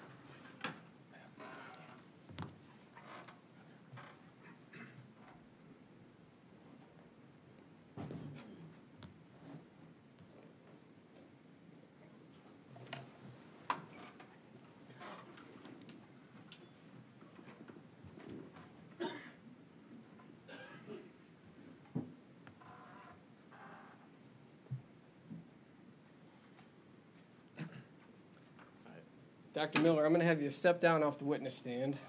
Dr. 29.59 29.81
Miller, 29.81 30.05
I'm 30.05 30.13
going 30.13 30.21
to 30.21 30.25
have 30.25 30.41
you 30.41 30.49
step 30.49 30.79
down 30.79 31.03
off 31.03 31.17
the 31.17 31.25
witness 31.25 31.53
stand. 31.53 31.99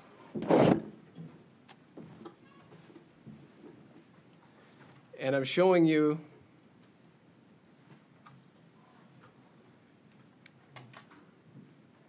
And 5.18 5.35
I'm 5.35 5.43
showing 5.43 5.85
you 5.85 6.20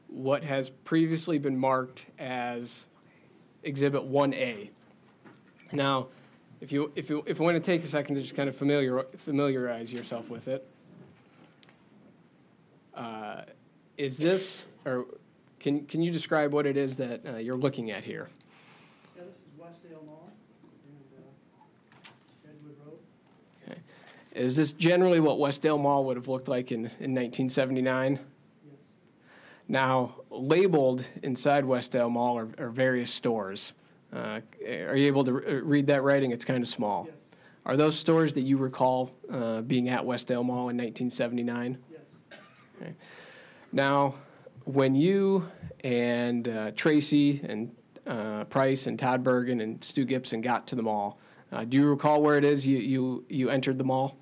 what 0.10 0.44
has 0.44 0.70
previously 0.70 1.40
been 1.40 1.58
marked 1.58 2.06
as 2.20 2.86
Exhibit 3.64 4.04
1A. 4.04 4.70
Now, 5.72 6.10
if 6.60 6.72
you, 6.72 6.92
if 6.96 7.10
you, 7.10 7.24
if 7.26 7.40
you 7.40 7.46
want 7.46 7.56
to 7.56 7.60
take 7.60 7.84
a 7.84 7.88
second 7.88 8.14
to 8.14 8.22
just 8.22 8.36
kind 8.36 8.48
of 8.48 8.56
familiar, 8.56 9.08
familiarize 9.18 9.92
yourself 9.92 10.30
with 10.30 10.48
it, 10.48 10.70
uh, 12.94 13.42
is 13.98 14.20
this, 14.20 14.68
or 14.86 15.08
can, 15.62 15.86
can 15.86 16.02
you 16.02 16.12
describe 16.12 16.52
what 16.52 16.66
it 16.66 16.76
is 16.76 16.96
that 16.96 17.22
uh, 17.26 17.38
you're 17.38 17.56
looking 17.56 17.92
at 17.92 18.04
here? 18.04 18.30
Yeah, 19.16 19.24
this 19.24 19.36
is 19.36 19.42
Westdale 19.60 20.04
Mall 20.06 20.32
and 20.88 21.24
uh, 21.24 22.50
Edgewood 22.50 22.76
Road. 22.84 22.98
Okay. 23.70 23.80
Is 24.34 24.56
this 24.56 24.74
generally 24.74 25.20
what 25.20 25.38
Westdale 25.38 25.80
Mall 25.80 26.04
would 26.06 26.18
have 26.18 26.28
looked 26.28 26.48
like 26.48 26.72
in, 26.72 26.80
in 26.80 27.14
1979? 27.14 28.14
Yes. 28.14 28.76
Now, 29.68 30.16
labeled 30.32 31.08
inside 31.22 31.64
Westdale 31.64 32.10
Mall 32.10 32.40
are, 32.40 32.50
are 32.58 32.70
various 32.70 33.12
stores. 33.12 33.74
Uh, 34.12 34.42
are 34.66 34.98
you 34.98 35.06
able 35.06 35.24
to 35.24 35.34
re- 35.34 35.62
read 35.62 35.88
that 35.88 36.02
writing? 36.02 36.32
It's 36.32 36.44
kind 36.44 36.64
of 36.64 36.70
small. 36.70 37.06
Yes. 37.06 37.16
Are 37.68 37.78
those 37.78 37.98
stores 37.98 38.34
that 38.34 38.42
you 38.42 38.58
recall 38.58 39.12
uh, 39.32 39.62
being 39.62 39.90
at 39.90 40.02
Westdale 40.02 40.44
Mall 40.44 40.70
in 40.70 40.78
1979? 40.78 41.78
Yes. 41.92 42.40
Okay. 42.82 42.94
Now, 43.72 44.16
when 44.74 44.96
you 44.96 45.50
and 45.84 46.48
uh, 46.48 46.72
Tracy 46.72 47.42
and 47.44 47.76
uh, 48.08 48.46
Price 48.46 48.88
and 48.88 48.98
Todd 48.98 49.24
Bergen 49.24 49.62
and 49.62 49.84
Stu 49.84 50.06
Gibson 50.06 50.42
got 50.42 50.68
to 50.68 50.76
the 50.76 50.84
mall, 50.84 51.20
Uh, 51.52 51.66
Do 51.66 51.78
you 51.78 51.90
recall 51.90 52.22
where 52.22 52.38
it 52.38 52.46
is 52.46 52.66
you, 52.66 52.78
you, 52.80 53.26
you 53.28 53.50
entered 53.50 53.78
the 53.78 53.84
mall? 53.84 54.16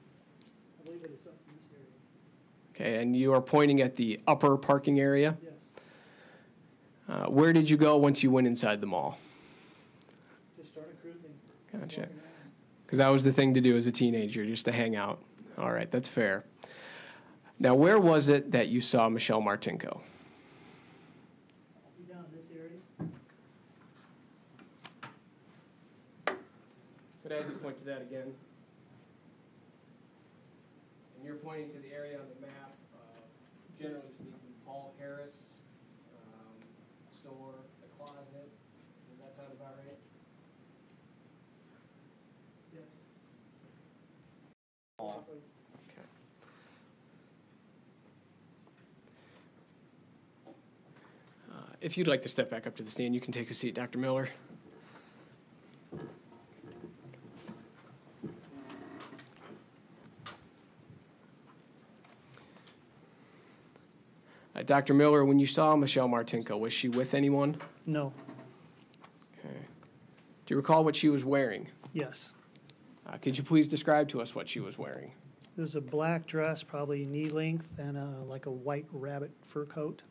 I 0.80 0.84
believe 0.84 1.04
it 1.04 1.12
is 1.12 1.28
up 1.28 1.36
in 1.48 1.56
this 1.58 1.70
area. 1.72 2.96
Okay, 2.96 3.04
and 3.04 3.16
you 3.16 3.34
are 3.34 3.42
pointing 3.42 3.82
at 3.82 3.96
the 3.96 4.20
upper 4.26 4.58
parking 4.58 5.00
area? 5.00 5.38
Yes. 5.44 5.54
Uh, 7.08 7.26
Where 7.30 7.54
did 7.54 7.70
you 7.70 7.78
go 7.78 7.98
once 7.98 8.24
you 8.24 8.32
went 8.32 8.48
inside 8.48 8.82
the 8.82 8.88
mall? 8.88 9.20
Just 10.58 10.72
started 10.72 11.00
cruising. 11.02 11.34
Gotcha. 11.72 12.10
Because 12.86 12.98
that 12.98 13.10
was 13.10 13.24
the 13.24 13.32
thing 13.32 13.54
to 13.54 13.62
do 13.62 13.78
as 13.78 13.86
a 13.86 13.92
teenager, 13.92 14.44
just 14.46 14.66
to 14.66 14.72
hang 14.72 14.96
out. 14.96 15.22
All 15.60 15.72
right, 15.72 15.92
that's 15.92 16.08
fair. 16.08 16.46
Now, 17.60 17.76
where 17.76 18.00
was 18.00 18.30
it 18.30 18.52
that 18.52 18.70
you 18.70 18.82
saw 18.82 19.08
Michelle 19.10 19.42
Martinko? 19.42 20.02
Be 21.98 22.06
down 22.12 22.26
in 22.32 22.38
this 22.38 22.50
area. 22.58 22.80
Could 27.30 27.38
I 27.38 27.42
have 27.44 27.52
you 27.52 27.58
point 27.58 27.78
to 27.78 27.86
that 27.86 28.02
again? 28.02 28.34
And 31.16 31.24
you're 31.24 31.36
pointing 31.36 31.70
to 31.70 31.78
the 31.78 31.94
area 31.94 32.18
on 32.18 32.26
the 32.34 32.42
map, 32.42 32.74
uh, 32.96 33.22
generally 33.80 34.10
speaking, 34.16 34.34
Paul 34.66 34.96
Harris, 34.98 35.36
um, 36.18 36.58
store, 37.22 37.54
the 37.82 37.88
closet. 38.00 38.26
Does 38.34 39.20
that 39.22 39.36
sound 39.38 39.54
about 39.54 39.78
right? 39.78 40.00
Okay. 44.98 46.08
Uh, 51.52 51.76
If 51.80 51.96
you'd 51.96 52.08
like 52.08 52.24
to 52.24 52.28
step 52.28 52.50
back 52.50 52.66
up 52.66 52.76
to 52.78 52.82
the 52.82 52.90
stand, 52.90 53.14
you 53.14 53.22
can 53.22 53.34
take 53.34 53.52
a 53.52 53.54
seat, 53.54 53.76
Dr. 53.76 54.00
Miller. 54.00 54.30
Uh, 64.60 64.64
Dr. 64.64 64.94
Miller, 64.94 65.24
when 65.24 65.40
you 65.40 65.46
saw 65.46 65.76
Michelle 65.76 66.10
Martinko, 66.10 66.60
was 66.60 66.74
she 66.74 66.90
with 66.90 67.14
anyone? 67.14 67.56
No, 67.86 68.14
Okay. 69.40 69.56
Do 70.46 70.54
you 70.54 70.58
recall 70.58 70.84
what 70.84 70.96
she 70.96 71.10
was 71.10 71.24
wearing? 71.24 71.68
yes. 71.94 72.34
Uh, 73.08 73.18
could 73.18 73.36
you 73.36 73.44
please 73.44 73.68
describe 73.68 74.08
to 74.10 74.22
us 74.22 74.36
what 74.36 74.48
she 74.48 74.60
was 74.60 74.78
wearing? 74.78 75.12
It 75.58 75.62
was 75.62 75.74
a 75.74 75.82
black 75.82 76.28
dress, 76.28 76.62
probably 76.62 77.06
knee 77.06 77.30
length, 77.30 77.80
and 77.80 77.98
a, 77.98 78.24
like 78.28 78.46
a 78.46 78.52
white 78.52 78.86
rabbit 78.92 79.32
fur 79.48 79.66
coat. 79.66 80.04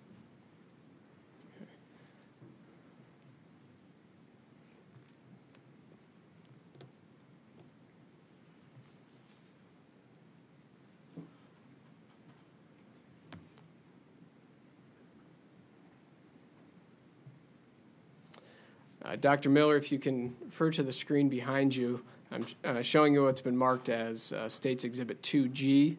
Uh, 19.08 19.16
Dr. 19.16 19.48
Miller, 19.48 19.76
if 19.76 19.90
you 19.90 19.98
can 19.98 20.36
refer 20.44 20.70
to 20.70 20.82
the 20.82 20.92
screen 20.92 21.30
behind 21.30 21.74
you, 21.74 22.04
I'm 22.30 22.44
uh, 22.62 22.82
showing 22.82 23.14
you 23.14 23.24
what's 23.24 23.40
been 23.40 23.56
marked 23.56 23.88
as 23.88 24.32
uh, 24.32 24.50
States 24.50 24.84
Exhibit 24.84 25.22
2G. 25.22 25.96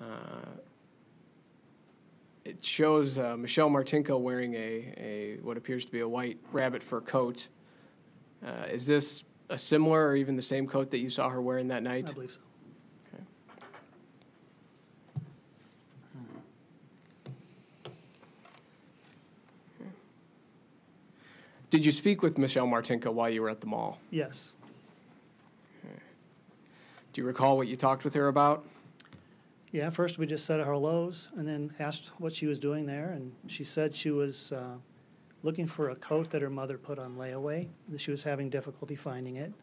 Uh, 0.00 0.04
it 2.46 2.64
shows 2.64 3.18
uh, 3.18 3.36
Michelle 3.36 3.68
Martinko 3.68 4.18
wearing 4.18 4.54
a, 4.54 4.94
a 4.96 5.38
what 5.42 5.58
appears 5.58 5.84
to 5.84 5.92
be 5.92 6.00
a 6.00 6.08
white 6.08 6.38
rabbit 6.50 6.82
fur 6.82 7.02
coat. 7.02 7.48
Uh, 8.44 8.64
is 8.70 8.86
this 8.86 9.22
a 9.50 9.58
similar 9.58 10.08
or 10.08 10.16
even 10.16 10.34
the 10.34 10.42
same 10.42 10.66
coat 10.66 10.90
that 10.92 10.98
you 10.98 11.10
saw 11.10 11.28
her 11.28 11.42
wearing 11.42 11.68
that 11.68 11.78
I 11.78 11.80
night? 11.80 12.14
believe 12.14 12.30
so. 12.30 12.38
Did 21.70 21.86
you 21.86 21.92
speak 21.92 22.20
with 22.20 22.36
Michelle 22.36 22.66
Martinko 22.66 23.12
while 23.12 23.30
you 23.30 23.42
were 23.42 23.48
at 23.48 23.60
the 23.60 23.66
mall? 23.68 24.00
Yes. 24.10 24.52
Do 27.12 27.20
you 27.20 27.26
recall 27.26 27.56
what 27.56 27.66
you 27.68 27.76
talked 27.76 28.04
with 28.04 28.14
her 28.14 28.28
about? 28.28 28.64
Yeah, 29.72 29.90
first 29.90 30.18
we 30.18 30.26
just 30.26 30.46
said 30.46 30.60
hellos 30.60 31.28
and 31.36 31.46
then 31.46 31.72
asked 31.78 32.10
what 32.18 32.32
she 32.32 32.46
was 32.46 32.58
doing 32.58 32.86
there, 32.86 33.10
and 33.10 33.32
she 33.46 33.62
said 33.62 33.94
she 33.94 34.10
was 34.10 34.52
uh, 34.52 34.76
looking 35.42 35.66
for 35.66 35.90
a 35.90 35.96
coat 35.96 36.30
that 36.30 36.42
her 36.42 36.50
mother 36.50 36.76
put 36.76 36.98
on 36.98 37.16
layaway, 37.16 37.68
that 37.88 38.00
she 38.00 38.10
was 38.10 38.24
having 38.24 38.50
difficulty 38.50 38.96
finding 38.96 39.36
it. 39.36 39.52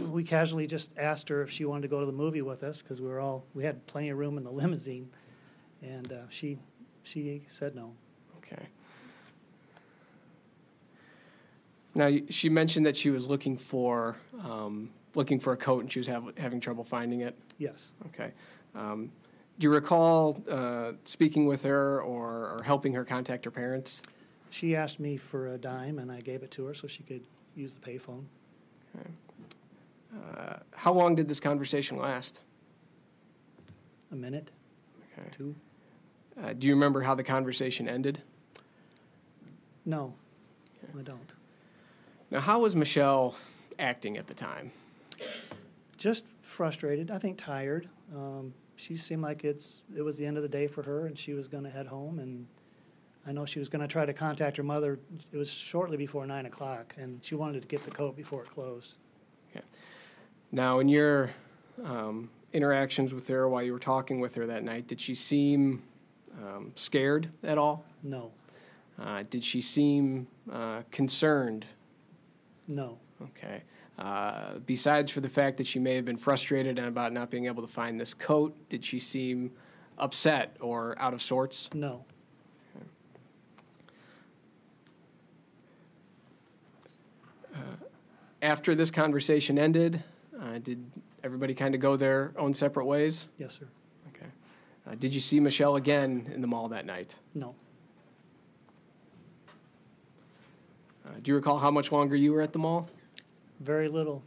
We 0.00 0.24
casually 0.24 0.66
just 0.66 0.90
asked 0.98 1.28
her 1.30 1.42
if 1.42 1.50
she 1.50 1.64
wanted 1.64 1.82
to 1.82 1.88
go 1.88 2.00
to 2.00 2.06
the 2.06 2.12
movie 2.12 2.42
with 2.42 2.62
us, 2.62 2.82
because 2.82 3.00
we 3.00 3.08
were 3.08 3.18
all, 3.18 3.46
we 3.54 3.64
had 3.64 3.84
plenty 3.86 4.10
of 4.10 4.18
room 4.18 4.36
in 4.36 4.44
the 4.44 4.50
limousine, 4.62 5.08
and 5.82 6.12
uh, 6.12 6.28
she, 6.28 6.58
she 7.02 7.42
said 7.48 7.74
no. 7.74 7.94
Okay. 8.38 8.66
Now, 11.96 12.14
she 12.28 12.50
mentioned 12.50 12.84
that 12.84 12.94
she 12.94 13.08
was 13.08 13.26
looking 13.26 13.56
for, 13.56 14.16
um, 14.44 14.90
looking 15.14 15.40
for 15.40 15.54
a 15.54 15.56
coat 15.56 15.80
and 15.80 15.90
she 15.90 15.98
was 15.98 16.06
hav- 16.06 16.36
having 16.36 16.60
trouble 16.60 16.84
finding 16.84 17.22
it. 17.22 17.34
Yes, 17.58 17.92
Okay. 18.08 18.32
Um, 18.74 19.10
do 19.58 19.66
you 19.66 19.72
recall 19.72 20.42
uh, 20.50 20.92
speaking 21.04 21.46
with 21.46 21.62
her 21.62 22.02
or, 22.02 22.58
or 22.58 22.62
helping 22.62 22.92
her 22.92 23.04
contact 23.04 23.46
her 23.46 23.50
parents? 23.50 24.02
she 24.50 24.76
asked 24.76 25.00
me 25.00 25.16
for 25.16 25.48
a 25.48 25.58
dime, 25.58 25.98
and 25.98 26.12
I 26.12 26.20
gave 26.20 26.42
it 26.42 26.50
to 26.52 26.64
her 26.66 26.74
so 26.74 26.86
she 26.86 27.02
could 27.02 27.26
use 27.54 27.72
the 27.74 27.80
payphone. 27.80 28.24
Uh, 30.14 30.56
how 30.74 30.92
long 30.92 31.14
did 31.14 31.28
this 31.28 31.40
conversation 31.40 31.96
last? 31.98 32.40
A 34.12 34.14
minute, 34.14 34.50
Okay. 35.18 35.28
two? 35.30 35.54
Uh, 36.42 36.52
do 36.52 36.66
you 36.68 36.74
remember 36.74 37.00
how 37.00 37.14
the 37.14 37.24
conversation 37.24 37.88
ended? 37.88 38.20
No, 39.86 40.14
I 40.98 41.02
don't. 41.02 41.32
Now, 42.30 42.40
how 42.40 42.60
was 42.60 42.74
Michelle 42.74 43.34
acting 43.78 44.16
at 44.16 44.26
the 44.26 44.34
time? 44.34 44.72
just 45.96 46.24
frustrated. 46.42 47.10
I 47.10 47.18
think 47.18 47.38
tired. 47.38 47.88
Um, 48.14 48.52
she 48.76 48.96
seemed 48.98 49.22
like 49.22 49.44
it's 49.44 49.82
it 49.96 50.02
was 50.02 50.18
the 50.18 50.26
end 50.26 50.36
of 50.36 50.42
the 50.42 50.48
day 50.48 50.66
for 50.66 50.82
her, 50.82 51.06
and 51.06 51.18
she 51.18 51.32
was 51.32 51.48
going 51.48 51.64
to 51.64 51.70
head 51.70 51.86
home. 51.86 52.18
And 52.18 52.46
I 53.26 53.32
know 53.32 53.46
she 53.46 53.58
was 53.58 53.68
going 53.70 53.80
to 53.80 53.88
try 53.88 54.04
to 54.04 54.12
contact 54.12 54.56
her 54.58 54.62
mother. 54.62 54.98
It 55.32 55.36
was 55.38 55.50
shortly 55.50 55.96
before 55.96 56.26
nine 56.26 56.44
o'clock, 56.46 56.94
and 56.98 57.24
she 57.24 57.34
wanted 57.34 57.62
to 57.62 57.68
get 57.68 57.82
the 57.82 57.90
coat 57.90 58.14
before 58.14 58.42
it 58.42 58.50
closed. 58.50 58.96
Okay. 59.50 59.64
Now, 60.52 60.80
in 60.80 60.88
your 60.88 61.30
um, 61.82 62.28
interactions 62.52 63.14
with 63.14 63.26
her 63.28 63.48
while 63.48 63.62
you 63.62 63.72
were 63.72 63.78
talking 63.78 64.20
with 64.20 64.34
her 64.34 64.46
that 64.46 64.64
night, 64.64 64.86
did 64.86 65.00
she 65.00 65.14
seem 65.14 65.82
um, 66.44 66.72
scared 66.74 67.30
at 67.42 67.56
all? 67.56 67.84
No, 68.02 68.32
Uh, 68.98 69.24
did 69.30 69.42
she 69.42 69.60
seem 69.62 70.26
uh, 70.52 70.82
concerned? 70.90 71.64
No, 72.68 72.98
Okay. 73.22 73.62
Uh, 73.98 74.58
besides 74.66 75.10
for 75.10 75.20
the 75.22 75.28
fact 75.28 75.56
that 75.56 75.66
she 75.66 75.78
may 75.78 75.94
have 75.94 76.04
been 76.04 76.18
frustrated 76.18 76.78
about 76.78 77.14
not 77.14 77.30
being 77.30 77.46
able 77.46 77.62
to 77.62 77.68
find 77.72 77.98
this 77.98 78.12
coat, 78.12 78.54
did 78.68 78.84
she 78.84 78.98
seem 78.98 79.52
upset 79.96 80.54
or 80.60 80.94
out 80.98 81.14
of 81.14 81.22
sorts? 81.22 81.70
no. 81.72 82.04
After 88.42 88.74
this 88.74 88.90
conversation 88.90 89.58
ended, 89.58 90.04
uh, 90.40 90.58
did 90.58 90.84
everybody 91.24 91.54
kind 91.54 91.74
of 91.74 91.80
go 91.80 91.96
their 91.96 92.32
own 92.36 92.52
separate 92.54 92.84
ways? 92.84 93.28
Yes, 93.38 93.54
sir. 93.58 93.66
Okay. 94.08 94.26
Uh, 94.86 94.94
did 94.94 95.14
you 95.14 95.20
see 95.20 95.40
Michelle 95.40 95.76
again 95.76 96.30
in 96.34 96.42
the 96.42 96.46
mall 96.46 96.68
that 96.68 96.84
night? 96.84 97.16
No. 97.34 97.54
Uh, 101.06 101.10
do 101.22 101.30
you 101.30 101.36
recall 101.36 101.58
how 101.58 101.70
much 101.70 101.92
longer 101.92 102.16
you 102.16 102.32
were 102.32 102.42
at 102.42 102.52
the 102.52 102.58
mall? 102.58 102.88
Very 103.60 103.88
little. 103.88 104.22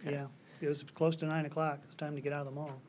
Okay. 0.00 0.14
Yeah, 0.14 0.26
it 0.60 0.68
was 0.68 0.82
close 0.82 1.16
to 1.16 1.26
nine 1.26 1.44
o'clock. 1.46 1.80
It's 1.86 1.96
time 1.96 2.14
to 2.14 2.20
get 2.20 2.32
out 2.32 2.40
of 2.40 2.46
the 2.46 2.52
mall. 2.52 2.80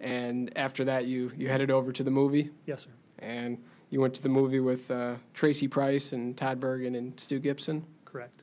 And 0.00 0.50
after 0.56 0.84
that, 0.84 1.06
you, 1.06 1.30
you 1.36 1.48
headed 1.48 1.70
over 1.70 1.92
to 1.92 2.02
the 2.02 2.10
movie, 2.10 2.50
Yes, 2.66 2.82
sir. 2.84 2.90
and 3.18 3.58
you 3.90 4.00
went 4.00 4.14
to 4.14 4.22
the 4.22 4.28
movie 4.30 4.60
with 4.60 4.90
uh, 4.90 5.16
Tracy 5.34 5.68
Price 5.68 6.12
and 6.12 6.36
Todd 6.36 6.58
Bergen 6.58 6.94
and 6.94 7.18
Stu 7.20 7.38
Gibson. 7.38 7.84
Correct. 8.06 8.42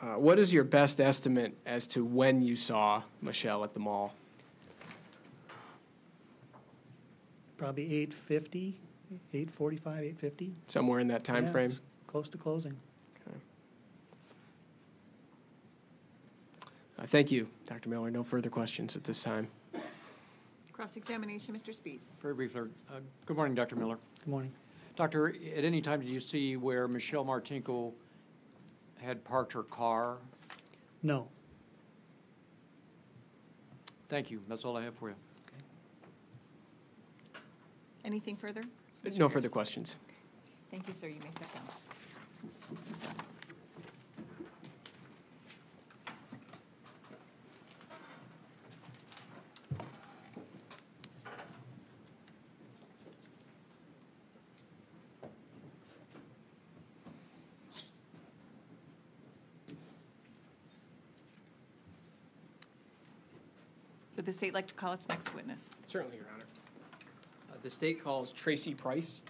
Uh, 0.00 0.14
what 0.14 0.38
is 0.38 0.52
your 0.52 0.64
best 0.64 1.00
estimate 1.00 1.54
as 1.66 1.86
to 1.88 2.04
when 2.04 2.40
you 2.40 2.56
saw 2.56 3.02
Michelle 3.20 3.64
at 3.64 3.74
the 3.74 3.80
mall? 3.80 4.14
Probably 7.58 7.92
eight 7.92 8.14
fifty, 8.14 8.78
eight 9.32 9.50
forty-five, 9.50 10.04
eight 10.04 10.18
fifty. 10.18 10.52
Somewhere 10.68 11.00
in 11.00 11.08
that 11.08 11.24
time 11.24 11.46
frame? 11.50 11.72
Close 12.06 12.28
to 12.30 12.38
closing. 12.38 12.76
Uh, 16.98 17.06
thank 17.06 17.30
you, 17.30 17.48
Dr. 17.66 17.88
Miller. 17.88 18.10
No 18.10 18.22
further 18.22 18.50
questions 18.50 18.94
at 18.94 19.04
this 19.04 19.22
time. 19.22 19.48
Cross-examination, 20.72 21.54
Mr. 21.54 21.74
Spies. 21.74 22.10
Very 22.20 22.34
briefly, 22.34 22.62
uh, 22.90 23.00
good 23.26 23.36
morning, 23.36 23.54
Dr. 23.54 23.76
Miller. 23.76 23.98
Good 24.18 24.28
morning. 24.28 24.52
Doctor, 24.96 25.28
at 25.28 25.64
any 25.64 25.80
time 25.80 26.00
did 26.00 26.10
you 26.10 26.20
see 26.20 26.56
where 26.56 26.86
Michelle 26.88 27.24
Martinko 27.24 27.92
had 29.00 29.24
parked 29.24 29.52
her 29.54 29.62
car? 29.62 30.18
No. 31.02 31.28
Thank 34.10 34.30
you, 34.30 34.42
that's 34.48 34.64
all 34.64 34.76
I 34.76 34.84
have 34.84 34.94
for 34.96 35.08
you. 35.08 35.14
Anything 38.04 38.36
further? 38.36 38.62
Mr. 39.04 39.18
No 39.18 39.28
further 39.28 39.48
questions. 39.48 39.96
Thank 40.70 40.86
you, 40.86 40.94
sir. 40.94 41.08
You 41.08 41.14
may 41.24 41.30
step 41.30 41.52
down. 41.54 41.62
Would 64.16 64.26
the 64.26 64.32
state 64.34 64.52
like 64.52 64.66
to 64.66 64.74
call 64.74 64.92
its 64.92 65.08
next 65.08 65.34
witness? 65.34 65.70
Certainly, 65.86 66.18
Your 66.18 66.26
Honor. 66.34 66.44
The 67.62 67.68
state 67.68 68.02
calls 68.02 68.32
Tracy 68.32 68.74
Price. 68.74 69.20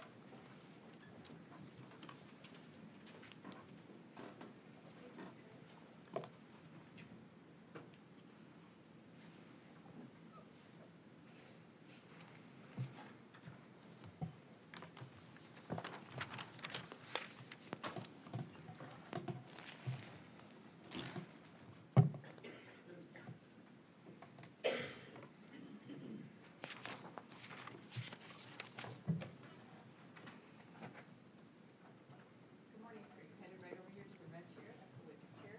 Good 32.71 32.81
morning, 32.81 33.01
sir. 33.09 33.19
You're 33.21 33.41
headed 33.41 33.59
right 33.65 33.73
over 33.73 33.91
here 33.97 34.05
to 34.05 34.17
the 34.21 34.29
red 34.31 34.45
chair. 34.55 34.69
That's 34.77 34.93
the 35.01 35.05
witness 35.09 35.33
chair. 35.41 35.57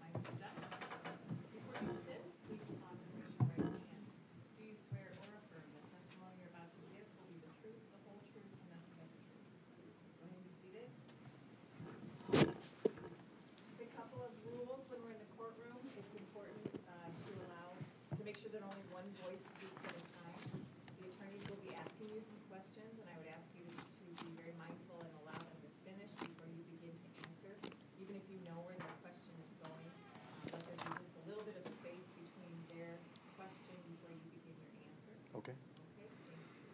My 0.00 0.08
name 0.14 0.22
is 0.22 0.36
Deb. 0.38 0.54
Before 1.52 1.76
you 1.82 1.92
sit, 2.06 2.22
please 2.46 2.62
pause 2.80 2.96
and 2.96 3.10
raise 3.18 3.34
your 3.36 3.50
right 3.50 3.66
hand. 3.66 4.06
Do 4.56 4.62
you 4.64 4.76
swear 4.88 5.10
or 5.18 5.28
affirm 5.42 5.66
the 5.74 5.82
testimony 5.90 6.34
you're 6.38 6.52
about 6.54 6.70
to 6.70 6.80
give 6.94 7.04
will 7.18 7.28
be 7.28 7.38
the 7.42 7.52
truth, 7.60 7.82
the 7.92 8.00
whole 8.06 8.22
truth, 8.30 8.46
and 8.46 8.68
nothing 8.70 8.94
but 8.96 9.08
the 9.10 9.20
truth? 9.26 9.50
Go 10.16 10.24
ahead 10.26 10.38
and 10.38 10.46
be 10.46 10.54
seated. 10.62 10.86
Just 13.66 13.80
a 13.82 13.88
couple 13.98 14.20
of 14.22 14.32
rules 14.46 14.82
when 14.88 14.98
we're 15.04 15.14
in 15.14 15.20
the 15.22 15.30
courtroom. 15.34 15.80
It's 15.98 16.14
important 16.16 16.62
uh, 16.86 17.08
to 17.10 17.30
allow, 17.50 17.74
to 18.16 18.22
make 18.22 18.38
sure 18.40 18.52
that 18.54 18.62
only 18.62 18.84
one 18.94 19.06
voice 19.24 19.42
speaks 19.56 19.80
at 19.86 19.94
a 19.96 20.04
time. 20.22 20.42
The 21.00 21.08
attorneys 21.12 21.44
will 21.48 21.60
be 21.64 21.72
asking 21.76 22.08
you 22.12 22.20
some 22.24 22.40
questions, 22.52 22.92
and 23.00 23.06
I 23.08 23.14
would 23.20 23.30
ask 23.32 23.46
you 23.56 23.64
to 23.68 24.04
be 24.24 24.32
very 24.40 24.54
mindful 24.56 24.96
and 25.00 25.12
allow 25.24 25.36
them 25.38 25.58
to 25.60 25.70
finish 25.84 26.08
before 26.20 26.48
you 26.48 26.64
begin 26.72 26.94
to 26.96 27.08
answer. 27.24 27.52
Even 28.00 28.16
if 28.16 28.24
you 28.32 28.40
know 28.48 28.58
where 28.64 28.76
their 28.80 28.96
question 29.04 29.34
is 29.44 29.52
going, 29.60 29.88
uh, 29.92 30.56
let 30.56 30.62
there 30.66 30.78
be 30.88 30.92
just 31.04 31.14
a 31.20 31.24
little 31.28 31.44
bit 31.44 31.56
of 31.60 31.64
space 31.80 32.06
between 32.16 32.54
their 32.72 32.96
question 33.36 33.76
before 33.92 34.12
you 34.12 34.24
begin 34.40 34.56
your 34.56 34.72
answer. 34.88 35.14
Okay. 35.36 35.54
Okay, 35.56 36.08
thank 36.26 36.40
you. 36.64 36.70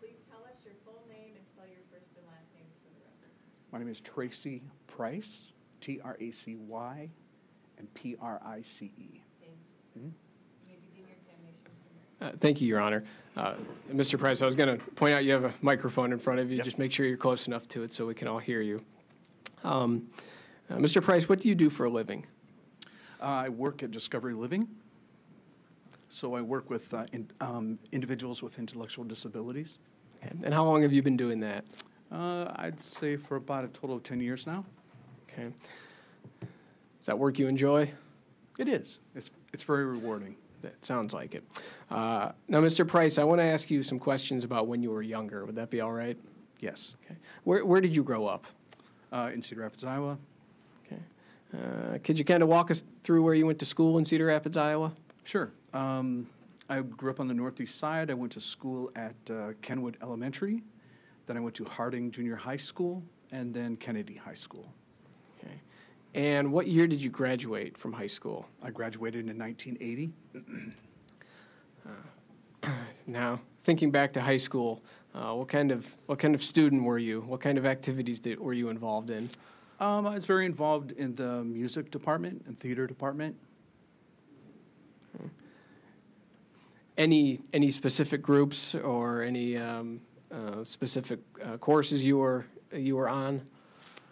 Please 0.00 0.18
tell 0.32 0.40
us 0.48 0.56
your 0.64 0.76
full 0.88 1.04
name 1.12 1.36
and 1.36 1.44
spell 1.52 1.68
your 1.68 1.84
first 1.92 2.10
and 2.16 2.26
last 2.32 2.48
names 2.56 2.74
for 2.80 2.90
the 2.96 3.02
record. 3.06 3.32
My 3.76 3.80
name 3.80 3.92
is 3.92 4.00
Tracy 4.00 4.62
Price, 4.86 5.52
T-R-A-C-Y, 5.82 7.10
and 7.76 7.92
P-R-I-C-E. 7.92 9.20
Thank 9.38 9.52
you, 9.52 9.74
sir. 9.92 10.00
Mhm. 10.00 10.02
You 10.02 10.12
may 10.66 10.76
begin 10.76 10.96
your 10.96 11.08
examination, 11.08 11.60
Mr. 11.66 12.22
Mayor. 12.22 12.32
Uh, 12.32 12.36
Thank 12.40 12.62
you, 12.62 12.68
Your 12.68 12.80
Honor. 12.80 13.04
Uh, 13.36 13.56
Mr. 13.92 14.18
Price, 14.18 14.40
I 14.40 14.46
was 14.46 14.56
going 14.56 14.78
to 14.78 14.82
point 14.92 15.12
out 15.12 15.26
you 15.26 15.32
have 15.32 15.44
a 15.44 15.52
microphone 15.60 16.14
in 16.14 16.18
front 16.18 16.40
of 16.40 16.50
you. 16.50 16.56
Yep. 16.56 16.64
Just 16.64 16.78
make 16.78 16.90
sure 16.90 17.04
you're 17.04 17.18
close 17.18 17.48
enough 17.48 17.68
to 17.68 17.82
it 17.82 17.92
so 17.92 18.06
we 18.06 18.14
can 18.14 18.28
all 18.28 18.38
hear 18.38 18.62
you. 18.62 18.82
Um, 19.62 20.08
uh, 20.70 20.76
Mr. 20.76 21.02
Price, 21.02 21.28
what 21.28 21.40
do 21.40 21.48
you 21.50 21.54
do 21.54 21.68
for 21.68 21.84
a 21.84 21.90
living? 21.90 22.24
Uh, 23.20 23.24
I 23.24 23.48
work 23.50 23.82
at 23.82 23.90
Discovery 23.90 24.32
Living. 24.32 24.68
So 26.08 26.34
I 26.34 26.40
work 26.40 26.70
with 26.70 26.94
uh, 26.94 27.04
in- 27.12 27.30
um, 27.42 27.78
individuals 27.92 28.42
with 28.42 28.58
intellectual 28.58 29.04
disabilities. 29.04 29.78
Okay. 30.24 30.34
And 30.44 30.54
how 30.54 30.64
long 30.64 30.80
have 30.80 30.94
you 30.94 31.02
been 31.02 31.18
doing 31.18 31.40
that? 31.40 31.66
Uh, 32.10 32.52
I'd 32.56 32.80
say 32.80 33.16
for 33.16 33.36
about 33.36 33.64
a 33.64 33.68
total 33.68 33.96
of 33.96 34.02
10 34.02 34.20
years 34.20 34.46
now. 34.46 34.64
Okay. 35.30 35.48
Is 37.00 37.06
that 37.06 37.18
work 37.18 37.38
you 37.38 37.48
enjoy? 37.48 37.90
It 38.58 38.68
is. 38.68 39.00
It's, 39.14 39.30
it's 39.52 39.62
very 39.62 39.84
rewarding. 39.84 40.36
That 40.62 40.84
sounds 40.84 41.12
like 41.12 41.34
it. 41.34 41.44
Uh, 41.90 42.32
now, 42.48 42.60
Mr. 42.60 42.86
Price, 42.86 43.18
I 43.18 43.24
want 43.24 43.40
to 43.40 43.44
ask 43.44 43.70
you 43.70 43.82
some 43.82 43.98
questions 43.98 44.44
about 44.44 44.66
when 44.66 44.82
you 44.82 44.90
were 44.90 45.02
younger. 45.02 45.44
Would 45.44 45.56
that 45.56 45.70
be 45.70 45.80
all 45.80 45.92
right? 45.92 46.16
Yes. 46.60 46.96
Okay. 47.04 47.16
Where, 47.44 47.64
where 47.64 47.80
did 47.80 47.94
you 47.94 48.02
grow 48.02 48.26
up? 48.26 48.46
Uh, 49.12 49.30
in 49.32 49.40
Cedar 49.40 49.60
Rapids, 49.60 49.84
Iowa. 49.84 50.18
Okay. 50.84 51.00
Uh, 51.54 51.98
could 52.02 52.18
you 52.18 52.24
kind 52.24 52.42
of 52.42 52.48
walk 52.48 52.70
us 52.70 52.82
through 53.02 53.22
where 53.22 53.34
you 53.34 53.46
went 53.46 53.58
to 53.60 53.64
school 53.64 53.98
in 53.98 54.04
Cedar 54.04 54.26
Rapids, 54.26 54.56
Iowa? 54.56 54.92
Sure. 55.22 55.52
Um, 55.72 56.28
I 56.68 56.80
grew 56.80 57.10
up 57.10 57.20
on 57.20 57.28
the 57.28 57.34
northeast 57.34 57.78
side. 57.78 58.10
I 58.10 58.14
went 58.14 58.32
to 58.32 58.40
school 58.40 58.90
at 58.96 59.14
uh, 59.30 59.52
Kenwood 59.62 59.96
Elementary. 60.02 60.62
Then 61.26 61.36
I 61.36 61.40
went 61.40 61.54
to 61.56 61.64
Harding 61.64 62.10
Junior 62.10 62.36
High 62.36 62.56
School 62.56 63.02
and 63.32 63.52
then 63.52 63.76
Kennedy 63.76 64.14
High 64.14 64.34
School. 64.34 64.72
Okay. 65.38 65.60
And 66.14 66.52
what 66.52 66.66
year 66.66 66.86
did 66.86 67.02
you 67.02 67.10
graduate 67.10 67.76
from 67.76 67.92
high 67.92 68.06
school? 68.06 68.46
I 68.62 68.70
graduated 68.70 69.28
in 69.28 69.38
1980. 69.38 70.12
Now, 73.06 73.40
thinking 73.62 73.92
back 73.92 74.12
to 74.14 74.20
high 74.20 74.36
school, 74.36 74.82
uh, 75.14 75.32
what 75.32 75.48
kind 75.48 75.70
of 75.70 75.86
what 76.06 76.18
kind 76.18 76.34
of 76.34 76.42
student 76.42 76.82
were 76.82 76.98
you? 76.98 77.20
What 77.20 77.40
kind 77.40 77.56
of 77.56 77.64
activities 77.64 78.18
did, 78.18 78.40
were 78.40 78.52
you 78.52 78.68
involved 78.68 79.10
in? 79.10 79.28
Um, 79.78 80.06
I 80.06 80.14
was 80.14 80.26
very 80.26 80.44
involved 80.44 80.92
in 80.92 81.14
the 81.14 81.44
music 81.44 81.90
department 81.90 82.44
and 82.46 82.58
theater 82.58 82.86
department. 82.86 83.36
Any 86.98 87.40
any 87.52 87.70
specific 87.70 88.22
groups 88.22 88.74
or 88.74 89.22
any 89.22 89.56
um, 89.56 90.00
uh, 90.36 90.62
specific 90.64 91.20
uh, 91.42 91.56
courses 91.56 92.04
you 92.04 92.18
were 92.18 92.46
you 92.72 92.96
were 92.96 93.08
on? 93.08 93.40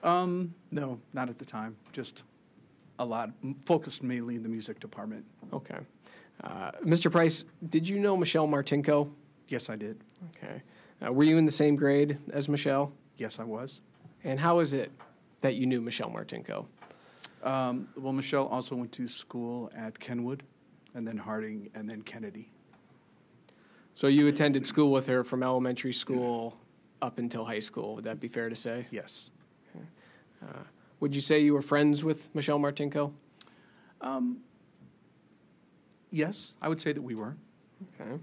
Um, 0.02 0.54
no, 0.70 1.00
not 1.12 1.28
at 1.28 1.38
the 1.38 1.44
time. 1.44 1.76
Just 1.92 2.22
a 2.98 3.04
lot, 3.04 3.30
focused 3.64 4.02
mainly 4.02 4.36
in 4.36 4.42
the 4.42 4.48
music 4.48 4.80
department. 4.80 5.24
Okay. 5.52 5.78
Uh, 6.42 6.70
Mr. 6.84 7.10
Price, 7.10 7.44
did 7.68 7.88
you 7.88 7.98
know 7.98 8.16
Michelle 8.16 8.46
Martinko? 8.46 9.10
Yes, 9.48 9.70
I 9.70 9.76
did. 9.76 10.00
Okay. 10.36 10.62
Uh, 11.04 11.12
were 11.12 11.24
you 11.24 11.36
in 11.36 11.46
the 11.46 11.52
same 11.52 11.76
grade 11.76 12.18
as 12.32 12.48
Michelle? 12.48 12.92
Yes, 13.16 13.38
I 13.38 13.44
was. 13.44 13.80
And 14.24 14.38
how 14.38 14.60
is 14.60 14.74
it 14.74 14.90
that 15.40 15.54
you 15.54 15.66
knew 15.66 15.80
Michelle 15.80 16.10
Martinko? 16.10 16.66
Um, 17.42 17.88
well, 17.96 18.12
Michelle 18.12 18.46
also 18.46 18.74
went 18.74 18.92
to 18.92 19.06
school 19.06 19.70
at 19.76 19.98
Kenwood, 19.98 20.42
and 20.94 21.06
then 21.06 21.18
Harding, 21.18 21.70
and 21.74 21.88
then 21.88 22.02
Kennedy. 22.02 22.50
So 23.94 24.08
you 24.08 24.26
attended 24.26 24.66
school 24.66 24.90
with 24.90 25.06
her 25.06 25.22
from 25.22 25.42
elementary 25.42 25.92
school 25.92 26.58
up 27.00 27.18
until 27.18 27.44
high 27.44 27.60
school. 27.60 27.94
Would 27.94 28.04
that 28.04 28.18
be 28.18 28.28
fair 28.28 28.48
to 28.48 28.56
say? 28.56 28.86
Yes. 28.90 29.30
Would 31.00 31.14
you 31.14 31.20
say 31.20 31.40
you 31.40 31.54
were 31.54 31.62
friends 31.62 32.02
with 32.02 32.34
Michelle 32.34 32.58
Martinko? 32.58 33.12
Um, 34.00 34.38
yes, 36.10 36.56
I 36.62 36.68
would 36.68 36.80
say 36.80 36.92
that 36.92 37.02
we 37.02 37.14
were. 37.14 37.36
Okay. 38.00 38.18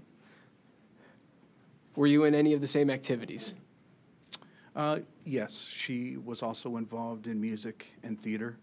Were 1.94 2.06
you 2.06 2.24
in 2.24 2.34
any 2.34 2.54
of 2.54 2.60
the 2.60 2.66
same 2.66 2.90
activities? 2.90 3.54
Uh, 4.74 5.00
yes, 5.24 5.68
she 5.70 6.16
was 6.16 6.42
also 6.42 6.76
involved 6.76 7.26
in 7.26 7.40
music 7.40 7.94
and 8.02 8.20
theater. 8.20 8.56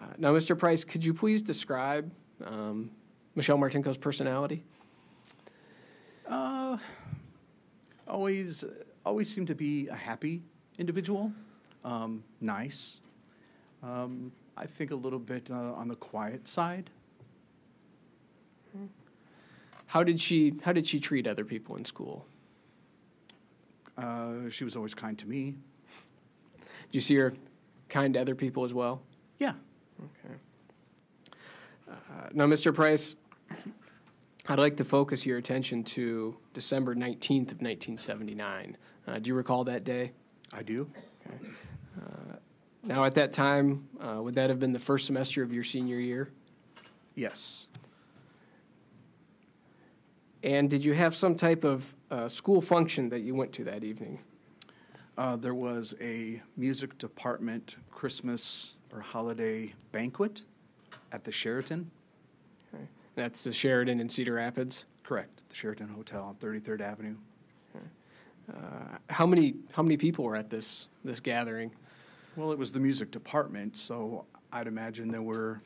Uh, 0.00 0.06
now, 0.18 0.32
Mr. 0.32 0.56
Price, 0.56 0.84
could 0.84 1.04
you 1.04 1.12
please 1.12 1.42
describe 1.42 2.10
um, 2.44 2.90
Michelle 3.34 3.58
Martinko's 3.58 3.96
personality? 3.96 4.62
Uh, 6.28 6.76
always, 8.08 8.64
always 9.04 9.32
seemed 9.32 9.46
to 9.46 9.54
be 9.54 9.88
a 9.88 9.94
happy 9.94 10.42
individual, 10.78 11.32
um, 11.84 12.24
nice. 12.40 13.00
Um, 13.82 14.32
I 14.56 14.66
think 14.66 14.90
a 14.90 14.94
little 14.96 15.18
bit 15.18 15.50
uh, 15.50 15.54
on 15.54 15.88
the 15.88 15.96
quiet 15.96 16.46
side. 16.46 16.90
How 19.86 20.02
did 20.02 20.20
she 20.20 20.54
How 20.62 20.72
did 20.72 20.86
she 20.86 20.98
treat 20.98 21.26
other 21.26 21.44
people 21.44 21.76
in 21.76 21.84
school? 21.84 22.26
Uh, 23.96 24.48
she 24.50 24.64
was 24.64 24.76
always 24.76 24.94
kind 24.94 25.16
to 25.18 25.26
me. 25.28 25.54
Did 26.88 26.94
you 26.94 27.00
see 27.00 27.14
her 27.16 27.34
kind 27.88 28.14
to 28.14 28.20
other 28.20 28.34
people 28.34 28.64
as 28.64 28.74
well? 28.74 29.00
Yeah. 29.38 29.52
Okay. 30.00 30.34
Uh, 31.88 32.28
now, 32.34 32.46
Mr. 32.46 32.74
Price, 32.74 33.14
I'd 34.48 34.58
like 34.58 34.76
to 34.76 34.84
focus 34.84 35.26
your 35.26 35.38
attention 35.38 35.82
to 35.84 36.36
December 36.54 36.94
19th 36.94 37.52
of 37.52 37.60
1979. 37.60 38.76
Uh, 39.06 39.18
do 39.18 39.28
you 39.28 39.34
recall 39.34 39.64
that 39.64 39.84
day? 39.84 40.12
I 40.52 40.62
do. 40.62 40.88
Now, 42.86 43.02
at 43.02 43.14
that 43.14 43.32
time, 43.32 43.88
uh, 44.00 44.22
would 44.22 44.36
that 44.36 44.48
have 44.48 44.60
been 44.60 44.72
the 44.72 44.78
first 44.78 45.06
semester 45.06 45.42
of 45.42 45.52
your 45.52 45.64
senior 45.64 45.98
year? 45.98 46.30
Yes. 47.16 47.66
And 50.44 50.70
did 50.70 50.84
you 50.84 50.94
have 50.94 51.12
some 51.12 51.34
type 51.34 51.64
of 51.64 51.92
uh, 52.12 52.28
school 52.28 52.60
function 52.60 53.08
that 53.08 53.22
you 53.22 53.34
went 53.34 53.52
to 53.54 53.64
that 53.64 53.82
evening? 53.82 54.20
Uh, 55.18 55.34
there 55.34 55.54
was 55.54 55.94
a 56.00 56.40
music 56.56 56.96
department 56.98 57.74
Christmas 57.90 58.78
or 58.92 59.00
holiday 59.00 59.74
banquet 59.90 60.44
at 61.10 61.24
the 61.24 61.32
Sheraton. 61.32 61.90
That's 63.16 63.42
the 63.44 63.52
Sheraton 63.52 63.98
in 63.98 64.08
Cedar 64.08 64.34
Rapids. 64.34 64.84
Correct, 65.02 65.42
the 65.48 65.54
Sheraton 65.54 65.88
Hotel 65.88 66.22
on 66.22 66.34
33rd 66.36 66.80
Avenue. 66.82 67.16
Uh, 68.48 68.98
how 69.10 69.26
many 69.26 69.54
how 69.72 69.82
many 69.82 69.96
people 69.96 70.24
were 70.24 70.36
at 70.36 70.50
this 70.50 70.86
this 71.04 71.18
gathering? 71.18 71.72
Well, 72.36 72.52
it 72.52 72.58
was 72.58 72.70
the 72.70 72.78
music 72.78 73.10
department, 73.10 73.76
so 73.76 74.24
I'd 74.52 74.68
imagine 74.68 75.10
there 75.10 75.22
were 75.22 75.60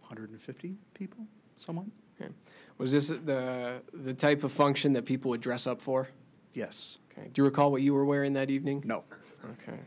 150 0.00 0.74
people, 0.94 1.26
somewhat. 1.56 1.86
Okay. 2.20 2.32
Was 2.78 2.90
this 2.92 3.08
the 3.08 3.82
the 3.92 4.14
type 4.14 4.42
of 4.42 4.52
function 4.52 4.92
that 4.94 5.04
people 5.04 5.28
would 5.30 5.40
dress 5.40 5.66
up 5.66 5.80
for? 5.80 6.08
Yes. 6.54 6.98
Okay. 7.12 7.28
Do 7.32 7.42
you 7.42 7.44
recall 7.44 7.70
what 7.70 7.82
you 7.82 7.94
were 7.94 8.04
wearing 8.04 8.32
that 8.32 8.50
evening? 8.50 8.82
No. 8.84 9.04
Okay. 9.44 9.78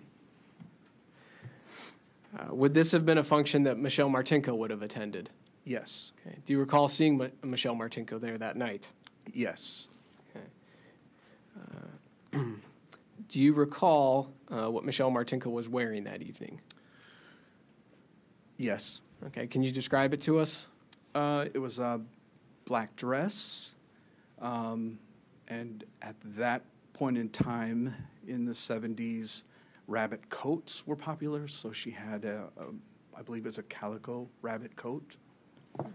Uh, 2.37 2.53
would 2.53 2.73
this 2.73 2.91
have 2.91 3.05
been 3.05 3.17
a 3.17 3.23
function 3.23 3.63
that 3.63 3.77
Michelle 3.77 4.09
Martinko 4.09 4.55
would 4.55 4.69
have 4.69 4.83
attended? 4.83 5.29
Yes. 5.67 6.13
Okay. 6.25 6.37
Do 6.45 6.53
you 6.53 6.59
recall 6.59 6.87
seeing 6.87 7.17
Ma- 7.17 7.27
Michelle 7.43 7.75
Martinko 7.75 8.21
there 8.21 8.37
that 8.37 8.55
night? 8.55 8.89
Yes. 9.33 9.89
Okay. 12.33 12.39
Do 13.27 13.41
you 13.41 13.51
recall 13.51 14.31
uh, 14.49 14.71
what 14.71 14.85
Michelle 14.85 15.11
Martinko 15.11 15.47
was 15.47 15.67
wearing 15.67 16.05
that 16.05 16.21
evening? 16.21 16.61
Yes. 18.55 19.01
Okay. 19.25 19.45
Can 19.45 19.61
you 19.61 19.73
describe 19.73 20.13
it 20.13 20.21
to 20.21 20.39
us? 20.39 20.67
Uh, 21.13 21.47
it 21.53 21.59
was 21.59 21.79
a 21.79 21.99
black 22.63 22.95
dress, 22.95 23.75
um, 24.41 24.97
and 25.49 25.83
at 26.01 26.15
that 26.37 26.63
point 26.93 27.17
in 27.17 27.27
time 27.27 27.93
in 28.25 28.45
the 28.45 28.53
70s, 28.53 29.43
rabbit 29.87 30.29
coats 30.29 30.87
were 30.87 30.95
popular. 30.95 31.45
So 31.49 31.73
she 31.73 31.91
had 31.91 32.23
a, 32.23 32.45
a 32.57 32.63
I 33.17 33.21
believe 33.21 33.45
it's 33.45 33.57
a 33.57 33.63
calico 33.63 34.29
rabbit 34.41 34.77
coat. 34.77 35.17
Okay, 35.79 35.89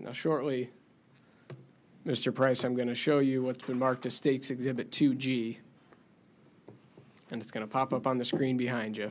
now 0.00 0.12
shortly, 0.12 0.70
Mr. 2.06 2.34
Price, 2.34 2.64
I'm 2.64 2.74
going 2.74 2.88
to 2.88 2.94
show 2.94 3.18
you 3.18 3.42
what's 3.42 3.64
been 3.64 3.78
marked 3.78 4.06
as 4.06 4.14
Stakes 4.14 4.50
Exhibit 4.50 4.90
2G. 4.90 5.58
And 7.30 7.42
it's 7.42 7.50
going 7.50 7.66
to 7.66 7.70
pop 7.70 7.92
up 7.92 8.06
on 8.06 8.18
the 8.18 8.24
screen 8.24 8.56
behind 8.56 8.96
you. 8.96 9.10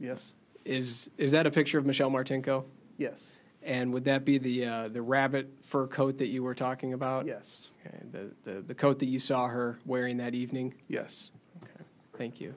Yes. 0.00 0.32
Is, 0.64 1.10
is 1.18 1.30
that 1.32 1.46
a 1.46 1.50
picture 1.50 1.78
of 1.78 1.86
Michelle 1.86 2.10
Martinko? 2.10 2.64
Yes. 2.98 3.36
And 3.66 3.92
would 3.92 4.04
that 4.04 4.24
be 4.24 4.38
the, 4.38 4.64
uh, 4.64 4.88
the 4.88 5.02
rabbit 5.02 5.52
fur 5.60 5.88
coat 5.88 6.18
that 6.18 6.28
you 6.28 6.44
were 6.44 6.54
talking 6.54 6.92
about? 6.92 7.26
Yes. 7.26 7.72
Okay, 7.84 7.98
the, 8.12 8.30
the, 8.44 8.60
the 8.60 8.74
coat 8.74 9.00
that 9.00 9.06
you 9.06 9.18
saw 9.18 9.48
her 9.48 9.80
wearing 9.84 10.18
that 10.18 10.36
evening? 10.36 10.72
Yes. 10.86 11.32
Okay, 11.64 11.84
thank 12.16 12.40
you. 12.40 12.54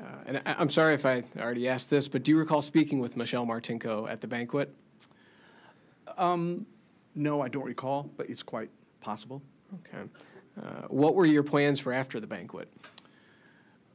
Uh, 0.00 0.04
And 0.26 0.36
I, 0.46 0.54
I'm 0.58 0.70
sorry 0.70 0.94
if 0.94 1.04
I 1.04 1.24
already 1.38 1.68
asked 1.68 1.90
this, 1.90 2.06
but 2.06 2.22
do 2.22 2.30
you 2.30 2.38
recall 2.38 2.62
speaking 2.62 3.00
with 3.00 3.16
Michelle 3.16 3.44
Martinko 3.46 4.08
at 4.08 4.20
the 4.20 4.28
banquet? 4.28 4.72
Um, 6.16 6.66
no, 7.16 7.40
I 7.40 7.48
don't 7.48 7.64
recall, 7.64 8.08
but 8.16 8.28
it's 8.30 8.42
quite 8.44 8.70
possible. 9.00 9.42
Okay. 9.88 10.08
Uh, 10.60 10.86
What 10.88 11.14
were 11.16 11.26
your 11.26 11.42
plans 11.42 11.80
for 11.80 11.92
after 11.92 12.20
the 12.20 12.26
banquet? 12.28 12.68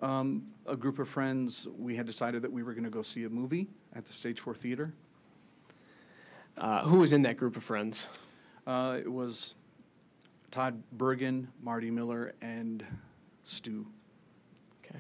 Um, 0.02 0.48
a 0.66 0.76
group 0.76 1.00
of 1.00 1.08
friends, 1.10 1.68
we 1.78 1.96
had 1.96 2.06
decided 2.06 2.42
that 2.44 2.52
we 2.52 2.62
were 2.64 2.74
going 2.74 2.84
to 2.84 2.90
go 2.90 3.02
see 3.02 3.24
a 3.24 3.30
movie 3.30 3.68
at 3.96 4.06
the 4.06 4.14
Stage 4.14 4.40
Four 4.40 4.54
Theater. 4.54 4.94
Uh, 6.58 6.84
Who 6.84 7.00
was 7.00 7.14
in 7.14 7.24
that 7.24 7.38
group 7.38 7.56
of 7.58 7.64
friends? 7.64 8.08
Uh, 8.66 8.98
it 9.00 9.12
was 9.12 9.56
Todd 10.52 10.82
Bergen, 10.92 11.48
Marty 11.62 11.90
Miller, 11.90 12.34
and 12.42 12.86
Stu. 13.44 13.86
Okay. 14.86 15.00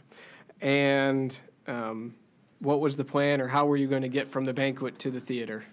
And 0.61 1.37
um, 1.67 2.15
what 2.59 2.79
was 2.79 2.95
the 2.95 3.05
plan, 3.05 3.41
or 3.41 3.47
how 3.47 3.65
were 3.65 3.77
you 3.77 3.87
going 3.87 4.01
to 4.03 4.07
get 4.09 4.27
from 4.29 4.45
the 4.45 4.53
banquet 4.53 4.97
to 4.99 5.11
the 5.11 5.19
theater? 5.19 5.63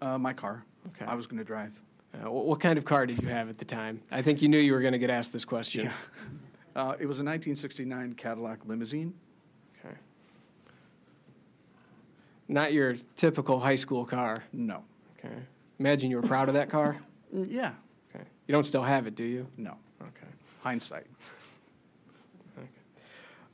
Uh, 0.00 0.18
my 0.18 0.32
car. 0.32 0.64
Okay. 0.88 1.04
I 1.04 1.14
was 1.14 1.26
going 1.26 1.38
to 1.38 1.44
drive. 1.44 1.72
Uh, 2.14 2.26
wh- 2.28 2.46
What 2.46 2.60
kind 2.60 2.78
of 2.78 2.84
car 2.84 3.06
did 3.06 3.22
you 3.22 3.28
have 3.28 3.48
at 3.48 3.58
the 3.58 3.64
time? 3.64 4.00
I 4.10 4.22
think 4.22 4.42
you 4.42 4.48
knew 4.48 4.58
you 4.58 4.72
were 4.72 4.80
going 4.80 4.92
to 4.92 4.98
get 4.98 5.10
asked 5.10 5.32
this 5.32 5.44
question. 5.44 5.84
Yeah. 5.84 5.92
Uh, 6.74 6.94
it 6.98 7.06
was 7.06 7.18
a 7.18 7.24
1969 7.24 8.14
Cadillac 8.14 8.64
limousine. 8.66 9.14
Okay. 9.78 9.94
Not 12.48 12.72
your 12.72 12.96
typical 13.16 13.60
high 13.60 13.76
school 13.76 14.04
car. 14.04 14.44
No. 14.52 14.82
Okay. 15.18 15.34
Imagine 15.78 16.10
you 16.10 16.16
were 16.16 16.22
proud 16.22 16.48
of 16.48 16.54
that 16.54 16.70
car. 16.70 17.00
Yeah. 17.34 17.72
Okay. 18.14 18.26
You 18.46 18.52
don't 18.52 18.66
still 18.66 18.82
have 18.82 19.06
it, 19.06 19.14
do 19.14 19.24
you? 19.24 19.46
No. 19.56 19.78
Okay. 20.02 20.26
Hindsight. 20.62 21.06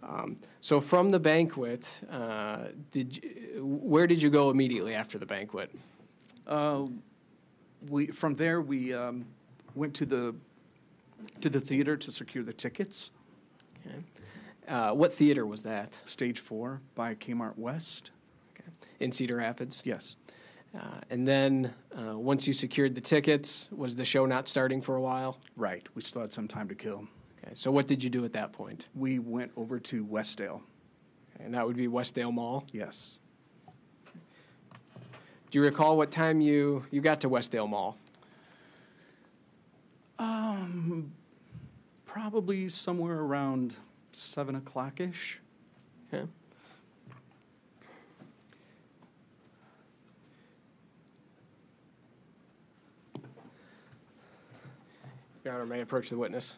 Um, 0.03 0.39
so 0.61 0.81
from 0.81 1.11
the 1.11 1.19
banquet, 1.19 2.01
uh, 2.11 2.69
did 2.91 3.17
you, 3.17 3.65
where 3.65 4.07
did 4.07 4.23
you 4.23 4.31
go 4.31 4.51
immediately 4.51 4.95
after 4.95 5.19
the 5.19 5.27
banquet? 5.27 5.71
Uh, 6.47 6.87
we 7.89 8.07
from 8.07 8.35
there 8.35 8.61
we 8.61 8.95
um, 8.95 9.27
went 9.75 9.95
to 9.95 10.07
the 10.07 10.35
to 11.41 11.49
the 11.49 11.61
theater 11.61 11.97
to 11.97 12.13
secure 12.13 12.45
the 12.45 12.53
tickets. 12.53 13.11
Okay. 13.87 13.97
Uh, 14.67 14.93
what 14.93 15.15
theater 15.15 15.47
was 15.47 15.63
that? 15.63 16.01
Stage 16.05 16.39
four 16.39 16.81
by 16.95 17.15
Kmart 17.15 17.57
West. 17.57 18.11
Okay. 18.55 18.69
In 19.01 19.13
Cedar 19.13 19.37
Rapids. 19.37 19.83
Yes. 19.85 20.17
Uh, 20.75 21.01
and 21.09 21.27
then 21.27 21.73
uh, 21.97 22.19
once 22.19 22.47
you 22.47 22.53
secured 22.53 22.95
the 22.95 23.01
tickets, 23.01 23.69
was 23.73 23.97
the 23.97 24.05
show 24.05 24.27
not 24.27 24.47
starting 24.49 24.83
for 24.83 24.97
a 24.97 25.01
while? 25.01 25.39
Right. 25.57 25.87
We 25.95 26.03
still 26.03 26.21
had 26.21 26.33
some 26.33 26.47
time 26.47 26.69
to 26.69 26.75
kill. 26.75 27.09
Okay. 27.43 27.55
So 27.55 27.71
what 27.71 27.87
did 27.87 28.05
you 28.05 28.11
do 28.11 28.25
at 28.25 28.35
that 28.35 28.53
point? 28.53 28.89
We 28.95 29.19
went 29.19 29.53
over 29.57 29.79
to 29.81 30.05
Westdale. 30.05 30.61
Okay, 31.35 31.45
and 31.45 31.55
that 31.55 31.67
would 31.67 31.77
be 31.77 31.89
Westdale 31.89 32.33
Mall. 32.33 32.65
Yes. 32.73 33.19
Do 35.51 35.59
you 35.59 35.63
recall 35.63 35.97
what 35.97 36.11
time 36.11 36.43
you, 36.43 36.85
you 36.91 37.01
got 37.01 37.23
to 37.23 37.31
Westdale 37.31 37.69
Mall? 37.69 37.97
Um, 40.19 41.13
probably 42.05 42.69
somewhere 42.69 43.21
around 43.21 43.77
seven 44.13 44.57
o'clock 44.57 45.01
ish. 45.01 45.41
Okay. 46.13 46.27
Your 55.45 55.55
Honor, 55.55 55.67
may 55.67 55.77
I 55.77 55.79
approach 55.79 56.11
the 56.11 56.19
witness? 56.19 56.57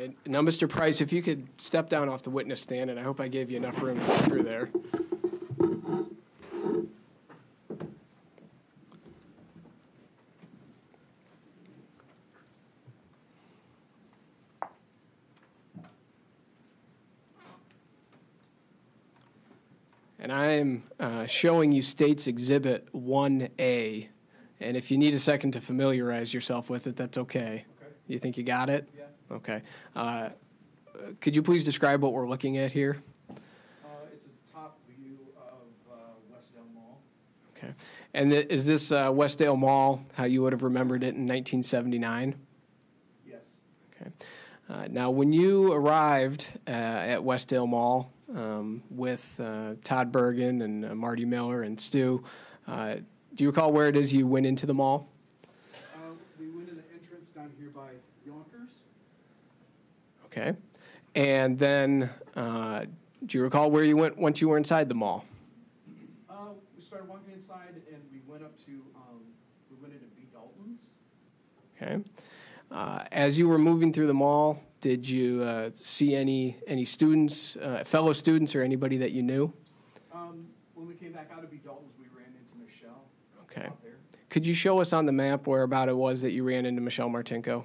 Okay, 0.00 0.14
now, 0.30 0.40
Mr. 0.40 0.68
Price, 0.68 1.00
if 1.00 1.12
you 1.12 1.22
could 1.22 1.48
step 1.60 1.88
down 1.88 2.08
off 2.08 2.22
the 2.22 2.30
witness 2.30 2.60
stand, 2.60 2.88
and 2.88 3.00
I 3.00 3.02
hope 3.02 3.20
I 3.20 3.26
gave 3.26 3.50
you 3.50 3.56
enough 3.56 3.82
room 3.82 3.98
to 3.98 4.06
get 4.06 4.24
through 4.24 4.42
there. 4.44 4.70
And 20.20 20.30
I 20.30 20.50
am 20.52 20.84
uh, 21.00 21.26
showing 21.26 21.72
you 21.72 21.82
States 21.82 22.28
Exhibit 22.28 22.92
1A. 22.92 24.06
And 24.60 24.76
if 24.76 24.92
you 24.92 24.98
need 24.98 25.14
a 25.14 25.18
second 25.18 25.52
to 25.52 25.60
familiarize 25.60 26.32
yourself 26.32 26.70
with 26.70 26.86
it, 26.86 26.94
that's 26.94 27.18
okay. 27.18 27.64
You 28.06 28.20
think 28.20 28.36
you 28.36 28.44
got 28.44 28.70
it? 28.70 28.88
Yeah. 28.96 28.99
Okay. 29.42 29.62
Uh, 29.96 30.28
Could 31.20 31.34
you 31.34 31.42
please 31.42 31.64
describe 31.64 32.02
what 32.02 32.12
we're 32.12 32.28
looking 32.28 32.58
at 32.58 32.72
here? 32.72 33.02
Uh, 33.30 33.34
it's 34.12 34.26
a 34.26 34.52
top 34.52 34.78
view 34.86 35.16
of 35.38 35.96
Westdale 36.30 36.74
Mall. 36.74 37.00
Okay. 37.56 37.72
And 38.12 38.30
th- 38.30 38.46
is 38.50 38.66
this 38.66 38.92
uh, 38.92 39.10
Westdale 39.10 39.58
Mall 39.58 40.04
how 40.12 40.24
you 40.24 40.42
would 40.42 40.52
have 40.52 40.62
remembered 40.62 41.02
it 41.02 41.14
in 41.14 41.26
1979? 41.26 42.34
Yes. 43.26 43.36
Okay. 43.98 44.10
Uh, 44.68 44.86
now, 44.90 45.10
when 45.10 45.32
you 45.32 45.72
arrived 45.72 46.50
uh, 46.66 46.70
at 46.70 47.20
Westdale 47.20 47.66
Mall 47.68 48.12
um, 48.34 48.82
with 48.90 49.40
uh, 49.42 49.74
Todd 49.82 50.12
Bergen 50.12 50.60
and 50.62 50.84
uh, 50.84 50.94
Marty 50.94 51.24
Miller 51.24 51.62
and 51.62 51.80
Stu, 51.80 52.22
uh, 52.68 52.96
do 53.34 53.44
you 53.44 53.48
recall 53.48 53.72
where 53.72 53.88
it 53.88 53.96
is 53.96 54.12
you 54.12 54.26
went 54.26 54.44
into 54.44 54.66
the 54.66 54.74
mall? 54.74 55.08
Uh, 55.94 56.10
we 56.38 56.48
went 56.50 56.68
in 56.68 56.76
the 56.76 56.82
entrance 56.92 57.30
down 57.30 57.50
here 57.58 57.70
by 57.70 57.92
Younkers. 58.28 58.68
Okay. 60.30 60.54
And 61.14 61.58
then, 61.58 62.10
uh, 62.36 62.84
do 63.26 63.38
you 63.38 63.44
recall 63.44 63.70
where 63.70 63.84
you 63.84 63.96
went 63.96 64.16
once 64.16 64.40
you 64.40 64.48
were 64.48 64.56
inside 64.56 64.88
the 64.88 64.94
mall? 64.94 65.24
Uh, 66.28 66.34
we 66.76 66.82
started 66.82 67.08
walking 67.08 67.32
inside 67.34 67.82
and 67.92 68.02
we 68.12 68.20
went 68.26 68.44
up 68.44 68.56
to, 68.64 68.72
um, 68.94 69.20
we 69.70 69.76
went 69.82 69.94
into 69.94 70.06
B. 70.06 70.28
Dalton's. 70.32 70.82
Okay. 71.76 71.98
Uh, 72.70 73.04
as 73.10 73.38
you 73.38 73.48
were 73.48 73.58
moving 73.58 73.92
through 73.92 74.06
the 74.06 74.14
mall, 74.14 74.62
did 74.80 75.08
you 75.08 75.42
uh, 75.42 75.70
see 75.74 76.14
any 76.14 76.56
any 76.66 76.84
students, 76.84 77.56
uh, 77.56 77.82
fellow 77.84 78.12
students, 78.12 78.54
or 78.54 78.62
anybody 78.62 78.96
that 78.98 79.10
you 79.10 79.22
knew? 79.22 79.52
Um, 80.14 80.46
when 80.74 80.86
we 80.86 80.94
came 80.94 81.12
back 81.12 81.30
out 81.36 81.44
of 81.44 81.50
B. 81.50 81.60
Dalton's, 81.62 81.92
we 81.98 82.06
ran 82.16 82.28
into 82.28 82.64
Michelle 82.64 83.04
Okay. 83.50 83.68
Could 84.30 84.46
you 84.46 84.54
show 84.54 84.80
us 84.80 84.92
on 84.92 85.06
the 85.06 85.12
map 85.12 85.48
where 85.48 85.64
about 85.64 85.88
it 85.88 85.96
was 85.96 86.22
that 86.22 86.30
you 86.30 86.44
ran 86.44 86.64
into 86.64 86.80
Michelle 86.80 87.08
Martinko? 87.08 87.64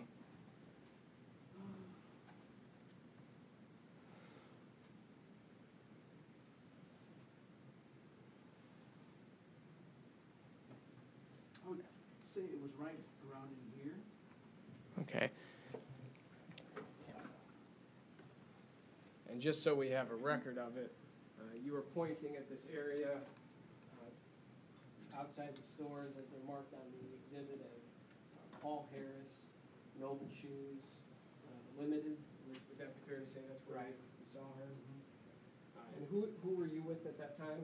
I 11.64 11.70
would 11.70 11.84
say 12.24 12.42
it 12.42 12.60
was 12.60 12.72
right 12.80 13.00
around 13.30 13.50
in 13.52 13.84
here. 13.84 13.94
Okay. 15.02 15.30
And 19.30 19.35
just 19.46 19.62
so 19.62 19.76
we 19.76 19.92
have 19.92 20.10
a 20.10 20.16
record 20.16 20.58
of 20.58 20.76
it, 20.76 20.92
uh, 21.38 21.44
you 21.64 21.72
were 21.72 21.86
pointing 21.94 22.36
at 22.36 22.50
this 22.50 22.66
area 22.74 23.22
uh, 24.02 25.20
outside 25.22 25.54
the 25.54 25.62
stores 25.62 26.18
as 26.18 26.26
they're 26.34 26.48
marked 26.50 26.74
on 26.74 26.82
the 26.98 27.06
exhibit 27.14 27.62
of 27.62 27.78
uh, 27.78 28.58
Paul 28.60 28.90
Harris, 28.92 29.46
Noble 30.02 30.28
Shoes, 30.34 30.82
uh, 31.46 31.80
Limited. 31.80 32.18
Would 32.50 32.58
would 32.58 32.80
that 32.80 32.98
be 32.98 33.02
fair 33.08 33.20
to 33.22 33.30
say 33.30 33.38
that's 33.48 33.62
where 33.70 33.86
you 33.86 33.94
you 33.94 34.26
saw 34.26 34.42
her? 34.58 34.66
Uh, 35.78 35.94
And 35.96 36.08
who, 36.10 36.28
who 36.42 36.56
were 36.58 36.66
you 36.66 36.82
with 36.82 37.06
at 37.06 37.20
that 37.20 37.38
time? 37.38 37.62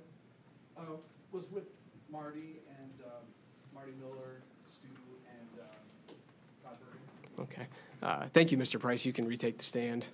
Uh, 0.77 1.01
was 1.31 1.49
with 1.49 1.65
Marty 2.11 2.61
and, 2.77 2.93
um, 3.09 3.25
Marty 3.73 3.93
Miller, 3.99 4.43
Stu, 4.67 4.85
and, 5.33 5.65
um, 5.65 6.15
Todd 6.63 6.77
Bergen. 6.77 7.49
Okay. 7.49 7.65
Uh, 8.03 8.27
Thank 8.33 8.51
you, 8.51 8.57
Mr. 8.59 8.79
Price. 8.79 9.03
You 9.03 9.13
can 9.13 9.25
retake 9.25 9.57
the 9.57 9.63
stand. 9.63 10.05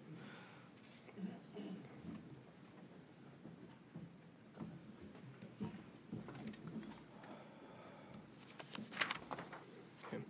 Okay. 10.08 10.24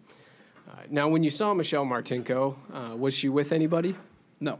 Now, 0.90 1.08
when 1.10 1.24
you 1.24 1.30
saw 1.30 1.54
Michelle 1.54 1.86
Martinko, 1.86 2.56
uh, 2.74 2.96
was 2.96 3.14
she 3.14 3.30
with 3.30 3.52
anybody? 3.52 3.96
No. 4.40 4.60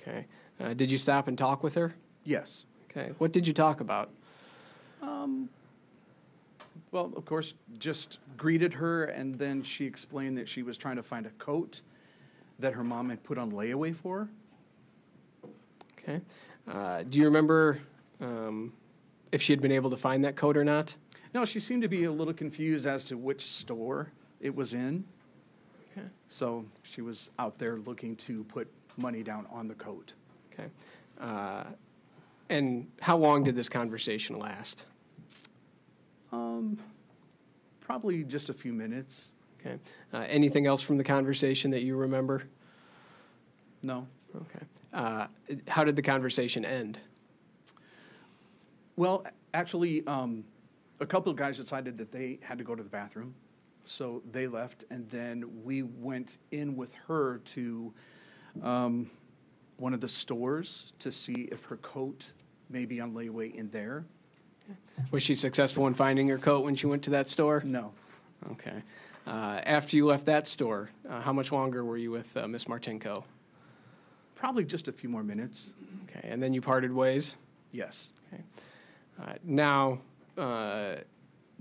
Okay. 0.00 0.26
Uh, 0.60 0.74
Did 0.74 0.90
you 0.90 0.98
stop 0.98 1.28
and 1.28 1.36
talk 1.36 1.62
with 1.62 1.74
her? 1.74 1.94
Yes. 2.24 2.66
Okay. 2.90 3.12
What 3.18 3.32
did 3.32 3.46
you 3.46 3.52
talk 3.52 3.80
about? 3.80 4.10
Um, 5.00 5.48
well, 6.90 7.12
of 7.16 7.24
course, 7.24 7.54
just 7.78 8.18
greeted 8.36 8.74
her, 8.74 9.04
and 9.04 9.38
then 9.38 9.62
she 9.62 9.86
explained 9.86 10.36
that 10.38 10.48
she 10.48 10.62
was 10.62 10.76
trying 10.76 10.96
to 10.96 11.02
find 11.02 11.26
a 11.26 11.30
coat 11.30 11.80
that 12.58 12.74
her 12.74 12.84
mom 12.84 13.10
had 13.10 13.22
put 13.24 13.38
on 13.38 13.50
layaway 13.50 13.94
for 13.94 14.28
her. 15.42 15.48
Okay. 15.98 16.20
Uh, 16.70 17.02
Do 17.02 17.18
you 17.18 17.24
remember 17.24 17.80
um, 18.20 18.72
if 19.32 19.40
she 19.42 19.52
had 19.52 19.60
been 19.60 19.72
able 19.72 19.90
to 19.90 19.96
find 19.96 20.24
that 20.24 20.36
coat 20.36 20.56
or 20.56 20.64
not? 20.64 20.94
No, 21.34 21.44
she 21.44 21.58
seemed 21.58 21.82
to 21.82 21.88
be 21.88 22.04
a 22.04 22.12
little 22.12 22.34
confused 22.34 22.86
as 22.86 23.04
to 23.06 23.16
which 23.16 23.42
store 23.42 24.12
it 24.40 24.54
was 24.54 24.74
in. 24.74 25.04
Okay. 25.92 26.06
So 26.28 26.64
she 26.82 27.02
was 27.02 27.30
out 27.38 27.58
there 27.58 27.76
looking 27.78 28.16
to 28.16 28.44
put 28.44 28.68
money 28.96 29.22
down 29.22 29.46
on 29.50 29.68
the 29.68 29.74
coat. 29.74 30.14
Okay. 30.52 30.68
Uh, 31.20 31.64
And 32.50 32.86
how 33.00 33.16
long 33.16 33.44
did 33.44 33.54
this 33.56 33.68
conversation 33.68 34.38
last? 34.38 34.84
Um, 36.32 36.78
probably 37.80 38.24
just 38.24 38.48
a 38.48 38.54
few 38.54 38.72
minutes. 38.72 39.32
Okay. 39.60 39.78
Uh, 40.12 40.24
Anything 40.28 40.66
else 40.66 40.82
from 40.82 40.96
the 40.98 41.04
conversation 41.04 41.70
that 41.70 41.82
you 41.82 41.96
remember? 41.96 42.42
No. 43.82 44.06
Okay. 44.34 44.64
Uh, 44.92 45.26
How 45.68 45.84
did 45.84 45.96
the 45.96 46.02
conversation 46.02 46.64
end? 46.64 46.98
Well, 48.96 49.26
actually, 49.54 50.06
um, 50.06 50.44
a 51.00 51.06
couple 51.06 51.30
of 51.30 51.36
guys 51.36 51.56
decided 51.56 51.96
that 51.98 52.12
they 52.12 52.38
had 52.42 52.58
to 52.58 52.64
go 52.64 52.74
to 52.74 52.82
the 52.82 52.88
bathroom, 52.90 53.34
so 53.84 54.22
they 54.30 54.46
left, 54.46 54.84
and 54.90 55.08
then 55.08 55.64
we 55.64 55.82
went 55.82 56.38
in 56.50 56.76
with 56.76 56.94
her 57.06 57.38
to 57.44 57.92
um, 58.62 59.10
one 59.76 59.94
of 59.94 60.00
the 60.00 60.08
stores 60.08 60.92
to 60.98 61.10
see 61.10 61.48
if 61.52 61.64
her 61.64 61.76
coat 61.78 62.32
may 62.70 62.84
be 62.84 63.00
on 63.00 63.12
layaway 63.12 63.54
in 63.54 63.70
there. 63.70 64.04
Was 65.10 65.22
she 65.22 65.34
successful 65.34 65.86
in 65.86 65.94
finding 65.94 66.28
her 66.28 66.38
coat 66.38 66.64
when 66.64 66.74
she 66.76 66.86
went 66.86 67.02
to 67.04 67.10
that 67.10 67.28
store? 67.28 67.62
No, 67.64 67.92
Okay. 68.52 68.82
Uh, 69.26 69.60
After 69.64 69.96
you 69.96 70.06
left 70.06 70.26
that 70.26 70.46
store, 70.48 70.90
uh, 71.08 71.20
how 71.20 71.32
much 71.32 71.52
longer 71.52 71.84
were 71.84 71.96
you 71.96 72.10
with 72.10 72.36
uh, 72.36 72.48
Miss 72.48 72.64
Martinko? 72.66 73.24
probably 74.34 74.64
just 74.64 74.88
a 74.88 74.92
few 74.92 75.08
more 75.08 75.22
minutes. 75.22 75.72
Okay. 76.08 76.28
And 76.28 76.42
then 76.42 76.52
you 76.52 76.60
parted 76.60 76.92
ways? 76.92 77.36
Yes. 77.70 78.12
Okay. 78.32 78.42
Uh, 79.22 79.34
Now, 79.44 80.00
uh, 80.36 80.96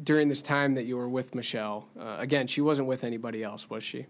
during 0.04 0.30
this 0.30 0.42
time 0.42 0.76
that 0.76 0.84
you 0.84 0.98
were 0.98 1.10
with 1.10 1.36
Michelle, 1.36 1.88
uh, 2.00 2.18
again, 2.20 2.48
she 2.48 2.62
wasn't 2.62 2.88
with 2.88 3.04
anybody 3.04 3.44
else, 3.44 3.70
was 3.70 3.84
she? 3.84 4.06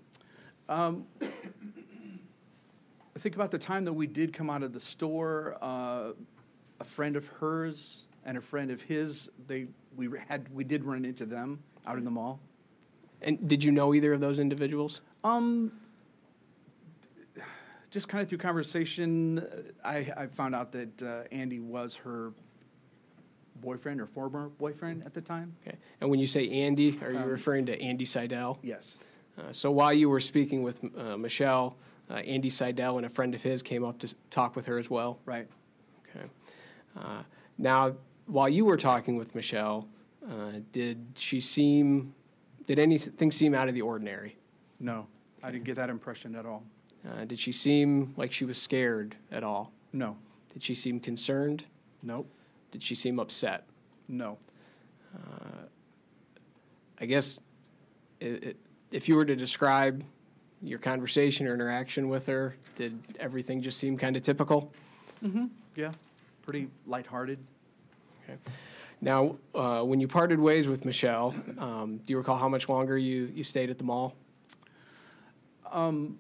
Um, 0.70 1.06
I 1.22 3.20
think 3.20 3.36
about 3.36 3.52
the 3.52 3.58
time 3.58 3.86
that 3.86 3.94
we 3.94 4.08
did 4.08 4.34
come 4.34 4.50
out 4.50 4.64
of 4.64 4.74
the 4.74 4.80
store. 4.80 5.58
Uh, 5.62 6.12
a 6.80 6.84
friend 6.84 7.16
of 7.16 7.28
hers 7.28 8.08
and 8.26 8.38
a 8.38 8.42
friend 8.42 8.72
of 8.72 8.82
his, 8.82 9.30
they 9.48 9.68
we 9.96 10.10
had 10.28 10.48
we 10.54 10.64
did 10.64 10.84
run 10.84 11.06
into 11.06 11.26
them 11.26 11.60
out 11.86 11.98
in 11.98 12.06
the 12.06 12.12
mall. 12.12 12.40
And 13.22 13.48
did 13.48 13.64
you 13.64 13.72
know 13.72 13.94
either 13.94 14.14
of 14.14 14.20
those 14.20 14.40
individuals? 14.40 15.02
Um, 15.24 15.74
just 17.92 18.08
kind 18.08 18.22
of 18.22 18.30
through 18.30 18.40
conversation, 18.40 19.46
I, 19.84 20.12
I 20.16 20.28
found 20.28 20.56
out 20.56 20.72
that 20.72 21.04
uh, 21.04 21.24
Andy 21.32 21.60
was 21.60 21.96
her 21.98 22.32
boyfriend 23.62 24.02
or 24.02 24.08
former 24.08 24.50
boyfriend 24.50 25.04
at 25.06 25.14
the 25.14 25.22
time. 25.22 25.56
Okay. 25.66 25.78
And 26.02 26.10
when 26.10 26.20
you 26.20 26.26
say 26.28 26.50
Andy, 26.50 27.00
are 27.02 27.12
you 27.12 27.20
Um, 27.20 27.30
referring 27.30 27.66
to 27.68 27.80
Andy 27.82 28.06
Seidel? 28.06 28.60
Yes. 28.62 29.00
Uh, 29.38 29.52
so 29.52 29.72
while 29.72 29.94
you 29.94 30.10
were 30.10 30.20
speaking 30.20 30.64
with 30.64 30.82
uh, 30.98 31.16
Michelle, 31.18 31.78
uh, 32.10 32.16
Andy 32.16 32.50
Seidel 32.50 32.98
and 32.98 33.06
a 33.06 33.10
friend 33.10 33.34
of 33.34 33.42
his 33.42 33.62
came 33.62 33.84
up 33.86 34.00
to 34.00 34.14
talk 34.30 34.56
with 34.56 34.66
her 34.66 34.78
as 34.78 34.90
well. 34.90 35.20
Right. 35.26 35.48
Okay. 36.10 36.26
Uh, 36.98 37.24
now, 37.58 37.94
while 38.26 38.50
you 38.50 38.66
were 38.66 38.78
talking 38.78 39.16
with 39.16 39.34
Michelle, 39.36 39.88
uh, 40.30 40.60
did 40.72 40.98
she 41.16 41.40
seem? 41.40 42.14
Did 42.66 42.80
anything 42.80 43.32
seem 43.32 43.54
out 43.54 43.68
of 43.70 43.74
the 43.74 43.82
ordinary? 43.82 44.38
No, 44.80 45.08
I 45.44 45.52
didn't 45.52 45.66
get 45.66 45.76
that 45.76 45.90
impression 45.90 46.36
at 46.36 46.46
all. 46.46 46.64
Uh, 47.08 47.26
did 47.26 47.40
she 47.40 47.52
seem 47.52 48.14
like 48.18 48.32
she 48.32 48.46
was 48.46 48.62
scared 48.62 49.16
at 49.32 49.44
all? 49.44 49.72
No. 49.94 50.18
Did 50.54 50.62
she 50.64 50.76
seem 50.76 51.00
concerned? 51.00 51.64
Nope. 52.04 52.28
Did 52.72 52.82
she 52.82 52.96
seem 52.96 53.20
upset? 53.20 53.66
No. 54.08 54.38
I 57.00 57.06
guess 57.06 57.40
i 58.22 58.26
i 58.26 58.54
if 58.92 59.08
you 59.08 59.16
were 59.16 59.24
to 59.26 59.36
describe 59.38 60.04
your 60.62 60.78
conversation 60.78 61.48
or 61.48 61.54
interaction 61.54 62.10
with 62.10 62.28
her, 62.28 62.56
did 62.76 63.00
everything 63.20 63.62
just 63.62 63.78
seem 63.78 63.98
kind 63.98 64.18
of 64.18 64.22
typical? 64.22 64.72
Mm-hmm. 65.24 65.46
Yeah. 65.76 65.92
Pretty 66.42 66.68
lighthearted. 66.86 67.40
Okay. 68.24 68.38
Now, 69.00 69.38
uh, 69.56 69.82
when 69.84 70.00
you 70.02 70.08
parted 70.10 70.40
ways 70.40 70.68
with 70.68 70.84
Michelle, 70.84 71.34
um, 71.58 71.98
do 72.06 72.12
you 72.12 72.18
recall 72.18 72.38
how 72.38 72.50
much 72.50 72.68
longer 72.68 72.98
you, 72.98 73.32
you 73.34 73.44
stayed 73.46 73.70
at 73.70 73.78
the 73.78 73.86
mall? 73.86 74.14
Um, 75.72 76.20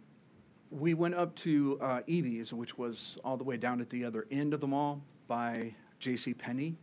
We 0.72 0.94
went 0.94 1.16
up 1.16 1.36
to 1.36 1.78
uh, 1.82 2.02
Evie's, 2.08 2.54
which 2.54 2.78
was 2.78 3.18
all 3.26 3.36
the 3.36 3.44
way 3.44 3.58
down 3.58 3.82
at 3.82 3.90
the 3.90 4.06
other 4.06 4.26
end 4.32 4.54
of 4.54 4.62
the 4.62 4.68
mall 4.68 5.02
by 5.28 5.76
J.C. 6.02 6.34
Penney, 6.34 6.76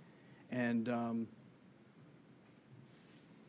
and 0.51 0.89
um, 0.89 1.29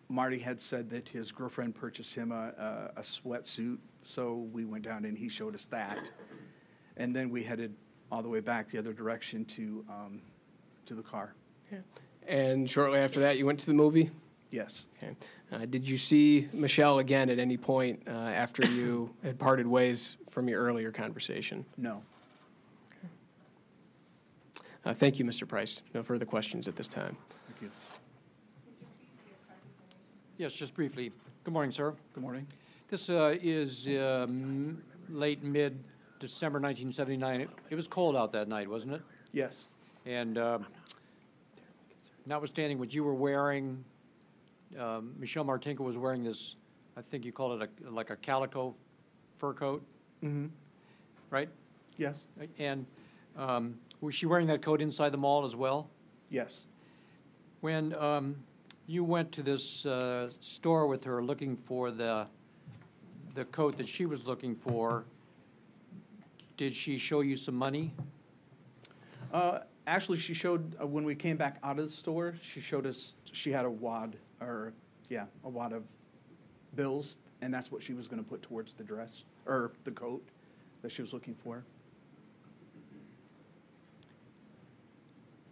Marty 0.09 0.39
had 0.39 0.59
said 0.59 0.89
that 0.89 1.07
his 1.07 1.31
girlfriend 1.31 1.75
purchased 1.75 2.15
him 2.15 2.31
a, 2.31 2.91
a, 2.95 2.99
a 2.99 3.01
sweatsuit, 3.01 3.77
so 4.01 4.47
we 4.51 4.65
went 4.65 4.83
down 4.83 5.05
and 5.05 5.15
he 5.17 5.29
showed 5.29 5.53
us 5.53 5.67
that, 5.67 6.11
and 6.97 7.15
then 7.15 7.29
we 7.29 7.43
headed 7.43 7.75
all 8.11 8.23
the 8.23 8.27
way 8.27 8.39
back 8.39 8.67
the 8.69 8.79
other 8.79 8.93
direction 8.93 9.45
to 9.45 9.85
um, 9.87 10.21
to 10.85 10.95
the 10.95 11.03
car. 11.03 11.35
Yeah. 11.71 11.79
And 12.27 12.67
shortly 12.67 12.99
after 12.99 13.19
that, 13.21 13.37
you 13.37 13.45
went 13.45 13.59
to 13.59 13.67
the 13.67 13.73
movie? 13.73 14.09
Yes. 14.49 14.87
Okay. 14.97 15.15
Uh, 15.51 15.65
Did 15.65 15.87
you 15.87 15.97
see 15.97 16.47
Michelle 16.51 16.97
again 16.97 17.29
at 17.29 17.37
any 17.37 17.57
point 17.57 18.01
uh, 18.07 18.11
after 18.11 18.65
you 18.65 19.13
had 19.23 19.37
parted 19.37 19.67
ways 19.67 20.17
from 20.31 20.47
your 20.47 20.63
earlier 20.63 20.91
conversation? 20.91 21.65
No. 21.77 22.01
Uh, 24.85 24.93
Thank 24.93 25.19
you, 25.19 25.25
Mr. 25.25 25.47
Price. 25.47 25.83
No 25.93 26.03
further 26.03 26.25
questions 26.25 26.67
at 26.67 26.75
this 26.75 26.87
time. 26.87 27.17
Thank 27.47 27.61
you. 27.61 27.71
Yes, 30.37 30.53
just 30.53 30.73
briefly. 30.73 31.11
Good 31.43 31.53
morning, 31.53 31.71
sir. 31.71 31.93
Good 32.13 32.21
morning. 32.23 32.47
This 32.89 33.09
uh, 33.09 33.35
is 33.41 33.87
um, 33.87 34.81
late, 35.09 35.43
mid-December 35.43 36.59
1979. 36.59 37.41
It- 37.41 37.49
It 37.69 37.75
was 37.75 37.87
cold 37.87 38.15
out 38.15 38.31
that 38.33 38.47
night, 38.47 38.69
wasn't 38.69 38.93
it? 38.93 39.01
Yes. 39.33 39.67
And 40.05 40.37
um, 40.37 40.65
notwithstanding 42.25 42.79
what 42.79 42.93
you 42.93 43.03
were 43.03 43.13
wearing, 43.13 43.83
um, 44.77 45.13
Michelle 45.19 45.43
Martinko 45.45 45.79
was 45.79 45.97
wearing 45.97 46.23
this, 46.23 46.55
I 46.97 47.01
think 47.01 47.25
you 47.25 47.31
called 47.31 47.61
it 47.61 47.69
a, 47.85 47.89
like 47.91 48.09
a 48.09 48.15
calico 48.15 48.75
fur 49.37 49.53
coat, 49.53 49.83
Mm-hmm. 50.23 50.47
right? 51.29 51.47
Yes. 51.97 52.25
And 52.59 52.85
um, 53.39 53.79
was 54.01 54.13
she 54.13 54.25
wearing 54.25 54.47
that 54.47 54.61
coat 54.61 54.81
inside 54.81 55.11
the 55.11 55.17
mall 55.17 55.45
as 55.45 55.55
well? 55.55 55.89
Yes. 56.29 56.65
When 57.61 57.95
um, 57.95 58.35
you 58.85 59.03
went 59.03 59.31
to 59.33 59.41
this 59.41 59.85
uh, 59.85 60.29
store 60.41 60.87
with 60.87 61.03
her 61.05 61.23
looking 61.23 61.55
for 61.55 61.89
the, 61.89 62.27
the 63.35 63.45
coat 63.45 63.77
that 63.77 63.87
she 63.87 64.05
was 64.05 64.25
looking 64.25 64.55
for, 64.55 65.05
did 66.57 66.73
she 66.73 66.97
show 66.97 67.21
you 67.21 67.37
some 67.37 67.55
money? 67.55 67.93
Uh, 69.33 69.59
actually, 69.87 70.19
she 70.19 70.33
showed, 70.33 70.75
uh, 70.81 70.85
when 70.85 71.05
we 71.05 71.15
came 71.15 71.37
back 71.37 71.57
out 71.63 71.79
of 71.79 71.89
the 71.89 71.95
store, 71.95 72.35
she 72.41 72.59
showed 72.59 72.85
us, 72.85 73.15
she 73.31 73.51
had 73.51 73.63
a 73.63 73.69
wad, 73.69 74.17
or, 74.41 74.73
yeah, 75.09 75.25
a 75.45 75.49
wad 75.49 75.71
of 75.71 75.83
bills, 76.75 77.17
and 77.41 77.53
that's 77.53 77.71
what 77.71 77.81
she 77.81 77.93
was 77.93 78.07
going 78.07 78.21
to 78.21 78.29
put 78.29 78.41
towards 78.41 78.73
the 78.73 78.83
dress, 78.83 79.23
or 79.45 79.71
the 79.85 79.91
coat 79.91 80.27
that 80.81 80.91
she 80.91 81.01
was 81.01 81.13
looking 81.13 81.35
for. 81.43 81.63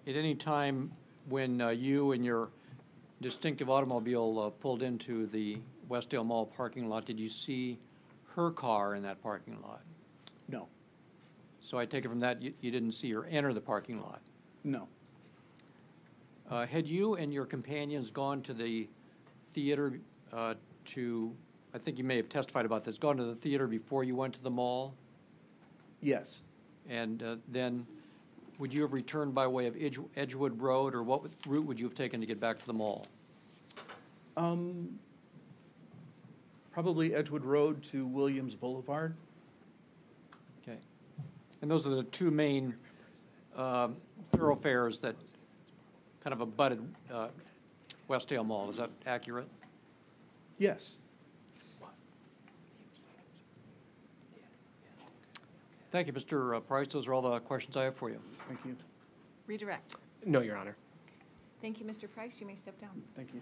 At 0.07 0.15
any 0.15 0.35
time 0.35 0.91
when 1.27 1.59
uh, 1.59 1.69
you 1.69 2.13
and 2.13 2.23
your 2.23 2.49
distinctive 3.19 3.69
automobile 3.69 4.39
uh, 4.39 4.49
pulled 4.61 4.81
into 4.81 5.27
the 5.27 5.57
Westdale 5.89 6.25
Mall 6.25 6.45
parking 6.45 6.87
lot, 6.87 7.05
did 7.05 7.19
you 7.19 7.27
see 7.27 7.77
her 8.33 8.51
car 8.51 8.95
in 8.95 9.03
that 9.03 9.21
parking 9.21 9.61
lot? 9.61 9.81
No. 10.47 10.69
So 11.59 11.77
I 11.77 11.85
take 11.85 12.05
it 12.05 12.07
from 12.07 12.21
that, 12.21 12.41
you 12.41 12.53
you 12.61 12.71
didn't 12.71 12.93
see 12.93 13.11
her 13.11 13.25
enter 13.25 13.53
the 13.53 13.59
parking 13.59 14.01
lot. 14.01 14.21
No. 14.63 14.87
Uh, 16.49 16.65
Had 16.65 16.87
you 16.87 17.15
and 17.15 17.33
your 17.33 17.45
companions 17.45 18.09
gone 18.09 18.41
to 18.43 18.53
the 18.53 18.87
theater 19.53 19.99
uh, 20.31 20.53
to, 20.85 21.35
I 21.73 21.77
think 21.79 21.97
you 21.97 22.05
may 22.05 22.15
have 22.15 22.29
testified 22.29 22.65
about 22.65 22.85
this, 22.85 22.97
gone 22.97 23.17
to 23.17 23.25
the 23.25 23.35
theater 23.35 23.67
before 23.67 24.05
you 24.05 24.15
went 24.15 24.35
to 24.35 24.41
the 24.41 24.49
mall? 24.49 24.93
Yes. 25.99 26.43
And 26.87 27.21
uh, 27.21 27.35
then, 27.49 27.85
would 28.59 28.73
you 28.73 28.81
have 28.81 28.93
returned 28.93 29.35
by 29.35 29.47
way 29.47 29.67
of 29.67 29.75
Edge- 29.79 29.99
Edgewood 30.15 30.59
Road, 30.61 30.95
or 30.95 31.03
what 31.03 31.21
would- 31.21 31.33
route 31.47 31.65
would 31.65 31.79
you 31.79 31.85
have 31.85 31.95
taken 31.95 32.19
to 32.19 32.25
get 32.25 32.39
back 32.39 32.59
to 32.59 32.65
the 32.65 32.73
mall? 32.73 33.05
Um, 34.35 34.99
probably 36.71 37.13
Edgewood 37.13 37.43
Road 37.45 37.83
to 37.83 38.05
Williams 38.05 38.55
Boulevard. 38.55 39.15
Okay. 40.61 40.77
And 41.61 41.69
those 41.69 41.85
are 41.85 41.91
the 41.91 42.03
two 42.03 42.31
main 42.31 42.75
um, 43.55 43.97
thoroughfares 44.35 44.99
that 44.99 45.15
kind 46.23 46.33
of 46.33 46.41
abutted 46.41 46.81
uh, 47.11 47.29
Westdale 48.09 48.45
Mall. 48.45 48.69
Is 48.69 48.77
that 48.77 48.89
accurate? 49.05 49.47
Yes. 50.57 50.97
Thank 55.91 56.07
you, 56.07 56.13
Mr. 56.13 56.65
Price. 56.67 56.87
Those 56.89 57.07
are 57.07 57.13
all 57.13 57.21
the 57.21 57.39
questions 57.39 57.75
I 57.77 57.85
have 57.85 57.95
for 57.95 58.09
you. 58.09 58.19
Thank 58.47 58.59
you. 58.65 58.75
Redirect. 59.45 59.95
No, 60.25 60.41
Your 60.41 60.57
Honor. 60.57 60.75
Thank 61.61 61.79
you, 61.79 61.85
Mr. 61.85 62.11
Price. 62.11 62.39
You 62.39 62.47
may 62.47 62.55
step 62.55 62.79
down. 62.79 63.01
Thank 63.15 63.33
you. 63.33 63.41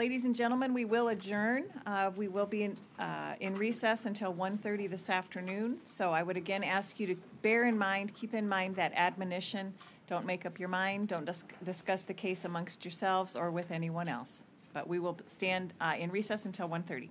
Ladies 0.00 0.24
and 0.24 0.34
gentlemen, 0.34 0.72
we 0.72 0.86
will 0.86 1.08
adjourn. 1.08 1.64
Uh, 1.84 2.10
We 2.16 2.26
will 2.26 2.46
be 2.46 2.62
in 2.62 2.78
uh, 2.98 3.34
in 3.38 3.52
recess 3.52 4.06
until 4.06 4.32
1:30 4.32 4.88
this 4.88 5.10
afternoon. 5.10 5.76
So 5.84 6.10
I 6.10 6.22
would 6.22 6.38
again 6.38 6.64
ask 6.64 6.98
you 6.98 7.06
to 7.08 7.16
bear 7.42 7.64
in 7.64 7.76
mind, 7.76 8.14
keep 8.14 8.32
in 8.32 8.48
mind 8.48 8.76
that 8.76 8.92
admonition. 8.94 9.74
Don't 10.06 10.24
make 10.24 10.46
up 10.46 10.58
your 10.58 10.70
mind, 10.70 11.08
don't 11.08 11.26
dis- 11.26 11.44
discuss 11.64 12.00
the 12.00 12.14
case 12.14 12.46
amongst 12.46 12.82
yourselves 12.82 13.36
or 13.36 13.50
with 13.50 13.70
anyone 13.70 14.08
else. 14.08 14.46
But 14.72 14.88
we 14.88 14.98
will 14.98 15.18
stand 15.26 15.74
uh, 15.82 15.96
in 15.98 16.10
recess 16.10 16.46
until 16.46 16.66
1:30. 16.66 17.10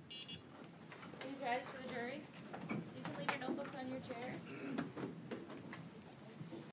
Please 1.20 1.38
rise 1.44 1.62
for 1.70 1.86
the 1.86 1.94
jury. 1.94 2.20
You 2.70 3.02
can 3.04 3.14
leave 3.20 3.30
your 3.30 3.48
notebooks 3.48 3.74
on 3.80 3.88
your 3.88 4.00
chairs. 4.00 4.49